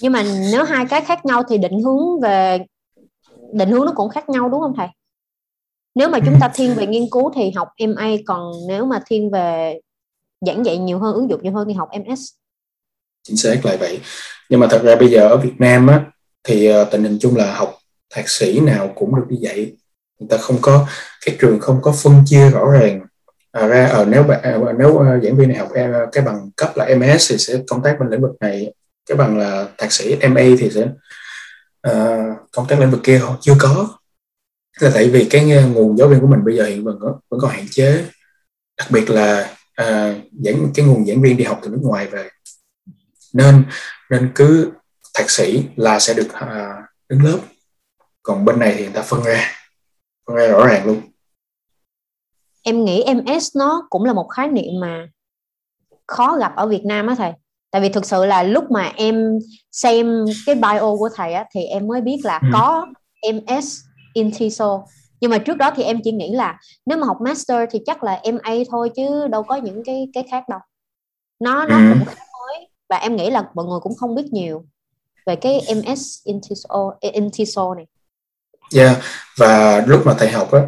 Nhưng 0.00 0.12
mà 0.12 0.22
nếu 0.52 0.64
hai 0.64 0.86
cái 0.90 1.00
khác 1.00 1.26
nhau 1.26 1.42
thì 1.48 1.58
định 1.58 1.82
hướng 1.82 2.20
về 2.20 2.58
định 3.54 3.70
hướng 3.70 3.84
nó 3.84 3.92
cũng 3.96 4.08
khác 4.08 4.28
nhau 4.28 4.48
đúng 4.48 4.60
không 4.60 4.74
thầy? 4.76 4.88
Nếu 5.94 6.08
mà 6.08 6.18
chúng 6.26 6.36
ta 6.40 6.50
thiên 6.54 6.74
về 6.74 6.86
nghiên 6.86 7.10
cứu 7.10 7.32
thì 7.34 7.50
học 7.50 7.68
MA 7.88 8.08
còn 8.26 8.52
nếu 8.68 8.84
mà 8.84 9.00
thiên 9.06 9.30
về 9.30 9.80
giảng 10.40 10.66
dạy 10.66 10.78
nhiều 10.78 10.98
hơn 10.98 11.14
ứng 11.14 11.30
dụng 11.30 11.42
nhiều 11.42 11.52
hơn 11.52 11.68
thì 11.68 11.74
học 11.74 11.88
MS 12.06 12.20
chính 13.24 13.36
xác 13.36 13.66
là 13.66 13.76
vậy. 13.76 14.00
Nhưng 14.48 14.60
mà 14.60 14.66
thật 14.70 14.82
ra 14.84 14.96
bây 14.96 15.10
giờ 15.10 15.28
ở 15.28 15.36
Việt 15.36 15.54
Nam 15.58 15.86
á 15.86 16.00
thì 16.44 16.72
uh, 16.72 16.90
tình 16.90 17.02
hình 17.02 17.18
chung 17.20 17.36
là 17.36 17.54
học 17.54 17.78
thạc 18.10 18.28
sĩ 18.28 18.60
nào 18.60 18.92
cũng 18.96 19.14
được 19.16 19.24
đi 19.28 19.36
dạy. 19.36 19.72
Người 20.18 20.28
ta 20.30 20.36
không 20.36 20.58
có 20.62 20.86
cái 21.26 21.36
trường 21.40 21.60
không 21.60 21.82
có 21.82 21.92
phân 21.92 22.22
chia 22.26 22.50
rõ 22.50 22.70
ràng. 22.70 23.00
À, 23.52 23.66
ra 23.66 23.86
ở 23.86 24.04
nếu 24.04 24.22
bạn 24.22 24.40
à, 24.42 24.58
nếu 24.78 24.88
uh, 24.88 25.24
giảng 25.24 25.36
viên 25.36 25.48
này 25.48 25.58
học 25.58 25.68
uh, 25.70 26.12
cái 26.12 26.24
bằng 26.24 26.50
cấp 26.56 26.72
là 26.76 26.88
MS 26.96 27.30
thì 27.30 27.38
sẽ 27.38 27.54
công 27.68 27.82
tác 27.82 27.96
bên 28.00 28.10
lĩnh 28.10 28.22
vực 28.22 28.36
này 28.40 28.72
cái 29.08 29.16
bằng 29.16 29.38
là 29.38 29.68
thạc 29.78 29.92
sĩ 29.92 30.16
MA 30.30 30.42
thì 30.58 30.70
sẽ 30.70 30.88
uh, 31.88 32.50
công 32.52 32.66
tác 32.68 32.80
lĩnh 32.80 32.90
vực 32.90 33.00
kia 33.02 33.18
họ 33.18 33.36
chưa 33.40 33.54
có. 33.58 33.98
Là 34.80 34.90
tại 34.94 35.08
vì 35.08 35.26
cái 35.30 35.64
nguồn 35.74 35.98
giáo 35.98 36.08
viên 36.08 36.20
của 36.20 36.26
mình 36.26 36.44
bây 36.44 36.56
giờ 36.56 36.64
hiện 36.64 36.84
vẫn 36.84 36.98
có, 37.00 37.18
vẫn 37.30 37.40
còn 37.40 37.50
hạn 37.50 37.66
chế. 37.70 38.04
Đặc 38.78 38.90
biệt 38.90 39.10
là 39.10 39.56
uh, 39.82 40.16
giảng 40.44 40.72
cái 40.74 40.86
nguồn 40.86 41.06
giảng 41.06 41.22
viên 41.22 41.36
đi 41.36 41.44
học 41.44 41.60
từ 41.62 41.70
nước 41.70 41.80
ngoài 41.82 42.06
về. 42.06 42.28
Nên 43.32 43.64
nên 44.10 44.32
cứ 44.34 44.72
thạc 45.14 45.30
sĩ 45.30 45.64
là 45.76 45.98
sẽ 45.98 46.14
được 46.14 46.28
uh, 46.44 46.84
đứng 47.08 47.24
lớp. 47.24 47.38
Còn 48.22 48.44
bên 48.44 48.58
này 48.58 48.74
thì 48.76 48.84
người 48.84 48.92
ta 48.94 49.02
phân 49.02 49.22
ra 49.22 49.50
phân 50.26 50.36
ra 50.36 50.46
rõ 50.46 50.66
ràng 50.66 50.86
luôn. 50.86 51.00
Em 52.62 52.84
nghĩ 52.84 53.04
MS 53.14 53.56
nó 53.56 53.86
cũng 53.90 54.04
là 54.04 54.12
một 54.12 54.28
khái 54.28 54.48
niệm 54.48 54.80
mà 54.80 55.08
khó 56.06 56.36
gặp 56.36 56.52
ở 56.56 56.68
Việt 56.68 56.82
Nam 56.84 57.06
á 57.06 57.14
thầy 57.18 57.32
tại 57.74 57.80
vì 57.80 57.88
thực 57.88 58.06
sự 58.06 58.24
là 58.24 58.42
lúc 58.42 58.70
mà 58.70 58.92
em 58.96 59.38
xem 59.72 60.24
cái 60.46 60.54
bio 60.54 60.96
của 60.98 61.08
thầy 61.14 61.34
á 61.34 61.44
thì 61.54 61.64
em 61.64 61.86
mới 61.86 62.00
biết 62.00 62.18
là 62.24 62.40
ừ. 62.42 62.48
có 62.52 62.86
MS 63.34 63.76
in 64.12 64.30
TESOL 64.38 64.80
nhưng 65.20 65.30
mà 65.30 65.38
trước 65.38 65.56
đó 65.56 65.70
thì 65.76 65.82
em 65.82 66.00
chỉ 66.04 66.12
nghĩ 66.12 66.32
là 66.32 66.58
nếu 66.86 66.98
mà 66.98 67.06
học 67.06 67.16
master 67.20 67.68
thì 67.70 67.78
chắc 67.86 68.04
là 68.04 68.22
MA 68.32 68.54
thôi 68.70 68.90
chứ 68.96 69.28
đâu 69.28 69.42
có 69.42 69.56
những 69.56 69.82
cái 69.84 70.08
cái 70.12 70.24
khác 70.30 70.48
đâu 70.48 70.58
nó 71.40 71.66
nó 71.66 71.76
ừ. 71.76 71.82
cũng 71.94 72.04
khá 72.04 72.24
mới 72.32 72.68
và 72.88 72.96
em 72.96 73.16
nghĩ 73.16 73.30
là 73.30 73.44
mọi 73.54 73.66
người 73.66 73.80
cũng 73.82 73.94
không 73.96 74.14
biết 74.14 74.26
nhiều 74.32 74.64
về 75.26 75.36
cái 75.36 75.60
MS 75.76 76.02
in 76.24 76.40
TESOL, 76.48 76.92
in 77.00 77.30
TESOL 77.38 77.76
này. 77.76 77.86
Yeah 78.74 79.02
và 79.36 79.84
lúc 79.86 80.02
mà 80.06 80.14
thầy 80.18 80.30
học 80.30 80.52
á 80.52 80.60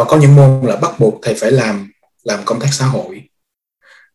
uh, 0.00 0.08
có 0.08 0.16
những 0.16 0.36
môn 0.36 0.60
là 0.62 0.76
bắt 0.76 0.92
buộc 0.98 1.14
thầy 1.22 1.34
phải 1.34 1.50
làm 1.50 1.90
làm 2.22 2.40
công 2.44 2.60
tác 2.60 2.68
xã 2.72 2.86
hội 2.86 3.28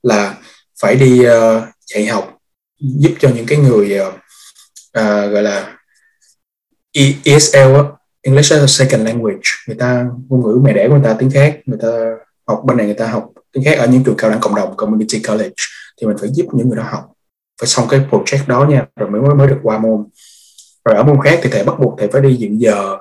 là 0.01 0.37
phải 0.81 0.95
đi 0.95 1.19
uh, 1.19 1.63
dạy 1.93 2.05
học 2.05 2.37
giúp 2.79 3.11
cho 3.19 3.29
những 3.35 3.45
cái 3.45 3.57
người 3.57 3.99
uh, 3.99 4.13
uh, 4.99 5.31
gọi 5.31 5.43
là 5.43 5.77
ESL 7.23 7.75
á, 7.75 7.83
English 8.21 8.51
as 8.51 8.61
a 8.61 8.67
Second 8.67 9.05
Language. 9.05 9.49
Người 9.67 9.77
ta 9.79 10.05
ngôn 10.29 10.41
ngữ 10.41 10.59
mẹ 10.63 10.73
đẻ 10.73 10.87
của 10.87 10.93
người 10.93 11.03
ta 11.03 11.15
tiếng 11.19 11.31
khác 11.31 11.59
người 11.65 11.79
ta 11.81 12.15
học 12.47 12.61
bên 12.65 12.77
này 12.77 12.85
người 12.85 12.95
ta 12.95 13.07
học 13.07 13.29
tiếng 13.51 13.63
khác. 13.63 13.77
Ở 13.77 13.87
những 13.87 14.03
trường 14.03 14.15
cao 14.17 14.29
đẳng 14.29 14.39
cộng 14.39 14.55
đồng 14.55 14.77
community 14.77 15.21
college 15.27 15.55
thì 16.01 16.07
mình 16.07 16.17
phải 16.19 16.29
giúp 16.33 16.45
những 16.53 16.69
người 16.69 16.77
đó 16.77 16.83
học. 16.83 17.09
Phải 17.61 17.67
xong 17.67 17.87
cái 17.89 17.99
project 18.11 18.47
đó 18.47 18.65
nha 18.69 18.85
rồi 18.95 19.09
mới 19.09 19.35
mới 19.35 19.47
được 19.47 19.59
qua 19.63 19.77
môn. 19.77 20.05
Rồi 20.85 20.95
ở 20.95 21.03
môn 21.03 21.17
khác 21.23 21.39
thì 21.43 21.49
thầy 21.49 21.63
bắt 21.63 21.79
buộc 21.79 21.95
thầy 21.99 22.07
phải 22.07 22.21
đi 22.21 22.35
dự 22.35 22.47
giờ 22.51 22.97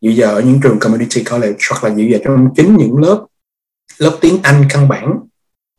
dự 0.00 0.10
giờ 0.10 0.26
ở 0.26 0.40
những 0.40 0.60
trường 0.62 0.78
community 0.78 1.24
college 1.24 1.58
hoặc 1.70 1.84
là 1.84 1.94
dự 1.94 2.04
giờ 2.04 2.18
trong 2.24 2.48
chính 2.56 2.76
những 2.76 2.98
lớp 2.98 3.26
lớp 3.98 4.18
tiếng 4.20 4.38
Anh 4.42 4.64
căn 4.70 4.88
bản 4.88 5.18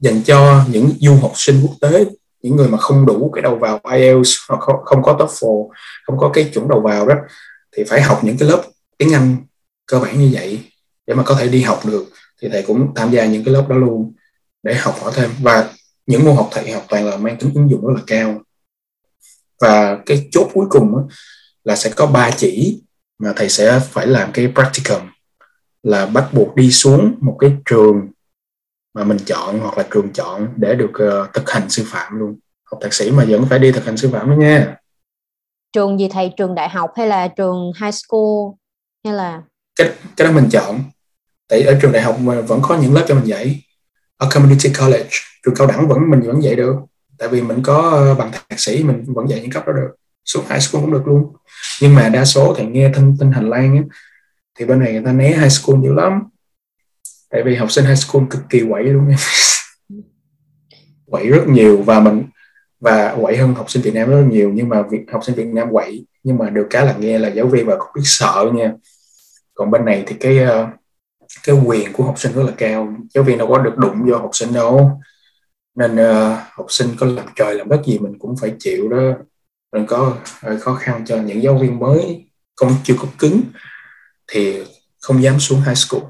dành 0.03 0.21
cho 0.23 0.63
những 0.69 0.91
du 0.99 1.15
học 1.15 1.31
sinh 1.35 1.59
quốc 1.61 1.75
tế 1.81 2.05
những 2.41 2.55
người 2.55 2.67
mà 2.67 2.77
không 2.77 3.05
đủ 3.05 3.31
cái 3.33 3.41
đầu 3.41 3.55
vào 3.55 3.79
IELTS 3.91 4.35
hoặc 4.49 4.59
không, 4.85 5.03
có 5.03 5.17
TOEFL 5.19 5.69
không 6.03 6.17
có 6.17 6.29
cái 6.33 6.49
chuẩn 6.53 6.67
đầu 6.67 6.81
vào 6.81 7.07
đó 7.07 7.15
thì 7.77 7.83
phải 7.83 8.01
học 8.01 8.23
những 8.23 8.37
cái 8.37 8.49
lớp 8.49 8.63
tiếng 8.97 9.13
Anh 9.13 9.35
cơ 9.85 9.99
bản 9.99 10.19
như 10.19 10.29
vậy 10.33 10.59
để 11.07 11.13
mà 11.13 11.23
có 11.23 11.35
thể 11.35 11.47
đi 11.47 11.61
học 11.61 11.81
được. 11.85 12.05
Thì 12.41 12.49
thầy 12.51 12.61
cũng 12.61 12.93
tham 12.95 13.11
gia 13.11 13.25
những 13.25 13.43
cái 13.43 13.53
lớp 13.53 13.65
đó 13.69 13.75
luôn 13.75 14.13
để 14.63 14.75
học 14.75 14.95
hỏi 15.01 15.11
thêm. 15.15 15.29
Và 15.41 15.69
những 16.07 16.25
môn 16.25 16.35
học 16.35 16.49
thầy 16.51 16.71
học 16.71 16.85
toàn 16.89 17.05
là 17.05 17.17
mang 17.17 17.37
tính 17.37 17.51
ứng 17.55 17.69
dụng 17.69 17.87
rất 17.87 17.93
là 17.95 18.01
cao. 18.07 18.41
Và 19.61 19.97
cái 20.05 20.29
chốt 20.31 20.49
cuối 20.53 20.65
cùng 20.69 20.91
đó, 20.91 21.03
là 21.63 21.75
sẽ 21.75 21.89
có 21.89 22.05
ba 22.05 22.31
chỉ 22.31 22.81
mà 23.19 23.33
thầy 23.35 23.49
sẽ 23.49 23.79
phải 23.79 24.07
làm 24.07 24.31
cái 24.31 24.51
practicum 24.55 25.01
là 25.83 26.05
bắt 26.05 26.33
buộc 26.33 26.55
đi 26.55 26.71
xuống 26.71 27.15
một 27.21 27.37
cái 27.39 27.51
trường 27.65 28.07
mà 28.93 29.03
mình 29.03 29.17
chọn 29.25 29.59
hoặc 29.59 29.77
là 29.77 29.83
trường 29.91 30.13
chọn 30.13 30.53
để 30.55 30.75
được 30.75 30.91
uh, 30.91 31.33
thực 31.33 31.49
hành 31.49 31.69
sư 31.69 31.83
phạm 31.85 32.19
luôn. 32.19 32.39
Học 32.71 32.79
thạc 32.83 32.93
sĩ 32.93 33.11
mà 33.11 33.25
vẫn 33.29 33.45
phải 33.49 33.59
đi 33.59 33.71
thực 33.71 33.85
hành 33.85 33.97
sư 33.97 34.09
phạm 34.11 34.29
đó 34.29 34.35
nha. 34.35 34.75
Trường 35.73 35.99
gì 35.99 36.07
thầy? 36.11 36.33
Trường 36.37 36.55
đại 36.55 36.69
học 36.69 36.91
hay 36.95 37.07
là 37.07 37.27
trường 37.27 37.71
high 37.81 37.93
school? 37.93 38.53
Hay 39.05 39.13
là? 39.13 39.41
Cái 39.75 39.91
cái 40.17 40.27
đó 40.27 40.33
mình 40.33 40.49
chọn. 40.51 40.79
Tại 41.49 41.61
ở 41.61 41.79
trường 41.81 41.91
đại 41.91 42.01
học 42.01 42.19
mà 42.19 42.41
vẫn 42.41 42.59
có 42.63 42.77
những 42.77 42.93
lớp 42.93 43.05
cho 43.07 43.15
mình 43.15 43.27
dạy. 43.27 43.63
Ở 44.17 44.29
community 44.33 44.73
college 44.79 45.09
trường 45.45 45.55
cao 45.55 45.67
đẳng 45.67 45.87
vẫn 45.87 45.99
mình 46.09 46.21
vẫn 46.21 46.43
dạy 46.43 46.55
được. 46.55 46.75
Tại 47.17 47.29
vì 47.29 47.41
mình 47.41 47.63
có 47.63 48.15
bằng 48.19 48.31
thạc 48.31 48.59
sĩ 48.59 48.83
mình 48.83 49.03
vẫn 49.07 49.29
dạy 49.29 49.39
những 49.41 49.51
cấp 49.51 49.67
đó 49.67 49.73
được. 49.73 49.95
Xuống 50.25 50.45
high 50.49 50.61
school 50.61 50.81
cũng 50.81 50.91
được 50.91 51.07
luôn. 51.07 51.35
Nhưng 51.81 51.95
mà 51.95 52.09
đa 52.09 52.25
số 52.25 52.53
thầy 52.57 52.65
nghe 52.65 52.91
thông 52.93 53.17
tin 53.19 53.31
hành 53.31 53.49
lang 53.49 53.75
á, 53.77 53.83
thì 54.59 54.65
bên 54.65 54.79
này 54.79 54.91
người 54.91 55.01
ta 55.05 55.11
né 55.11 55.37
high 55.37 55.51
school 55.51 55.79
nhiều 55.79 55.93
lắm 55.93 56.23
tại 57.33 57.43
vì 57.43 57.55
học 57.55 57.71
sinh 57.71 57.85
high 57.85 57.97
school 57.97 58.23
cực 58.29 58.41
kỳ 58.49 58.63
quậy 58.69 58.83
luôn 58.83 59.11
quậy 61.05 61.27
rất 61.27 61.47
nhiều 61.47 61.81
và 61.81 61.99
mình 61.99 62.23
và 62.79 63.15
quậy 63.21 63.37
hơn 63.37 63.53
học 63.53 63.69
sinh 63.69 63.81
Việt 63.81 63.93
Nam 63.93 64.09
rất 64.09 64.23
nhiều. 64.31 64.51
Nhưng 64.53 64.69
mà 64.69 64.81
việc 64.81 65.01
học 65.11 65.23
sinh 65.23 65.35
Việt 65.35 65.47
Nam 65.47 65.67
quậy 65.71 66.05
nhưng 66.23 66.37
mà 66.37 66.49
được 66.49 66.67
cái 66.69 66.85
là 66.85 66.95
nghe 66.99 67.19
là 67.19 67.27
giáo 67.29 67.47
viên 67.47 67.65
và 67.65 67.75
cũng 67.75 67.87
biết 67.95 68.01
sợ 68.03 68.51
nha. 68.53 68.73
Còn 69.53 69.71
bên 69.71 69.85
này 69.85 70.03
thì 70.07 70.15
cái 70.19 70.39
ờ, 70.39 70.67
cái 71.43 71.55
quyền 71.65 71.93
của 71.93 72.03
học 72.03 72.19
sinh 72.19 72.33
rất 72.33 72.43
là 72.43 72.51
cao. 72.57 72.93
Giáo 73.13 73.23
viên 73.23 73.37
đâu 73.37 73.47
có 73.47 73.57
được 73.57 73.77
đụng 73.77 74.05
vô 74.05 74.17
học 74.17 74.29
sinh 74.33 74.53
đâu. 74.53 75.01
Nên 75.75 75.93
uh, 75.95 76.37
học 76.51 76.65
sinh 76.69 76.87
có 76.99 77.05
làm 77.05 77.25
trời 77.35 77.55
làm 77.55 77.69
đất 77.69 77.81
gì 77.85 77.99
mình 77.99 78.19
cũng 78.19 78.35
phải 78.41 78.53
chịu 78.59 78.89
đó. 78.89 79.13
Nên 79.71 79.85
có 79.85 80.17
hơi 80.41 80.59
khó 80.59 80.75
khăn 80.75 81.05
cho 81.05 81.17
những 81.17 81.43
giáo 81.43 81.57
viên 81.57 81.79
mới. 81.79 82.25
Không 82.55 82.75
chưa 82.83 82.95
có 82.99 83.07
cứng 83.19 83.41
thì 84.27 84.63
không 85.01 85.23
dám 85.23 85.39
xuống 85.39 85.61
high 85.61 85.77
school 85.77 86.01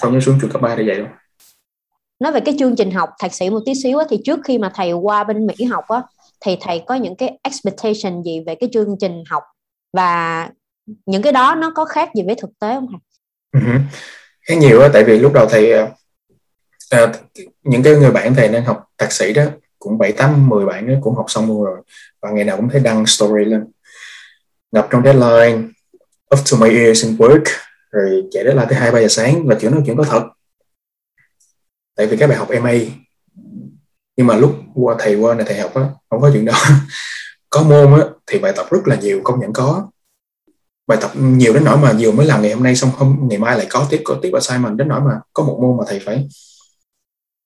không 0.00 0.12
dám 0.12 0.20
xuống 0.20 0.38
trường 0.40 0.50
cấp 0.50 0.62
3 0.62 0.74
để 0.76 0.84
dạy 0.84 0.96
đâu 0.96 1.06
nói 2.20 2.32
về 2.32 2.40
cái 2.40 2.54
chương 2.58 2.76
trình 2.76 2.90
học 2.90 3.10
thạc 3.18 3.34
sĩ 3.34 3.50
một 3.50 3.60
tí 3.66 3.74
xíu 3.74 3.98
á, 3.98 4.04
thì 4.10 4.18
trước 4.24 4.40
khi 4.44 4.58
mà 4.58 4.72
thầy 4.74 4.92
qua 4.92 5.24
bên 5.24 5.46
Mỹ 5.46 5.64
học 5.64 5.84
á 5.88 6.02
thì 6.40 6.56
thầy 6.60 6.82
có 6.86 6.94
những 6.94 7.16
cái 7.16 7.38
expectation 7.42 8.22
gì 8.22 8.42
về 8.46 8.54
cái 8.54 8.68
chương 8.72 8.96
trình 9.00 9.24
học? 9.30 9.42
Và 9.92 10.48
những 11.06 11.22
cái 11.22 11.32
đó 11.32 11.54
nó 11.54 11.72
có 11.74 11.84
khác 11.84 12.10
gì 12.14 12.22
với 12.26 12.34
thực 12.34 12.50
tế 12.60 12.74
không 12.74 12.86
thầy? 12.90 13.00
Uh-huh. 13.62 13.80
Khác 14.42 14.54
nhiều 14.54 14.80
á, 14.80 14.88
tại 14.92 15.04
vì 15.04 15.18
lúc 15.18 15.32
đầu 15.32 15.46
thầy 15.46 15.72
uh, 15.82 17.10
những 17.62 17.82
cái 17.82 17.94
người 17.94 18.10
bạn 18.10 18.34
thầy 18.34 18.48
đang 18.48 18.64
học 18.64 18.84
thạc 18.98 19.12
sĩ 19.12 19.32
đó 19.32 19.44
cũng 19.78 19.98
bảy 19.98 20.12
tám 20.12 20.48
mười 20.48 20.66
bạn 20.66 20.88
đó 20.88 20.94
cũng 21.02 21.14
học 21.14 21.26
xong 21.28 21.46
luôn 21.46 21.64
rồi. 21.64 21.80
Và 22.22 22.30
ngày 22.30 22.44
nào 22.44 22.56
cũng 22.56 22.68
thấy 22.68 22.80
đăng 22.80 23.06
story 23.06 23.44
lên. 23.44 23.66
Ngập 24.72 24.88
trong 24.90 25.02
deadline 25.04 25.68
up 26.34 26.40
to 26.50 26.58
my 26.60 26.70
ears 26.70 27.04
in 27.04 27.16
work 27.16 27.44
rồi 27.96 28.28
chạy 28.30 28.44
deadline 28.44 28.66
tới 28.68 28.78
hai 28.78 28.92
ba 28.92 29.00
giờ 29.00 29.08
sáng 29.08 29.46
và 29.46 29.56
chuyện 29.60 29.72
đó 29.72 29.78
chuyện 29.86 29.96
có 29.96 30.04
thật. 30.04 30.22
Tại 31.96 32.06
vì 32.06 32.16
các 32.16 32.26
bạn 32.26 32.38
học 32.38 32.48
MA 32.62 32.72
nhưng 34.16 34.26
mà 34.26 34.36
lúc 34.36 34.56
qua 34.74 34.96
thầy 34.98 35.14
qua 35.14 35.34
này 35.34 35.46
thầy 35.48 35.60
học 35.60 35.74
á 35.74 35.82
không 36.10 36.20
có 36.20 36.30
chuyện 36.32 36.44
đó. 36.44 36.52
Có 37.50 37.62
môn 37.62 38.00
á 38.00 38.06
thì 38.26 38.38
bài 38.38 38.52
tập 38.56 38.66
rất 38.70 38.78
là 38.86 38.96
nhiều 38.96 39.20
công 39.24 39.40
nhận 39.40 39.52
có. 39.52 39.90
Bài 40.86 40.98
tập 41.00 41.10
nhiều 41.14 41.52
đến 41.54 41.64
nỗi 41.64 41.76
mà 41.76 41.92
vừa 41.98 42.12
mới 42.12 42.26
làm 42.26 42.42
ngày 42.42 42.52
hôm 42.52 42.62
nay 42.62 42.76
xong 42.76 42.90
hôm 42.90 43.18
ngày 43.30 43.38
mai 43.38 43.56
lại 43.56 43.66
có 43.70 43.86
tiếp 43.90 44.00
có 44.04 44.18
tiếp 44.22 44.30
assignment 44.34 44.76
đến 44.76 44.88
nỗi 44.88 45.00
mà 45.00 45.20
có 45.32 45.44
một 45.44 45.58
môn 45.62 45.76
mà 45.76 45.84
thầy 45.88 46.00
phải 46.00 46.28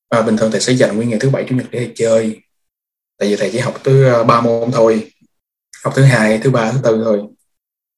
à, 0.09 0.23
bình 0.23 0.37
thường 0.37 0.51
thầy 0.51 0.61
sẽ 0.61 0.73
dành 0.73 0.97
nguyên 0.97 1.09
ngày 1.09 1.19
thứ 1.19 1.31
bảy 1.31 1.47
chủ 1.49 1.57
nhật 1.57 1.67
để 1.71 1.79
thầy 1.79 1.93
chơi. 1.97 2.41
Tại 3.19 3.29
vì 3.29 3.37
thầy 3.37 3.51
chỉ 3.53 3.59
học 3.59 3.75
tới 3.85 4.09
à, 4.09 4.23
ba 4.23 4.41
môn 4.41 4.71
thôi. 4.73 5.13
Học 5.85 5.93
thứ 5.97 6.03
hai 6.03 6.39
thứ 6.39 6.51
ba 6.51 6.73
thứ 6.73 6.79
tư 6.83 7.03
thôi. 7.05 7.23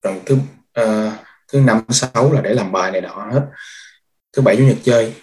Rồi 0.03 0.21
thứ 0.27 0.37
uh, 0.81 1.13
thứ 1.53 1.61
năm 1.61 1.83
sáu 1.89 2.33
là 2.33 2.41
để 2.41 2.55
làm 2.55 2.73
bài 2.73 2.91
này 2.91 3.01
nọ 3.01 3.29
hết. 3.33 3.47
Thứ 4.33 4.43
bảy 4.43 4.57
chủ 4.57 4.65
nhật 4.65 4.77
chơi. 4.85 5.15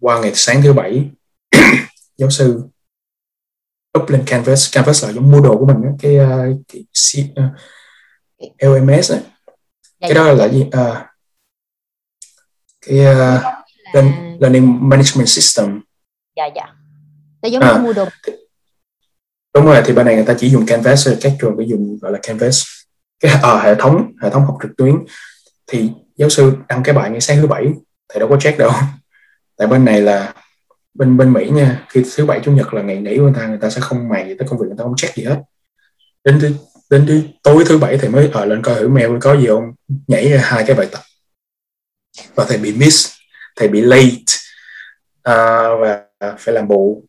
Qua 0.00 0.20
ngày 0.20 0.32
sáng 0.34 0.62
thứ 0.62 0.72
bảy 0.72 1.10
giáo 2.16 2.30
sư 2.30 2.62
up 3.98 4.10
lên 4.10 4.22
canvas. 4.26 4.74
Canvas 4.74 5.04
là 5.04 5.12
giống 5.12 5.30
mua 5.30 5.40
đồ 5.40 5.58
của 5.58 5.66
mình 5.66 5.82
đó. 5.82 5.88
cái, 6.02 6.18
uh, 6.18 6.56
cái 6.72 6.84
uh, 8.66 8.82
LMS 8.82 9.12
ấy. 9.12 9.20
Cái 10.00 10.14
đó 10.14 10.24
dạ. 10.26 10.32
là 10.32 10.48
gì? 10.48 10.60
Uh, 10.60 10.96
cái 12.86 12.98
uh, 12.98 13.16
là... 13.16 13.62
learning 14.40 14.88
management 14.88 15.28
system. 15.28 15.80
Dạ 16.36 16.46
dạ. 16.56 16.74
Nó 17.42 17.48
giống 17.48 17.62
à, 17.62 17.78
mua 17.78 17.92
đồ. 17.92 18.04
Đúng 19.54 19.64
rồi 19.64 19.82
thì 19.86 19.92
bên 19.92 20.06
này 20.06 20.14
người 20.14 20.24
ta 20.24 20.34
chỉ 20.38 20.50
dùng 20.50 20.66
canvas 20.66 21.08
các 21.20 21.32
trường 21.40 21.56
phải 21.56 21.66
dùng 21.68 21.98
gọi 22.02 22.12
là 22.12 22.18
canvas. 22.22 22.62
Cái 23.20 23.32
à, 23.42 23.60
hệ 23.62 23.74
thống 23.74 24.12
hệ 24.22 24.30
thống 24.30 24.44
học 24.44 24.56
trực 24.62 24.70
tuyến 24.76 24.94
thì 25.70 25.90
giáo 26.16 26.28
sư 26.28 26.52
đăng 26.68 26.82
cái 26.82 26.94
bài 26.94 27.10
ngày 27.10 27.20
sáng 27.20 27.36
thứ 27.36 27.46
bảy 27.46 27.64
thầy 28.08 28.20
đâu 28.20 28.28
có 28.28 28.36
check 28.40 28.58
đâu. 28.58 28.70
Tại 29.56 29.68
bên 29.68 29.84
này 29.84 30.00
là 30.00 30.34
bên 30.94 31.16
bên 31.16 31.32
Mỹ 31.32 31.50
nha 31.52 31.86
khi 31.88 32.04
thứ 32.16 32.26
bảy 32.26 32.40
chủ 32.44 32.52
nhật 32.52 32.74
là 32.74 32.82
ngày 32.82 32.96
nghỉ 32.96 33.16
của 33.16 33.22
người 33.22 33.32
ta 33.36 33.46
người 33.46 33.58
ta 33.60 33.70
sẽ 33.70 33.80
không 33.80 34.08
mày 34.08 34.28
gì 34.28 34.34
tới 34.38 34.48
công 34.48 34.58
việc 34.58 34.66
người 34.66 34.76
ta 34.78 34.84
không 34.84 34.96
check 34.96 35.16
gì 35.16 35.24
hết. 35.24 35.42
Đến 36.24 36.38
thứ 36.40 36.54
đến, 36.90 37.06
thứ 37.06 37.22
tối 37.42 37.64
thứ 37.66 37.78
bảy 37.78 37.98
thì 37.98 38.08
mới 38.08 38.30
ở 38.32 38.44
lên 38.44 38.62
coi 38.62 38.74
thử 38.74 38.88
mail 38.88 39.10
có 39.20 39.36
gì 39.36 39.46
không 39.46 39.72
nhảy 40.06 40.28
ra 40.28 40.40
hai 40.42 40.64
cái 40.66 40.76
bài 40.76 40.88
tập. 40.92 41.00
Và 42.34 42.44
thầy 42.48 42.58
bị 42.58 42.76
miss 42.76 43.10
thầy 43.56 43.68
bị 43.68 43.80
late 43.80 44.10
à, 45.22 45.68
và 45.80 46.04
phải 46.38 46.54
làm 46.54 46.68
bộ 46.68 47.02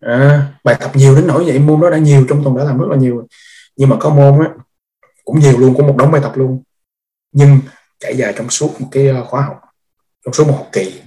à, 0.00 0.18
ờ, 0.18 0.40
bài 0.64 0.76
tập 0.80 0.90
nhiều 0.94 1.14
đến 1.14 1.26
nỗi 1.26 1.44
vậy 1.44 1.58
môn 1.58 1.80
đó 1.80 1.90
đã 1.90 1.98
nhiều 1.98 2.26
trong 2.28 2.44
tuần 2.44 2.56
đã 2.56 2.64
làm 2.64 2.78
rất 2.78 2.86
là 2.90 2.96
nhiều. 2.96 3.26
Nhưng 3.76 3.88
mà 3.88 3.96
có 4.00 4.10
môn 4.10 4.44
á 4.44 4.50
cũng 5.24 5.38
nhiều 5.38 5.58
luôn 5.58 5.74
có 5.78 5.84
một 5.84 5.96
đống 5.98 6.10
bài 6.10 6.20
tập 6.24 6.32
luôn. 6.36 6.62
Nhưng 7.32 7.60
trải 8.00 8.16
dài 8.16 8.32
trong 8.36 8.50
suốt 8.50 8.80
một 8.80 8.88
cái 8.92 9.08
ờ, 9.08 9.24
khóa 9.24 9.40
học 9.40 9.56
trong 10.24 10.34
suốt 10.34 10.48
một 10.48 10.54
học 10.56 10.68
kỳ. 10.72 11.00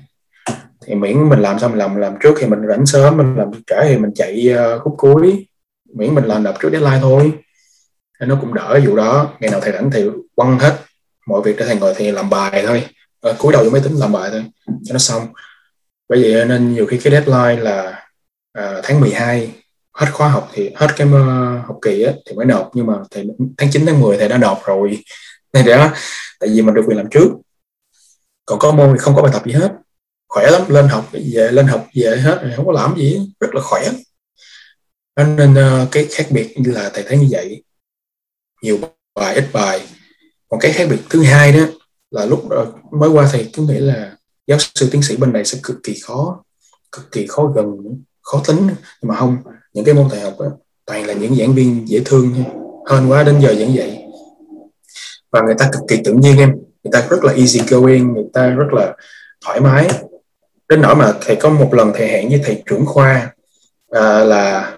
Thì 0.86 0.96
miễn 0.96 1.30
mình 1.30 1.40
làm 1.40 1.60
sao 1.60 1.70
mình 1.70 1.78
làm 1.78 1.96
làm 1.96 2.16
trước 2.20 2.34
thì 2.40 2.48
mình 2.48 2.60
rảnh 2.68 2.86
sớm 2.86 3.18
mình 3.18 3.36
làm 3.36 3.52
trễ 3.68 3.76
thì 3.84 3.98
mình 3.98 4.12
chạy 4.16 4.50
uh, 4.54 4.82
khúc 4.82 4.96
cuối. 4.98 5.48
Miễn 5.96 6.16
mình 6.16 6.24
làm 6.24 6.44
đập 6.44 6.56
trước 6.60 6.70
deadline 6.72 7.00
thôi. 7.02 7.32
Thì 8.20 8.26
nó 8.26 8.38
cũng 8.42 8.54
đỡ 8.54 8.80
vụ 8.86 8.96
đó. 8.96 9.34
Ngày 9.40 9.52
nào 9.52 9.60
thầy 9.62 9.72
rảnh 9.72 9.92
thì 9.92 10.06
quăng 10.36 10.60
hết. 10.60 10.78
Mọi 11.28 11.42
việc 11.46 11.56
để 11.58 11.66
thầy 11.66 11.76
ngồi 11.76 11.94
thì 11.98 12.12
làm 12.12 12.30
bài 12.30 12.64
thôi. 12.68 12.88
Ờ, 13.22 13.32
à, 13.32 13.36
cúi 13.40 13.54
đầu 13.54 13.64
vô 13.64 13.70
máy 13.70 13.82
tính 13.84 13.94
làm 13.94 14.12
bài 14.12 14.30
thôi 14.32 14.46
cho 14.84 14.94
nó 14.94 15.00
xong. 15.00 15.28
Bởi 16.10 16.22
vậy 16.24 16.46
nên 16.46 16.74
nhiều 16.74 16.86
khi 16.86 16.98
cái 16.98 17.12
deadline 17.14 17.62
là 17.62 18.06
à, 18.54 18.82
tháng 18.84 19.00
12 19.00 19.52
hết 19.94 20.08
khóa 20.12 20.28
học 20.28 20.50
thì 20.54 20.72
hết 20.76 20.88
cái 20.96 21.08
uh, 21.08 21.68
học 21.68 21.78
kỳ 21.82 22.04
á, 22.04 22.14
thì 22.26 22.36
mới 22.36 22.46
nộp. 22.46 22.72
Nhưng 22.74 22.86
mà 22.86 22.94
thì 23.12 23.24
tháng 23.58 23.70
9 23.72 23.86
tháng 23.86 24.02
10 24.02 24.18
thầy 24.18 24.30
đã 24.30 24.38
nộp 24.38 24.66
rồi. 24.66 25.04
Thì 25.54 25.64
đó 25.64 25.92
tại 26.40 26.50
vì 26.50 26.62
mình 26.62 26.76
được 26.76 26.84
quyền 26.88 26.98
làm 26.98 27.10
trước. 27.10 27.30
Còn 28.46 28.60
có 28.60 28.72
môn 28.72 28.90
thì 28.94 28.98
không 29.00 29.16
có 29.16 29.22
bài 29.22 29.32
tập 29.34 29.46
gì 29.46 29.52
hết. 29.52 29.74
Khỏe 30.28 30.52
lắm 30.52 30.62
lên 30.68 30.88
học 30.88 31.10
về 31.12 31.50
lên 31.52 31.68
học 31.68 31.88
về 31.96 32.18
hết 32.18 32.54
không 32.56 32.66
có 32.66 32.72
làm 32.72 32.96
gì 32.98 33.32
rất 33.40 33.56
là 33.56 33.62
khỏe. 33.62 33.90
Nên 35.16 35.56
ờ, 35.56 35.88
cái 35.92 36.08
khác 36.12 36.28
biệt 36.30 36.54
là 36.66 36.92
thầy 36.94 37.04
thấy 37.08 37.18
như 37.18 37.28
vậy. 37.32 37.64
Nhiều 38.62 38.78
bài 39.16 39.36
ít 39.36 39.46
bài. 39.54 39.88
Còn 40.50 40.60
cái 40.60 40.72
khác 40.72 40.88
biệt 40.90 41.00
thứ 41.10 41.24
hai 41.24 41.52
đó 41.52 41.66
là 42.12 42.26
lúc 42.26 42.50
ờ, 42.50 42.72
mới 42.92 43.10
qua 43.10 43.30
thầy 43.32 43.50
cứ 43.54 43.64
nghĩ 43.64 43.80
là 43.80 44.18
giáo 44.48 44.60
sư 44.60 44.90
tiến 44.92 45.04
sĩ 45.04 45.18
bên 45.18 45.34
này 45.34 45.46
sẽ 45.46 45.60
cực 45.64 45.78
kỳ 45.84 46.00
khó 46.04 46.44
cực 46.92 47.12
kỳ 47.12 47.28
khó 47.28 47.48
gần 47.56 47.66
khó 48.22 48.42
tính. 48.48 48.68
Nhưng 49.02 49.10
mà 49.10 49.16
không 49.16 49.38
những 49.74 49.86
cái 49.86 49.94
môn 49.94 50.08
thầy 50.10 50.20
học 50.20 50.36
đó, 50.40 50.46
toàn 50.86 51.06
là 51.06 51.14
những 51.14 51.36
giảng 51.36 51.56
viên 51.56 51.90
dễ 51.90 52.02
thương 52.06 52.44
hơn 52.86 53.12
quá 53.12 53.24
đến 53.24 53.40
giờ 53.42 53.56
giảng 53.56 53.74
dạy 53.74 53.99
và 55.32 55.42
người 55.42 55.56
ta 55.58 55.70
cực 55.72 55.82
kỳ 55.88 56.02
tự 56.04 56.14
nhiên 56.14 56.38
em. 56.38 56.56
Người 56.84 56.92
ta 56.92 57.08
rất 57.10 57.24
là 57.24 57.34
easy 57.34 57.60
going 57.70 58.14
người 58.14 58.26
ta 58.34 58.50
rất 58.50 58.74
là 58.74 58.96
thoải 59.46 59.60
mái. 59.60 59.90
Đến 60.70 60.82
nỗi 60.82 60.96
mà 60.96 61.14
thầy 61.22 61.36
có 61.36 61.50
một 61.50 61.74
lần 61.74 61.92
thầy 61.96 62.08
hẹn 62.08 62.30
với 62.30 62.42
thầy 62.46 62.64
trưởng 62.66 62.86
khoa 62.86 63.34
uh, 63.98 64.28
là 64.28 64.78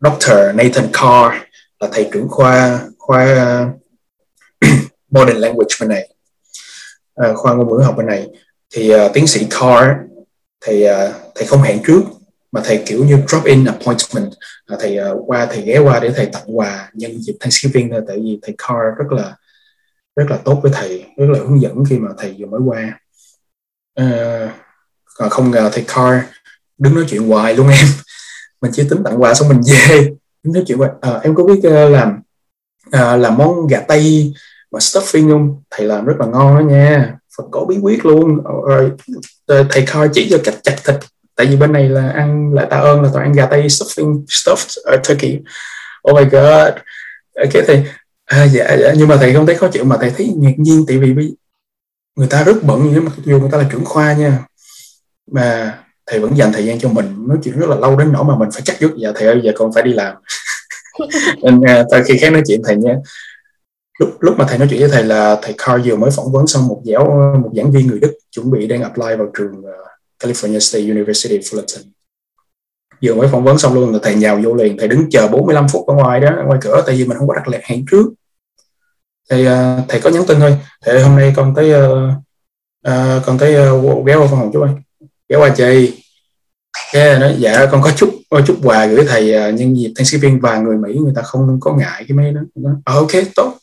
Dr. 0.00 0.32
Nathan 0.54 0.88
Carr 0.92 1.34
là 1.80 1.88
thầy 1.92 2.08
trưởng 2.12 2.28
khoa 2.28 2.80
khoa 2.98 3.26
modern 5.10 5.38
language 5.38 5.76
bên 5.80 5.88
này 5.88 6.08
uh, 7.30 7.36
khoa 7.36 7.54
ngôn 7.54 7.68
ngữ 7.68 7.82
học 7.82 7.94
bên 7.96 8.06
này. 8.06 8.28
Thì 8.74 8.94
uh, 8.94 9.12
tiến 9.14 9.26
sĩ 9.26 9.46
Carr 9.50 9.90
thầy 10.60 10.84
uh, 10.84 11.14
thầy 11.34 11.46
không 11.46 11.62
hẹn 11.62 11.82
trước 11.86 12.00
mà 12.52 12.60
thầy 12.64 12.82
kiểu 12.86 13.04
như 13.04 13.18
drop 13.28 13.44
in 13.44 13.64
appointment. 13.64 14.32
Uh, 14.72 14.80
thầy 14.80 14.98
uh, 15.12 15.22
qua 15.26 15.46
thầy 15.46 15.62
ghé 15.62 15.78
qua 15.78 16.00
để 16.00 16.12
thầy 16.16 16.26
tặng 16.26 16.58
quà 16.58 16.90
nhân 16.94 17.22
dịp 17.22 17.34
Thanksgiving 17.40 17.90
thôi 17.90 18.00
tại 18.08 18.16
vì 18.16 18.38
thầy 18.42 18.54
Carr 18.58 18.98
rất 18.98 19.12
là 19.12 19.36
rất 20.16 20.30
là 20.30 20.36
tốt 20.36 20.60
với 20.62 20.72
thầy 20.74 21.06
rất 21.16 21.26
là 21.28 21.38
hướng 21.38 21.60
dẫn 21.60 21.84
khi 21.90 21.98
mà 21.98 22.10
thầy 22.18 22.36
vừa 22.38 22.46
mới 22.46 22.60
qua. 22.60 23.00
À, 23.94 24.54
còn 25.16 25.30
không 25.30 25.50
ngờ 25.50 25.70
thầy 25.72 25.84
Carr 25.88 26.24
đứng 26.78 26.94
nói 26.94 27.04
chuyện 27.08 27.28
hoài 27.28 27.54
luôn 27.54 27.68
em. 27.68 27.86
Mình 28.62 28.72
chỉ 28.74 28.88
tính 28.90 29.02
tặng 29.04 29.22
quà 29.22 29.34
xong 29.34 29.48
mình 29.48 29.60
về. 29.72 30.08
Đứng 30.42 30.54
nói 30.54 30.64
chuyện 30.66 30.78
hoài. 30.78 30.90
À, 31.00 31.20
em 31.22 31.34
có 31.34 31.44
biết 31.44 31.60
ờ, 31.62 31.88
làm 31.88 32.20
à, 32.90 33.16
làm 33.16 33.36
món 33.36 33.66
gà 33.66 33.80
tây 33.80 34.32
mà 34.72 34.78
stuffing 34.78 35.30
không? 35.30 35.62
Thầy 35.70 35.86
làm 35.86 36.04
rất 36.04 36.14
là 36.18 36.26
ngon 36.26 36.56
đó 36.56 36.74
nha. 36.74 37.16
Phật 37.36 37.44
có 37.50 37.64
bí 37.64 37.78
quyết 37.82 38.06
luôn. 38.06 38.38
Rồi 38.66 38.92
thầy 39.46 39.84
Carr 39.86 40.12
chỉ 40.12 40.28
cho 40.30 40.38
cách 40.44 40.54
chặt 40.62 40.76
thịt. 40.84 40.96
Tại 41.36 41.46
vì 41.46 41.56
bên 41.56 41.72
này 41.72 41.88
là 41.88 42.08
ăn 42.08 42.54
lại 42.54 42.66
tạ 42.70 42.76
ơn 42.76 43.02
là 43.02 43.10
toàn 43.12 43.24
ăn 43.24 43.32
gà 43.32 43.46
tây 43.46 43.66
stuffing 43.66 44.24
stuffed 44.24 44.94
uh, 44.94 45.08
turkey. 45.08 45.40
Oh 46.10 46.16
my 46.16 46.24
god. 46.24 46.74
Cái 47.52 47.62
thầy 47.66 47.84
à, 48.32 48.44
dạ, 48.44 48.76
dạ 48.80 48.92
nhưng 48.96 49.08
mà 49.08 49.16
thầy 49.16 49.34
không 49.34 49.46
thấy 49.46 49.54
khó 49.54 49.68
chịu 49.68 49.84
mà 49.84 49.96
thầy 50.00 50.10
thấy 50.10 50.32
ngạc 50.36 50.54
nhiên 50.58 50.84
tại 50.88 50.98
vì 50.98 51.14
người 52.16 52.28
ta 52.30 52.44
rất 52.44 52.62
bận 52.62 52.90
nhưng 52.94 53.04
mà 53.04 53.10
dù 53.24 53.40
người 53.40 53.50
ta 53.52 53.58
là 53.58 53.68
trưởng 53.72 53.84
khoa 53.84 54.12
nha 54.12 54.38
mà 55.30 55.78
thầy 56.06 56.20
vẫn 56.20 56.36
dành 56.36 56.52
thời 56.52 56.64
gian 56.64 56.78
cho 56.78 56.88
mình. 56.88 57.28
Nói 57.28 57.38
chuyện 57.44 57.58
rất 57.58 57.70
là 57.70 57.76
lâu 57.76 57.96
đến 57.96 58.12
nỗi 58.12 58.24
mà 58.24 58.38
mình 58.38 58.48
phải 58.52 58.62
chắc 58.64 58.76
chút 58.80 58.94
dạ 58.96 59.12
thầy 59.14 59.28
ơi 59.28 59.40
giờ 59.44 59.52
con 59.54 59.72
phải 59.72 59.82
đi 59.82 59.92
làm. 59.92 60.16
Nên 61.42 61.86
tại 61.90 62.02
khi 62.06 62.18
khác 62.18 62.32
nói 62.32 62.42
chuyện 62.46 62.62
thầy 62.64 62.76
nha. 62.76 62.96
Lúc 63.98 64.10
lúc 64.20 64.38
mà 64.38 64.44
thầy 64.48 64.58
nói 64.58 64.68
chuyện 64.70 64.80
với 64.80 64.88
thầy 64.88 65.04
là 65.04 65.38
thầy 65.42 65.54
Carl 65.58 65.88
vừa 65.88 65.96
mới 65.96 66.10
phỏng 66.10 66.32
vấn 66.32 66.46
xong 66.46 66.68
một 66.68 66.80
giáo 66.84 67.04
một 67.42 67.50
giảng 67.56 67.72
viên 67.72 67.86
người 67.86 68.00
Đức 68.00 68.12
chuẩn 68.30 68.50
bị 68.50 68.66
đang 68.66 68.82
apply 68.82 69.16
vào 69.18 69.30
trường 69.38 69.58
uh, 69.58 69.64
California 70.22 70.58
State 70.58 70.84
University 70.84 71.38
Fullerton. 71.38 71.82
Vừa 73.02 73.14
mới 73.14 73.28
phỏng 73.28 73.44
vấn 73.44 73.58
xong 73.58 73.74
luôn 73.74 73.92
là 73.92 73.98
thầy 74.02 74.14
nhào 74.14 74.40
vô 74.44 74.54
liền 74.54 74.76
thầy 74.78 74.88
đứng 74.88 75.10
chờ 75.10 75.28
45 75.28 75.68
phút 75.68 75.86
ở 75.86 75.94
ngoài 75.94 76.20
đó 76.20 76.30
ngoài 76.46 76.58
cửa 76.62 76.82
tại 76.86 76.96
vì 76.96 77.04
mình 77.04 77.18
không 77.18 77.28
có 77.28 77.34
đặt 77.34 77.48
lẹt 77.48 77.60
hẹn 77.64 77.84
trước 77.90 78.06
thì 79.30 79.48
uh, 79.48 79.52
thầy 79.88 80.00
có 80.00 80.10
nhắn 80.10 80.22
tin 80.28 80.40
thôi. 80.40 80.56
Thầy 80.84 81.02
hôm 81.02 81.16
nay 81.16 81.32
con 81.36 81.54
tới 81.54 81.72
uh, 81.74 82.12
uh, 82.88 83.22
con 83.26 83.38
tới 83.38 83.70
uh, 83.70 84.06
ghé 84.06 84.16
qua 84.16 84.26
phòng 84.30 84.50
chú 84.52 84.62
anh 84.62 84.82
ghé 85.28 85.36
qua 85.36 85.48
chơi. 85.56 85.98
Cái 86.92 87.18
nói 87.18 87.36
dạ 87.38 87.66
con 87.66 87.82
có 87.82 87.92
chút 87.96 88.10
chút 88.46 88.56
quà 88.62 88.86
gửi 88.86 89.04
thầy 89.08 89.48
uh, 89.48 89.54
nhân 89.54 89.76
dịp 89.76 89.92
Thanksgiving 89.96 90.40
và 90.40 90.58
người 90.58 90.76
Mỹ 90.76 90.98
người 91.04 91.12
ta 91.16 91.22
không 91.22 91.60
có 91.60 91.74
ngại 91.74 92.04
cái 92.08 92.16
mấy 92.16 92.32
đó. 92.32 92.40
Nói, 92.54 92.74
ok 92.84 93.10
tốt. 93.36 93.58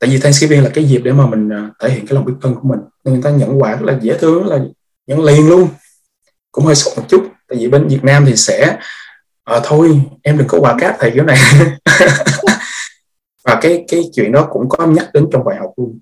Tại 0.00 0.10
vì 0.10 0.18
Thanksgiving 0.18 0.62
là 0.62 0.70
cái 0.74 0.84
dịp 0.84 1.00
để 1.04 1.12
mà 1.12 1.26
mình 1.26 1.48
uh, 1.48 1.72
thể 1.82 1.90
hiện 1.90 2.06
cái 2.06 2.14
lòng 2.14 2.24
biết 2.24 2.34
ơn 2.42 2.54
của 2.54 2.68
mình. 2.68 2.80
Nên 3.04 3.14
người 3.14 3.22
ta 3.22 3.30
nhận 3.30 3.62
quà 3.62 3.70
rất 3.70 3.82
là 3.82 3.98
dễ 4.02 4.18
thương 4.18 4.46
là 4.46 4.58
nhận 5.06 5.24
liền 5.24 5.48
luôn. 5.48 5.68
Cũng 6.52 6.64
hơi 6.64 6.74
sốc 6.74 6.92
một 6.96 7.04
chút. 7.08 7.28
Tại 7.48 7.58
vì 7.58 7.68
bên 7.68 7.88
Việt 7.88 8.04
Nam 8.04 8.24
thì 8.26 8.36
sẽ 8.36 8.76
à, 9.44 9.60
thôi 9.64 10.00
em 10.22 10.38
đừng 10.38 10.46
có 10.46 10.58
quà 10.58 10.76
cáp 10.78 10.96
thầy 10.98 11.10
kiểu 11.10 11.24
này. 11.24 11.38
cái 13.62 13.84
cái 13.88 14.02
chuyện 14.14 14.32
đó 14.32 14.48
cũng 14.50 14.68
có 14.68 14.86
nhắc 14.86 15.10
đến 15.14 15.28
trong 15.32 15.44
bài 15.44 15.56
học 15.56 15.72
luôn 15.76 15.98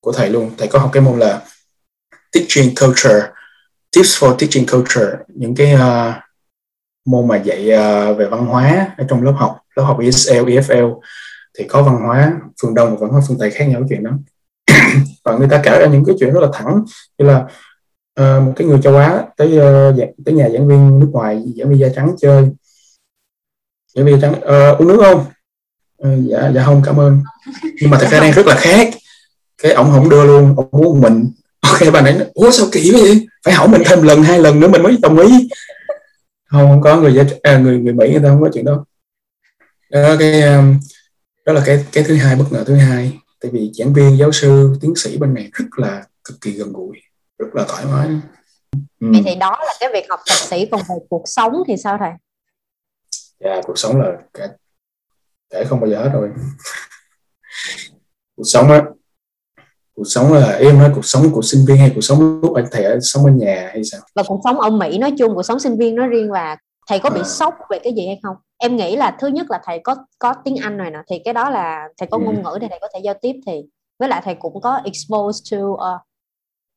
của 0.00 0.12
thầy 0.12 0.30
luôn. 0.30 0.50
Thầy 0.58 0.68
có 0.68 0.78
học 0.78 0.90
cái 0.92 1.02
môn 1.02 1.18
là 1.18 1.42
teaching 2.32 2.74
culture 2.80 3.28
tips 3.96 4.22
for 4.22 4.36
teaching 4.36 4.66
culture 4.66 5.16
những 5.28 5.54
cái 5.54 5.74
uh, 5.74 6.14
môn 7.04 7.28
mà 7.28 7.36
dạy 7.36 7.60
uh, 7.60 8.18
về 8.18 8.26
văn 8.26 8.46
hóa 8.46 8.94
ở 8.98 9.04
trong 9.08 9.22
lớp 9.22 9.34
học 9.36 9.58
lớp 9.76 9.82
học 9.82 9.98
ESL, 10.00 10.32
EFL 10.32 11.00
thì 11.58 11.64
có 11.68 11.82
văn 11.82 11.96
hóa 11.96 12.40
phương 12.62 12.74
Đông 12.74 12.90
và 12.90 12.96
văn 13.00 13.10
hóa 13.10 13.20
phương 13.28 13.38
Tây 13.38 13.50
khác 13.50 13.64
nhau 13.64 13.80
cái 13.80 13.86
chuyện 13.88 14.04
đó. 14.04 14.10
Và 15.24 15.38
người 15.38 15.48
ta 15.50 15.60
kể 15.64 15.78
ra 15.80 15.86
những 15.86 16.04
cái 16.04 16.16
chuyện 16.20 16.34
rất 16.34 16.40
là 16.40 16.48
thẳng 16.52 16.84
như 17.18 17.26
là 17.26 17.38
uh, 18.20 18.42
một 18.42 18.52
cái 18.56 18.66
người 18.66 18.78
châu 18.82 18.96
Á 18.96 19.24
tới 19.36 19.58
uh, 19.58 19.96
tới 20.24 20.34
nhà 20.34 20.48
giảng 20.48 20.68
viên 20.68 20.98
nước 20.98 21.08
ngoài 21.12 21.42
giảng 21.56 21.70
viên 21.70 21.78
da 21.78 21.88
trắng 21.94 22.14
chơi. 22.18 22.50
Giảng 23.94 24.06
viên 24.06 24.20
da 24.20 24.28
trắng 24.28 24.40
uh, 24.40 24.78
uống 24.78 24.88
nước 24.88 24.98
không? 25.00 25.24
Dạ 26.02 26.50
dạ 26.54 26.64
không 26.64 26.82
cảm 26.84 27.00
ơn. 27.00 27.22
Nhưng 27.80 27.90
mà 27.90 27.98
thật 28.00 28.08
ra 28.10 28.20
đang 28.20 28.32
rất 28.32 28.46
là 28.46 28.54
khác. 28.54 28.88
Cái 29.62 29.72
ổng 29.72 29.90
không 29.90 30.08
đưa 30.08 30.24
luôn 30.24 30.54
ông 30.56 30.68
muốn 30.72 31.00
mình. 31.00 31.30
Ok 31.60 31.92
bà 31.92 32.00
này 32.00 32.16
ủa 32.34 32.50
sao 32.50 32.66
kỳ 32.72 32.90
vậy? 32.92 33.26
Phải 33.44 33.54
hỏi 33.54 33.68
mình 33.68 33.82
thêm 33.86 34.02
lần 34.02 34.22
hai 34.22 34.38
lần 34.38 34.60
nữa 34.60 34.68
mình 34.68 34.82
mới 34.82 34.96
đồng 35.02 35.18
ý. 35.18 35.48
Không 36.44 36.68
không 36.68 36.80
có 36.80 36.96
người 36.96 37.18
à, 37.42 37.58
người 37.58 37.78
người 37.78 37.92
mỹ 37.92 38.10
người 38.10 38.20
ta 38.22 38.28
không 38.28 38.40
có 38.40 38.50
chuyện 38.54 38.64
đó. 38.64 38.84
Đó 39.90 40.16
cái 40.18 40.42
um, 40.42 40.78
đó 41.46 41.52
là 41.52 41.62
cái 41.66 41.84
cái 41.92 42.04
thứ 42.04 42.16
hai 42.16 42.36
bất 42.36 42.44
ngờ 42.50 42.64
thứ 42.66 42.74
hai. 42.74 43.18
Tại 43.40 43.50
vì 43.54 43.70
giảng 43.74 43.92
viên 43.92 44.18
giáo 44.18 44.32
sư 44.32 44.76
tiến 44.80 44.94
sĩ 44.96 45.16
bên 45.16 45.34
này 45.34 45.50
rất 45.52 45.64
là 45.76 46.04
cực 46.24 46.40
kỳ 46.40 46.50
gần 46.50 46.72
gũi 46.72 46.96
rất 47.38 47.54
là 47.54 47.64
thoải 47.68 47.84
mái. 47.84 48.08
Ừ. 49.00 49.06
vậy 49.12 49.22
thì 49.24 49.34
đó 49.34 49.58
là 49.66 49.72
cái 49.80 49.90
việc 49.92 50.06
học 50.08 50.20
thạc 50.26 50.38
sĩ 50.38 50.66
còn 50.70 50.80
về 50.88 50.94
cuộc 51.08 51.22
sống 51.26 51.62
thì 51.68 51.76
sao 51.76 51.96
thầy? 51.98 52.10
Dạ 53.40 53.60
cuộc 53.66 53.78
sống 53.78 54.00
là 54.00 54.12
cái 54.34 54.48
kể 55.52 55.64
không 55.64 55.80
bao 55.80 55.90
giờ 55.90 56.02
hết 56.02 56.10
rồi. 56.12 56.30
Cuộc 58.36 58.44
sống 58.44 58.68
á 58.68 58.82
cuộc 59.94 60.04
sống 60.06 60.32
là 60.32 60.52
em 60.52 60.78
nói 60.78 60.92
cuộc 60.94 61.04
sống 61.04 61.30
của 61.32 61.42
sinh 61.42 61.64
viên 61.68 61.76
hay 61.76 61.92
cuộc 61.94 62.00
sống 62.00 62.40
lúc 62.42 62.54
anh 62.54 62.64
thầy 62.70 62.84
ở 62.84 62.98
sống 63.00 63.24
ở 63.24 63.30
nhà 63.30 63.70
hay 63.72 63.84
sao? 63.84 64.00
Và 64.14 64.22
cuộc 64.26 64.40
sống 64.44 64.60
ở 64.60 64.70
Mỹ 64.70 64.98
nói 64.98 65.14
chung 65.18 65.34
cuộc 65.34 65.42
sống 65.42 65.60
sinh 65.60 65.76
viên 65.76 65.96
nói 65.96 66.08
riêng 66.08 66.30
và 66.32 66.56
thầy 66.88 66.98
có 66.98 67.10
bị 67.10 67.20
à. 67.20 67.24
sốc 67.24 67.54
về 67.70 67.78
cái 67.84 67.92
gì 67.94 68.06
hay 68.06 68.20
không? 68.22 68.36
Em 68.58 68.76
nghĩ 68.76 68.96
là 68.96 69.16
thứ 69.20 69.28
nhất 69.28 69.46
là 69.50 69.60
thầy 69.64 69.80
có 69.84 69.96
có 70.18 70.34
tiếng 70.44 70.56
Anh 70.56 70.78
rồi 70.78 70.90
nè 70.90 70.98
thì 71.10 71.16
cái 71.24 71.34
đó 71.34 71.50
là 71.50 71.88
thầy 71.98 72.08
có 72.10 72.18
ừ. 72.18 72.22
ngôn 72.24 72.42
ngữ 72.42 72.58
để 72.60 72.66
thầy 72.70 72.78
có 72.80 72.88
thể 72.94 73.00
giao 73.04 73.14
tiếp 73.22 73.32
thì 73.46 73.52
với 73.98 74.08
lại 74.08 74.22
thầy 74.24 74.34
cũng 74.34 74.60
có 74.60 74.80
exposed 74.84 75.52
to 75.52 75.58
uh, 75.58 76.00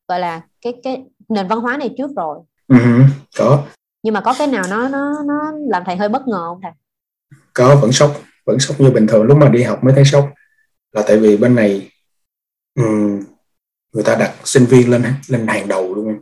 gọi 0.08 0.20
là 0.20 0.42
cái 0.62 0.74
cái 0.84 1.04
nền 1.30 1.48
văn 1.48 1.60
hóa 1.60 1.78
này 1.78 1.90
trước 1.98 2.12
rồi. 2.16 2.40
Ừ, 2.68 2.78
có. 3.38 3.64
Nhưng 4.04 4.14
mà 4.14 4.22
có 4.22 4.36
cái 4.38 4.48
nào 4.48 4.64
nó 4.70 4.88
nó 4.90 5.24
nó 5.26 5.52
làm 5.70 5.84
thầy 5.86 5.96
hơi 5.96 6.10
bất 6.10 6.28
ngờ 6.28 6.44
không 6.48 6.60
thầy? 6.62 6.72
Có 7.54 7.76
vẫn 7.82 7.92
sốc 7.92 8.12
vẫn 8.46 8.60
sốc 8.60 8.82
như 8.82 8.90
bình 8.90 9.08
thường. 9.08 9.24
Lúc 9.24 9.38
mà 9.38 9.50
đi 9.50 9.64
học 9.64 9.84
mới 9.84 9.94
thấy 9.94 10.06
sốc 10.06 10.34
là 10.92 11.04
tại 11.08 11.18
vì 11.18 11.38
bên 11.38 11.56
này 11.56 11.92
um, 12.76 13.20
người 13.94 14.04
ta 14.04 14.16
đặt 14.16 14.34
sinh 14.44 14.66
viên 14.66 14.90
lên 14.90 15.04
lên 15.28 15.48
hàng 15.48 15.68
đầu 15.68 15.96
luôn. 15.96 16.20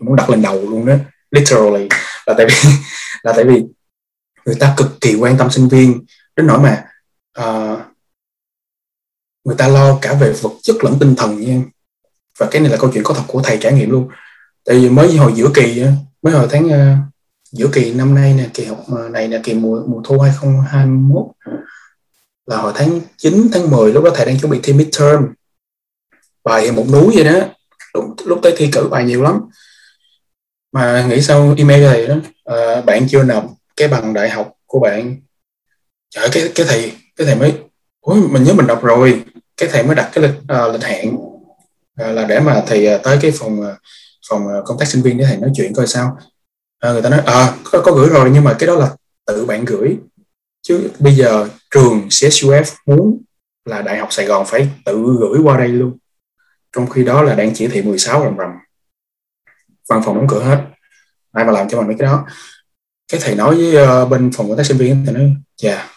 Muốn 0.00 0.16
đặt 0.16 0.30
lên 0.30 0.42
đầu 0.42 0.70
luôn 0.70 0.86
đó 0.86 0.94
literally. 1.30 1.88
Là 2.26 2.34
tại 2.38 2.46
vì 2.46 2.70
là 3.22 3.32
tại 3.36 3.44
vì 3.44 3.64
người 4.46 4.56
ta 4.60 4.74
cực 4.76 5.00
kỳ 5.00 5.14
quan 5.14 5.38
tâm 5.38 5.50
sinh 5.50 5.68
viên. 5.68 6.04
Đến 6.36 6.46
nỗi 6.46 6.58
mà 6.58 6.84
uh, 7.40 7.78
người 9.44 9.56
ta 9.58 9.68
lo 9.68 9.98
cả 10.02 10.14
về 10.14 10.32
vật 10.42 10.52
chất 10.62 10.76
lẫn 10.84 10.96
tinh 11.00 11.14
thần 11.16 11.40
nha. 11.40 11.62
Và 12.38 12.48
cái 12.50 12.62
này 12.62 12.70
là 12.70 12.76
câu 12.80 12.90
chuyện 12.94 13.04
có 13.04 13.14
thật 13.14 13.22
của 13.26 13.42
thầy 13.42 13.58
trải 13.60 13.72
nghiệm 13.72 13.90
luôn. 13.90 14.08
Tại 14.64 14.78
vì 14.78 14.90
mới 14.90 15.16
hồi 15.16 15.32
giữa 15.36 15.50
kỳ 15.54 15.84
mới 16.22 16.34
hồi 16.34 16.48
tháng 16.50 16.68
ờ, 16.68 16.96
giữa 17.54 17.68
kỳ 17.72 17.92
năm 17.92 18.14
nay 18.14 18.34
nè 18.34 18.48
kỳ 18.54 18.64
học 18.64 18.84
ờ, 18.88 19.08
này 19.08 19.28
là 19.28 19.40
kỳ 19.44 19.54
mùa 19.54 19.82
mùa 19.86 20.00
thu 20.04 20.18
2021 20.18 21.26
là 22.46 22.56
hồi 22.56 22.72
tháng 22.76 23.00
9 23.16 23.48
tháng 23.52 23.70
10 23.70 23.92
lúc 23.92 24.04
đó 24.04 24.10
thầy 24.14 24.26
đang 24.26 24.40
chuẩn 24.40 24.52
bị 24.52 24.60
thi 24.62 24.72
midterm. 24.72 25.22
Bài 26.44 26.72
một 26.72 26.84
núi 26.92 27.12
vậy 27.14 27.24
đó. 27.24 27.40
Lúc, 27.94 28.04
lúc 28.24 28.40
tới 28.42 28.54
thi 28.56 28.68
cử 28.72 28.88
bài 28.90 29.04
nhiều 29.04 29.22
lắm. 29.22 29.40
Mà 30.72 31.06
nghĩ 31.08 31.20
sau 31.20 31.54
email 31.58 31.86
thầy 31.86 32.06
đó 32.06 32.14
à, 32.44 32.80
bạn 32.80 33.06
chưa 33.08 33.22
nộp 33.22 33.44
cái 33.76 33.88
bằng 33.88 34.14
đại 34.14 34.30
học 34.30 34.52
của 34.66 34.80
bạn. 34.80 35.16
Trời 36.10 36.28
cái 36.32 36.52
cái 36.54 36.66
thầy 36.68 36.92
cái 37.16 37.26
thầy 37.26 37.36
mới 37.36 37.52
ôi 38.00 38.20
mình 38.30 38.44
nhớ 38.44 38.52
mình 38.52 38.66
đọc 38.66 38.82
rồi. 38.82 39.24
Cái 39.56 39.68
thầy 39.72 39.82
mới 39.82 39.94
đặt 39.94 40.10
cái 40.12 40.24
lịch 40.24 40.34
à, 40.48 40.68
lịch 40.68 40.84
hẹn. 40.84 41.16
À, 41.96 42.08
là 42.08 42.24
để 42.24 42.40
mà 42.40 42.62
thầy 42.66 42.86
à, 42.86 42.98
tới 42.98 43.18
cái 43.22 43.30
phòng 43.30 43.62
à, 43.62 43.76
phòng 44.28 44.46
công 44.64 44.78
tác 44.78 44.88
sinh 44.88 45.02
viên 45.02 45.18
để 45.18 45.24
thầy 45.24 45.36
nói 45.36 45.50
chuyện 45.54 45.74
coi 45.74 45.86
sao 45.86 46.18
à, 46.84 46.92
người 46.92 47.02
ta 47.02 47.08
nói 47.08 47.20
à 47.26 47.54
có, 47.64 47.82
có 47.84 47.92
gửi 47.92 48.08
rồi 48.08 48.30
nhưng 48.32 48.44
mà 48.44 48.56
cái 48.58 48.66
đó 48.66 48.74
là 48.74 48.96
tự 49.26 49.46
bạn 49.46 49.64
gửi. 49.64 49.98
Chứ 50.62 50.90
bây 50.98 51.14
giờ 51.14 51.48
trường 51.70 52.08
CSUF 52.08 52.64
muốn 52.86 53.22
là 53.64 53.82
đại 53.82 53.98
học 53.98 54.08
Sài 54.10 54.26
Gòn 54.26 54.44
phải 54.46 54.68
tự 54.84 55.16
gửi 55.20 55.40
qua 55.42 55.58
đây 55.58 55.68
luôn. 55.68 55.98
Trong 56.76 56.90
khi 56.90 57.04
đó 57.04 57.22
là 57.22 57.34
đang 57.34 57.54
chỉ 57.54 57.68
thị 57.68 57.82
16 57.82 58.24
rầm 58.24 58.36
rầm. 58.38 58.50
Văn 59.88 60.02
phòng 60.04 60.16
đóng 60.16 60.26
cửa 60.28 60.42
hết. 60.42 60.64
Ai 61.32 61.44
mà 61.44 61.52
làm 61.52 61.68
cho 61.68 61.78
mình 61.78 61.86
mấy 61.86 61.96
cái 61.98 62.06
đó? 62.06 62.26
Cái 63.12 63.20
thầy 63.24 63.34
nói 63.34 63.56
với 63.56 64.02
uh, 64.02 64.10
bên 64.10 64.30
phòng 64.36 64.48
công 64.48 64.56
tác 64.56 64.66
sinh 64.66 64.76
viên 64.76 65.04
thì 65.06 65.12
nói 65.12 65.34
chà 65.56 65.90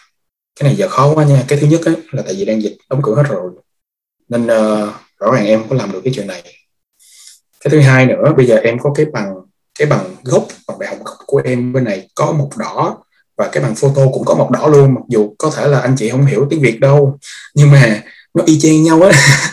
cái 0.60 0.68
này 0.68 0.76
giờ 0.76 0.88
khó 0.88 1.14
quá 1.14 1.24
nha. 1.24 1.44
Cái 1.48 1.58
thứ 1.58 1.66
nhất 1.66 1.80
ấy, 1.84 1.96
là 2.10 2.22
tại 2.22 2.34
vì 2.34 2.44
đang 2.44 2.62
dịch 2.62 2.76
đóng 2.90 3.00
cửa 3.02 3.14
hết 3.14 3.24
rồi. 3.28 3.52
Nên 4.28 4.44
uh, 4.44 4.94
rõ 5.20 5.32
ràng 5.32 5.46
em 5.46 5.64
có 5.68 5.76
làm 5.76 5.92
được 5.92 6.00
cái 6.04 6.12
chuyện 6.16 6.26
này. 6.26 6.42
Cái 7.60 7.70
thứ 7.70 7.80
hai 7.80 8.06
nữa 8.06 8.34
bây 8.36 8.46
giờ 8.46 8.56
em 8.56 8.78
có 8.78 8.92
cái 8.96 9.06
bằng 9.12 9.34
cái 9.78 9.88
bằng 9.88 10.14
gốc, 10.24 10.46
bằng 10.66 10.78
đại 10.78 10.88
học 10.88 10.98
gốc 11.04 11.16
của 11.26 11.42
em 11.44 11.72
bên 11.72 11.84
này 11.84 12.08
có 12.14 12.32
một 12.32 12.50
đỏ 12.56 12.98
và 13.36 13.48
cái 13.52 13.62
bằng 13.62 13.74
photo 13.74 14.02
cũng 14.12 14.24
có 14.24 14.34
một 14.34 14.50
đỏ 14.50 14.66
luôn. 14.66 14.94
Mặc 14.94 15.00
dù 15.08 15.34
có 15.38 15.50
thể 15.56 15.68
là 15.68 15.80
anh 15.80 15.94
chị 15.96 16.10
không 16.10 16.26
hiểu 16.26 16.46
tiếng 16.50 16.60
việt 16.60 16.80
đâu, 16.80 17.18
nhưng 17.54 17.70
mà 17.70 18.02
nó 18.34 18.44
y 18.46 18.60
chang 18.60 18.82
nhau 18.82 19.02
á. 19.02 19.10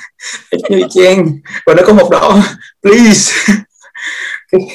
Y 0.70 0.84
chang 0.90 1.40
và 1.66 1.74
nó 1.74 1.84
có 1.88 1.94
một 1.94 2.10
đỏ. 2.12 2.44
Please. 2.82 3.54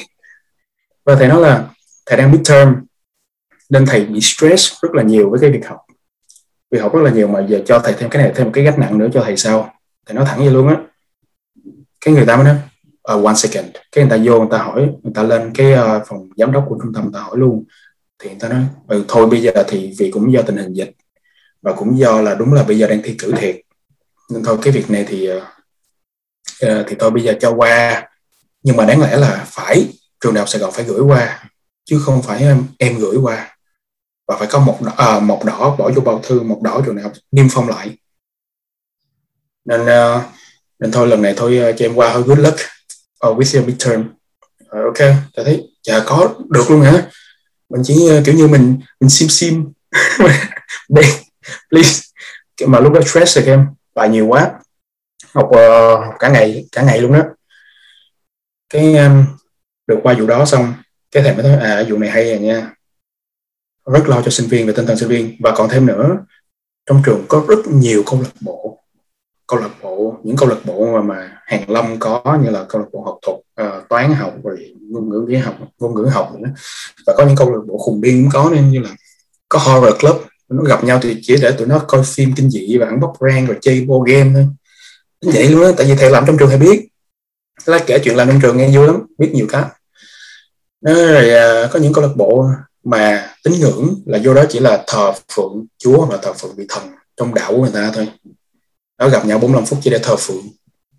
Và 1.05 1.15
thầy 1.15 1.27
nói 1.27 1.41
là, 1.41 1.67
thầy 2.05 2.17
đang 2.17 2.31
midterm, 2.31 2.73
nên 3.69 3.85
thầy 3.85 4.05
bị 4.05 4.21
stress 4.21 4.73
rất 4.81 4.93
là 4.93 5.03
nhiều 5.03 5.29
với 5.29 5.39
cái 5.39 5.51
việc 5.51 5.67
học. 5.67 5.77
Việc 6.71 6.81
học 6.81 6.93
rất 6.93 7.01
là 7.01 7.11
nhiều 7.11 7.27
mà 7.27 7.45
giờ 7.49 7.61
cho 7.65 7.79
thầy 7.79 7.93
thêm 7.93 8.09
cái 8.09 8.23
này, 8.23 8.31
thêm 8.35 8.45
một 8.45 8.51
cái 8.53 8.63
gánh 8.63 8.79
nặng 8.79 8.97
nữa 8.97 9.07
cho 9.13 9.21
thầy 9.23 9.37
sao 9.37 9.73
thầy 10.05 10.15
nói 10.15 10.25
thẳng 10.25 10.39
vậy 10.39 10.51
luôn 10.51 10.67
á. 10.67 10.75
Cái 12.05 12.13
người 12.13 12.25
ta 12.25 12.35
mới 12.35 12.45
nói 12.45 12.55
uh, 13.13 13.25
one 13.25 13.35
second. 13.35 13.65
Cái 13.91 14.03
người 14.03 14.17
ta 14.17 14.23
vô 14.25 14.39
người 14.39 14.47
ta 14.51 14.57
hỏi 14.57 14.89
người 15.03 15.13
ta 15.15 15.23
lên 15.23 15.51
cái 15.55 15.73
uh, 15.73 16.03
phòng 16.07 16.29
giám 16.37 16.51
đốc 16.51 16.65
của 16.69 16.77
trung 16.83 16.93
tâm 16.93 17.03
người 17.03 17.13
ta 17.13 17.19
hỏi 17.19 17.37
luôn. 17.37 17.63
Thì 18.19 18.29
người 18.29 18.39
ta 18.39 18.49
nói 18.49 18.65
ừ, 18.87 19.05
thôi 19.07 19.27
bây 19.27 19.41
giờ 19.41 19.51
thì 19.67 19.95
vì 19.99 20.11
cũng 20.11 20.33
do 20.33 20.41
tình 20.41 20.57
hình 20.57 20.73
dịch 20.73 20.91
và 21.61 21.73
cũng 21.73 21.97
do 21.97 22.21
là 22.21 22.35
đúng 22.35 22.53
là 22.53 22.63
bây 22.63 22.77
giờ 22.77 22.87
đang 22.87 23.01
thi 23.03 23.15
cử 23.19 23.33
thiệt. 23.37 23.55
Nên 24.29 24.43
thôi 24.43 24.57
cái 24.61 24.73
việc 24.73 24.91
này 24.91 25.05
thì 25.07 25.29
uh, 25.31 25.43
thì 26.87 26.95
thôi 26.99 27.11
bây 27.11 27.23
giờ 27.23 27.33
cho 27.39 27.53
qua. 27.53 28.07
Nhưng 28.63 28.77
mà 28.77 28.85
đáng 28.85 29.01
lẽ 29.01 29.17
là 29.17 29.45
phải 29.47 29.87
trường 30.19 30.33
đại 30.33 30.39
học 30.39 30.49
Sài 30.49 30.61
Gòn 30.61 30.71
phải 30.71 30.85
gửi 30.85 31.01
qua 31.01 31.43
chứ 31.85 31.99
không 32.05 32.21
phải 32.21 32.39
em, 32.39 32.63
em 32.77 32.99
gửi 32.99 33.15
qua. 33.17 33.57
Và 34.27 34.37
phải 34.37 34.47
có 34.51 34.59
một 34.59 34.79
đỏ, 34.81 34.93
à, 34.97 35.19
một 35.19 35.45
đỏ 35.45 35.75
bỏ 35.79 35.91
vô 35.95 36.01
bao 36.01 36.19
thư 36.23 36.41
một 36.41 36.61
đỏ 36.63 36.81
trường 36.85 36.95
đại 36.95 37.03
học 37.03 37.13
niêm 37.31 37.47
phong 37.51 37.69
lại. 37.69 37.97
Nên 39.65 39.81
uh, 39.81 40.21
nên 40.79 40.91
thôi 40.91 41.07
lần 41.07 41.21
này 41.21 41.33
thôi 41.37 41.59
uh, 41.69 41.75
cho 41.77 41.85
em 41.85 41.95
qua 41.95 42.13
thôi 42.13 42.23
good 42.25 42.39
luck 42.39 42.57
uh, 43.27 43.37
with 43.37 43.59
your 43.59 43.69
midterm. 43.69 44.03
Uh, 44.65 44.85
ok 44.85 44.97
ta 45.35 45.43
thấy. 45.45 45.67
Dạ 45.83 46.03
có 46.05 46.35
được 46.49 46.71
luôn 46.71 46.81
hả? 46.81 47.09
Mình 47.69 47.81
chỉ 47.85 48.09
uh, 48.17 48.25
kiểu 48.25 48.35
như 48.35 48.47
mình 48.47 48.79
mình 48.99 49.09
sim 49.09 49.29
sim. 49.29 49.71
Please. 51.69 52.01
Mà 52.67 52.79
lúc 52.79 52.93
đó 52.93 53.01
stress 53.01 53.37
rồi 53.37 53.45
em 53.45 53.67
bài 53.95 54.09
nhiều 54.09 54.27
quá. 54.27 54.51
Học 55.33 55.45
uh, 55.45 56.19
cả 56.19 56.29
ngày 56.29 56.65
cả 56.71 56.81
ngày 56.81 57.01
luôn 57.01 57.13
đó. 57.13 57.23
Cái 58.69 58.95
um, 58.97 59.25
được 59.87 59.99
qua 60.03 60.15
vụ 60.19 60.27
đó 60.27 60.45
xong 60.45 60.73
cái 61.11 61.23
thầy 61.23 61.35
mới 61.35 61.43
nói 61.43 61.57
à 61.57 61.85
vụ 61.89 61.97
này 61.97 62.09
hay 62.09 62.29
rồi 62.29 62.39
nha. 62.39 62.71
Rất 63.93 64.03
lo 64.07 64.21
cho 64.21 64.31
sinh 64.31 64.47
viên 64.47 64.67
về 64.67 64.73
tinh 64.73 64.85
thần 64.85 64.97
sinh 64.97 65.09
viên. 65.09 65.35
Và 65.39 65.53
còn 65.55 65.69
thêm 65.69 65.85
nữa 65.85 66.17
trong 66.85 67.01
trường 67.05 67.25
có 67.27 67.45
rất 67.47 67.67
nhiều 67.67 68.03
câu 68.05 68.21
lạc 68.21 68.31
bộ 68.41 68.80
câu 69.51 69.59
lạc 69.59 69.69
bộ 69.81 70.15
những 70.23 70.35
câu 70.35 70.49
lạc 70.49 70.65
bộ 70.65 70.85
mà 70.93 71.01
mà 71.01 71.31
hàng 71.45 71.69
lâm 71.69 71.99
có 71.99 72.39
như 72.43 72.49
là 72.49 72.65
câu 72.69 72.81
lạc 72.81 72.87
bộ 72.91 73.01
học 73.01 73.19
thuật 73.21 73.37
uh, 73.37 73.89
toán 73.89 74.13
học 74.13 74.33
rồi 74.43 74.73
ngôn 74.89 75.09
ngữ 75.09 75.25
viết 75.27 75.37
học 75.37 75.55
ngôn 75.79 75.95
ngữ 75.95 76.09
học 76.11 76.31
nữa. 76.39 76.49
Và 77.07 77.13
có 77.17 77.25
những 77.25 77.35
câu 77.35 77.51
lạc 77.51 77.61
bộ 77.67 77.77
khùng 77.77 78.01
điên 78.01 78.23
cũng 78.23 78.31
có 78.31 78.49
nên 78.53 78.71
như 78.71 78.79
là 78.79 78.89
có 79.49 79.59
horror 79.59 79.99
club 79.99 80.15
nó 80.49 80.63
gặp 80.63 80.83
nhau 80.83 80.99
thì 81.01 81.19
chỉ 81.21 81.35
để 81.41 81.51
tụi 81.51 81.67
nó 81.67 81.79
coi 81.79 82.03
phim 82.03 82.33
kinh 82.35 82.49
dị 82.49 82.77
và 82.77 82.85
ăn 82.85 82.99
bóc 82.99 83.13
rang 83.19 83.45
rồi 83.45 83.57
chơi 83.61 83.85
board 83.85 84.11
game 84.11 84.31
thôi. 84.33 84.47
Vậy 85.33 85.49
luôn 85.49 85.63
á 85.63 85.71
tại 85.77 85.87
vì 85.87 85.95
thầy 85.95 86.11
làm 86.11 86.23
trong 86.27 86.37
trường 86.37 86.49
thầy 86.49 86.57
biết. 86.57 86.87
Lá 87.65 87.79
kể 87.87 87.99
chuyện 88.03 88.15
làm 88.15 88.27
trong 88.27 88.41
trường 88.41 88.57
nghe 88.57 88.77
vui 88.77 88.87
lắm 88.87 89.05
biết 89.17 89.31
nhiều 89.33 89.47
cái. 89.49 89.63
Rồi 90.81 91.29
uh, 91.65 91.71
có 91.71 91.79
những 91.79 91.93
câu 91.93 92.03
lạc 92.03 92.13
bộ 92.15 92.45
mà 92.83 93.35
tín 93.43 93.53
ngưỡng 93.59 93.95
là 94.05 94.19
vô 94.23 94.33
đó 94.33 94.43
chỉ 94.49 94.59
là 94.59 94.83
thờ 94.87 95.13
phượng 95.35 95.65
chúa 95.77 95.97
hoặc 95.97 96.15
là 96.15 96.21
thờ 96.21 96.33
phượng 96.33 96.55
vị 96.55 96.65
thần 96.69 96.83
trong 97.17 97.33
đạo 97.33 97.51
của 97.51 97.61
người 97.61 97.71
ta 97.73 97.91
thôi 97.93 98.07
đó 99.01 99.09
gặp 99.09 99.25
nhau 99.25 99.39
45 99.39 99.65
phút 99.65 99.79
chỉ 99.83 99.89
để 99.89 99.99
thờ 100.03 100.15
phượng. 100.15 100.47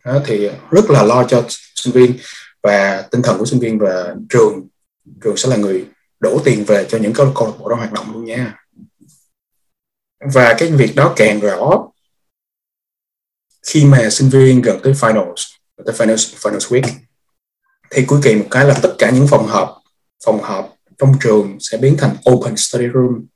Đó, 0.04 0.20
thì 0.26 0.50
rất 0.70 0.90
là 0.90 1.02
lo 1.02 1.24
cho 1.24 1.44
sinh 1.74 1.92
viên 1.92 2.16
và 2.62 3.02
tinh 3.10 3.22
thần 3.22 3.38
của 3.38 3.44
sinh 3.44 3.60
viên 3.60 3.78
và 3.78 4.14
trường. 4.28 4.68
Trường 5.24 5.36
sẽ 5.36 5.48
là 5.48 5.56
người 5.56 5.84
đổ 6.20 6.40
tiền 6.44 6.64
về 6.64 6.86
cho 6.88 6.98
những 6.98 7.12
câu, 7.12 7.32
câu 7.34 7.46
lạc 7.46 7.54
bộ 7.58 7.68
đó 7.68 7.76
hoạt 7.76 7.92
động 7.92 8.12
luôn 8.12 8.24
nha. 8.24 8.58
Và 10.34 10.54
cái 10.58 10.70
việc 10.70 10.96
đó 10.96 11.12
càng 11.16 11.40
rõ 11.40 11.88
khi 13.66 13.84
mà 13.84 14.10
sinh 14.10 14.28
viên 14.28 14.62
gần 14.62 14.80
tới 14.82 14.92
finals 14.92 15.34
tới 15.84 15.94
finals 15.94 16.36
finals 16.36 16.58
week 16.58 16.88
thì 17.90 18.04
cuối 18.04 18.20
kỳ 18.22 18.34
một 18.34 18.46
cái 18.50 18.64
là 18.66 18.78
tất 18.82 18.94
cả 18.98 19.10
những 19.10 19.26
phòng 19.28 19.46
họp 19.46 19.82
phòng 20.24 20.42
họp 20.42 20.76
trong 20.98 21.14
trường 21.20 21.56
sẽ 21.60 21.78
biến 21.78 21.96
thành 21.98 22.16
open 22.30 22.56
study 22.56 22.86
room. 22.94 23.26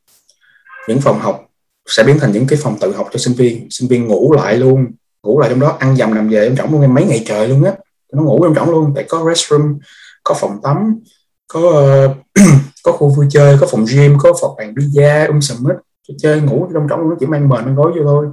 Những 0.89 1.01
phòng 1.01 1.21
học 1.21 1.46
sẽ 1.87 2.03
biến 2.03 2.19
thành 2.19 2.33
những 2.33 2.47
cái 2.47 2.59
phòng 2.63 2.77
tự 2.81 2.93
học 2.97 3.09
cho 3.13 3.19
sinh 3.19 3.35
viên. 3.35 3.67
Sinh 3.71 3.89
viên 3.89 4.07
ngủ 4.07 4.33
lại 4.33 4.57
luôn 4.57 4.87
ngủ 5.23 5.41
lại 5.41 5.51
trong 5.51 5.61
đó 5.61 5.77
ăn 5.81 5.97
dầm 5.97 6.15
nằm 6.15 6.29
về 6.29 6.47
trong 6.47 6.57
trọng 6.57 6.73
luôn 6.73 6.81
em 6.81 6.95
mấy 6.95 7.05
ngày 7.05 7.25
trời 7.27 7.49
luôn 7.49 7.65
á. 7.65 7.73
Nó 8.13 8.23
ngủ 8.23 8.41
trong 8.43 8.55
trọng 8.55 8.71
luôn 8.71 8.93
tại 8.95 9.05
có 9.09 9.25
restroom 9.29 9.79
có 10.25 10.35
phòng 10.35 10.61
tắm 10.63 11.01
có 11.49 11.61
uh, 11.61 12.17
có 12.83 12.93
khu 12.93 13.09
vui 13.09 13.27
chơi 13.31 13.57
có 13.61 13.67
phòng 13.71 13.85
gym 13.93 14.19
có 14.19 14.33
phòng 14.41 14.55
bàn 14.59 14.75
bida 14.75 15.27
um 15.27 15.41
sầm 15.41 15.65
hết. 15.65 15.75
Chơi 16.19 16.41
ngủ 16.41 16.69
trong 16.75 16.87
trọng 16.91 17.11
nó 17.11 17.17
chỉ 17.21 17.27
mang 17.27 17.49
mền 17.49 17.65
mang 17.65 17.75
gối 17.75 17.93
vô 17.97 18.05
thôi. 18.05 18.27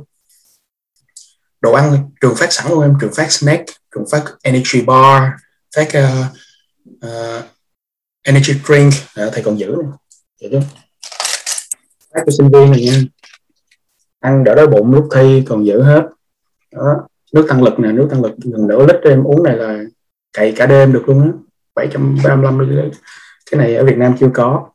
Đồ 1.62 1.74
ăn 1.74 2.10
trường 2.22 2.36
phát 2.36 2.54
sẵn 2.54 2.72
luôn 2.72 2.82
em 2.82 2.94
trường 3.02 3.14
phát 3.14 3.32
snack 3.32 3.66
trường 3.96 4.06
phát 4.12 4.24
energy 4.44 4.82
bar 4.82 5.24
phát 5.76 5.88
uh, 5.88 6.26
uh, 7.06 7.44
energy 8.24 8.54
drink. 8.66 8.94
À, 9.16 9.30
thầy 9.34 9.44
còn 9.44 9.60
giữ 9.60 9.66
này 9.66 9.92
vậy 10.42 10.50
chứ 10.52 10.60
phát 12.14 12.22
cho 12.26 12.32
sinh 12.38 12.50
viên 12.52 12.72
này 12.72 12.86
nha 12.86 13.02
ăn 14.24 14.44
đỡ 14.44 14.56
đói 14.56 14.68
bụng 14.68 14.92
lúc 14.92 15.08
thi 15.16 15.44
còn 15.48 15.66
giữ 15.66 15.82
hết. 15.82 16.02
Đó, 16.72 17.08
nước 17.34 17.46
tăng 17.50 17.64
lực 17.64 17.80
nè, 17.80 17.92
nước 17.92 18.08
tăng 18.12 18.24
lực 18.24 18.32
gần 18.44 18.68
nửa 18.68 18.86
lít 18.86 18.96
em 19.04 19.24
uống 19.24 19.44
này 19.44 19.58
là 19.58 19.84
cày 20.34 20.52
cả 20.52 20.66
đêm 20.66 20.94
được 20.94 21.04
luôn 21.10 21.22
á. 21.22 21.28
735 21.76 22.58
ml 22.58 22.80
cái 23.52 23.58
này 23.58 23.76
ở 23.76 23.86
Việt 23.86 23.98
Nam 23.98 24.16
chưa 24.20 24.30
có. 24.34 24.70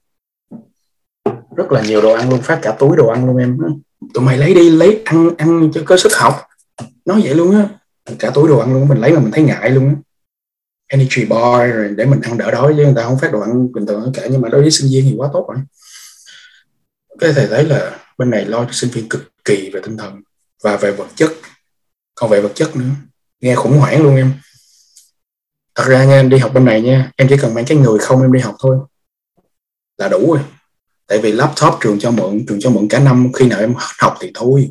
Rất 1.56 1.72
là 1.72 1.82
nhiều 1.82 2.02
đồ 2.02 2.12
ăn 2.12 2.30
luôn, 2.30 2.40
phát 2.40 2.58
cả 2.62 2.76
túi 2.78 2.96
đồ 2.96 3.08
ăn 3.08 3.26
luôn 3.26 3.36
em. 3.36 3.58
Tụi 4.14 4.24
mày 4.24 4.38
lấy 4.38 4.54
đi, 4.54 4.70
lấy 4.70 5.02
ăn 5.04 5.30
ăn 5.38 5.70
cho 5.74 5.82
có 5.84 5.96
sức 5.96 6.12
học. 6.14 6.34
Nói 7.04 7.20
vậy 7.24 7.34
luôn 7.34 7.54
á. 7.54 7.68
Cả 8.18 8.30
túi 8.30 8.48
đồ 8.48 8.58
ăn 8.58 8.74
luôn, 8.74 8.88
mình 8.88 8.98
lấy 8.98 9.12
mà 9.12 9.20
mình 9.20 9.30
thấy 9.32 9.44
ngại 9.44 9.70
luôn 9.70 9.88
á. 9.88 9.94
Energy 10.86 11.24
bar 11.24 11.74
rồi, 11.74 11.94
để 11.96 12.04
mình 12.04 12.20
ăn 12.20 12.38
đỡ 12.38 12.50
đói 12.50 12.74
chứ 12.76 12.84
người 12.84 12.94
ta 12.96 13.02
không 13.02 13.18
phát 13.18 13.32
đồ 13.32 13.40
ăn 13.40 13.72
bình 13.72 13.86
thường 13.86 14.12
cả, 14.14 14.22
nhưng 14.30 14.40
mà 14.40 14.48
đối 14.48 14.60
với 14.60 14.70
sinh 14.70 14.88
viên 14.92 15.04
thì 15.04 15.14
quá 15.16 15.28
tốt 15.32 15.48
rồi. 15.48 15.58
Cái 17.18 17.32
thầy 17.36 17.46
thấy 17.46 17.64
là 17.64 17.98
bên 18.18 18.30
này 18.30 18.44
lo 18.44 18.64
cho 18.64 18.72
sinh 18.72 18.90
viên 18.90 19.08
cực 19.08 19.32
kỳ 19.44 19.70
về 19.72 19.80
tinh 19.84 19.96
thần 19.96 20.20
và 20.62 20.76
về 20.76 20.90
vật 20.90 21.06
chất. 21.16 21.32
Còn 22.14 22.30
về 22.30 22.40
vật 22.40 22.52
chất 22.54 22.76
nữa 22.76 22.90
nghe 23.40 23.54
khủng 23.54 23.78
hoảng 23.78 24.02
luôn 24.02 24.16
em. 24.16 24.32
Thật 25.74 25.84
ra 25.86 26.04
nha 26.04 26.14
em 26.14 26.28
đi 26.28 26.38
học 26.38 26.54
bên 26.54 26.64
này 26.64 26.82
nha 26.82 27.10
em 27.16 27.28
chỉ 27.28 27.36
cần 27.36 27.54
mang 27.54 27.64
cái 27.64 27.78
người 27.78 27.98
không 27.98 28.22
em 28.22 28.32
đi 28.32 28.40
học 28.40 28.56
thôi 28.58 28.78
là 29.96 30.08
đủ 30.08 30.32
rồi. 30.34 30.44
Tại 31.06 31.18
vì 31.18 31.32
laptop 31.32 31.74
trường 31.80 31.98
cho 31.98 32.10
mượn 32.10 32.46
trường 32.48 32.60
cho 32.60 32.70
mượn 32.70 32.88
cả 32.88 32.98
năm 32.98 33.32
khi 33.32 33.46
nào 33.46 33.60
em 33.60 33.74
học 33.76 34.16
thì 34.20 34.30
thôi. 34.34 34.70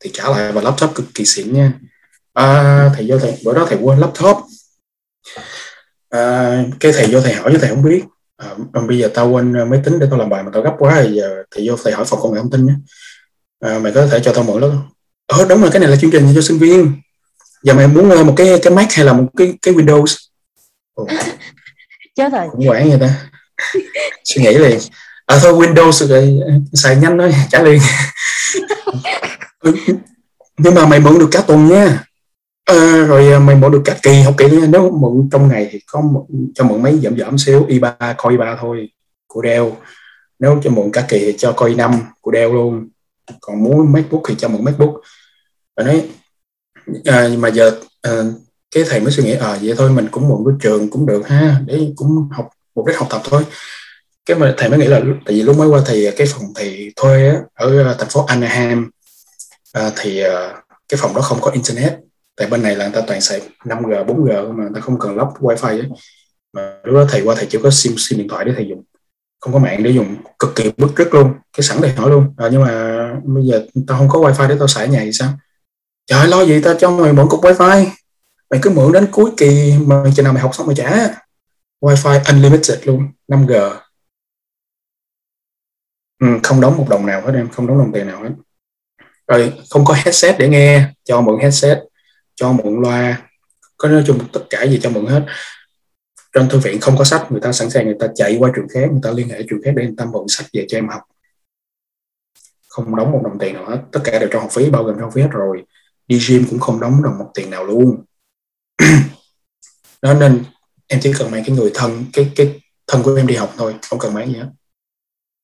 Thì 0.00 0.10
trả 0.12 0.28
lại 0.28 0.52
và 0.52 0.62
laptop 0.62 0.94
cực 0.94 1.06
kỳ 1.14 1.24
xịn 1.24 1.52
nha. 1.52 1.72
À, 2.32 2.90
thầy 2.94 3.06
vô 3.08 3.18
thầy 3.18 3.38
bữa 3.44 3.54
đó 3.54 3.66
thầy 3.68 3.78
quên 3.82 3.98
laptop. 3.98 4.36
À, 6.08 6.64
cái 6.80 6.92
thầy 6.92 7.06
vô 7.12 7.20
thầy 7.20 7.34
hỏi 7.34 7.50
chứ 7.52 7.58
thầy 7.60 7.70
không 7.70 7.82
biết 7.82 8.04
à, 8.40 8.80
bây 8.88 8.98
giờ 8.98 9.10
tao 9.14 9.30
quên 9.30 9.52
máy 9.70 9.80
tính 9.84 9.98
để 9.98 10.06
tao 10.10 10.18
làm 10.18 10.28
bài 10.28 10.42
mà 10.42 10.50
tao 10.54 10.62
gấp 10.62 10.74
quá 10.78 11.00
thì 11.04 11.16
giờ 11.16 11.42
thầy 11.50 11.68
vô 11.68 11.76
thầy 11.84 11.92
hỏi 11.92 12.04
phòng 12.04 12.20
công 12.22 12.32
nghệ 12.34 12.40
thông 12.40 12.50
tin 12.50 12.66
nhé. 12.66 12.74
À, 13.60 13.78
mày 13.78 13.92
có 13.92 14.06
thể 14.06 14.20
cho 14.24 14.32
tao 14.32 14.44
mượn 14.44 14.60
đó 14.60 14.68
ờ 15.26 15.46
đúng 15.48 15.60
rồi 15.60 15.70
cái 15.70 15.80
này 15.80 15.90
là 15.90 15.96
chương 15.96 16.10
trình 16.10 16.32
cho 16.34 16.40
sinh 16.40 16.58
viên. 16.58 16.92
Giờ 17.62 17.74
mày 17.74 17.88
muốn 17.88 18.08
một 18.26 18.34
cái 18.36 18.58
cái 18.62 18.72
Mac 18.72 18.92
hay 18.92 19.04
là 19.06 19.12
một 19.12 19.26
cái 19.36 19.54
cái 19.62 19.74
Windows? 19.74 20.16
Ồ. 20.94 21.06
chết 22.16 22.32
rồi. 22.32 22.46
Cũng 22.52 22.68
quản 22.68 22.88
vậy 22.88 22.98
ta. 23.00 23.28
Suy 24.24 24.42
nghĩ 24.42 24.54
liền. 24.54 24.78
À 25.26 25.38
thôi 25.42 25.52
Windows 25.52 26.06
rồi 26.06 26.40
xài 26.72 26.96
nhanh 26.96 27.18
thôi 27.18 27.34
trả 27.50 27.62
liền. 27.62 27.80
Nhưng 30.58 30.74
mà 30.74 30.86
mày 30.86 31.00
mượn 31.00 31.18
được 31.18 31.28
cả 31.32 31.40
tuần 31.46 31.68
nha 31.68 32.04
à, 32.70 33.04
rồi 33.08 33.32
ờ, 33.32 33.40
mày 33.40 33.56
mượn 33.56 33.72
được 33.72 33.82
cả 33.84 33.96
kỳ 34.02 34.20
học 34.20 34.34
kỳ 34.38 34.46
nếu 34.68 34.90
mượn 34.90 35.28
trong 35.32 35.48
ngày 35.48 35.68
thì 35.70 35.80
có 35.86 36.00
mượn, 36.00 36.52
cho 36.54 36.64
mượn 36.64 36.82
mấy 36.82 36.98
giảm 37.02 37.18
giảm 37.18 37.38
xíu 37.38 37.66
i3 37.68 38.14
coi 38.16 38.36
i3 38.36 38.56
thôi 38.60 38.88
của 39.26 39.42
Dell 39.44 39.64
nếu 40.38 40.60
cho 40.64 40.70
mượn 40.70 40.90
cả 40.92 41.06
kỳ 41.08 41.18
thì 41.18 41.34
cho 41.38 41.52
coi 41.52 41.74
i5 41.74 41.98
của 42.20 42.32
Dell 42.32 42.52
luôn. 42.52 42.88
Còn 43.40 43.62
muốn 43.64 43.92
MacBook 43.92 44.22
thì 44.28 44.34
cho 44.38 44.48
mượn 44.48 44.64
MacBook. 44.64 44.90
Và 45.76 45.84
nói 45.84 46.08
à, 47.04 47.28
mà 47.38 47.48
giờ 47.48 47.80
à, 48.02 48.12
cái 48.74 48.84
thầy 48.88 49.00
mới 49.00 49.12
suy 49.12 49.24
nghĩ 49.24 49.32
à 49.32 49.58
vậy 49.62 49.74
thôi 49.78 49.90
mình 49.90 50.08
cũng 50.10 50.28
mượn 50.28 50.38
cái 50.46 50.54
trường 50.60 50.90
cũng 50.90 51.06
được 51.06 51.28
ha 51.28 51.60
để 51.66 51.92
cũng 51.96 52.28
học 52.32 52.48
một 52.74 52.86
đích 52.86 52.98
học 52.98 53.08
tập 53.10 53.22
thôi. 53.24 53.42
Cái 54.26 54.38
mà 54.38 54.54
thầy 54.58 54.68
mới 54.68 54.78
nghĩ 54.78 54.86
là 54.86 55.00
tại 55.24 55.34
vì 55.34 55.42
lúc 55.42 55.58
mới 55.58 55.68
qua 55.68 55.80
thì 55.86 56.10
cái 56.16 56.26
phòng 56.30 56.44
thầy 56.54 56.92
thuê 56.96 57.28
á, 57.28 57.36
ở 57.54 57.94
thành 57.98 58.08
phố 58.08 58.24
Anaheim 58.24 58.90
à, 59.72 59.90
thì 59.96 60.20
à, 60.20 60.62
cái 60.88 60.98
phòng 61.02 61.14
đó 61.14 61.20
không 61.20 61.38
có 61.40 61.50
internet 61.50 62.09
tại 62.40 62.48
bên 62.48 62.62
này 62.62 62.76
là 62.76 62.84
người 62.84 62.94
ta 62.94 63.06
toàn 63.06 63.20
xài 63.20 63.40
5G 63.64 64.04
4G 64.04 64.52
mà 64.52 64.64
người 64.64 64.72
ta 64.74 64.80
không 64.80 64.98
cần 64.98 65.16
lắp 65.16 65.28
wifi 65.40 65.68
ấy. 65.68 65.88
mà 66.52 66.80
lúc 66.84 66.94
đó 66.94 67.06
thầy 67.10 67.22
qua 67.24 67.34
thầy 67.34 67.46
chỉ 67.50 67.58
có 67.62 67.70
sim 67.70 67.94
sim 67.98 68.18
điện 68.18 68.28
thoại 68.28 68.44
để 68.44 68.52
thầy 68.56 68.68
dùng. 68.68 68.82
Không 69.40 69.52
có 69.52 69.58
mạng 69.58 69.82
để 69.82 69.90
dùng. 69.90 70.16
Cực 70.38 70.50
kỳ 70.56 70.70
bức 70.76 70.96
rứt 70.96 71.14
luôn. 71.14 71.34
Cái 71.56 71.62
sẵn 71.62 71.78
thầy 71.80 71.92
hỏi 71.92 72.10
luôn. 72.10 72.34
À, 72.36 72.48
nhưng 72.52 72.62
mà 72.62 72.72
bây 73.24 73.44
giờ 73.46 73.66
tao 73.86 73.98
không 73.98 74.08
có 74.08 74.18
wifi 74.18 74.48
để 74.48 74.56
tao 74.58 74.68
xài 74.68 74.86
ở 74.86 74.92
nhà 74.92 75.00
thì 75.04 75.12
sao? 75.12 75.32
Trời 76.06 76.28
lo 76.28 76.44
gì 76.44 76.60
tao 76.62 76.74
cho 76.74 76.90
mày 76.90 77.12
mượn 77.12 77.28
cục 77.28 77.40
wifi? 77.40 77.86
Mày 78.50 78.60
cứ 78.62 78.70
mượn 78.70 78.92
đến 78.92 79.06
cuối 79.12 79.30
kỳ 79.36 79.74
mà 79.86 80.04
chừng 80.16 80.24
nào 80.24 80.32
mày 80.32 80.42
học 80.42 80.54
xong 80.54 80.66
mày 80.66 80.76
trả. 80.76 81.08
Wifi 81.80 82.20
unlimited 82.32 82.78
luôn. 82.84 83.08
5G 83.28 83.70
ừ, 86.20 86.26
không 86.42 86.60
đóng 86.60 86.76
một 86.76 86.86
đồng 86.88 87.06
nào 87.06 87.22
hết 87.26 87.32
em. 87.34 87.48
Không 87.48 87.66
đóng 87.66 87.78
đồng 87.78 87.92
tiền 87.92 88.06
nào 88.06 88.22
hết. 88.22 88.30
Rồi 89.28 89.52
không 89.70 89.84
có 89.84 89.94
headset 89.94 90.38
để 90.38 90.48
nghe. 90.48 90.84
Cho 91.04 91.20
mượn 91.20 91.40
headset 91.40 91.89
cho 92.40 92.52
mượn 92.52 92.80
loa, 92.82 93.28
có 93.76 93.88
nói 93.88 94.04
chung 94.06 94.18
tất 94.32 94.40
cả 94.50 94.66
gì 94.66 94.80
cho 94.82 94.90
mượn 94.90 95.06
hết. 95.06 95.26
Trong 96.32 96.48
thư 96.48 96.58
viện 96.58 96.80
không 96.80 96.96
có 96.96 97.04
sách, 97.04 97.26
người 97.30 97.40
ta 97.40 97.52
sẵn 97.52 97.70
sàng 97.70 97.84
người 97.84 97.96
ta 98.00 98.06
chạy 98.14 98.36
qua 98.38 98.52
trường 98.56 98.68
khác, 98.68 98.88
người 98.90 99.00
ta 99.02 99.10
liên 99.10 99.28
hệ 99.28 99.42
trường 99.50 99.62
khác 99.64 99.70
để 99.76 99.84
người 99.84 99.94
ta 99.96 100.04
mượn 100.04 100.24
sách 100.28 100.46
về 100.52 100.66
cho 100.68 100.78
em 100.78 100.88
học. 100.88 101.02
Không 102.68 102.96
đóng 102.96 103.12
một 103.12 103.20
đồng 103.24 103.38
tiền 103.38 103.54
nào 103.54 103.66
hết, 103.66 103.78
tất 103.92 104.00
cả 104.04 104.18
đều 104.18 104.28
cho 104.32 104.40
học 104.40 104.50
phí, 104.52 104.70
bao 104.70 104.84
gồm 104.84 104.96
cho 104.96 105.02
học 105.02 105.12
phí 105.14 105.22
hết 105.22 105.28
rồi. 105.30 105.64
Đi 106.06 106.20
gym 106.28 106.44
cũng 106.50 106.60
không 106.60 106.80
đóng 106.80 107.02
đồng 107.02 107.18
một 107.18 107.30
tiền 107.34 107.50
nào 107.50 107.64
luôn. 107.64 108.04
Đó, 110.02 110.14
nên 110.14 110.44
em 110.86 111.00
chỉ 111.02 111.12
cần 111.18 111.30
mang 111.30 111.44
cái 111.46 111.56
người 111.56 111.70
thân, 111.74 112.04
cái 112.12 112.32
cái 112.36 112.60
thân 112.86 113.02
của 113.02 113.14
em 113.14 113.26
đi 113.26 113.34
học 113.34 113.54
thôi, 113.56 113.74
không 113.82 113.98
cần 113.98 114.14
mang 114.14 114.28
gì 114.28 114.34
hết. 114.34 114.48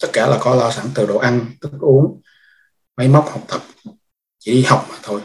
Tất 0.02 0.08
cả 0.12 0.26
là 0.26 0.38
có 0.40 0.54
lo 0.54 0.70
sẵn 0.70 0.86
từ 0.94 1.06
đồ 1.06 1.18
ăn, 1.18 1.46
thức 1.60 1.72
uống, 1.80 2.20
máy 2.96 3.08
móc, 3.08 3.30
học 3.30 3.42
tập, 3.48 3.60
chỉ 4.38 4.52
đi 4.52 4.62
học 4.62 4.86
mà 4.90 4.96
thôi 5.02 5.20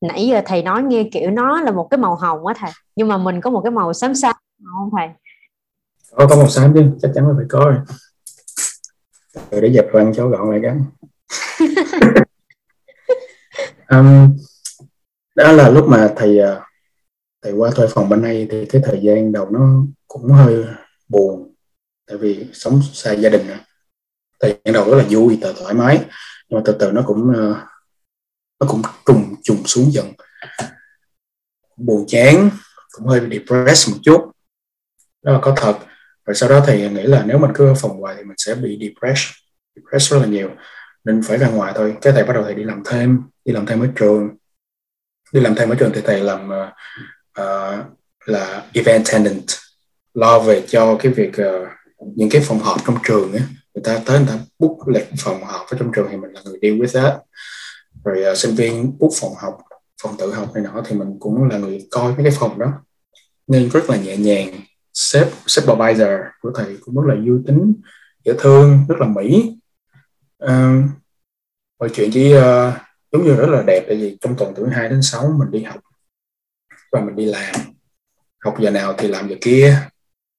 nãy 0.00 0.26
giờ 0.26 0.42
thầy 0.46 0.62
nói 0.62 0.82
nghe 0.82 1.08
kiểu 1.12 1.30
nó 1.30 1.60
là 1.60 1.70
một 1.70 1.88
cái 1.90 1.98
màu 1.98 2.14
hồng 2.14 2.46
á 2.46 2.54
thầy 2.58 2.70
nhưng 2.96 3.08
mà 3.08 3.18
mình 3.18 3.40
có 3.40 3.50
một 3.50 3.60
cái 3.64 3.70
màu 3.70 3.92
xám 3.92 4.14
xám 4.14 4.34
không 4.64 4.90
thầy? 4.96 5.08
Có 6.10 6.26
có 6.30 6.36
màu 6.36 6.48
xám 6.48 6.74
chứ 6.74 6.82
chắc 7.02 7.10
chắn 7.14 7.28
là 7.28 7.34
phải 7.36 7.46
có 7.48 7.58
rồi. 7.60 7.78
Rồi 9.50 9.60
để 9.60 9.72
dẹp 9.72 9.92
răng 9.92 10.12
cho 10.14 10.28
gọn 10.28 10.50
lại 10.50 10.60
cái 10.62 10.72
um, 13.90 14.36
đó 15.36 15.52
là 15.52 15.68
lúc 15.68 15.88
mà 15.88 16.12
thầy 16.16 16.38
à, 16.38 16.60
thầy 17.42 17.52
qua 17.52 17.70
thuê 17.70 17.86
phòng 17.90 18.08
bên 18.08 18.22
đây 18.22 18.48
thì 18.50 18.66
cái 18.66 18.82
thời 18.84 19.00
gian 19.02 19.32
đầu 19.32 19.50
nó 19.50 19.82
cũng 20.08 20.32
hơi 20.32 20.64
buồn 21.08 21.54
tại 22.06 22.18
vì 22.18 22.46
sống 22.52 22.80
xa 22.92 23.12
gia 23.12 23.28
đình 23.28 23.46
thời 24.40 24.58
gian 24.64 24.74
đầu 24.74 24.90
rất 24.90 24.96
là 24.96 25.04
vui 25.10 25.38
thoải 25.62 25.74
mái 25.74 26.04
nhưng 26.48 26.58
mà 26.58 26.62
từ 26.64 26.76
từ 26.78 26.92
nó 26.92 27.02
cũng 27.06 27.32
à, 27.36 27.66
nó 28.60 28.66
cũng 28.68 28.82
trùng 29.06 29.34
trùng 29.42 29.66
xuống 29.66 29.92
dần. 29.92 30.12
Buồn 31.76 32.04
chán 32.08 32.50
cũng 32.92 33.06
hơi 33.06 33.20
depressed 33.20 33.94
một 33.94 34.00
chút. 34.02 34.30
Đó 35.22 35.32
là 35.32 35.38
có 35.42 35.54
thật. 35.56 35.78
Rồi 36.26 36.34
sau 36.34 36.48
đó 36.48 36.64
thì 36.66 36.90
nghĩ 36.90 37.02
là 37.02 37.24
nếu 37.26 37.38
mình 37.38 37.50
cứ 37.54 37.68
ở 37.68 37.74
phòng 37.74 38.00
hoài 38.00 38.14
thì 38.18 38.24
mình 38.24 38.36
sẽ 38.36 38.54
bị 38.54 38.78
depressed 38.80 39.32
depressed 39.76 40.12
rất 40.12 40.18
là 40.18 40.26
nhiều. 40.26 40.50
Nên 41.04 41.22
phải 41.22 41.38
ra 41.38 41.48
ngoài 41.48 41.72
thôi. 41.76 41.96
Cái 42.02 42.12
thầy 42.12 42.24
bắt 42.24 42.32
đầu 42.32 42.44
thầy 42.44 42.54
đi 42.54 42.64
làm 42.64 42.82
thêm 42.86 43.22
đi 43.44 43.52
làm 43.52 43.66
thêm 43.66 43.80
ở 43.80 43.88
trường. 43.96 44.28
Đi 45.32 45.40
làm 45.40 45.54
thêm 45.54 45.68
ở 45.68 45.74
trường 45.74 45.92
thì 45.94 46.00
thầy 46.04 46.20
làm 46.20 46.50
uh, 47.40 47.86
là 48.26 48.66
event 48.74 49.04
attendant 49.06 49.46
lo 50.14 50.38
về 50.38 50.64
cho 50.68 50.96
cái 51.00 51.12
việc 51.12 51.30
uh, 51.30 51.68
những 52.16 52.30
cái 52.30 52.42
phòng 52.44 52.58
họp 52.58 52.76
trong 52.86 52.96
trường 53.04 53.32
ấy. 53.32 53.42
người 53.74 53.82
ta 53.84 54.00
tới 54.06 54.18
người 54.18 54.28
ta 54.28 54.38
book 54.58 54.88
lịch 54.88 55.08
phòng 55.18 55.44
họp 55.44 55.66
ở 55.70 55.76
trong 55.78 55.92
trường 55.94 56.08
thì 56.10 56.16
mình 56.16 56.30
là 56.32 56.40
người 56.44 56.58
deal 56.62 56.74
with 56.74 57.02
that 57.02 57.18
rồi 58.04 58.32
uh, 58.32 58.36
sinh 58.36 58.54
viên 58.54 58.98
book 58.98 59.12
phòng 59.20 59.32
học 59.42 59.58
phòng 60.02 60.16
tự 60.18 60.32
học 60.32 60.54
này 60.54 60.64
nọ 60.64 60.82
thì 60.86 60.96
mình 60.96 61.16
cũng 61.20 61.48
là 61.48 61.58
người 61.58 61.88
coi 61.90 62.14
mấy 62.14 62.22
cái 62.22 62.32
phòng 62.38 62.58
đó. 62.58 62.72
Nên 63.46 63.68
rất 63.68 63.90
là 63.90 63.96
nhẹ 63.96 64.16
nhàng 64.16 64.60
sếp 64.94 65.28
supervisor 65.46 66.08
của 66.40 66.52
thầy 66.54 66.76
cũng 66.80 66.94
rất 66.94 67.14
là 67.14 67.20
vui 67.26 67.38
tính 67.46 67.74
dễ 68.24 68.32
thương 68.38 68.84
rất 68.88 68.96
là 68.98 69.06
mỹ. 69.06 69.56
Uh, 70.44 70.84
mọi 71.78 71.88
chuyện 71.94 72.10
chỉ 72.12 72.34
uh, 72.36 72.42
giống 73.12 73.24
như 73.24 73.34
rất 73.34 73.48
là 73.48 73.62
đẹp 73.66 73.84
tại 73.88 73.96
vì 73.96 74.18
trong 74.20 74.34
tuần 74.36 74.52
từ 74.56 74.66
2 74.66 74.88
đến 74.88 75.02
6 75.02 75.34
mình 75.38 75.50
đi 75.50 75.62
học 75.62 75.80
và 76.92 77.00
mình 77.00 77.16
đi 77.16 77.24
làm. 77.24 77.54
Học 78.44 78.56
giờ 78.60 78.70
nào 78.70 78.94
thì 78.98 79.08
làm 79.08 79.28
giờ 79.28 79.36
kia. 79.40 79.78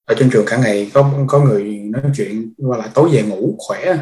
Ở 0.05 0.15
trên 0.19 0.29
trường 0.29 0.45
cả 0.47 0.57
ngày 0.57 0.91
có 0.93 1.13
có 1.27 1.39
người 1.39 1.63
nói 1.63 2.03
chuyện 2.15 2.53
qua 2.57 2.77
lại 2.77 2.89
tối 2.93 3.09
về 3.11 3.23
ngủ 3.23 3.55
khỏe. 3.59 3.97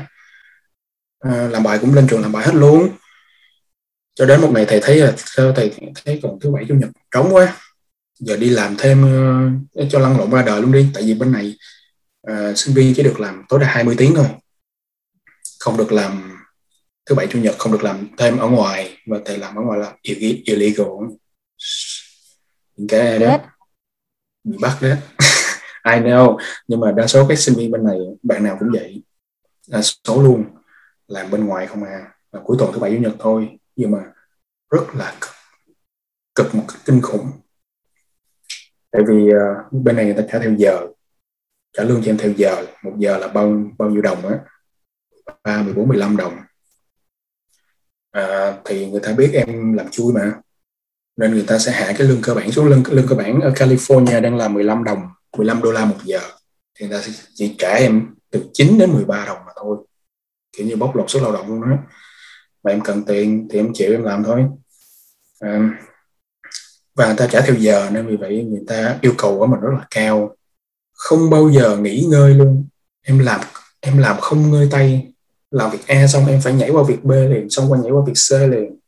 À, 1.19 1.47
làm 1.51 1.63
bài 1.63 1.77
cũng 1.81 1.93
lên 1.93 2.07
trường 2.09 2.21
làm 2.21 2.31
bài 2.31 2.45
hết 2.45 2.55
luôn 2.55 2.89
cho 4.17 4.25
đến 4.25 4.41
một 4.41 4.51
ngày 4.53 4.65
thầy 4.67 4.79
thấy 4.83 4.97
là 4.97 5.13
sao 5.17 5.53
thầy 5.55 5.71
thấy 6.05 6.19
còn 6.23 6.39
thứ 6.39 6.51
bảy 6.51 6.65
chủ 6.67 6.75
nhật 6.75 6.89
trống 7.11 7.29
quá. 7.33 7.57
Giờ 8.19 8.37
đi 8.37 8.49
làm 8.49 8.75
thêm 8.77 9.03
uh, 9.03 9.89
cho 9.89 9.99
lăn 9.99 10.17
lộn 10.17 10.31
ra 10.31 10.41
đời 10.41 10.61
luôn 10.61 10.71
đi. 10.71 10.87
Tại 10.93 11.03
vì 11.03 11.13
bên 11.13 11.31
này 11.31 11.57
uh, 12.31 12.57
sinh 12.57 12.75
viên 12.75 12.93
chỉ 12.95 13.03
được 13.03 13.19
làm 13.19 13.43
tối 13.49 13.59
đa 13.59 13.67
20 13.67 13.95
tiếng 13.97 14.15
thôi. 14.15 14.25
Không 15.59 15.77
được 15.77 15.91
làm 15.91 16.37
thứ 17.05 17.15
bảy 17.15 17.27
chủ 17.27 17.39
nhật 17.39 17.55
không 17.57 17.71
được 17.71 17.83
làm 17.83 18.07
thêm 18.17 18.37
ở 18.37 18.47
ngoài. 18.47 18.97
Và 19.07 19.17
thầy 19.25 19.37
làm 19.37 19.55
ở 19.55 19.61
ngoài 19.61 19.79
là 19.79 19.93
illegal 20.45 20.87
những 22.75 22.87
cái 22.87 23.19
đó 23.19 23.39
bị 24.43 24.57
bắt 24.61 24.77
đó. 24.81 24.89
I 25.93 26.01
know. 26.01 26.37
Nhưng 26.67 26.79
mà 26.79 26.91
đa 26.91 27.07
số 27.07 27.25
các 27.29 27.39
sinh 27.39 27.55
viên 27.55 27.71
bên 27.71 27.83
này 27.83 27.97
bạn 28.23 28.43
nào 28.43 28.57
cũng 28.59 28.69
vậy. 28.73 29.03
Đa 29.67 29.81
số 29.81 30.21
luôn. 30.21 30.45
Làm 31.07 31.31
bên 31.31 31.45
ngoài 31.45 31.67
không 31.67 31.83
à. 31.83 32.11
Và 32.31 32.39
cuối 32.43 32.57
tuần 32.59 32.71
thứ 32.73 32.79
bảy 32.79 32.91
chủ 32.91 32.97
nhật 32.97 33.13
thôi 33.19 33.57
nhưng 33.77 33.91
mà 33.91 33.99
rất 34.71 34.95
là 34.95 35.15
cực, 35.21 35.31
cực 36.35 36.55
một 36.55 36.63
cách 36.67 36.81
kinh 36.85 37.01
khủng. 37.01 37.31
Tại 38.91 39.01
vì 39.07 39.29
uh, 39.29 39.73
bên 39.83 39.95
này 39.95 40.05
người 40.05 40.13
ta 40.13 40.23
trả 40.31 40.39
theo 40.39 40.55
giờ 40.57 40.87
trả 41.73 41.83
lương 41.83 42.01
cho 42.03 42.11
em 42.11 42.17
theo 42.17 42.31
giờ 42.31 42.65
một 42.83 42.93
giờ 42.97 43.17
là 43.17 43.27
bao 43.27 43.63
bao 43.77 43.89
nhiêu 43.89 44.01
đồng 44.01 44.27
á? 44.27 44.39
Ba 45.43 45.61
mười 45.61 45.73
bốn 45.73 45.87
mười 45.87 45.97
lăm 45.97 46.17
đồng. 46.17 46.37
À, 48.11 48.57
thì 48.65 48.91
người 48.91 48.99
ta 49.03 49.13
biết 49.13 49.31
em 49.33 49.73
làm 49.73 49.89
chui 49.89 50.13
mà 50.13 50.33
nên 51.17 51.31
người 51.31 51.45
ta 51.47 51.59
sẽ 51.59 51.71
hạ 51.71 51.93
cái 51.97 52.07
lương 52.07 52.21
cơ 52.21 52.33
bản 52.33 52.51
xuống. 52.51 52.67
Lương 52.67 52.83
lương 52.87 53.07
cơ 53.07 53.15
bản 53.15 53.41
ở 53.41 53.49
California 53.49 54.21
đang 54.21 54.37
là 54.37 54.47
15 54.47 54.83
đồng 54.83 54.99
15 55.37 55.61
đô 55.61 55.71
la 55.71 55.85
một 55.85 55.97
giờ. 56.03 56.19
Thì 56.75 56.87
người 56.87 56.97
ta 56.97 57.03
sẽ 57.03 57.23
chỉ 57.33 57.55
trả 57.57 57.73
em 57.73 58.15
từ 58.31 58.49
9 58.53 58.77
đến 58.77 58.91
13 58.91 59.25
đồng 59.25 59.39
mà 59.45 59.51
thôi. 59.55 59.77
Kiểu 60.57 60.67
như 60.67 60.75
bóc 60.75 60.95
lột 60.95 61.09
sức 61.09 61.19
lao 61.21 61.31
động 61.31 61.47
luôn 61.47 61.61
đó 61.61 61.77
mà 62.67 62.73
em 62.73 62.81
cần 62.81 63.03
tiền 63.03 63.47
thì 63.51 63.59
em 63.59 63.71
chịu 63.73 63.91
em 63.91 64.03
làm 64.03 64.23
thôi. 64.23 64.45
À, 65.39 65.79
và 66.95 67.05
người 67.05 67.15
ta 67.17 67.27
trả 67.27 67.41
theo 67.41 67.55
giờ 67.55 67.89
nên 67.93 68.07
vì 68.07 68.15
vậy 68.15 68.43
người 68.43 68.63
ta 68.67 68.97
yêu 69.01 69.13
cầu 69.17 69.39
của 69.39 69.47
mình 69.47 69.59
rất 69.59 69.69
là 69.73 69.85
cao. 69.91 70.35
Không 70.93 71.29
bao 71.29 71.49
giờ 71.49 71.77
nghỉ 71.77 72.05
ngơi 72.09 72.33
luôn. 72.33 72.67
Em 73.01 73.19
làm 73.19 73.41
em 73.79 73.97
làm 73.97 74.17
không 74.19 74.51
ngơi 74.51 74.67
tay. 74.71 75.13
Làm 75.51 75.71
việc 75.71 75.87
A 75.87 76.07
xong 76.07 76.27
em 76.27 76.41
phải 76.43 76.53
nhảy 76.53 76.69
qua 76.69 76.83
việc 76.83 77.03
B 77.03 77.11
liền 77.11 77.49
xong 77.49 77.71
qua 77.71 77.79
nhảy 77.79 77.91
qua 77.91 78.01
việc 78.05 78.13
C 78.29 78.51
liền. 78.51 78.79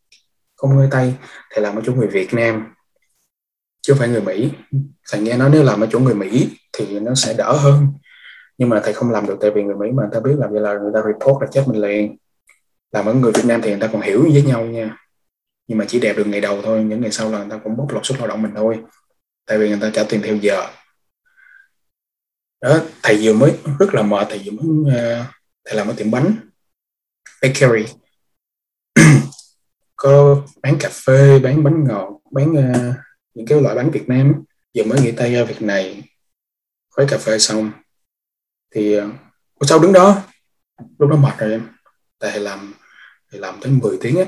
Không 0.55 0.77
ngơi 0.77 0.87
tay 0.91 1.13
thầy 1.51 1.63
làm 1.63 1.75
ở 1.75 1.81
chỗ 1.85 1.93
người 1.93 2.07
Việt 2.07 2.33
Nam. 2.33 2.73
Chứ 3.81 3.93
không 3.93 3.99
phải 3.99 4.09
người 4.09 4.21
Mỹ. 4.21 4.51
Thầy 5.11 5.21
nghe 5.21 5.37
nói 5.37 5.49
nếu 5.53 5.63
làm 5.63 5.81
ở 5.81 5.87
chỗ 5.91 5.99
người 5.99 6.15
Mỹ 6.15 6.49
thì 6.73 6.99
nó 6.99 7.15
sẽ 7.15 7.33
đỡ 7.33 7.53
hơn. 7.53 7.87
Nhưng 8.57 8.69
mà 8.69 8.81
thầy 8.83 8.93
không 8.93 9.11
làm 9.11 9.27
được 9.27 9.37
tại 9.41 9.51
vì 9.51 9.63
người 9.63 9.75
Mỹ 9.75 9.87
mà 9.91 10.03
người 10.03 10.11
ta 10.13 10.19
biết 10.19 10.35
làm 10.37 10.51
vậy 10.51 10.61
là 10.61 10.73
người 10.73 10.91
ta 10.93 11.01
report 11.07 11.41
là 11.41 11.47
chết 11.51 11.63
mình 11.67 11.81
liền 11.81 12.17
làm 12.91 13.05
ở 13.05 13.13
người 13.13 13.31
Việt 13.31 13.45
Nam 13.45 13.61
thì 13.61 13.69
người 13.69 13.79
ta 13.79 13.89
còn 13.93 14.01
hiểu 14.01 14.29
với 14.33 14.43
nhau 14.43 14.65
nha. 14.65 14.97
Nhưng 15.67 15.77
mà 15.77 15.85
chỉ 15.87 15.99
đẹp 15.99 16.13
được 16.17 16.27
ngày 16.27 16.41
đầu 16.41 16.61
thôi 16.61 16.83
những 16.83 17.01
ngày 17.01 17.11
sau 17.11 17.31
là 17.31 17.37
người 17.37 17.47
ta 17.49 17.57
cũng 17.63 17.77
bóc 17.77 17.91
lột 17.91 18.05
sức 18.05 18.15
lao 18.17 18.27
động 18.27 18.41
mình 18.41 18.51
thôi. 18.55 18.79
Tại 19.45 19.57
vì 19.57 19.69
người 19.69 19.79
ta 19.81 19.91
trả 19.93 20.03
tiền 20.09 20.21
theo 20.23 20.35
giờ. 20.35 20.67
Đó 22.61 22.79
thầy 23.03 23.19
vừa 23.21 23.33
mới 23.33 23.57
rất 23.79 23.93
là 23.93 24.01
mệt 24.01 24.27
thầy 24.29 24.41
vừa 24.45 24.51
mới 24.51 24.95
uh, 24.95 25.25
thầy 25.65 25.75
làm 25.75 25.87
ở 25.87 25.93
tiệm 25.97 26.11
bánh 26.11 26.35
bakery. 27.41 27.85
Có 29.95 30.43
bán 30.61 30.77
cà 30.79 30.89
phê 30.89 31.39
bán 31.39 31.63
bánh 31.63 31.83
ngọt 31.83 32.19
bán 32.31 32.51
uh, 32.51 32.95
những 33.33 33.45
cái 33.45 33.61
loại 33.61 33.75
bánh 33.75 33.91
Việt 33.91 34.09
Nam. 34.09 34.43
Giờ 34.73 34.83
mới 34.83 35.01
nghĩ 35.01 35.11
tay 35.11 35.33
ra 35.33 35.43
việc 35.43 35.61
này 35.61 36.03
khuấy 36.89 37.07
cà 37.09 37.17
phê 37.17 37.39
xong. 37.39 37.71
Thì 38.75 38.93
ờ, 38.93 39.05
uh, 39.05 39.13
sau 39.61 39.79
đứng 39.79 39.93
đó. 39.93 40.23
Lúc 40.97 41.09
đó 41.09 41.15
mệt 41.15 41.37
rồi 41.37 41.51
em. 41.51 41.67
Tại 42.19 42.31
thầy 42.31 42.39
làm 42.39 42.73
thì 43.31 43.39
làm 43.39 43.59
tới 43.61 43.71
10 43.71 43.97
tiếng 44.01 44.17
á. 44.17 44.25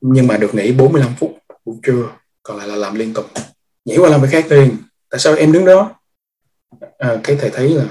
Nhưng 0.00 0.26
mà 0.26 0.36
được 0.36 0.54
nghỉ 0.54 0.72
45 0.72 1.14
phút 1.18 1.38
buổi 1.64 1.76
trưa 1.82 2.16
còn 2.42 2.56
lại 2.56 2.68
là 2.68 2.76
làm 2.76 2.94
liên 2.94 3.14
tục. 3.14 3.26
Nhảy 3.84 3.98
qua 3.98 4.10
làm 4.10 4.22
việc 4.22 4.28
khác 4.30 4.46
liền. 4.48 4.76
Tại 5.10 5.20
sao 5.20 5.34
em 5.34 5.52
đứng 5.52 5.64
đó? 5.64 6.00
À, 6.98 7.20
cái 7.24 7.36
thầy 7.40 7.50
thấy 7.50 7.68
là 7.68 7.86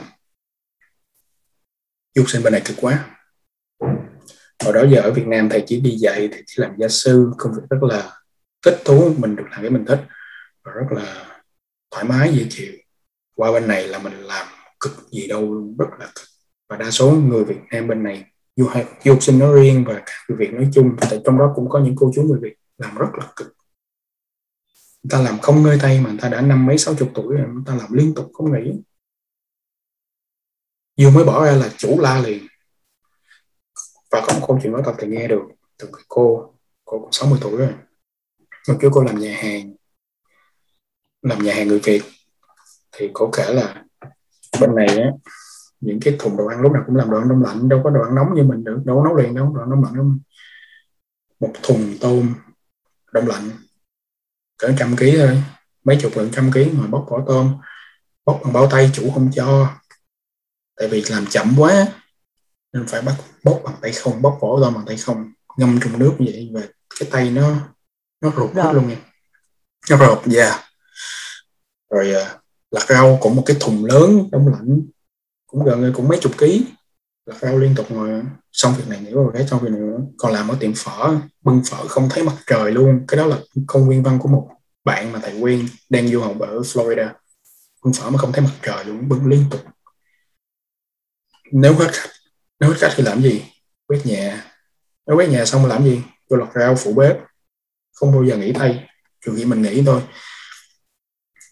du 2.15 2.25
sinh 2.25 2.43
bên 2.43 2.53
này 2.53 2.61
cực 2.65 2.77
quá. 2.81 3.17
Hồi 4.63 4.73
đó 4.73 4.83
giờ 4.91 5.01
ở 5.01 5.11
Việt 5.11 5.27
Nam 5.27 5.49
thầy 5.49 5.63
chỉ 5.67 5.79
đi 5.79 5.97
dạy 5.97 6.29
thầy 6.31 6.43
chỉ 6.45 6.61
làm 6.61 6.71
gia 6.77 6.87
sư 6.87 7.31
công 7.37 7.53
việc 7.53 7.61
rất 7.69 7.83
là 7.83 8.11
thích 8.65 8.81
thú 8.85 9.15
mình 9.17 9.35
được 9.35 9.43
làm 9.51 9.61
cái 9.61 9.69
mình 9.69 9.85
thích 9.85 9.99
và 10.63 10.71
rất 10.71 10.85
là 10.89 11.39
thoải 11.91 12.03
mái 12.05 12.33
dễ 12.33 12.45
chịu. 12.49 12.73
Qua 13.35 13.51
bên 13.51 13.67
này 13.67 13.87
là 13.87 13.99
mình 13.99 14.13
làm 14.13 14.47
cực 14.79 15.09
gì 15.11 15.27
đâu 15.27 15.73
rất 15.79 15.85
là 15.99 16.05
cực. 16.15 16.25
Và 16.69 16.77
đa 16.77 16.91
số 16.91 17.11
người 17.11 17.45
Việt 17.45 17.59
Nam 17.71 17.87
bên 17.87 18.03
này 18.03 18.25
du 18.55 18.67
học 18.67 18.83
du 19.03 19.11
học 19.11 19.23
sinh 19.23 19.39
nói 19.39 19.59
riêng 19.59 19.85
và 19.87 20.03
các 20.05 20.15
người 20.27 20.37
Việt 20.37 20.53
nói 20.53 20.69
chung 20.73 20.95
tại 21.01 21.21
trong 21.25 21.37
đó 21.37 21.53
cũng 21.55 21.69
có 21.69 21.79
những 21.79 21.95
cô 21.97 22.11
chú 22.15 22.23
người 22.23 22.39
Việt 22.41 22.55
làm 22.77 22.97
rất 22.97 23.07
là 23.13 23.31
cực. 23.35 23.55
Người 25.03 25.09
ta 25.09 25.21
làm 25.21 25.39
không 25.39 25.63
ngơi 25.63 25.79
tay 25.81 26.01
mà 26.01 26.09
người 26.09 26.19
ta 26.21 26.29
đã 26.29 26.41
năm 26.41 26.65
mấy, 26.65 26.77
sáu 26.77 26.95
chục 26.95 27.11
tuổi 27.13 27.35
rồi, 27.35 27.47
người 27.53 27.63
ta 27.65 27.75
làm 27.75 27.93
liên 27.93 28.13
tục 28.15 28.31
không 28.33 28.53
nghỉ. 28.53 28.71
Vừa 31.01 31.09
mới 31.09 31.23
bỏ 31.23 31.45
ra 31.45 31.51
là 31.51 31.69
chủ 31.77 31.99
la 31.99 32.21
liền. 32.21 32.47
Và 34.11 34.23
có 34.27 34.33
một 34.33 34.45
câu 34.47 34.59
chuyện 34.63 34.73
nói 34.73 34.81
thật 34.85 34.93
thì 34.99 35.07
nghe 35.07 35.27
được 35.27 35.41
từ 35.77 35.89
cái 35.93 36.03
cô 36.07 36.53
cô 36.85 36.99
cũng 36.99 37.11
60 37.11 37.39
tuổi 37.41 37.57
rồi. 37.57 37.73
Một 38.67 38.77
chú 38.81 38.89
cô 38.93 39.03
làm 39.03 39.19
nhà 39.19 39.37
hàng, 39.37 39.75
làm 41.21 41.43
nhà 41.43 41.53
hàng 41.53 41.67
người 41.67 41.79
Việt. 41.79 42.01
Thì 42.91 43.09
cô 43.13 43.29
kể 43.37 43.53
là 43.53 43.83
bên 44.61 44.75
này 44.75 44.87
á 44.87 45.11
những 45.79 45.99
cái 45.99 46.15
thùng 46.19 46.37
đồ 46.37 46.45
ăn 46.45 46.61
lúc 46.61 46.71
nào 46.71 46.83
cũng 46.85 46.95
làm 46.95 47.11
đồ 47.11 47.17
ăn 47.17 47.29
đông 47.29 47.43
lạnh 47.43 47.69
đâu 47.69 47.81
có 47.83 47.89
đồ 47.89 48.01
ăn 48.01 48.15
nóng 48.15 48.35
như 48.35 48.43
mình 48.43 48.63
được 48.63 48.81
đâu 48.85 48.97
có 48.97 49.03
nấu 49.03 49.15
liền 49.15 49.35
đâu 49.35 49.53
đồ 49.55 49.61
ăn 49.61 49.69
đông 49.69 49.83
lạnh 49.83 49.95
đâu. 49.95 50.05
Một 51.39 51.53
thùng 51.63 51.93
tôm 52.01 52.33
đông 53.13 53.27
lạnh 53.27 53.51
cỡ 54.57 54.73
trăm 54.79 54.95
ký 54.95 55.17
thôi. 55.17 55.43
Mấy 55.83 55.97
chục 56.01 56.11
gần 56.15 56.29
trăm 56.31 56.51
ký 56.51 56.71
mà 56.73 56.87
bóc 56.87 57.05
vỏ 57.09 57.23
tôm 57.27 57.55
bóc 58.25 58.39
bằng 58.43 58.53
bao 58.53 58.67
tay 58.71 58.89
chủ 58.93 59.11
không 59.13 59.31
cho. 59.35 59.69
Tại 60.75 60.87
vì 60.87 61.03
làm 61.09 61.25
chậm 61.25 61.53
quá 61.57 61.87
nên 62.73 62.87
phải 62.87 63.01
bắt 63.01 63.15
bóc 63.43 63.61
bằng 63.65 63.75
tay 63.81 63.91
không 63.91 64.21
bóc 64.21 64.37
vỏ 64.41 64.59
tôm 64.61 64.73
bằng 64.73 64.85
tay 64.85 64.97
không. 64.97 65.31
Ngâm 65.57 65.79
trong 65.83 65.99
nước 65.99 66.13
như 66.19 66.31
vậy 66.31 66.49
và 66.53 66.61
cái 66.99 67.09
tay 67.11 67.31
nó 67.31 67.55
nó 68.21 68.31
rụt 68.37 68.55
hết 68.55 68.73
luôn 68.73 68.87
nha. 68.87 68.97
Nó 69.89 69.97
rột 69.97 70.21
dạ 70.25 70.43
yeah. 70.43 70.61
rồi 71.89 72.13
uh, 72.21 72.41
lạc 72.71 72.85
rau 72.89 73.17
cũng 73.21 73.35
một 73.35 73.43
cái 73.45 73.57
thùng 73.59 73.85
lớn 73.85 74.29
đông 74.31 74.47
lạnh 74.47 74.81
cũng 75.55 75.65
gần 75.65 75.93
cũng 75.93 76.07
mấy 76.07 76.17
chục 76.21 76.37
ký 76.37 76.65
là 77.25 77.35
rau 77.41 77.57
liên 77.57 77.75
tục 77.75 77.91
mà. 77.91 78.21
Xong 78.51 78.73
việc 78.77 78.87
này 78.87 79.01
nữa 79.01 79.13
rồi 79.13 79.31
cái 79.33 79.47
xong 79.47 79.59
việc 79.59 79.69
này 79.71 79.79
nữa. 79.79 79.97
Còn 80.17 80.33
làm 80.33 80.47
ở 80.47 80.57
tiệm 80.59 80.73
phở, 80.75 81.15
bưng 81.41 81.61
phở 81.69 81.87
không 81.87 82.09
thấy 82.09 82.23
mặt 82.23 82.35
trời 82.47 82.71
luôn. 82.71 83.05
Cái 83.07 83.17
đó 83.17 83.25
là 83.25 83.37
công 83.67 83.89
viên 83.89 84.03
văn 84.03 84.19
của 84.19 84.29
một 84.29 84.49
bạn 84.83 85.11
mà 85.11 85.19
thầy 85.23 85.41
quyên 85.41 85.65
đang 85.89 86.07
du 86.07 86.21
học 86.21 86.39
ở 86.39 86.59
Florida. 86.59 87.09
Bưng 87.83 87.93
phở 87.93 88.09
mà 88.09 88.17
không 88.17 88.31
thấy 88.31 88.41
mặt 88.41 88.53
trời 88.61 88.85
luôn, 88.85 89.09
bưng 89.09 89.27
liên 89.27 89.45
tục. 89.51 89.61
Nếu 91.51 91.73
hết 91.73 91.89
khách, 91.91 92.09
nếu 92.59 92.69
hết 92.69 92.77
khách 92.79 92.93
thì 92.95 93.03
làm 93.03 93.21
gì? 93.21 93.43
Quét 93.87 94.05
nhà. 94.05 94.45
Nếu 95.07 95.17
quét 95.17 95.29
nhà 95.29 95.45
xong 95.45 95.63
mà 95.63 95.69
làm 95.69 95.83
gì? 95.83 96.01
Vô 96.29 96.37
lọt 96.37 96.49
rau 96.55 96.75
phụ 96.75 96.93
bếp. 96.93 97.17
Không 97.93 98.11
bao 98.11 98.25
giờ 98.25 98.37
nghỉ 98.37 98.53
tay 98.53 98.89
trừ 99.25 99.33
khi 99.37 99.45
mình 99.45 99.61
nghỉ 99.61 99.83
thôi 99.85 100.01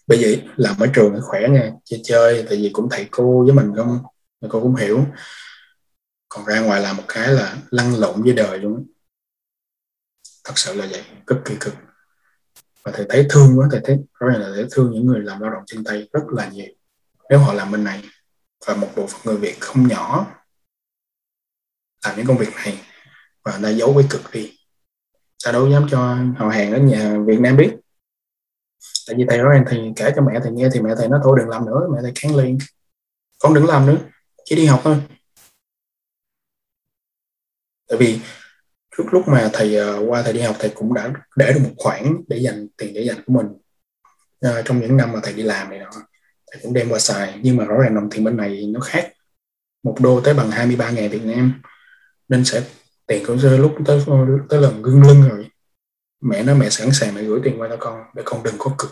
bởi 0.06 0.18
vậy 0.22 0.42
làm 0.56 0.78
ở 0.78 0.86
trường 0.94 1.20
khỏe 1.22 1.48
nha, 1.48 1.70
chơi 1.84 2.00
chơi, 2.04 2.44
tại 2.48 2.58
vì 2.58 2.70
cũng 2.72 2.88
thầy 2.90 3.08
cô 3.10 3.44
với 3.44 3.52
mình 3.52 3.72
không 3.76 3.98
cô 4.50 4.60
cũng 4.60 4.76
hiểu. 4.76 5.06
Còn 6.28 6.44
ra 6.44 6.60
ngoài 6.60 6.80
làm 6.80 6.96
một 6.96 7.02
cái 7.08 7.28
là 7.28 7.56
lăn 7.70 7.94
lộn 8.00 8.22
với 8.22 8.32
đời 8.32 8.58
luôn 8.58 8.86
thật 10.44 10.52
sự 10.56 10.74
là 10.74 10.86
vậy, 10.90 11.02
cực 11.26 11.38
kỳ 11.44 11.54
cực. 11.60 11.74
Và 12.82 12.92
thầy 12.94 13.06
thấy 13.08 13.26
thương 13.30 13.58
quá, 13.58 13.68
thầy 13.70 13.80
thấy 13.84 13.98
rõ 14.20 14.28
ràng 14.28 14.40
là 14.40 14.50
thầy 14.54 14.66
thương 14.70 14.90
những 14.92 15.06
người 15.06 15.20
làm 15.20 15.40
lao 15.40 15.50
động 15.50 15.62
chân 15.66 15.84
tay 15.84 16.08
rất 16.12 16.22
là 16.28 16.48
nhiều. 16.48 16.74
Nếu 17.30 17.38
họ 17.38 17.52
làm 17.52 17.72
bên 17.72 17.84
này, 17.84 18.02
và 18.66 18.76
một 18.76 18.88
bộ 18.96 19.06
phận 19.06 19.20
người 19.24 19.36
Việt 19.36 19.56
không 19.60 19.88
nhỏ, 19.88 20.26
làm 22.04 22.16
những 22.16 22.26
công 22.26 22.38
việc 22.38 22.54
này, 22.64 22.80
và 23.44 23.58
đã 23.62 23.68
giấu 23.68 23.94
cái 23.98 24.06
cực 24.10 24.32
đi. 24.32 24.58
Ta 25.44 25.52
đâu 25.52 25.70
dám 25.70 25.86
cho 25.90 26.18
họ 26.38 26.48
hàng 26.48 26.72
ở 26.72 26.78
nhà 26.78 27.18
Việt 27.26 27.40
Nam 27.40 27.56
biết 27.56 27.70
tại 29.06 29.16
vì 29.16 29.24
thầy 29.28 29.38
nói 29.38 29.54
rằng 29.54 29.64
thì 29.70 29.78
kể 29.96 30.12
cho 30.16 30.22
mẹ 30.22 30.40
thầy 30.42 30.52
nghe 30.52 30.68
thì 30.74 30.80
mẹ 30.80 30.90
thầy 30.98 31.08
nói 31.08 31.20
thôi 31.24 31.38
đừng 31.38 31.48
làm 31.48 31.66
nữa. 31.66 31.88
Mẹ 31.92 31.98
thầy 32.02 32.12
kháng 32.14 32.36
liền. 32.36 32.58
Con 33.38 33.54
đừng 33.54 33.66
làm 33.66 33.86
nữa 33.86 33.96
chỉ 34.44 34.56
đi 34.56 34.66
học 34.66 34.80
thôi. 34.84 34.96
Tại 37.88 37.98
vì 37.98 38.20
trước 38.96 39.04
lúc 39.12 39.28
mà 39.28 39.50
thầy 39.52 39.76
uh, 39.80 40.10
qua 40.10 40.22
thầy 40.22 40.32
đi 40.32 40.40
học 40.40 40.56
thầy 40.58 40.70
cũng 40.74 40.94
đã 40.94 41.12
để 41.36 41.52
được 41.52 41.60
một 41.64 41.74
khoản 41.76 42.16
để 42.28 42.36
dành 42.38 42.68
tiền 42.76 42.94
để 42.94 43.00
dành 43.02 43.16
của 43.26 43.32
mình 43.32 43.46
uh, 44.46 44.64
trong 44.64 44.80
những 44.80 44.96
năm 44.96 45.12
mà 45.12 45.20
thầy 45.22 45.32
đi 45.32 45.42
làm 45.42 45.70
này 45.70 45.78
đó 45.78 45.90
thầy 46.52 46.62
cũng 46.62 46.72
đem 46.72 46.88
qua 46.88 46.98
xài 46.98 47.40
nhưng 47.42 47.56
mà 47.56 47.64
rõ 47.64 47.76
ràng 47.82 47.94
đồng 47.94 48.10
tiền 48.10 48.24
bên 48.24 48.36
này 48.36 48.66
nó 48.66 48.80
khác. 48.80 49.12
Một 49.82 49.96
đô 50.00 50.20
tới 50.20 50.34
bằng 50.34 50.50
23 50.50 50.90
ngàn 50.90 51.10
Việt 51.10 51.24
Nam 51.24 51.62
nên 52.28 52.44
sẽ 52.44 52.62
tiền 53.06 53.24
cũng 53.26 53.38
rơi 53.38 53.58
lúc 53.58 53.74
tới 53.86 54.00
tới 54.48 54.60
lần 54.60 54.82
gương 54.82 55.02
lưng 55.02 55.28
rồi 55.28 55.50
mẹ 56.24 56.42
nói 56.42 56.54
mẹ 56.54 56.70
sẵn 56.70 56.88
sàng 56.92 57.14
mẹ 57.14 57.22
gửi 57.22 57.40
tiền 57.44 57.60
qua 57.60 57.68
cho 57.68 57.76
con 57.80 58.02
để 58.14 58.22
con 58.26 58.42
đừng 58.42 58.54
có 58.58 58.74
cực. 58.78 58.90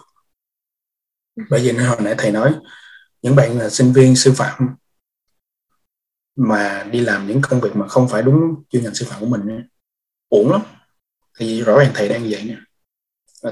Bởi 1.51 1.61
vì 1.61 1.73
hồi 1.73 1.97
nãy 2.01 2.15
thầy 2.19 2.33
nói, 2.33 2.55
những 3.23 3.37
bạn 3.37 3.59
là 3.59 3.71
sinh 3.71 3.93
viên, 3.93 4.17
sư 4.17 4.33
phạm 4.37 4.75
mà 6.37 6.87
đi 6.93 7.01
làm 7.01 7.27
những 7.27 7.41
công 7.43 7.61
việc 7.61 7.77
mà 7.77 7.89
không 7.89 8.09
phải 8.09 8.23
đúng 8.23 8.65
chuyên 8.71 8.85
ngành 8.85 8.95
sư 8.95 9.07
phạm 9.09 9.21
của 9.21 9.27
mình 9.27 9.67
uổng 10.29 10.53
lắm. 10.53 10.61
Thì 11.39 11.63
rõ 11.63 11.79
ràng 11.79 11.91
thầy 11.95 12.09
đang 12.09 12.27
vậy 12.31 12.45
nè 12.45 12.57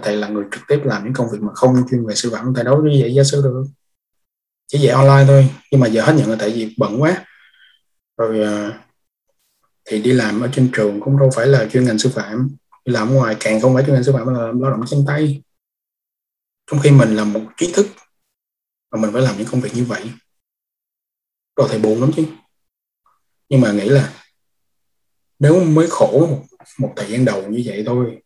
thầy 0.02 0.16
là 0.16 0.28
người 0.28 0.44
trực 0.52 0.62
tiếp 0.68 0.80
làm 0.84 1.04
những 1.04 1.12
công 1.12 1.30
việc 1.32 1.38
mà 1.40 1.52
không 1.54 1.76
chuyên 1.90 2.06
về 2.06 2.14
sư 2.14 2.30
phạm, 2.32 2.54
thầy 2.54 2.64
đâu 2.64 2.76
có 2.76 2.82
vậy 2.82 3.14
giáo 3.14 3.24
sư 3.24 3.42
được. 3.42 3.64
Chỉ 4.66 4.78
dạy 4.78 4.94
online 4.94 5.24
thôi, 5.26 5.50
nhưng 5.70 5.80
mà 5.80 5.86
giờ 5.86 6.02
hết 6.02 6.12
nhận 6.12 6.30
là 6.30 6.36
tại 6.38 6.50
vì 6.50 6.74
bận 6.78 7.02
quá. 7.02 7.26
Rồi 8.16 8.44
à, 8.44 8.84
thì 9.84 10.02
đi 10.02 10.12
làm 10.12 10.40
ở 10.40 10.48
trên 10.52 10.70
trường 10.72 11.00
cũng 11.00 11.18
đâu 11.18 11.30
phải 11.34 11.46
là 11.46 11.66
chuyên 11.72 11.84
ngành 11.84 11.98
sư 11.98 12.10
phạm 12.14 12.56
làm 12.90 13.14
ngoài 13.14 13.36
càng 13.40 13.60
không 13.60 13.74
phải 13.74 13.84
chuyên 13.84 13.94
ngành 13.94 14.04
sư 14.04 14.12
phạm 14.12 14.26
mà 14.26 14.32
là 14.32 14.38
lao 14.38 14.70
động 14.70 14.84
chân 14.86 15.04
tay. 15.06 15.42
Trong 16.70 16.80
khi 16.80 16.90
mình 16.90 17.16
là 17.16 17.24
một 17.24 17.40
trí 17.56 17.72
thức 17.72 17.86
mà 18.90 19.00
mình 19.00 19.12
phải 19.12 19.22
làm 19.22 19.38
những 19.38 19.46
công 19.50 19.60
việc 19.60 19.74
như 19.74 19.84
vậy. 19.84 20.10
Rồi 21.56 21.68
thầy 21.70 21.78
buồn 21.78 22.00
lắm 22.00 22.10
chứ. 22.16 22.24
Nhưng 23.48 23.60
mà 23.60 23.72
nghĩ 23.72 23.88
là 23.88 24.12
nếu 25.38 25.64
mới 25.64 25.86
khổ 25.90 26.26
một, 26.30 26.42
một 26.78 26.92
thời 26.96 27.10
gian 27.10 27.24
đầu 27.24 27.48
như 27.48 27.62
vậy 27.64 27.82
thôi 27.86 28.22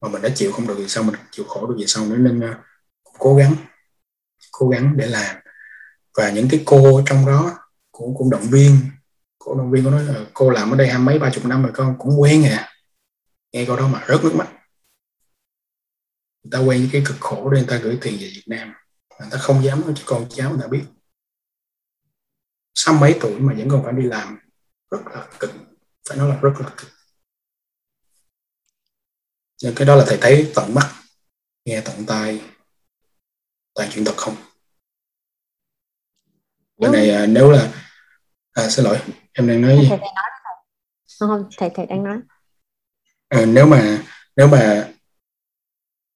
mà 0.00 0.08
mình 0.08 0.22
đã 0.22 0.28
chịu 0.34 0.52
không 0.52 0.66
được 0.66 0.74
thì 0.78 0.88
sao 0.88 1.02
mình 1.02 1.14
chịu 1.30 1.44
khổ 1.48 1.66
được 1.66 1.76
gì 1.78 1.84
sau 1.86 2.06
nữa 2.06 2.16
nên 2.16 2.50
uh, 2.50 2.56
cố 3.18 3.36
gắng 3.36 3.54
cố 4.52 4.68
gắng 4.68 4.92
để 4.96 5.06
làm. 5.06 5.36
Và 6.16 6.30
những 6.30 6.48
cái 6.50 6.62
cô 6.64 7.02
trong 7.06 7.26
đó 7.26 7.58
cũng 7.92 8.14
cũng 8.18 8.30
động 8.30 8.46
viên. 8.50 8.76
Cô 9.38 9.54
động 9.54 9.70
viên 9.70 9.84
có 9.84 9.90
nói 9.90 10.04
là 10.04 10.14
cô 10.34 10.50
làm 10.50 10.70
ở 10.70 10.76
đây 10.76 10.88
hai 10.88 10.98
mấy 10.98 11.18
ba 11.18 11.30
chục 11.30 11.44
năm 11.44 11.62
rồi 11.62 11.72
con 11.74 11.96
cũng 11.98 12.20
quen 12.20 12.44
à 12.44 12.68
nghe 13.52 13.64
câu 13.66 13.76
đó 13.76 13.88
mà 13.88 14.04
rớt 14.08 14.20
nước 14.24 14.34
mắt. 14.34 14.48
Người 16.42 16.50
ta 16.52 16.58
quen 16.58 16.88
cái 16.92 17.02
cực 17.06 17.16
khổ 17.20 17.50
để 17.50 17.58
người 17.58 17.68
ta 17.68 17.76
gửi 17.84 17.98
tiền 18.00 18.14
về 18.20 18.30
Việt 18.34 18.44
Nam. 18.46 18.72
Người 19.20 19.28
ta 19.30 19.38
không 19.38 19.64
dám 19.64 19.80
nói 19.80 19.92
cho 19.96 20.02
con 20.06 20.26
cháu 20.30 20.50
người 20.50 20.58
ta 20.62 20.68
biết. 20.68 20.84
Sáu 22.74 22.94
mấy 22.94 23.18
tuổi 23.20 23.40
mà 23.40 23.54
vẫn 23.58 23.68
còn 23.70 23.84
phải 23.84 23.92
đi 23.92 24.02
làm 24.02 24.38
rất 24.90 24.98
là 25.06 25.28
cực. 25.40 25.50
Phải 26.08 26.18
nói 26.18 26.28
là 26.28 26.40
rất 26.42 26.52
là 26.58 26.70
cực. 26.76 26.88
Nhưng 29.62 29.74
cái 29.74 29.86
đó 29.86 29.96
là 29.96 30.04
thầy 30.08 30.18
thấy 30.20 30.52
tận 30.54 30.74
mắt 30.74 30.94
nghe 31.64 31.82
tận 31.84 32.06
tai 32.06 32.42
toàn 33.74 33.88
chuyện 33.92 34.04
thật 34.04 34.14
không? 34.16 34.36
Cái 36.80 36.90
này 36.90 37.10
à, 37.10 37.26
nếu 37.26 37.50
là 37.50 37.72
à, 38.52 38.68
xin 38.70 38.84
lỗi 38.84 38.98
em 39.32 39.48
đang 39.48 39.62
nói 39.62 39.78
gì? 39.82 39.88
Thầy, 39.88 39.98
thầy 39.98 40.08
nói 40.14 40.30
không, 41.18 41.28
không 41.28 41.48
thầy 41.58 41.70
thầy 41.74 41.86
đang 41.86 42.04
nói 42.04 42.20
à, 43.28 43.44
nếu 43.46 43.66
mà 43.66 44.04
nếu 44.36 44.48
mà 44.48 44.88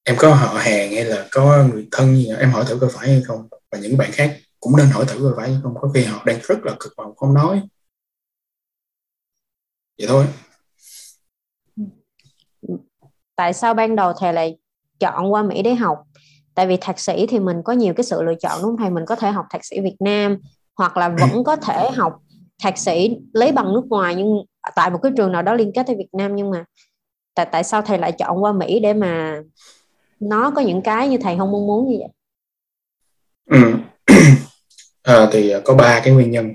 em 0.03 0.15
có 0.19 0.35
họ 0.35 0.53
hàng 0.53 0.91
hay 0.91 1.05
là 1.05 1.27
có 1.31 1.63
người 1.73 1.87
thân 1.91 2.15
gì 2.15 2.27
em 2.39 2.51
hỏi 2.51 2.65
thử 2.67 2.77
có 2.81 2.89
phải 2.93 3.09
hay 3.09 3.21
không? 3.21 3.47
Và 3.71 3.77
những 3.77 3.97
bạn 3.97 4.09
khác 4.11 4.37
cũng 4.59 4.77
nên 4.77 4.87
hỏi 4.87 5.05
thử 5.07 5.19
có 5.19 5.33
phải 5.37 5.49
hay 5.49 5.59
không? 5.63 5.75
Có 5.81 5.89
khi 5.93 6.03
họ 6.03 6.23
đang 6.25 6.39
rất 6.43 6.59
là 6.63 6.73
cực 6.79 6.93
vọng 6.97 7.15
không 7.15 7.33
nói. 7.33 7.61
Vậy 9.97 10.07
thôi. 10.07 10.25
Tại 13.35 13.53
sao 13.53 13.73
ban 13.73 13.95
đầu 13.95 14.13
thầy 14.13 14.33
lại 14.33 14.57
chọn 14.99 15.33
qua 15.33 15.43
Mỹ 15.43 15.61
để 15.61 15.73
học? 15.73 16.03
Tại 16.55 16.67
vì 16.67 16.77
thạc 16.81 16.99
sĩ 16.99 17.27
thì 17.27 17.39
mình 17.39 17.57
có 17.65 17.73
nhiều 17.73 17.93
cái 17.93 18.03
sự 18.03 18.23
lựa 18.23 18.35
chọn 18.39 18.61
đúng 18.61 18.71
không 18.71 18.77
thầy? 18.77 18.89
Mình 18.89 19.05
có 19.07 19.15
thể 19.15 19.31
học 19.31 19.45
thạc 19.49 19.65
sĩ 19.65 19.79
Việt 19.79 19.95
Nam 19.99 20.37
hoặc 20.77 20.97
là 20.97 21.09
vẫn 21.09 21.43
có 21.43 21.55
thể 21.55 21.91
học 21.91 22.19
thạc 22.63 22.77
sĩ 22.77 23.17
lấy 23.33 23.51
bằng 23.51 23.73
nước 23.73 23.83
ngoài 23.89 24.15
nhưng 24.15 24.27
tại 24.75 24.89
một 24.89 24.99
cái 25.03 25.11
trường 25.17 25.31
nào 25.31 25.41
đó 25.41 25.53
liên 25.53 25.71
kết 25.75 25.83
tới 25.87 25.95
Việt 25.95 26.09
Nam 26.13 26.35
nhưng 26.35 26.51
mà 26.51 26.65
tại 27.35 27.47
tại 27.51 27.63
sao 27.63 27.81
thầy 27.81 27.97
lại 27.97 28.11
chọn 28.11 28.43
qua 28.43 28.51
Mỹ 28.51 28.79
để 28.79 28.93
mà 28.93 29.41
nó 30.19 30.51
có 30.55 30.61
những 30.61 30.81
cái 30.81 31.09
như 31.09 31.17
thầy 31.17 31.37
không 31.37 31.51
mong 31.51 31.67
muốn 31.67 31.89
như 31.89 31.97
vậy? 31.99 32.09
Ừ. 33.59 33.73
à, 35.03 35.27
thì 35.31 35.53
có 35.65 35.75
ba 35.75 36.01
cái 36.03 36.13
nguyên 36.13 36.31
nhân. 36.31 36.51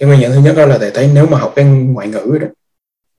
Cái 0.00 0.08
nguyên 0.08 0.20
nhân 0.20 0.32
thứ 0.34 0.40
nhất 0.40 0.54
đó 0.56 0.66
là 0.66 0.78
thầy 0.78 0.90
thấy 0.94 1.10
nếu 1.14 1.26
mà 1.26 1.38
học 1.38 1.52
cái 1.56 1.64
ngoại 1.64 2.08
ngữ 2.08 2.38
đó 2.40 2.46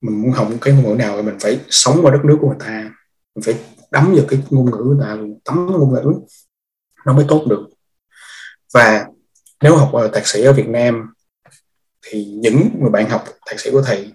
mình 0.01 0.21
muốn 0.21 0.31
học 0.31 0.49
cái 0.61 0.73
ngôn 0.73 0.83
ngữ 0.83 0.95
nào 0.95 1.15
thì 1.15 1.21
mình 1.21 1.37
phải 1.39 1.59
sống 1.69 1.99
qua 2.01 2.11
đất 2.11 2.25
nước 2.25 2.37
của 2.41 2.47
người 2.47 2.57
ta. 2.59 2.91
Mình 3.35 3.43
phải 3.43 3.55
đắm 3.91 4.13
vào 4.15 4.25
cái 4.27 4.39
ngôn 4.49 4.71
ngữ 4.71 4.83
người 4.85 4.97
ta 5.01 5.17
tắm 5.45 5.65
ngôn 5.65 5.93
ngữ. 5.93 6.13
Nó 7.05 7.13
mới 7.13 7.25
tốt 7.27 7.45
được. 7.49 7.67
Và 8.73 9.05
nếu 9.61 9.75
học 9.75 9.91
thạc 10.13 10.27
sĩ 10.27 10.43
ở 10.43 10.53
Việt 10.53 10.67
Nam 10.67 11.13
thì 12.01 12.25
những 12.25 12.69
người 12.81 12.89
bạn 12.89 13.09
học 13.09 13.23
thạc 13.45 13.59
sĩ 13.59 13.71
của 13.71 13.81
thầy 13.81 14.11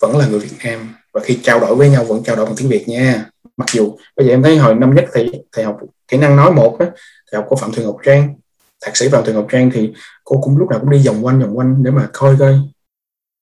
vẫn 0.00 0.16
là 0.16 0.26
người 0.28 0.38
Việt 0.38 0.56
Nam 0.64 0.94
và 1.14 1.20
khi 1.24 1.40
trao 1.42 1.60
đổi 1.60 1.74
với 1.74 1.90
nhau 1.90 2.04
vẫn 2.04 2.22
trao 2.24 2.36
đổi 2.36 2.46
bằng 2.46 2.54
tiếng 2.56 2.68
Việt 2.68 2.88
nha. 2.88 3.30
Mặc 3.56 3.66
dù, 3.72 3.96
bây 4.16 4.26
giờ 4.26 4.32
em 4.32 4.42
thấy 4.42 4.58
hồi 4.58 4.74
năm 4.74 4.94
nhất 4.94 5.04
thì, 5.14 5.30
thầy 5.52 5.64
học 5.64 5.78
kỹ 6.08 6.16
năng 6.16 6.36
nói 6.36 6.52
một 6.52 6.76
á, 6.78 6.86
thầy 7.30 7.40
học 7.40 7.46
của 7.48 7.56
Phạm 7.56 7.72
Thùy 7.72 7.84
Ngọc 7.84 7.96
Trang, 8.04 8.34
thạc 8.82 8.96
sĩ 8.96 9.08
Phạm 9.08 9.24
Thùy 9.24 9.34
Ngọc 9.34 9.46
Trang 9.50 9.70
thì 9.74 9.92
cô 10.24 10.40
cũng 10.42 10.58
lúc 10.58 10.68
nào 10.70 10.80
cũng 10.80 10.90
đi 10.90 11.06
vòng 11.06 11.24
quanh 11.26 11.40
vòng 11.40 11.58
quanh 11.58 11.82
để 11.82 11.90
mà 11.90 12.08
coi 12.12 12.36
coi 12.38 12.60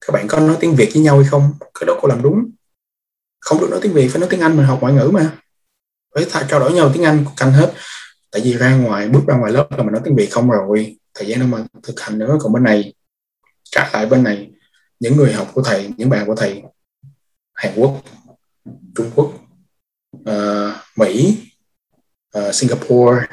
các 0.06 0.12
bạn 0.12 0.28
có 0.28 0.40
nói 0.40 0.56
tiếng 0.60 0.74
Việt 0.74 0.90
với 0.94 1.02
nhau 1.02 1.16
hay 1.16 1.28
không. 1.30 1.52
Cái 1.60 1.86
đó 1.86 1.98
cô 2.02 2.08
làm 2.08 2.22
đúng. 2.22 2.50
Không 3.40 3.60
được 3.60 3.70
nói 3.70 3.80
tiếng 3.82 3.92
Việt, 3.92 4.08
phải 4.08 4.20
nói 4.20 4.28
tiếng 4.30 4.40
Anh 4.40 4.56
mình 4.56 4.66
học 4.66 4.78
ngoại 4.80 4.94
ngữ 4.94 5.10
mà. 5.12 5.38
Phải 6.14 6.24
trao 6.48 6.60
đổi 6.60 6.72
nhau 6.72 6.90
tiếng 6.94 7.04
Anh 7.04 7.24
canh 7.36 7.52
hết. 7.52 7.72
Tại 8.30 8.42
vì 8.44 8.56
ra 8.56 8.76
ngoài, 8.76 9.08
bước 9.08 9.20
ra 9.26 9.36
ngoài 9.36 9.52
lớp 9.52 9.66
là 9.70 9.76
mình 9.76 9.92
nói 9.92 10.00
tiếng 10.04 10.16
Việt 10.16 10.28
không 10.30 10.50
rồi. 10.50 10.96
Thời 11.14 11.28
gian 11.28 11.40
đâu 11.40 11.48
mà 11.48 11.58
thực 11.82 12.00
hành 12.00 12.18
nữa, 12.18 12.36
còn 12.40 12.52
bên 12.52 12.62
này, 12.62 12.94
trả 13.64 13.90
lại 13.92 14.06
bên 14.06 14.22
này, 14.22 14.50
những 15.00 15.16
người 15.16 15.32
học 15.32 15.50
của 15.54 15.62
thầy, 15.62 15.90
những 15.96 16.10
bạn 16.10 16.26
của 16.26 16.34
thầy 16.34 16.62
Hàn 17.54 17.72
Quốc 17.76 18.02
Trung 18.94 19.10
Quốc 19.14 19.32
uh, 20.18 20.74
Mỹ 20.96 21.38
uh, 22.38 22.54
Singapore. 22.54 23.26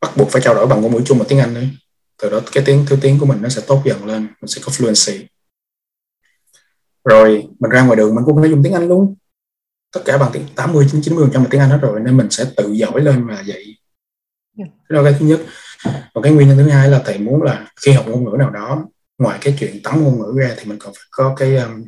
Bắt 0.00 0.16
buộc 0.16 0.28
phải 0.30 0.42
trao 0.42 0.54
đổi 0.54 0.66
bằng 0.66 0.80
ngôn 0.80 0.92
ngữ 0.92 1.02
chung 1.04 1.18
và 1.18 1.24
tiếng 1.28 1.38
Anh 1.38 1.54
đấy. 1.54 1.70
Từ 2.22 2.30
đó 2.30 2.40
cái 2.52 2.64
tiếng 2.66 2.84
thứ 2.88 2.98
tiếng 3.00 3.18
của 3.18 3.26
mình 3.26 3.42
nó 3.42 3.48
sẽ 3.48 3.62
tốt 3.66 3.82
dần 3.84 4.06
lên 4.06 4.22
mình 4.22 4.48
sẽ 4.48 4.60
có 4.64 4.72
fluency. 4.72 5.24
Rồi 7.04 7.48
mình 7.60 7.70
ra 7.70 7.82
ngoài 7.82 7.96
đường 7.96 8.14
mình 8.14 8.24
cũng 8.24 8.40
phải 8.40 8.50
dùng 8.50 8.62
tiếng 8.62 8.72
Anh 8.72 8.88
luôn. 8.88 9.14
Tất 9.92 10.00
cả 10.04 10.18
bằng 10.18 10.30
tiếng 10.32 10.46
80 10.54 10.86
90 11.02 11.24
phần 11.24 11.32
trăm 11.32 11.42
là 11.42 11.48
tiếng 11.50 11.60
Anh 11.60 11.70
hết 11.70 11.78
rồi 11.82 12.00
nên 12.00 12.16
mình 12.16 12.30
sẽ 12.30 12.44
tự 12.56 12.72
giỏi 12.72 13.00
lên 13.00 13.26
và 13.26 13.44
vậy. 13.46 13.76
Dạ. 14.56 14.64
đó 14.88 15.02
là 15.02 15.10
cái 15.10 15.20
thứ 15.20 15.26
nhất. 15.26 15.40
Còn 16.14 16.22
cái 16.22 16.32
nguyên 16.32 16.48
nhân 16.48 16.56
thứ 16.56 16.68
hai 16.68 16.88
là 16.88 17.02
thầy 17.04 17.18
muốn 17.18 17.42
là 17.42 17.70
khi 17.80 17.92
học 17.92 18.04
ngôn 18.08 18.24
ngữ 18.24 18.36
nào 18.38 18.50
đó 18.50 18.86
ngoài 19.18 19.38
cái 19.42 19.56
chuyện 19.60 19.82
tắm 19.84 20.04
ngôn 20.04 20.18
ngữ 20.18 20.40
ra 20.40 20.54
thì 20.58 20.64
mình 20.64 20.78
còn 20.78 20.92
phải 20.94 21.06
có 21.10 21.34
cái 21.38 21.56
um, 21.56 21.84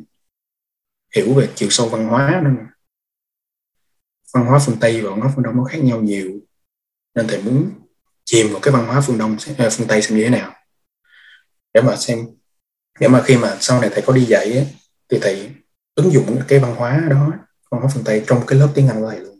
hiểu 1.15 1.33
về 1.33 1.49
chiều 1.55 1.69
sâu 1.69 1.89
văn 1.89 2.07
hóa 2.07 2.41
nên 2.43 2.57
văn 4.33 4.45
hóa 4.45 4.59
phương 4.59 4.77
tây 4.79 5.01
và 5.01 5.09
văn 5.09 5.19
hóa 5.19 5.31
phương 5.35 5.43
đông 5.43 5.57
nó 5.57 5.63
khác 5.63 5.77
nhau 5.83 6.01
nhiều. 6.01 6.31
Nên 7.15 7.27
thầy 7.27 7.43
muốn 7.43 7.71
chìm 8.25 8.47
vào 8.51 8.59
cái 8.61 8.73
văn 8.73 8.85
hóa 8.85 9.01
phương 9.01 9.17
đông 9.17 9.37
à, 9.57 9.69
phương 9.71 9.87
tây 9.87 10.01
xem 10.01 10.17
như 10.17 10.23
thế 10.23 10.29
nào. 10.29 10.53
Để 11.73 11.81
mà 11.81 11.95
xem 11.95 12.27
để 12.99 13.07
mà 13.07 13.21
khi 13.21 13.37
mà 13.37 13.57
sau 13.59 13.81
này 13.81 13.89
thầy 13.93 14.01
có 14.01 14.13
đi 14.13 14.25
dạy 14.25 14.51
ấy, 14.51 14.67
thì 15.09 15.19
thầy 15.21 15.51
ứng 15.95 16.11
dụng 16.11 16.41
cái 16.47 16.59
văn 16.59 16.75
hóa 16.75 17.03
đó 17.09 17.31
văn 17.71 17.81
hóa 17.81 17.91
phương 17.93 18.03
tây 18.03 18.23
trong 18.27 18.45
cái 18.47 18.59
lớp 18.59 18.69
tiếng 18.75 18.87
anh 18.87 19.01
của 19.01 19.09
thầy 19.09 19.19
luôn. 19.19 19.39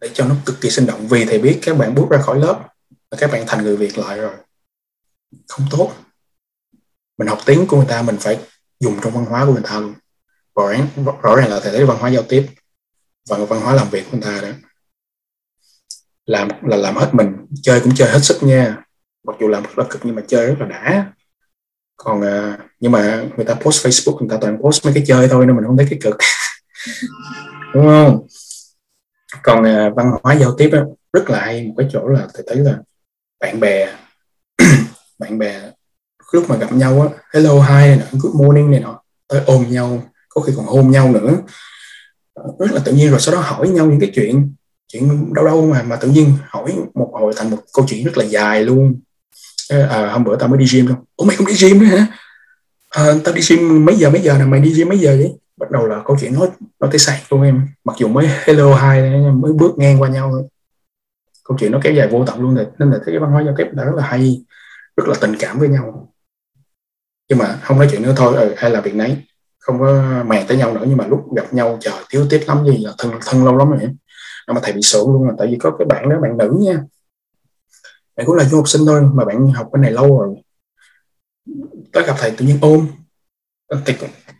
Để 0.00 0.10
cho 0.14 0.24
nó 0.24 0.36
cực 0.46 0.60
kỳ 0.60 0.70
sinh 0.70 0.86
động. 0.86 1.08
Vì 1.08 1.24
thầy 1.24 1.38
biết 1.38 1.58
các 1.62 1.76
bạn 1.78 1.94
bước 1.94 2.06
ra 2.10 2.18
khỏi 2.22 2.38
lớp 2.38 2.68
và 3.10 3.18
các 3.20 3.32
bạn 3.32 3.44
thành 3.46 3.64
người 3.64 3.76
việt 3.76 3.98
lại 3.98 4.18
rồi. 4.18 4.36
Không 5.48 5.66
tốt. 5.70 5.92
Mình 7.18 7.28
học 7.28 7.38
tiếng 7.46 7.66
của 7.66 7.76
người 7.76 7.86
ta 7.88 8.02
mình 8.02 8.16
phải 8.20 8.38
dùng 8.80 9.00
trong 9.02 9.12
văn 9.12 9.24
hóa 9.24 9.46
của 9.46 9.52
người 9.52 9.62
ta 9.64 9.80
luôn 9.80 9.94
rõ 10.60 10.68
ràng, 10.68 10.86
rõ 11.22 11.36
ràng 11.36 11.50
là 11.50 11.60
thầy 11.62 11.72
thấy 11.72 11.84
văn 11.84 11.98
hóa 12.00 12.10
giao 12.10 12.22
tiếp 12.22 12.46
và 13.28 13.38
văn 13.38 13.60
hóa 13.60 13.74
làm 13.74 13.90
việc 13.90 14.04
của 14.10 14.18
người 14.18 14.22
ta 14.22 14.40
đó. 14.42 14.48
Làm 16.26 16.48
là 16.62 16.76
làm 16.76 16.96
hết 16.96 17.10
mình 17.12 17.46
chơi 17.62 17.80
cũng 17.80 17.94
chơi 17.94 18.10
hết 18.10 18.18
sức 18.22 18.42
nha. 18.42 18.76
Mặc 19.24 19.36
dù 19.40 19.48
làm 19.48 19.62
rất 19.62 19.78
là 19.78 19.84
cực 19.90 20.00
nhưng 20.04 20.14
mà 20.14 20.22
chơi 20.26 20.46
rất 20.46 20.56
là 20.60 20.66
đã. 20.66 21.12
Còn 21.96 22.22
à, 22.22 22.58
nhưng 22.80 22.92
mà 22.92 23.24
người 23.36 23.46
ta 23.46 23.54
post 23.54 23.86
Facebook 23.86 24.18
người 24.18 24.28
ta 24.30 24.36
toàn 24.40 24.58
post 24.62 24.84
mấy 24.84 24.94
cái 24.94 25.04
chơi 25.06 25.28
thôi 25.28 25.46
nên 25.46 25.56
mình 25.56 25.64
không 25.66 25.76
thấy 25.76 25.86
cái 25.90 25.98
cực. 26.02 26.16
Đúng 27.74 27.86
không? 27.86 28.26
Còn 29.42 29.64
à, 29.64 29.90
văn 29.96 30.10
hóa 30.22 30.34
giao 30.34 30.54
tiếp 30.58 30.70
đó, 30.72 30.84
rất 31.12 31.30
là 31.30 31.40
hay. 31.40 31.66
Một 31.66 31.74
cái 31.78 31.88
chỗ 31.92 32.08
là 32.08 32.28
thầy 32.34 32.44
thấy 32.46 32.56
là 32.56 32.78
bạn 33.40 33.60
bè 33.60 33.94
bạn 35.18 35.38
bè 35.38 35.70
lúc 36.32 36.44
mà 36.48 36.56
gặp 36.56 36.72
nhau 36.72 37.02
á 37.02 37.08
hello 37.34 37.62
hi 37.62 37.86
này 37.86 37.96
nọ 37.96 38.04
good 38.12 38.34
morning 38.34 38.70
này 38.70 38.80
nọ 38.80 39.02
tới 39.28 39.42
ôm 39.46 39.66
nhau 39.70 40.02
có 40.40 40.46
khi 40.46 40.52
còn 40.56 40.66
hôn 40.66 40.90
nhau 40.90 41.12
nữa. 41.12 41.36
Ờ, 42.34 42.44
rất 42.58 42.72
là 42.72 42.80
tự 42.84 42.92
nhiên 42.92 43.10
rồi 43.10 43.20
sau 43.20 43.34
đó 43.34 43.40
hỏi 43.40 43.68
nhau 43.68 43.86
những 43.86 44.00
cái 44.00 44.10
chuyện 44.14 44.54
chuyện 44.92 45.34
đâu 45.34 45.44
đâu 45.44 45.66
mà 45.66 45.82
mà 45.82 45.96
tự 45.96 46.08
nhiên 46.08 46.32
hỏi 46.48 46.74
một 46.94 47.10
hồi 47.12 47.32
thành 47.36 47.50
một 47.50 47.58
câu 47.74 47.86
chuyện 47.88 48.04
rất 48.04 48.18
là 48.18 48.24
dài 48.24 48.64
luôn. 48.64 49.00
À, 49.68 50.10
hôm 50.12 50.24
bữa 50.24 50.36
tao 50.36 50.48
mới 50.48 50.58
đi 50.58 50.66
gym 50.72 50.86
không 50.86 51.04
ủa 51.16 51.24
mày 51.24 51.36
không 51.36 51.46
đi 51.46 51.54
gym 51.60 51.78
nữa 51.78 51.84
hả? 51.86 52.06
À, 52.90 53.14
tao 53.24 53.34
đi 53.34 53.42
gym 53.48 53.84
mấy 53.84 53.96
giờ 53.96 54.10
mấy 54.10 54.20
giờ 54.20 54.38
nào 54.38 54.48
mày 54.48 54.60
đi 54.60 54.72
gym 54.72 54.88
mấy 54.88 54.98
giờ 54.98 55.16
vậy? 55.18 55.32
Bắt 55.56 55.70
đầu 55.70 55.86
là 55.86 56.02
câu 56.06 56.16
chuyện 56.20 56.34
nói 56.34 56.48
nói 56.80 56.90
tới 56.92 56.98
say 56.98 57.22
luôn 57.30 57.42
em. 57.42 57.68
Mặc 57.84 57.96
dù 57.98 58.08
mới 58.08 58.28
hello 58.44 58.74
hai 58.74 59.10
mới 59.32 59.52
bước 59.52 59.78
ngang 59.78 60.02
qua 60.02 60.08
nhau 60.08 60.30
thôi. 60.30 60.42
Câu 61.44 61.56
chuyện 61.60 61.72
nó 61.72 61.80
kéo 61.82 61.92
dài 61.92 62.08
vô 62.08 62.24
tận 62.26 62.40
luôn 62.40 62.54
rồi 62.54 62.66
nên 62.78 62.90
là 62.90 62.98
cái 63.06 63.18
văn 63.18 63.30
hóa 63.30 63.42
giao 63.42 63.54
tiếp 63.58 63.66
là 63.72 63.84
rất 63.84 63.94
là 63.96 64.02
hay 64.02 64.44
rất 64.96 65.08
là 65.08 65.14
tình 65.20 65.36
cảm 65.38 65.58
với 65.58 65.68
nhau. 65.68 66.12
Nhưng 67.28 67.38
mà 67.38 67.58
không 67.62 67.78
nói 67.78 67.88
chuyện 67.90 68.02
nữa 68.02 68.14
thôi 68.16 68.34
ừ, 68.36 68.54
hay 68.56 68.70
là 68.70 68.80
việc 68.80 68.94
nấy 68.94 69.16
không 69.60 69.78
có 69.78 70.02
màng 70.26 70.44
tới 70.48 70.56
nhau 70.56 70.74
nữa 70.74 70.84
nhưng 70.88 70.96
mà 70.96 71.06
lúc 71.06 71.34
gặp 71.36 71.54
nhau 71.54 71.78
trời 71.80 71.94
thiếu 72.10 72.26
tiếp 72.30 72.40
lắm 72.46 72.64
gì 72.66 72.84
là 72.84 72.92
thân 72.98 73.10
thân 73.26 73.44
lâu 73.44 73.56
lắm 73.56 73.70
rồi 73.70 73.90
mà 74.54 74.60
thầy 74.62 74.72
bị 74.72 74.82
sượng 74.82 75.12
luôn 75.12 75.28
là 75.28 75.34
tại 75.38 75.46
vì 75.50 75.56
có 75.60 75.76
cái 75.78 75.86
bạn 75.86 76.08
đó 76.08 76.16
bạn 76.22 76.38
nữ 76.38 76.56
nha. 76.60 76.78
Bạn 78.16 78.26
cũng 78.26 78.36
là 78.36 78.44
du 78.44 78.56
học 78.56 78.68
sinh 78.68 78.86
thôi 78.86 79.02
mà 79.14 79.24
bạn 79.24 79.48
học 79.48 79.68
cái 79.72 79.82
này 79.82 79.90
lâu 79.90 80.18
rồi. 80.18 80.34
Tới 81.92 82.04
gặp 82.04 82.16
thầy 82.18 82.30
tự 82.30 82.46
nhiên 82.46 82.58
ôm. 82.62 82.88
Thầy 83.86 83.96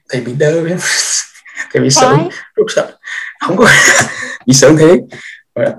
thầy 0.09 0.21
bị 0.21 0.35
đơ 0.35 0.63
thầy 1.73 1.83
bị 1.83 1.91
sợ 1.91 2.17
rất 2.55 2.65
sợ. 2.69 2.99
Không 3.41 3.57
có. 3.57 3.69
Bị 4.47 4.53
sượng 4.53 4.77
thiệt. 4.77 4.99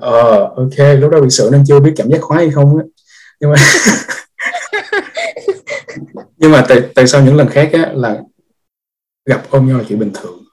Ờ 0.01 0.53
ok 0.55 0.99
lúc 0.99 1.11
đó 1.11 1.21
bị 1.21 1.29
sượng 1.29 1.51
nên 1.51 1.63
chưa 1.67 1.79
biết 1.79 1.93
cảm 1.95 2.09
giác 2.09 2.21
khoái 2.21 2.45
hay 2.45 2.51
không 2.51 2.77
á. 2.77 2.83
Nhưng 3.39 3.51
mà 3.51 3.57
nhưng 6.37 6.51
mà 6.51 6.65
từ, 6.69 6.81
từ 6.95 7.05
sau 7.05 7.21
những 7.21 7.35
lần 7.35 7.49
khác 7.49 7.69
á 7.73 7.91
là 7.93 8.21
gặp 9.31 9.43
ôm 9.49 9.67
nhau 9.67 9.77
là 9.77 9.83
chuyện 9.87 9.99
bình 9.99 10.11
thường. 10.13 10.43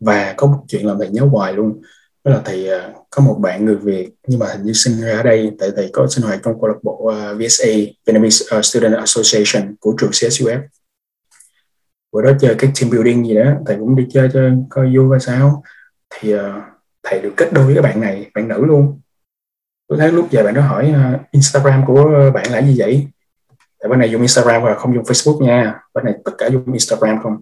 Và 0.00 0.34
có 0.36 0.46
một 0.46 0.64
chuyện 0.68 0.86
làm 0.86 0.98
thầy 0.98 1.08
nhớ 1.08 1.22
hoài 1.22 1.52
luôn. 1.52 1.82
Đó 2.24 2.32
là 2.32 2.42
thầy 2.44 2.68
à, 2.68 2.92
có 3.10 3.22
một 3.22 3.38
bạn 3.40 3.64
người 3.64 3.76
Việt 3.76 4.10
nhưng 4.26 4.38
mà 4.38 4.46
hình 4.46 4.62
như 4.62 4.72
sinh 4.72 5.00
ra 5.00 5.16
ở 5.16 5.22
đây 5.22 5.50
tại 5.58 5.70
thầy 5.76 5.90
có 5.92 6.06
sinh 6.10 6.24
hoạt 6.24 6.40
trong 6.44 6.60
câu 6.60 6.68
lạc 6.68 6.78
bộ 6.82 7.06
à, 7.06 7.32
VSA 7.32 7.68
Vietnamese 8.06 8.56
à, 8.56 8.62
Student 8.62 8.94
Association 8.94 9.76
của 9.80 9.94
trường 9.98 10.10
CSUF 10.10 10.60
bữa 12.12 12.22
đó 12.22 12.30
chơi 12.40 12.54
cái 12.58 12.70
team 12.80 12.90
building 12.90 13.26
gì 13.26 13.34
đó 13.34 13.52
thầy 13.66 13.76
cũng 13.76 13.96
đi 13.96 14.06
chơi 14.10 14.28
chơi 14.32 14.52
coi 14.70 14.96
vui 14.96 15.10
coi 15.10 15.20
sao. 15.20 15.62
Thì 16.10 16.34
uh, 16.34 16.40
thầy 17.02 17.20
được 17.20 17.32
kết 17.36 17.48
đôi 17.52 17.66
với 17.66 17.74
các 17.74 17.82
bạn 17.82 18.00
này 18.00 18.30
bạn 18.34 18.48
nữ 18.48 18.64
luôn. 18.64 19.00
Tôi 19.88 19.98
thấy 19.98 20.12
lúc 20.12 20.28
về 20.30 20.42
bạn 20.42 20.54
đó 20.54 20.62
hỏi 20.62 20.94
uh, 21.14 21.20
Instagram 21.30 21.86
của 21.86 22.30
bạn 22.34 22.52
là 22.52 22.62
gì 22.62 22.74
vậy? 22.78 23.06
Tại 23.80 23.88
bên 23.88 23.98
này 23.98 24.10
dùng 24.10 24.20
Instagram 24.20 24.62
và 24.62 24.74
không 24.74 24.94
dùng 24.94 25.04
Facebook 25.04 25.44
nha. 25.44 25.80
Bên 25.94 26.04
này 26.04 26.14
tất 26.24 26.32
cả 26.38 26.46
dùng 26.46 26.72
Instagram 26.72 27.22
không? 27.22 27.36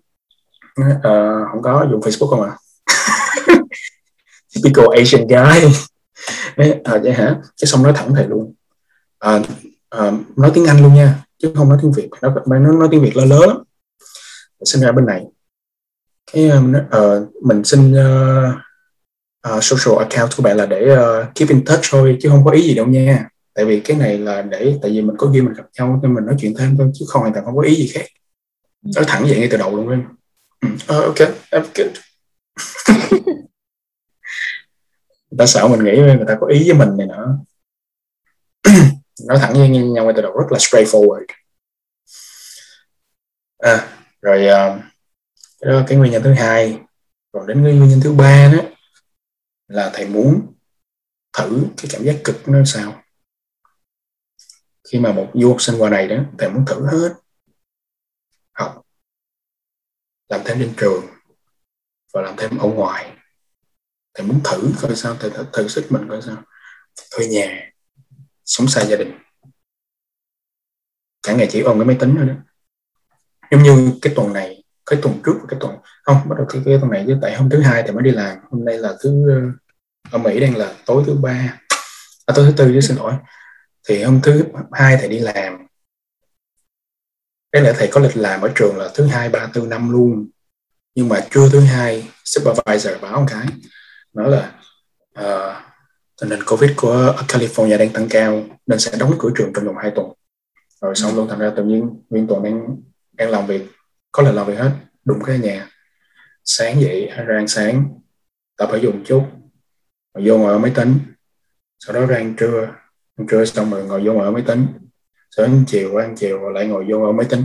Uh, 0.81 1.03
không 1.51 1.63
có 1.63 1.87
dùng 1.91 2.01
Facebook 2.01 2.29
không 2.29 2.43
à? 2.43 2.57
Typical 4.55 4.87
Asian 4.97 5.27
guy. 5.27 5.69
À, 6.85 6.99
vậy 7.03 7.13
hả? 7.13 7.37
Cái 7.61 7.67
xong 7.67 7.83
nói 7.83 7.93
thẳng 7.97 8.15
thầy 8.15 8.27
luôn. 8.29 8.55
À, 9.19 9.41
à, 9.91 10.13
nói 10.37 10.51
tiếng 10.55 10.67
Anh 10.67 10.83
luôn 10.83 10.95
nha 10.95 11.25
chứ 11.39 11.53
không 11.57 11.69
nói 11.69 11.79
tiếng 11.83 11.93
Việt. 11.93 12.09
Nó 12.23 12.35
nó 12.47 12.73
nói 12.73 12.89
tiếng 12.91 13.03
Việt 13.03 13.17
là 13.17 13.25
lớn 13.25 13.63
sinh 14.65 14.83
ra 14.83 14.93
bên 14.93 15.07
này. 15.07 15.25
Cái 16.33 16.51
uh, 16.51 17.43
mình 17.43 17.65
xin 17.65 17.93
uh, 17.93 18.55
uh, 19.49 19.65
social 19.65 19.99
account 19.99 20.37
của 20.37 20.43
bạn 20.43 20.57
là 20.57 20.67
để 20.67 20.97
uh, 20.97 21.35
keep 21.35 21.49
in 21.49 21.65
touch 21.65 21.81
thôi 21.91 22.19
chứ 22.21 22.29
không 22.29 22.45
có 22.45 22.51
ý 22.51 22.63
gì 22.63 22.75
đâu 22.75 22.87
nha 22.87 23.29
tại 23.57 23.65
vì 23.65 23.81
cái 23.81 23.97
này 23.97 24.19
là 24.19 24.43
để 24.43 24.79
tại 24.83 24.91
vì 24.91 25.03
mình 25.03 25.17
có 25.19 25.31
duyên 25.33 25.45
mình 25.45 25.55
gặp 25.55 25.67
nhau 25.79 26.01
nên 26.03 26.15
mình 26.15 26.27
nói 26.27 26.37
chuyện 26.39 26.55
thêm 26.59 26.77
thôi 26.79 26.91
chứ 26.95 27.05
không 27.09 27.23
hoàn 27.23 27.33
toàn 27.33 27.45
không 27.45 27.57
có 27.57 27.63
ý 27.63 27.75
gì 27.75 27.87
khác. 27.95 28.07
Nói 28.97 29.05
thẳng 29.09 29.25
vậy 29.29 29.39
ngay 29.39 29.49
từ 29.51 29.57
đầu 29.57 29.77
luôn 29.77 29.91
em 29.91 30.05
uh, 30.75 31.05
ok. 31.05 31.19
I'm 31.51 31.65
good 31.75 31.97
người 35.31 35.39
ta 35.39 35.47
sợ 35.47 35.69
mình 35.69 35.85
nghĩ 35.85 35.97
người 35.97 36.25
ta 36.29 36.37
có 36.41 36.47
ý 36.47 36.71
với 36.71 36.79
mình 36.79 36.97
này 36.97 37.07
nữa 37.07 37.39
nói 39.29 39.39
thẳng 39.39 39.53
với 39.55 39.69
nhau 39.69 40.05
ngay 40.05 40.13
từ 40.17 40.23
đầu 40.23 40.37
rất 40.37 40.47
là 40.51 40.59
straightforward. 40.59 41.25
À, 43.59 43.89
rồi 44.23 44.39
uh, 44.39 44.83
cái 45.61 45.73
đó 45.73 45.83
cái 45.87 45.99
nguyên 45.99 46.13
nhân 46.13 46.23
thứ 46.23 46.33
hai. 46.33 46.79
Còn 47.33 47.47
đến 47.47 47.65
cái 47.65 47.75
nguyên 47.75 47.89
nhân 47.89 48.01
thứ 48.05 48.13
ba 48.13 48.53
đó 48.53 48.63
là 49.69 49.91
thầy 49.95 50.09
muốn 50.09 50.55
thử 51.39 51.67
cái 51.77 51.87
cảm 51.91 52.03
giác 52.05 52.17
cực 52.25 52.49
nó 52.49 52.65
sao 52.65 53.03
khi 54.91 54.99
mà 54.99 55.13
một 55.13 55.31
du 55.35 55.49
học 55.49 55.61
sinh 55.61 55.77
qua 55.79 55.91
này 55.91 56.09
đó 56.09 56.17
thầy 56.39 56.51
muốn 56.51 56.65
thử 56.67 56.87
hết. 56.87 57.15
Học 58.53 58.83
làm 60.29 60.41
thêm 60.45 60.59
trên 60.59 60.75
trường 60.77 61.05
và 62.15 62.23
làm 62.23 62.35
thêm 62.39 62.59
ở 62.59 62.69
ngoài. 62.69 63.17
Thầy 64.15 64.27
muốn 64.27 64.41
thử 64.45 64.71
coi 64.83 64.97
sao 64.97 65.17
thầy 65.21 65.31
thử, 65.31 65.45
thử 65.53 65.69
sức 65.69 65.87
mình 65.91 66.09
coi 66.09 66.23
sao. 66.23 66.37
Thuê 67.11 67.27
nhà 67.27 67.71
sống 68.45 68.69
xa 68.69 68.85
gia 68.85 68.97
đình. 68.97 69.13
Cả 71.23 71.33
ngày 71.33 71.49
chỉ 71.51 71.61
ôm 71.61 71.79
cái 71.79 71.87
máy 71.87 71.97
tính 72.01 72.15
thôi 72.17 72.27
đó. 72.27 72.35
Giống 73.51 73.63
như 73.63 73.99
cái 74.03 74.13
tuần 74.17 74.33
này 74.33 74.65
cái 74.87 74.99
tuần 75.03 75.21
trước 75.25 75.35
cái 75.49 75.61
tuần 75.61 75.77
không 76.03 76.29
bắt 76.29 76.37
đầu 76.39 76.47
cái, 76.51 76.63
cái 76.65 76.79
tuần 76.81 76.91
này 76.91 77.05
chứ 77.07 77.19
tại 77.23 77.37
hôm 77.37 77.51
thứ 77.51 77.61
hai 77.61 77.83
thì 77.87 77.93
mới 77.93 78.03
đi 78.03 78.11
làm. 78.11 78.39
Hôm 78.51 78.65
nay 78.65 78.79
là 78.79 78.95
thứ 79.03 79.31
ờ, 79.31 79.41
ở 80.11 80.19
Mỹ 80.19 80.41
đang 80.41 80.57
là 80.57 80.75
tối 80.87 81.03
thứ 81.07 81.15
ba. 81.15 81.61
À, 82.27 82.35
tối 82.37 82.47
thứ 82.47 82.55
tư 82.57 82.71
chứ 82.75 82.81
xin 82.81 82.97
lỗi 82.97 83.13
thì 83.87 84.03
hôm 84.03 84.21
thứ 84.23 84.45
hai 84.73 84.97
thầy 84.97 85.09
đi 85.09 85.19
làm. 85.19 85.67
Cái 87.53 87.63
là 87.63 87.73
thầy 87.79 87.89
có 87.93 88.01
lịch 88.01 88.17
làm 88.17 88.41
ở 88.41 88.53
trường 88.55 88.77
là 88.77 88.91
thứ 88.95 89.07
hai 89.07 89.29
ba 89.29 89.51
tư 89.53 89.67
năm 89.67 89.93
luôn. 89.93 90.29
Nhưng 90.95 91.09
mà 91.09 91.27
trưa 91.31 91.49
thứ 91.53 91.61
hai 91.61 92.09
supervisor 92.25 93.01
báo 93.03 93.21
một 93.21 93.27
cái. 93.31 93.47
Nói 94.13 94.31
là 94.31 94.53
uh, 95.21 95.57
tình 96.21 96.31
hình 96.31 96.43
covid 96.47 96.71
của 96.77 97.15
California 97.29 97.79
đang 97.79 97.93
tăng 97.93 98.09
cao 98.11 98.45
nên 98.67 98.79
sẽ 98.79 98.97
đóng 98.99 99.15
cửa 99.19 99.31
trường 99.37 99.53
trong 99.55 99.65
vòng 99.65 99.77
2 99.77 99.91
tuần. 99.91 100.13
Rồi 100.81 100.95
xong 100.95 101.17
luôn 101.17 101.29
thành 101.29 101.39
ra 101.39 101.53
tự 101.57 101.65
nhiên 101.65 102.03
nguyên 102.11 102.27
tuần 102.27 102.43
đang 102.43 102.77
đang 103.13 103.31
làm 103.31 103.47
việc. 103.47 103.63
Có 104.13 104.23
lần 104.23 104.35
làm 104.35 104.47
việc 104.47 104.59
hết 104.59 104.71
đụng 105.05 105.23
cái 105.27 105.39
nhà. 105.39 105.69
Sáng 106.45 106.81
dậy 106.81 107.11
ra 107.27 107.37
ăn 107.37 107.49
sáng 107.49 108.01
tập 108.57 108.69
phải 108.71 108.81
dùng 108.81 109.05
chút. 109.05 109.27
Rồi 110.15 110.29
vô 110.29 110.39
ngồi 110.39 110.53
ở 110.53 110.59
máy 110.59 110.73
tính. 110.75 110.99
Sau 111.79 111.95
đó 111.95 112.07
ra 112.07 112.17
ăn 112.17 112.35
trưa 112.37 112.69
ăn 113.17 113.27
trưa 113.27 113.45
xong 113.45 113.71
rồi 113.71 113.85
ngồi 113.85 114.03
vô 114.05 114.13
ngồi 114.13 114.25
ở 114.25 114.31
máy 114.31 114.43
tính. 114.47 114.67
Sáng 115.37 115.65
chiều 115.67 115.97
ăn 115.97 116.15
chiều 116.17 116.39
rồi 116.39 116.53
lại 116.55 116.67
ngồi 116.67 116.87
vô 116.91 116.99
ngồi 116.99 117.09
ở 117.09 117.13
máy 117.13 117.27
tính. 117.31 117.43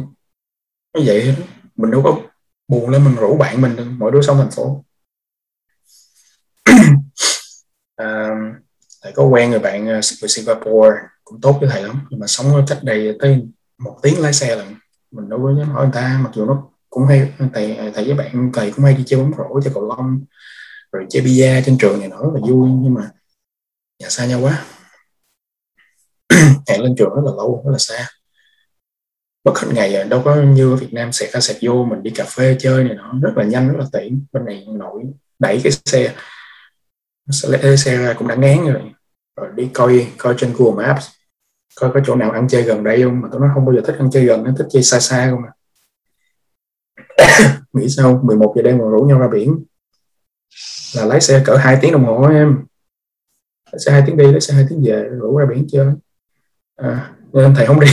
Nó 0.93 1.01
vậy 1.05 1.35
mình 1.75 1.91
đâu 1.91 2.01
có 2.03 2.21
buồn 2.67 2.89
lên 2.89 3.05
mình 3.05 3.15
rủ 3.15 3.37
bạn 3.37 3.61
mình 3.61 3.75
mỗi 3.99 4.11
đứa 4.11 4.21
sống 4.21 4.37
thành 4.37 4.51
phố. 4.51 4.85
À, 7.95 8.29
thầy 9.03 9.11
có 9.15 9.23
quen 9.23 9.49
người 9.49 9.59
bạn 9.59 9.87
à, 9.87 9.99
người 10.21 10.29
Singapore 10.29 10.97
cũng 11.23 11.41
tốt 11.41 11.57
với 11.59 11.69
thầy 11.71 11.83
lắm. 11.83 12.07
Nhưng 12.09 12.19
mà 12.19 12.27
sống 12.27 12.65
cách 12.67 12.79
đây 12.83 13.17
tới 13.19 13.47
một 13.77 13.99
tiếng 14.01 14.19
lái 14.19 14.33
xe 14.33 14.55
lần 14.55 14.75
mình 15.11 15.29
đâu 15.29 15.39
có 15.43 15.59
dám 15.59 15.69
hỏi 15.69 15.85
người 15.85 15.93
ta 15.93 16.19
mặc 16.23 16.31
dù 16.33 16.45
nó 16.45 16.63
cũng 16.89 17.07
hay 17.07 17.33
thầy 17.53 17.75
à, 17.75 17.91
thầy 17.93 18.05
với 18.05 18.13
bạn 18.13 18.51
thầy 18.53 18.71
cũng 18.71 18.85
hay 18.85 18.93
đi 18.93 19.03
chơi 19.07 19.19
bóng 19.19 19.31
rổ 19.37 19.61
chơi 19.61 19.73
cầu 19.73 19.87
lông 19.87 20.25
rồi 20.91 21.05
chơi 21.09 21.21
bia 21.23 21.61
trên 21.65 21.77
trường 21.77 21.99
này 21.99 22.09
nọ 22.09 22.17
rất 22.17 22.29
là 22.33 22.39
vui. 22.41 22.69
Nhưng 22.81 22.93
mà 22.93 23.11
nhà 23.99 24.09
xa 24.09 24.25
nhau 24.25 24.39
quá. 24.41 24.65
hẹn 26.67 26.81
lên 26.81 26.95
trường 26.97 27.09
rất 27.15 27.21
là 27.25 27.31
lâu, 27.37 27.63
rất 27.65 27.71
là 27.71 27.77
xa. 27.77 28.07
Bất 29.43 29.59
hết 29.59 29.67
ngày 29.73 30.03
đâu 30.03 30.21
có 30.25 30.35
như 30.35 30.73
ở 30.73 30.75
Việt 30.75 30.93
Nam 30.93 31.11
xẹt 31.11 31.31
ra 31.31 31.39
xẹt 31.39 31.57
vô, 31.61 31.85
mình 31.85 32.03
đi 32.03 32.11
cà 32.11 32.23
phê 32.23 32.55
chơi 32.59 32.83
này 32.83 32.95
nó 32.95 33.13
rất 33.21 33.31
là 33.35 33.43
nhanh, 33.43 33.67
rất 33.67 33.77
là 33.79 33.85
tiện. 33.91 34.25
Bên 34.31 34.45
này 34.45 34.65
nổi 34.69 35.03
đẩy 35.39 35.61
cái 35.63 35.71
xe 35.85 36.13
sẽ 37.29 37.49
lấy 37.49 37.77
xe 37.77 37.97
ra 37.97 38.13
cũng 38.13 38.27
đã 38.27 38.35
ngán 38.35 38.65
rồi. 38.65 38.81
Rồi 39.35 39.49
đi 39.55 39.69
coi 39.73 40.07
coi 40.17 40.35
trên 40.37 40.53
Google 40.57 40.87
Maps, 40.87 41.05
coi 41.75 41.91
có 41.93 41.99
chỗ 42.05 42.15
nào 42.15 42.31
ăn 42.31 42.47
chơi 42.47 42.63
gần 42.63 42.83
đây 42.83 43.03
không, 43.03 43.21
mà 43.21 43.29
tụi 43.31 43.41
nó 43.41 43.47
không 43.53 43.65
bao 43.65 43.75
giờ 43.75 43.81
thích 43.85 43.95
ăn 43.99 44.11
chơi 44.11 44.25
gần, 44.25 44.43
nó 44.43 44.51
thích 44.57 44.67
chơi 44.71 44.83
xa 44.83 44.99
xa 44.99 45.29
không 45.31 45.39
à. 45.43 45.51
Nghĩ 47.73 47.89
sao? 47.89 48.21
11 48.23 48.53
giờ 48.55 48.61
đêm 48.61 48.79
còn 48.79 48.89
rủ 48.89 49.01
nhau 49.01 49.19
ra 49.19 49.27
biển. 49.27 49.63
Là 50.95 51.05
lái 51.05 51.21
xe 51.21 51.43
cỡ 51.45 51.55
2 51.55 51.77
tiếng 51.81 51.91
đồng 51.91 52.05
hồ 52.05 52.27
em. 52.27 52.65
Lái 53.71 53.79
xe 53.79 53.91
2 53.91 54.03
tiếng 54.05 54.17
đi, 54.17 54.31
lái 54.31 54.41
xe 54.41 54.53
2 54.53 54.65
tiếng 54.69 54.83
về, 54.85 55.03
rủ 55.03 55.37
ra 55.37 55.45
biển 55.45 55.67
chơi 55.71 55.87
à, 56.81 57.11
nên 57.33 57.55
thầy 57.55 57.65
không 57.65 57.79
đi. 57.79 57.87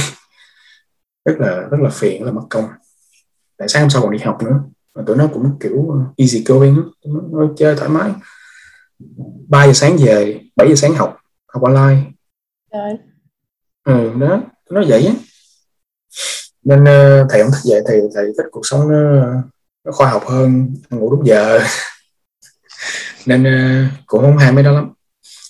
Rất 1.24 1.34
là 1.38 1.60
rất 1.70 1.80
là 1.80 1.90
phiền 1.90 2.24
là 2.24 2.32
mất 2.32 2.42
công. 2.50 2.64
Tại 3.58 3.68
sáng 3.68 3.82
hôm 3.82 3.90
sau 3.90 4.02
còn 4.02 4.12
đi 4.12 4.18
học 4.18 4.42
nữa. 4.42 4.60
Mà 4.94 5.02
tụi 5.06 5.16
nó 5.16 5.28
cũng 5.32 5.58
kiểu 5.60 6.04
easy 6.16 6.44
going 6.44 6.76
nó 7.04 7.48
chơi 7.56 7.76
thoải 7.76 7.88
mái. 7.88 8.12
3 9.48 9.66
giờ 9.66 9.72
sáng 9.72 9.96
về 9.96 10.40
7 10.56 10.68
giờ 10.68 10.74
sáng 10.74 10.94
học 10.94 11.18
học 11.46 11.62
online. 11.62 12.02
Rồi. 12.72 12.96
ừ 13.84 14.12
đó 14.20 14.42
nó 14.70 14.82
vậy 14.88 15.06
á. 15.06 15.12
Nên 16.62 16.82
uh, 16.82 17.26
thầy 17.30 17.42
không 17.42 17.52
thích 17.52 17.70
vậy 17.70 17.82
thì 17.88 17.94
thầy 18.14 18.24
thích 18.36 18.46
cuộc 18.50 18.66
sống 18.66 18.92
nó, 18.92 19.24
nó 19.84 19.92
khoa 19.92 20.10
học 20.10 20.22
hơn 20.26 20.74
ngủ 20.90 21.16
đúng 21.16 21.26
giờ. 21.26 21.60
Nên 23.26 23.42
uh, 23.42 23.92
cũng 24.06 24.22
không 24.22 24.38
ham 24.38 24.54
mấy 24.54 24.64
đó 24.64 24.72
lắm. 24.72 24.92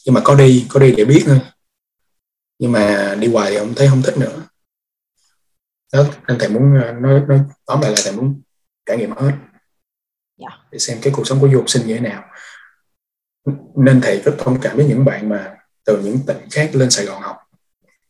Nhưng 0.07 0.15
mà 0.15 0.21
có 0.25 0.35
đi 0.35 0.67
có 0.69 0.81
đi 0.81 0.95
để 0.97 1.05
biết 1.05 1.23
thôi 1.27 1.41
nhưng 2.59 2.73
mà 2.73 3.17
đi 3.21 3.33
hoài 3.33 3.51
thì 3.51 3.57
ông 3.57 3.75
thấy 3.77 3.89
không 3.89 4.03
thích 4.03 4.19
nữa. 4.19 4.43
Đó 5.93 6.05
nên 6.29 6.39
thầy 6.39 6.49
muốn 6.49 6.79
uh, 6.79 7.03
nói 7.03 7.23
nói 7.29 7.41
tóm 7.67 7.81
lại 7.81 7.91
là 7.91 7.97
thầy 8.05 8.13
muốn 8.13 8.43
trải 8.87 8.97
nghiệm 8.97 9.11
hết. 9.11 9.31
Yeah. 9.31 9.39
Dạ. 10.39 10.49
để 10.71 10.79
xem 10.79 10.99
cái 11.03 11.13
cuộc 11.17 11.27
sống 11.27 11.41
của 11.41 11.49
du 11.49 11.59
học 11.59 11.69
sinh 11.71 11.87
như 11.87 11.95
thế 11.95 12.01
nào. 12.01 12.25
Nên 13.77 14.01
thầy 14.01 14.21
rất 14.25 14.35
thông 14.39 14.61
cảm 14.61 14.77
với 14.77 14.87
những 14.87 15.05
bạn 15.05 15.29
mà 15.29 15.57
từ 15.85 16.03
những 16.05 16.19
tỉnh 16.27 16.39
khác 16.51 16.71
lên 16.73 16.91
Sài 16.91 17.07
Gòn 17.07 17.23
học. 17.23 17.37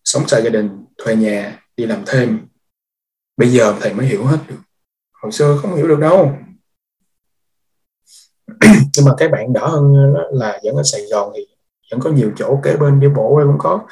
Sống 0.04 0.28
xa 0.28 0.40
gia 0.40 0.50
đình 0.50 0.84
thuê 0.98 1.16
nhà 1.16 1.62
đi 1.76 1.86
làm 1.86 2.02
thêm. 2.06 2.46
Bây 3.36 3.48
giờ 3.48 3.74
thầy 3.80 3.94
mới 3.94 4.06
hiểu 4.06 4.24
hết 4.24 4.38
được. 4.48 4.60
Hồi 5.12 5.32
xưa 5.32 5.58
không 5.62 5.74
hiểu 5.76 5.88
được 5.88 5.98
đâu. 6.00 6.38
Nhưng 8.96 9.04
mà 9.04 9.12
cái 9.18 9.28
bạn 9.28 9.52
đỡ 9.52 9.68
hơn 9.68 10.14
là 10.32 10.60
vẫn 10.64 10.76
ở 10.76 10.82
Sài 10.82 11.00
Gòn 11.10 11.32
thì 11.36 11.46
vẫn 11.90 12.00
có 12.00 12.10
nhiều 12.10 12.32
chỗ 12.36 12.60
kế 12.62 12.76
bên 12.76 13.00
đi 13.00 13.08
bộ 13.08 13.40
cũng 13.44 13.58
có 13.58 13.86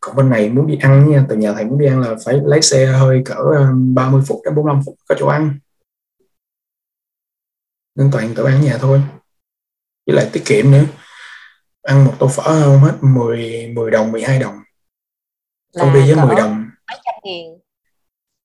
còn 0.00 0.16
bên 0.16 0.30
này 0.30 0.48
muốn 0.48 0.66
đi 0.66 0.78
ăn 0.80 1.10
nha 1.10 1.26
từ 1.28 1.36
nhà 1.36 1.52
thầy 1.52 1.64
muốn 1.64 1.78
đi 1.78 1.86
ăn 1.86 2.00
là 2.00 2.14
phải 2.24 2.40
lấy 2.44 2.62
xe 2.62 2.86
hơi 2.86 3.22
cỡ 3.24 3.36
30 3.94 4.22
phút 4.26 4.40
đến 4.44 4.54
45 4.54 4.82
phút 4.86 4.94
có 5.08 5.14
chỗ 5.18 5.26
ăn. 5.26 5.58
Nên 7.94 8.10
toàn 8.12 8.34
tự 8.34 8.44
ăn 8.44 8.60
nhà 8.60 8.78
thôi. 8.80 9.02
Với 10.06 10.16
lại 10.16 10.30
tiết 10.32 10.42
kiệm 10.44 10.70
nữa. 10.70 10.84
Ăn 11.82 12.04
một 12.04 12.14
tô 12.18 12.28
phở 12.28 12.42
không 12.42 12.78
hết 12.78 12.94
10 13.00 13.72
10 13.74 13.90
đồng 13.90 14.12
12 14.12 14.38
đồng. 14.38 14.58
Công 15.78 15.90
ty 15.94 16.00
với 16.00 16.26
10 16.26 16.36
đồng. 16.36 16.64
mấy 16.88 16.98
trăm 17.04 17.14
nghìn? 17.24 17.58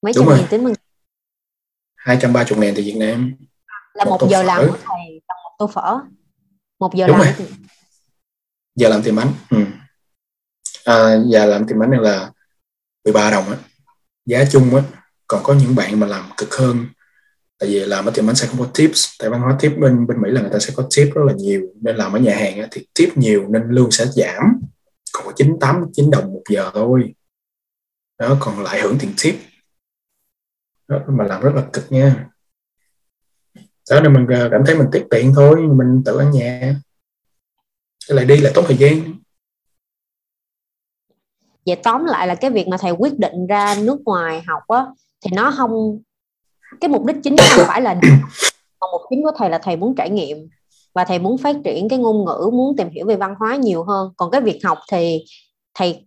Mấy 0.02 0.14
trăm 0.14 0.26
nghìn 0.26 0.48
tính 0.50 0.64
mừng 0.64 0.74
230 1.96 2.60
ngàn 2.60 2.74
từ 2.78 2.84
Việt 2.86 2.96
Nam. 2.98 3.36
Là 3.94 4.06
một, 4.06 4.18
một 4.22 4.28
giờ 4.30 4.44
làm 4.44 4.68
của 4.68 4.78
thầy 4.84 5.22
một 5.28 5.56
tô 5.60 5.68
phở. 5.74 6.00
Một 6.80 6.94
giờ 6.96 7.08
Đúng 7.08 7.18
làm 7.18 7.34
rồi. 7.38 7.48
giờ 8.76 8.90
làm 8.90 9.04
tiền 9.04 9.16
bánh. 9.16 9.34
Ừ 9.50 9.58
à, 10.86 11.18
và 11.32 11.46
làm 11.46 11.68
tiền 11.68 11.80
bánh 11.80 11.92
này 11.92 12.00
là 12.02 12.32
13 13.04 13.32
đồng 13.32 13.50
á. 13.50 13.58
Giá 14.26 14.46
chung 14.52 14.76
á 14.76 14.84
còn 15.28 15.44
có 15.44 15.54
những 15.54 15.76
bạn 15.76 16.00
mà 16.00 16.08
làm 16.08 16.30
cực 16.38 16.56
hơn. 16.56 16.86
Tại 17.60 17.70
vì 17.70 17.80
làm 17.80 18.06
ở 18.06 18.12
tiệm 18.12 18.26
bánh 18.26 18.36
sẽ 18.36 18.48
không 18.48 18.60
có 18.60 18.68
tips. 18.74 19.06
Tại 19.20 19.30
văn 19.30 19.42
hóa 19.42 19.58
tip 19.60 19.78
bên 19.78 20.08
bên 20.08 20.22
Mỹ 20.22 20.30
là 20.32 20.42
người 20.42 20.50
ta 20.50 20.60
sẽ 20.60 20.74
có 20.76 20.88
tip 20.96 21.14
rất 21.14 21.22
là 21.28 21.34
nhiều. 21.34 21.62
Nên 21.82 21.96
làm 21.96 22.14
ở 22.14 22.20
nhà 22.20 22.36
hàng 22.36 22.60
á, 22.60 22.68
thì 22.72 22.88
tip 22.94 23.18
nhiều 23.18 23.48
nên 23.50 23.64
lương 23.70 23.92
sẽ 23.92 24.06
giảm. 24.06 24.62
Còn 25.14 25.26
có 25.26 25.32
chín 25.36 25.58
tám 25.60 25.86
chín 25.94 26.12
đồng 26.12 26.34
một 26.34 26.42
giờ 26.50 26.72
thôi. 26.74 27.14
Đó 28.20 28.38
còn 28.40 28.64
lại 28.64 28.82
hưởng 28.82 28.98
tiền 29.00 29.14
tip. 29.24 29.36
Đó, 30.88 31.00
mà 31.08 31.24
làm 31.24 31.42
rất 31.42 31.52
là 31.56 31.64
cực 31.74 31.92
nha. 31.92 32.28
Đó 33.90 34.00
nên 34.00 34.14
mình 34.14 34.28
à, 34.28 34.48
cảm 34.52 34.62
thấy 34.66 34.76
mình 34.76 34.88
tiết 34.92 35.04
tiện 35.10 35.34
thôi. 35.36 35.62
Mình 35.62 36.02
tự 36.06 36.18
ăn 36.18 36.32
nhà. 36.32 36.76
Cái 38.08 38.16
lại 38.16 38.26
đi 38.26 38.38
lại 38.38 38.52
tốn 38.56 38.66
thời 38.68 38.78
gian 38.78 39.14
vậy 41.66 41.76
tóm 41.76 42.06
lại 42.06 42.28
là 42.28 42.36
cái 42.36 42.52
việc 42.52 42.68
mà 42.68 42.78
thầy 42.78 42.92
quyết 42.92 43.20
định 43.20 43.48
ra 43.48 43.76
nước 43.82 44.02
ngoài 44.06 44.42
học 44.48 44.64
á 44.68 44.86
thì 45.22 45.32
nó 45.34 45.52
không 45.52 46.00
cái 46.82 46.90
mục 46.90 47.06
đích 47.06 47.16
chính 47.24 47.36
không 47.38 47.66
phải 47.68 47.82
là 47.82 47.96
còn 48.80 48.92
mục 48.92 49.02
chính 49.10 49.24
của 49.24 49.32
thầy 49.38 49.50
là 49.50 49.58
thầy 49.58 49.76
muốn 49.76 49.96
trải 49.96 50.10
nghiệm 50.10 50.38
và 50.96 51.06
thầy 51.06 51.20
muốn 51.20 51.38
phát 51.38 51.56
triển 51.64 51.90
cái 51.90 52.00
ngôn 52.00 52.26
ngữ 52.26 52.50
muốn 52.54 52.76
tìm 52.78 52.90
hiểu 52.90 53.06
về 53.06 53.16
văn 53.16 53.36
hóa 53.40 53.56
nhiều 53.56 53.84
hơn. 53.84 54.14
Còn 54.18 54.32
cái 54.32 54.42
việc 54.42 54.60
học 54.64 54.78
thì 54.92 55.24
thầy 55.74 56.06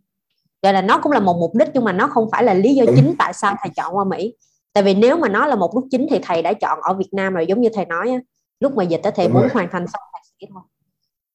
gọi 0.63 0.73
là 0.73 0.83
nó 0.83 0.99
cũng 1.03 1.13
là 1.13 1.21
một 1.21 1.37
mục 1.41 1.55
đích 1.55 1.69
nhưng 1.75 1.85
mà 1.85 1.93
nó 1.93 2.09
không 2.09 2.29
phải 2.33 2.45
là 2.45 2.55
lý 2.55 2.75
do 2.75 2.85
chính 2.97 3.15
tại 3.19 3.33
sao 3.33 3.57
thầy 3.63 3.71
chọn 3.77 3.97
qua 3.97 4.05
Mỹ. 4.05 4.35
Tại 4.73 4.85
vì 4.85 4.95
nếu 4.95 5.17
mà 5.17 5.29
nó 5.29 5.47
là 5.47 5.57
một 5.57 5.73
đích 5.75 5.89
chính 5.91 6.07
thì 6.11 6.19
thầy 6.23 6.43
đã 6.43 6.53
chọn 6.53 6.79
ở 6.83 6.95
Việt 6.95 7.09
Nam 7.13 7.35
rồi 7.35 7.47
giống 7.47 7.61
như 7.61 7.69
thầy 7.75 7.85
nói 7.85 8.11
á, 8.11 8.19
lúc 8.61 8.75
mà 8.77 8.85
dịch 8.85 9.01
á 9.03 9.11
thầy 9.11 9.27
Đúng 9.27 9.35
muốn 9.35 9.43
rồi. 9.43 9.51
hoàn 9.55 9.69
thành 9.73 9.87
xong 9.87 10.03
thạc 10.13 10.23
sĩ 10.25 10.47
thôi. 10.53 10.63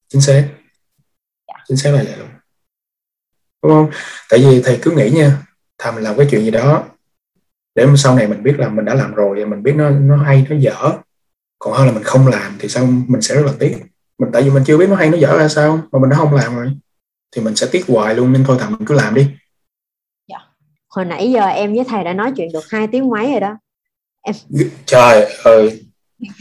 Chính 0.07 0.21
xác. 0.21 0.49
Chính 1.67 1.77
xác 1.77 1.91
là 1.91 2.03
vậy 2.03 2.17
luôn 2.17 2.27
đúng 3.63 3.71
không? 3.71 3.89
Tại 4.29 4.39
vì 4.39 4.61
thầy 4.61 4.79
cứ 4.81 4.91
nghĩ 4.91 5.09
nha 5.09 5.37
thà 5.77 5.91
mình 5.91 6.03
làm 6.03 6.17
cái 6.17 6.27
chuyện 6.31 6.41
gì 6.41 6.51
đó 6.51 6.83
để 7.75 7.85
mà 7.85 7.93
sau 7.97 8.15
này 8.15 8.27
mình 8.27 8.43
biết 8.43 8.55
là 8.57 8.69
mình 8.69 8.85
đã 8.85 8.93
làm 8.93 9.13
rồi 9.13 9.45
mình 9.45 9.63
biết 9.63 9.73
nó 9.75 9.89
nó 9.89 10.17
hay 10.17 10.45
nó 10.49 10.55
dở. 10.59 10.91
Còn 11.59 11.73
hơn 11.73 11.87
là 11.87 11.93
mình 11.93 12.03
không 12.03 12.27
làm 12.27 12.55
thì 12.59 12.67
sao 12.67 12.85
mình 12.85 13.21
sẽ 13.21 13.35
rất 13.35 13.45
là 13.45 13.53
tiếc. 13.59 13.77
Mình 14.19 14.29
tại 14.33 14.41
vì 14.41 14.49
mình 14.49 14.63
chưa 14.65 14.77
biết 14.77 14.89
nó 14.89 14.95
hay 14.95 15.09
nó 15.09 15.17
dở 15.17 15.37
ra 15.37 15.47
sao 15.47 15.81
mà 15.91 15.99
mình 15.99 16.09
đã 16.09 16.17
không 16.17 16.35
làm 16.35 16.55
rồi 16.55 16.73
thì 17.35 17.41
mình 17.41 17.55
sẽ 17.55 17.67
tiếc 17.71 17.87
hoài 17.87 18.15
luôn. 18.15 18.33
Nên 18.33 18.43
thôi 18.43 18.57
thà 18.59 18.69
mình 18.69 18.85
cứ 18.85 18.95
làm 18.95 19.15
đi. 19.15 19.27
Hồi 20.95 21.05
nãy 21.05 21.31
giờ 21.31 21.45
em 21.45 21.73
với 21.73 21.83
thầy 21.87 22.03
đã 22.03 22.13
nói 22.13 22.33
chuyện 22.37 22.51
được 22.53 22.69
hai 22.69 22.87
tiếng 22.87 23.09
mấy 23.09 23.31
rồi 23.31 23.39
đó. 23.39 23.57
Trời 24.85 25.25
ơi. 25.43 25.85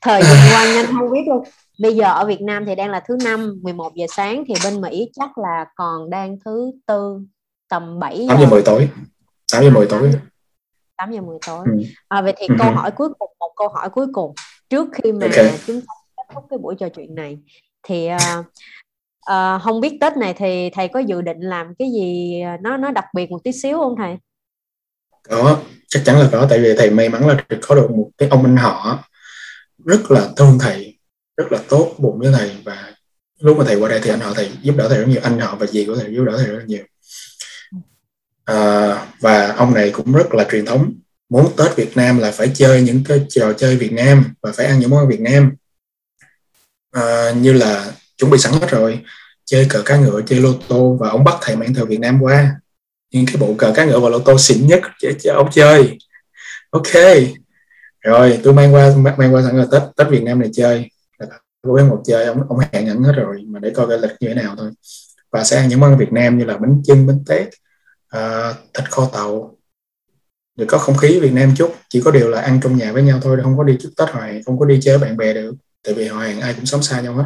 Thời 0.00 0.22
gian 0.22 0.36
qua 0.50 0.64
nhanh 0.74 0.86
không 0.86 1.12
biết 1.12 1.20
luôn 1.28 1.44
bây 1.78 1.94
giờ 1.94 2.04
ở 2.04 2.26
Việt 2.26 2.40
Nam 2.40 2.64
thì 2.66 2.74
đang 2.74 2.90
là 2.90 3.00
thứ 3.08 3.16
năm 3.24 3.54
11 3.62 3.94
giờ 3.94 4.06
sáng 4.16 4.44
thì 4.48 4.54
bên 4.64 4.80
Mỹ 4.80 5.10
chắc 5.14 5.38
là 5.38 5.66
còn 5.76 6.10
đang 6.10 6.36
thứ 6.44 6.72
tư 6.86 7.20
tầm 7.68 7.98
7 7.98 8.26
8 8.28 8.38
giờ 8.38 8.44
giờ. 8.44 8.50
10 8.50 8.62
tối. 8.62 8.88
8 9.52 9.64
giờ 9.64 9.70
10 9.70 9.86
tối. 9.86 10.12
8 10.96 11.12
giờ 11.12 11.20
10 11.20 11.38
tối. 11.46 11.64
Ừ. 11.66 11.82
à, 12.08 12.22
vậy 12.22 12.34
thì 12.38 12.46
Ừ. 12.48 12.54
câu 12.58 12.72
hỏi 12.72 12.90
cuối 12.90 13.08
cùng 13.18 13.30
một 13.40 13.52
câu 13.56 13.68
hỏi 13.68 13.88
cuối 13.90 14.06
cùng. 14.12 14.34
Trước 14.70 14.88
khi 14.92 15.12
mà 15.12 15.26
Ok. 15.26 15.46
chúng 15.66 15.80
ta 15.80 15.92
kết 16.16 16.34
thúc 16.34 16.44
cái 16.50 16.58
buổi 16.58 16.74
trò 16.78 16.88
chuyện 16.88 17.14
này 17.14 17.38
thì 17.82 18.06
à, 18.06 18.44
à, 19.20 19.58
không 19.58 19.80
biết 19.80 19.98
Tết 20.00 20.16
này 20.16 20.34
thì 20.34 20.70
thầy 20.70 20.88
có 20.88 21.00
dự 21.00 21.22
định 21.22 21.40
làm 21.40 21.74
cái 21.78 21.88
gì 21.92 22.34
nó 22.60 22.76
nó 22.76 22.90
đặc 22.90 23.04
biệt 23.14 23.30
một 23.30 23.38
tí 23.44 23.52
xíu 23.52 23.78
không 23.78 23.94
thầy? 23.98 24.16
Có 25.28 25.58
chắc 25.88 26.02
chắn 26.04 26.18
là 26.18 26.28
có. 26.32 26.46
Tại 26.50 26.58
vì 26.58 26.74
thầy 26.78 26.90
may 26.90 27.08
mắn 27.08 27.26
là 27.28 27.44
được 27.48 27.58
có 27.68 27.74
được 27.74 27.90
một 27.90 28.10
cái 28.18 28.28
ông 28.28 28.44
anh 28.44 28.56
họ 28.56 28.98
rất 29.84 30.10
là 30.10 30.28
thương 30.36 30.58
thầy 30.60 30.97
rất 31.38 31.52
là 31.52 31.58
tốt 31.68 31.94
bụng 31.98 32.18
với 32.18 32.32
thầy 32.32 32.50
và 32.64 32.92
lúc 33.40 33.58
mà 33.58 33.64
thầy 33.64 33.76
qua 33.76 33.88
đây 33.88 34.00
thì 34.02 34.10
anh 34.10 34.20
họ 34.20 34.34
thầy 34.34 34.50
giúp 34.62 34.76
đỡ 34.76 34.88
thầy 34.88 34.98
rất 34.98 35.08
nhiều 35.08 35.20
anh 35.22 35.40
họ 35.40 35.56
và 35.56 35.66
dì 35.66 35.84
của 35.84 35.96
thầy 35.96 36.14
giúp 36.14 36.24
đỡ 36.24 36.36
thầy 36.36 36.46
rất 36.46 36.64
nhiều. 36.66 36.84
À, 38.44 39.06
và 39.20 39.52
ông 39.52 39.74
này 39.74 39.90
cũng 39.90 40.12
rất 40.12 40.34
là 40.34 40.46
truyền 40.50 40.66
thống. 40.66 40.94
Muốn 41.28 41.52
Tết 41.56 41.76
Việt 41.76 41.96
Nam 41.96 42.18
là 42.18 42.30
phải 42.30 42.50
chơi 42.54 42.82
những 42.82 43.04
cái 43.08 43.26
trò 43.28 43.52
chơi 43.52 43.76
Việt 43.76 43.92
Nam 43.92 44.34
và 44.42 44.52
phải 44.52 44.66
ăn 44.66 44.78
những 44.78 44.90
món 44.90 45.00
ăn 45.00 45.08
Việt 45.08 45.20
Nam. 45.20 45.52
À, 46.92 47.32
như 47.32 47.52
là 47.52 47.92
chuẩn 48.16 48.30
bị 48.30 48.38
sẵn 48.38 48.52
hết 48.52 48.70
rồi 48.70 49.00
chơi 49.44 49.66
cờ 49.70 49.82
cá 49.82 49.96
ngựa 49.96 50.22
chơi 50.26 50.40
lô 50.40 50.52
tô 50.68 50.96
và 51.00 51.08
ông 51.08 51.24
bắt 51.24 51.34
thầy 51.40 51.56
mang 51.56 51.74
theo 51.74 51.86
Việt 51.86 52.00
Nam 52.00 52.22
qua. 52.22 52.54
Những 53.10 53.26
cái 53.26 53.36
bộ 53.36 53.54
cờ 53.58 53.72
cá 53.74 53.84
ngựa 53.84 54.00
và 54.00 54.08
lô 54.08 54.18
tô 54.18 54.38
xịn 54.38 54.66
nhất 54.66 54.80
để 55.02 55.14
cho 55.22 55.34
ông 55.34 55.50
chơi. 55.52 55.98
Ok. 56.70 56.92
Rồi 58.00 58.40
tôi 58.42 58.52
mang 58.52 58.74
qua 58.74 58.94
mang 59.16 59.34
qua 59.34 59.42
sẵn 59.42 59.56
rồi 59.56 59.66
tết 59.72 59.82
tết 59.96 60.08
việt 60.08 60.22
nam 60.22 60.40
này 60.40 60.50
chơi 60.52 60.90
cô 61.68 61.84
một 61.84 62.02
chơi 62.04 62.26
ông 62.26 62.42
ông 62.48 62.58
hẹn 62.58 62.88
ẩn 62.88 63.02
hết 63.02 63.12
rồi 63.12 63.44
mà 63.46 63.58
để 63.58 63.70
coi 63.70 63.88
cái 63.88 63.98
lịch 63.98 64.16
như 64.20 64.28
thế 64.28 64.34
nào 64.34 64.54
thôi. 64.56 64.70
Và 65.30 65.44
sẽ 65.44 65.56
ăn 65.56 65.68
những 65.68 65.80
món 65.80 65.98
việt 65.98 66.12
nam 66.12 66.38
như 66.38 66.44
là 66.44 66.56
bánh 66.56 66.82
chưng 66.84 67.06
bánh 67.06 67.24
tét 67.26 67.48
à, 68.08 68.52
thịt 68.74 68.90
kho 68.90 69.08
tàu. 69.12 69.54
Để 70.56 70.64
có 70.68 70.78
không 70.78 70.96
khí 70.96 71.20
việt 71.20 71.32
nam 71.32 71.52
chút 71.56 71.74
chỉ 71.88 72.02
có 72.04 72.10
điều 72.10 72.30
là 72.30 72.40
ăn 72.40 72.60
trong 72.62 72.76
nhà 72.76 72.92
với 72.92 73.02
nhau 73.02 73.18
thôi 73.22 73.38
không 73.42 73.58
có 73.58 73.64
đi 73.64 73.76
chúc 73.80 73.92
tết 73.96 74.10
hoài 74.10 74.42
không 74.46 74.58
có 74.58 74.66
đi 74.66 74.78
chơi 74.82 74.98
với 74.98 75.08
bạn 75.08 75.16
bè 75.16 75.34
được. 75.34 75.54
Tại 75.84 75.94
vì 75.94 76.06
họ 76.06 76.20
hàng 76.20 76.40
ai 76.40 76.54
cũng 76.54 76.66
sống 76.66 76.82
xa 76.82 77.00
nhau 77.00 77.14
hết. 77.14 77.24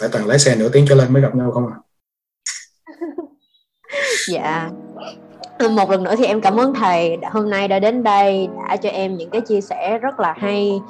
Phải 0.00 0.08
toàn 0.08 0.26
lái 0.26 0.38
xe 0.38 0.56
nửa 0.56 0.68
tiếng 0.68 0.86
trở 0.88 0.94
lên 0.94 1.12
mới 1.12 1.22
gặp 1.22 1.34
nhau 1.34 1.50
không 1.50 1.66
à? 1.66 1.76
Dạ. 4.28 4.70
Một 5.70 5.90
lần 5.90 6.02
nữa 6.02 6.14
thì 6.18 6.24
em 6.24 6.40
cảm 6.40 6.56
ơn 6.60 6.74
thầy 6.74 7.16
đã, 7.16 7.30
hôm 7.32 7.50
nay 7.50 7.68
đã 7.68 7.78
đến 7.78 8.02
đây 8.02 8.48
đã 8.68 8.76
cho 8.76 8.88
em 8.88 9.16
những 9.16 9.30
cái 9.30 9.40
chia 9.40 9.60
sẻ 9.60 9.98
rất 9.98 10.20
là 10.20 10.34
hay 10.38 10.80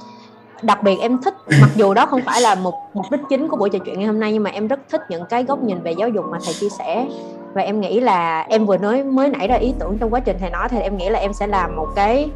đặc 0.62 0.82
biệt 0.82 0.96
em 1.00 1.22
thích 1.22 1.34
mặc 1.60 1.70
dù 1.76 1.94
đó 1.94 2.06
không 2.06 2.20
phải 2.26 2.40
là 2.40 2.54
một 2.54 2.74
mục 2.94 3.06
đích 3.10 3.20
chính 3.30 3.48
của 3.48 3.56
buổi 3.56 3.70
trò 3.70 3.78
chuyện 3.78 3.98
ngày 3.98 4.06
hôm 4.06 4.20
nay 4.20 4.32
nhưng 4.32 4.42
mà 4.42 4.50
em 4.50 4.68
rất 4.68 4.80
thích 4.90 5.00
những 5.08 5.24
cái 5.28 5.44
góc 5.44 5.62
nhìn 5.62 5.82
về 5.82 5.92
giáo 5.92 6.08
dục 6.08 6.24
mà 6.30 6.38
thầy 6.44 6.54
chia 6.54 6.68
sẻ. 6.68 7.06
Và 7.54 7.62
em 7.62 7.80
nghĩ 7.80 8.00
là 8.00 8.46
em 8.48 8.66
vừa 8.66 8.76
nói 8.76 9.04
mới 9.04 9.28
nảy 9.28 9.48
ra 9.48 9.54
ý 9.54 9.74
tưởng 9.78 9.98
trong 9.98 10.10
quá 10.10 10.20
trình 10.20 10.36
thầy 10.40 10.50
nói 10.50 10.68
thì 10.68 10.78
em 10.78 10.96
nghĩ 10.96 11.08
là 11.08 11.18
em 11.18 11.32
sẽ 11.32 11.46
làm 11.46 11.76
một 11.76 11.88
cái 11.96 12.30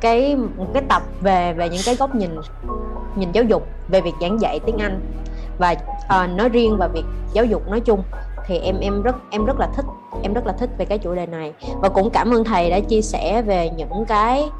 cái 0.00 0.36
một 0.36 0.66
cái 0.74 0.82
tập 0.88 1.02
về 1.20 1.52
về 1.52 1.68
những 1.68 1.82
cái 1.84 1.96
góc 1.96 2.14
nhìn 2.14 2.30
nhìn 3.16 3.32
giáo 3.32 3.44
dục 3.44 3.66
về 3.88 4.00
việc 4.00 4.14
giảng 4.20 4.40
dạy 4.40 4.60
tiếng 4.66 4.78
Anh. 4.78 5.00
Và 5.58 5.74
uh, 6.24 6.30
nói 6.38 6.48
riêng 6.48 6.76
và 6.78 6.88
việc 6.88 7.04
giáo 7.32 7.44
dục 7.44 7.68
nói 7.68 7.80
chung 7.80 8.02
thì 8.46 8.58
em 8.58 8.80
em 8.80 9.02
rất 9.02 9.16
em 9.30 9.44
rất 9.44 9.60
là 9.60 9.68
thích 9.76 9.84
em 10.22 10.34
rất 10.34 10.46
là 10.46 10.52
thích 10.52 10.70
về 10.78 10.84
cái 10.84 10.98
chủ 10.98 11.14
đề 11.14 11.26
này. 11.26 11.52
Và 11.80 11.88
cũng 11.88 12.10
cảm 12.10 12.30
ơn 12.34 12.44
thầy 12.44 12.70
đã 12.70 12.80
chia 12.80 13.02
sẻ 13.02 13.42
về 13.42 13.70
những 13.76 14.04
cái 14.08 14.50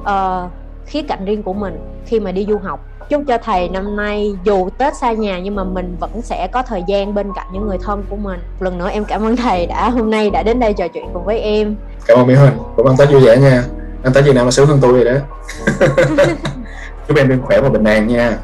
uh, 0.00 0.50
khía 0.88 1.02
cạnh 1.02 1.24
riêng 1.24 1.42
của 1.42 1.52
mình 1.52 1.78
khi 2.06 2.20
mà 2.20 2.32
đi 2.32 2.46
du 2.48 2.58
học. 2.58 2.84
Chúc 3.08 3.22
cho 3.28 3.38
thầy 3.38 3.68
năm 3.68 3.96
nay 3.96 4.36
dù 4.44 4.68
tết 4.78 4.96
xa 4.96 5.12
nhà 5.12 5.38
nhưng 5.38 5.54
mà 5.54 5.64
mình 5.64 5.96
vẫn 6.00 6.22
sẽ 6.22 6.48
có 6.52 6.62
thời 6.62 6.82
gian 6.86 7.14
bên 7.14 7.26
cạnh 7.36 7.46
những 7.52 7.68
người 7.68 7.78
thân 7.84 8.04
của 8.10 8.16
mình. 8.16 8.40
Lần 8.60 8.78
nữa 8.78 8.88
em 8.88 9.04
cảm 9.04 9.22
ơn 9.22 9.36
thầy 9.36 9.66
đã 9.66 9.90
hôm 9.90 10.10
nay 10.10 10.30
đã 10.30 10.42
đến 10.42 10.60
đây 10.60 10.72
trò 10.72 10.88
chuyện 10.88 11.06
cùng 11.12 11.24
với 11.24 11.40
em. 11.40 11.76
Cảm 12.06 12.18
ơn 12.18 12.26
mỹ 12.26 12.34
huỳnh. 12.34 12.52
Cũng 12.76 12.86
ăn 12.86 12.96
tết 12.96 13.10
vui 13.10 13.20
vẻ 13.20 13.36
nha. 13.36 13.64
Ăn 14.02 14.12
tết 14.12 14.24
việt 14.24 14.34
nam 14.34 14.44
là 14.44 14.50
sướng 14.50 14.66
hơn 14.66 14.78
tôi 14.82 14.92
rồi 14.92 15.04
đó. 15.04 15.20
Chúc 17.08 17.16
em 17.16 17.28
đừng 17.28 17.42
khỏe 17.42 17.60
và 17.60 17.68
bình 17.68 17.84
an 17.84 18.08
nha 18.08 18.38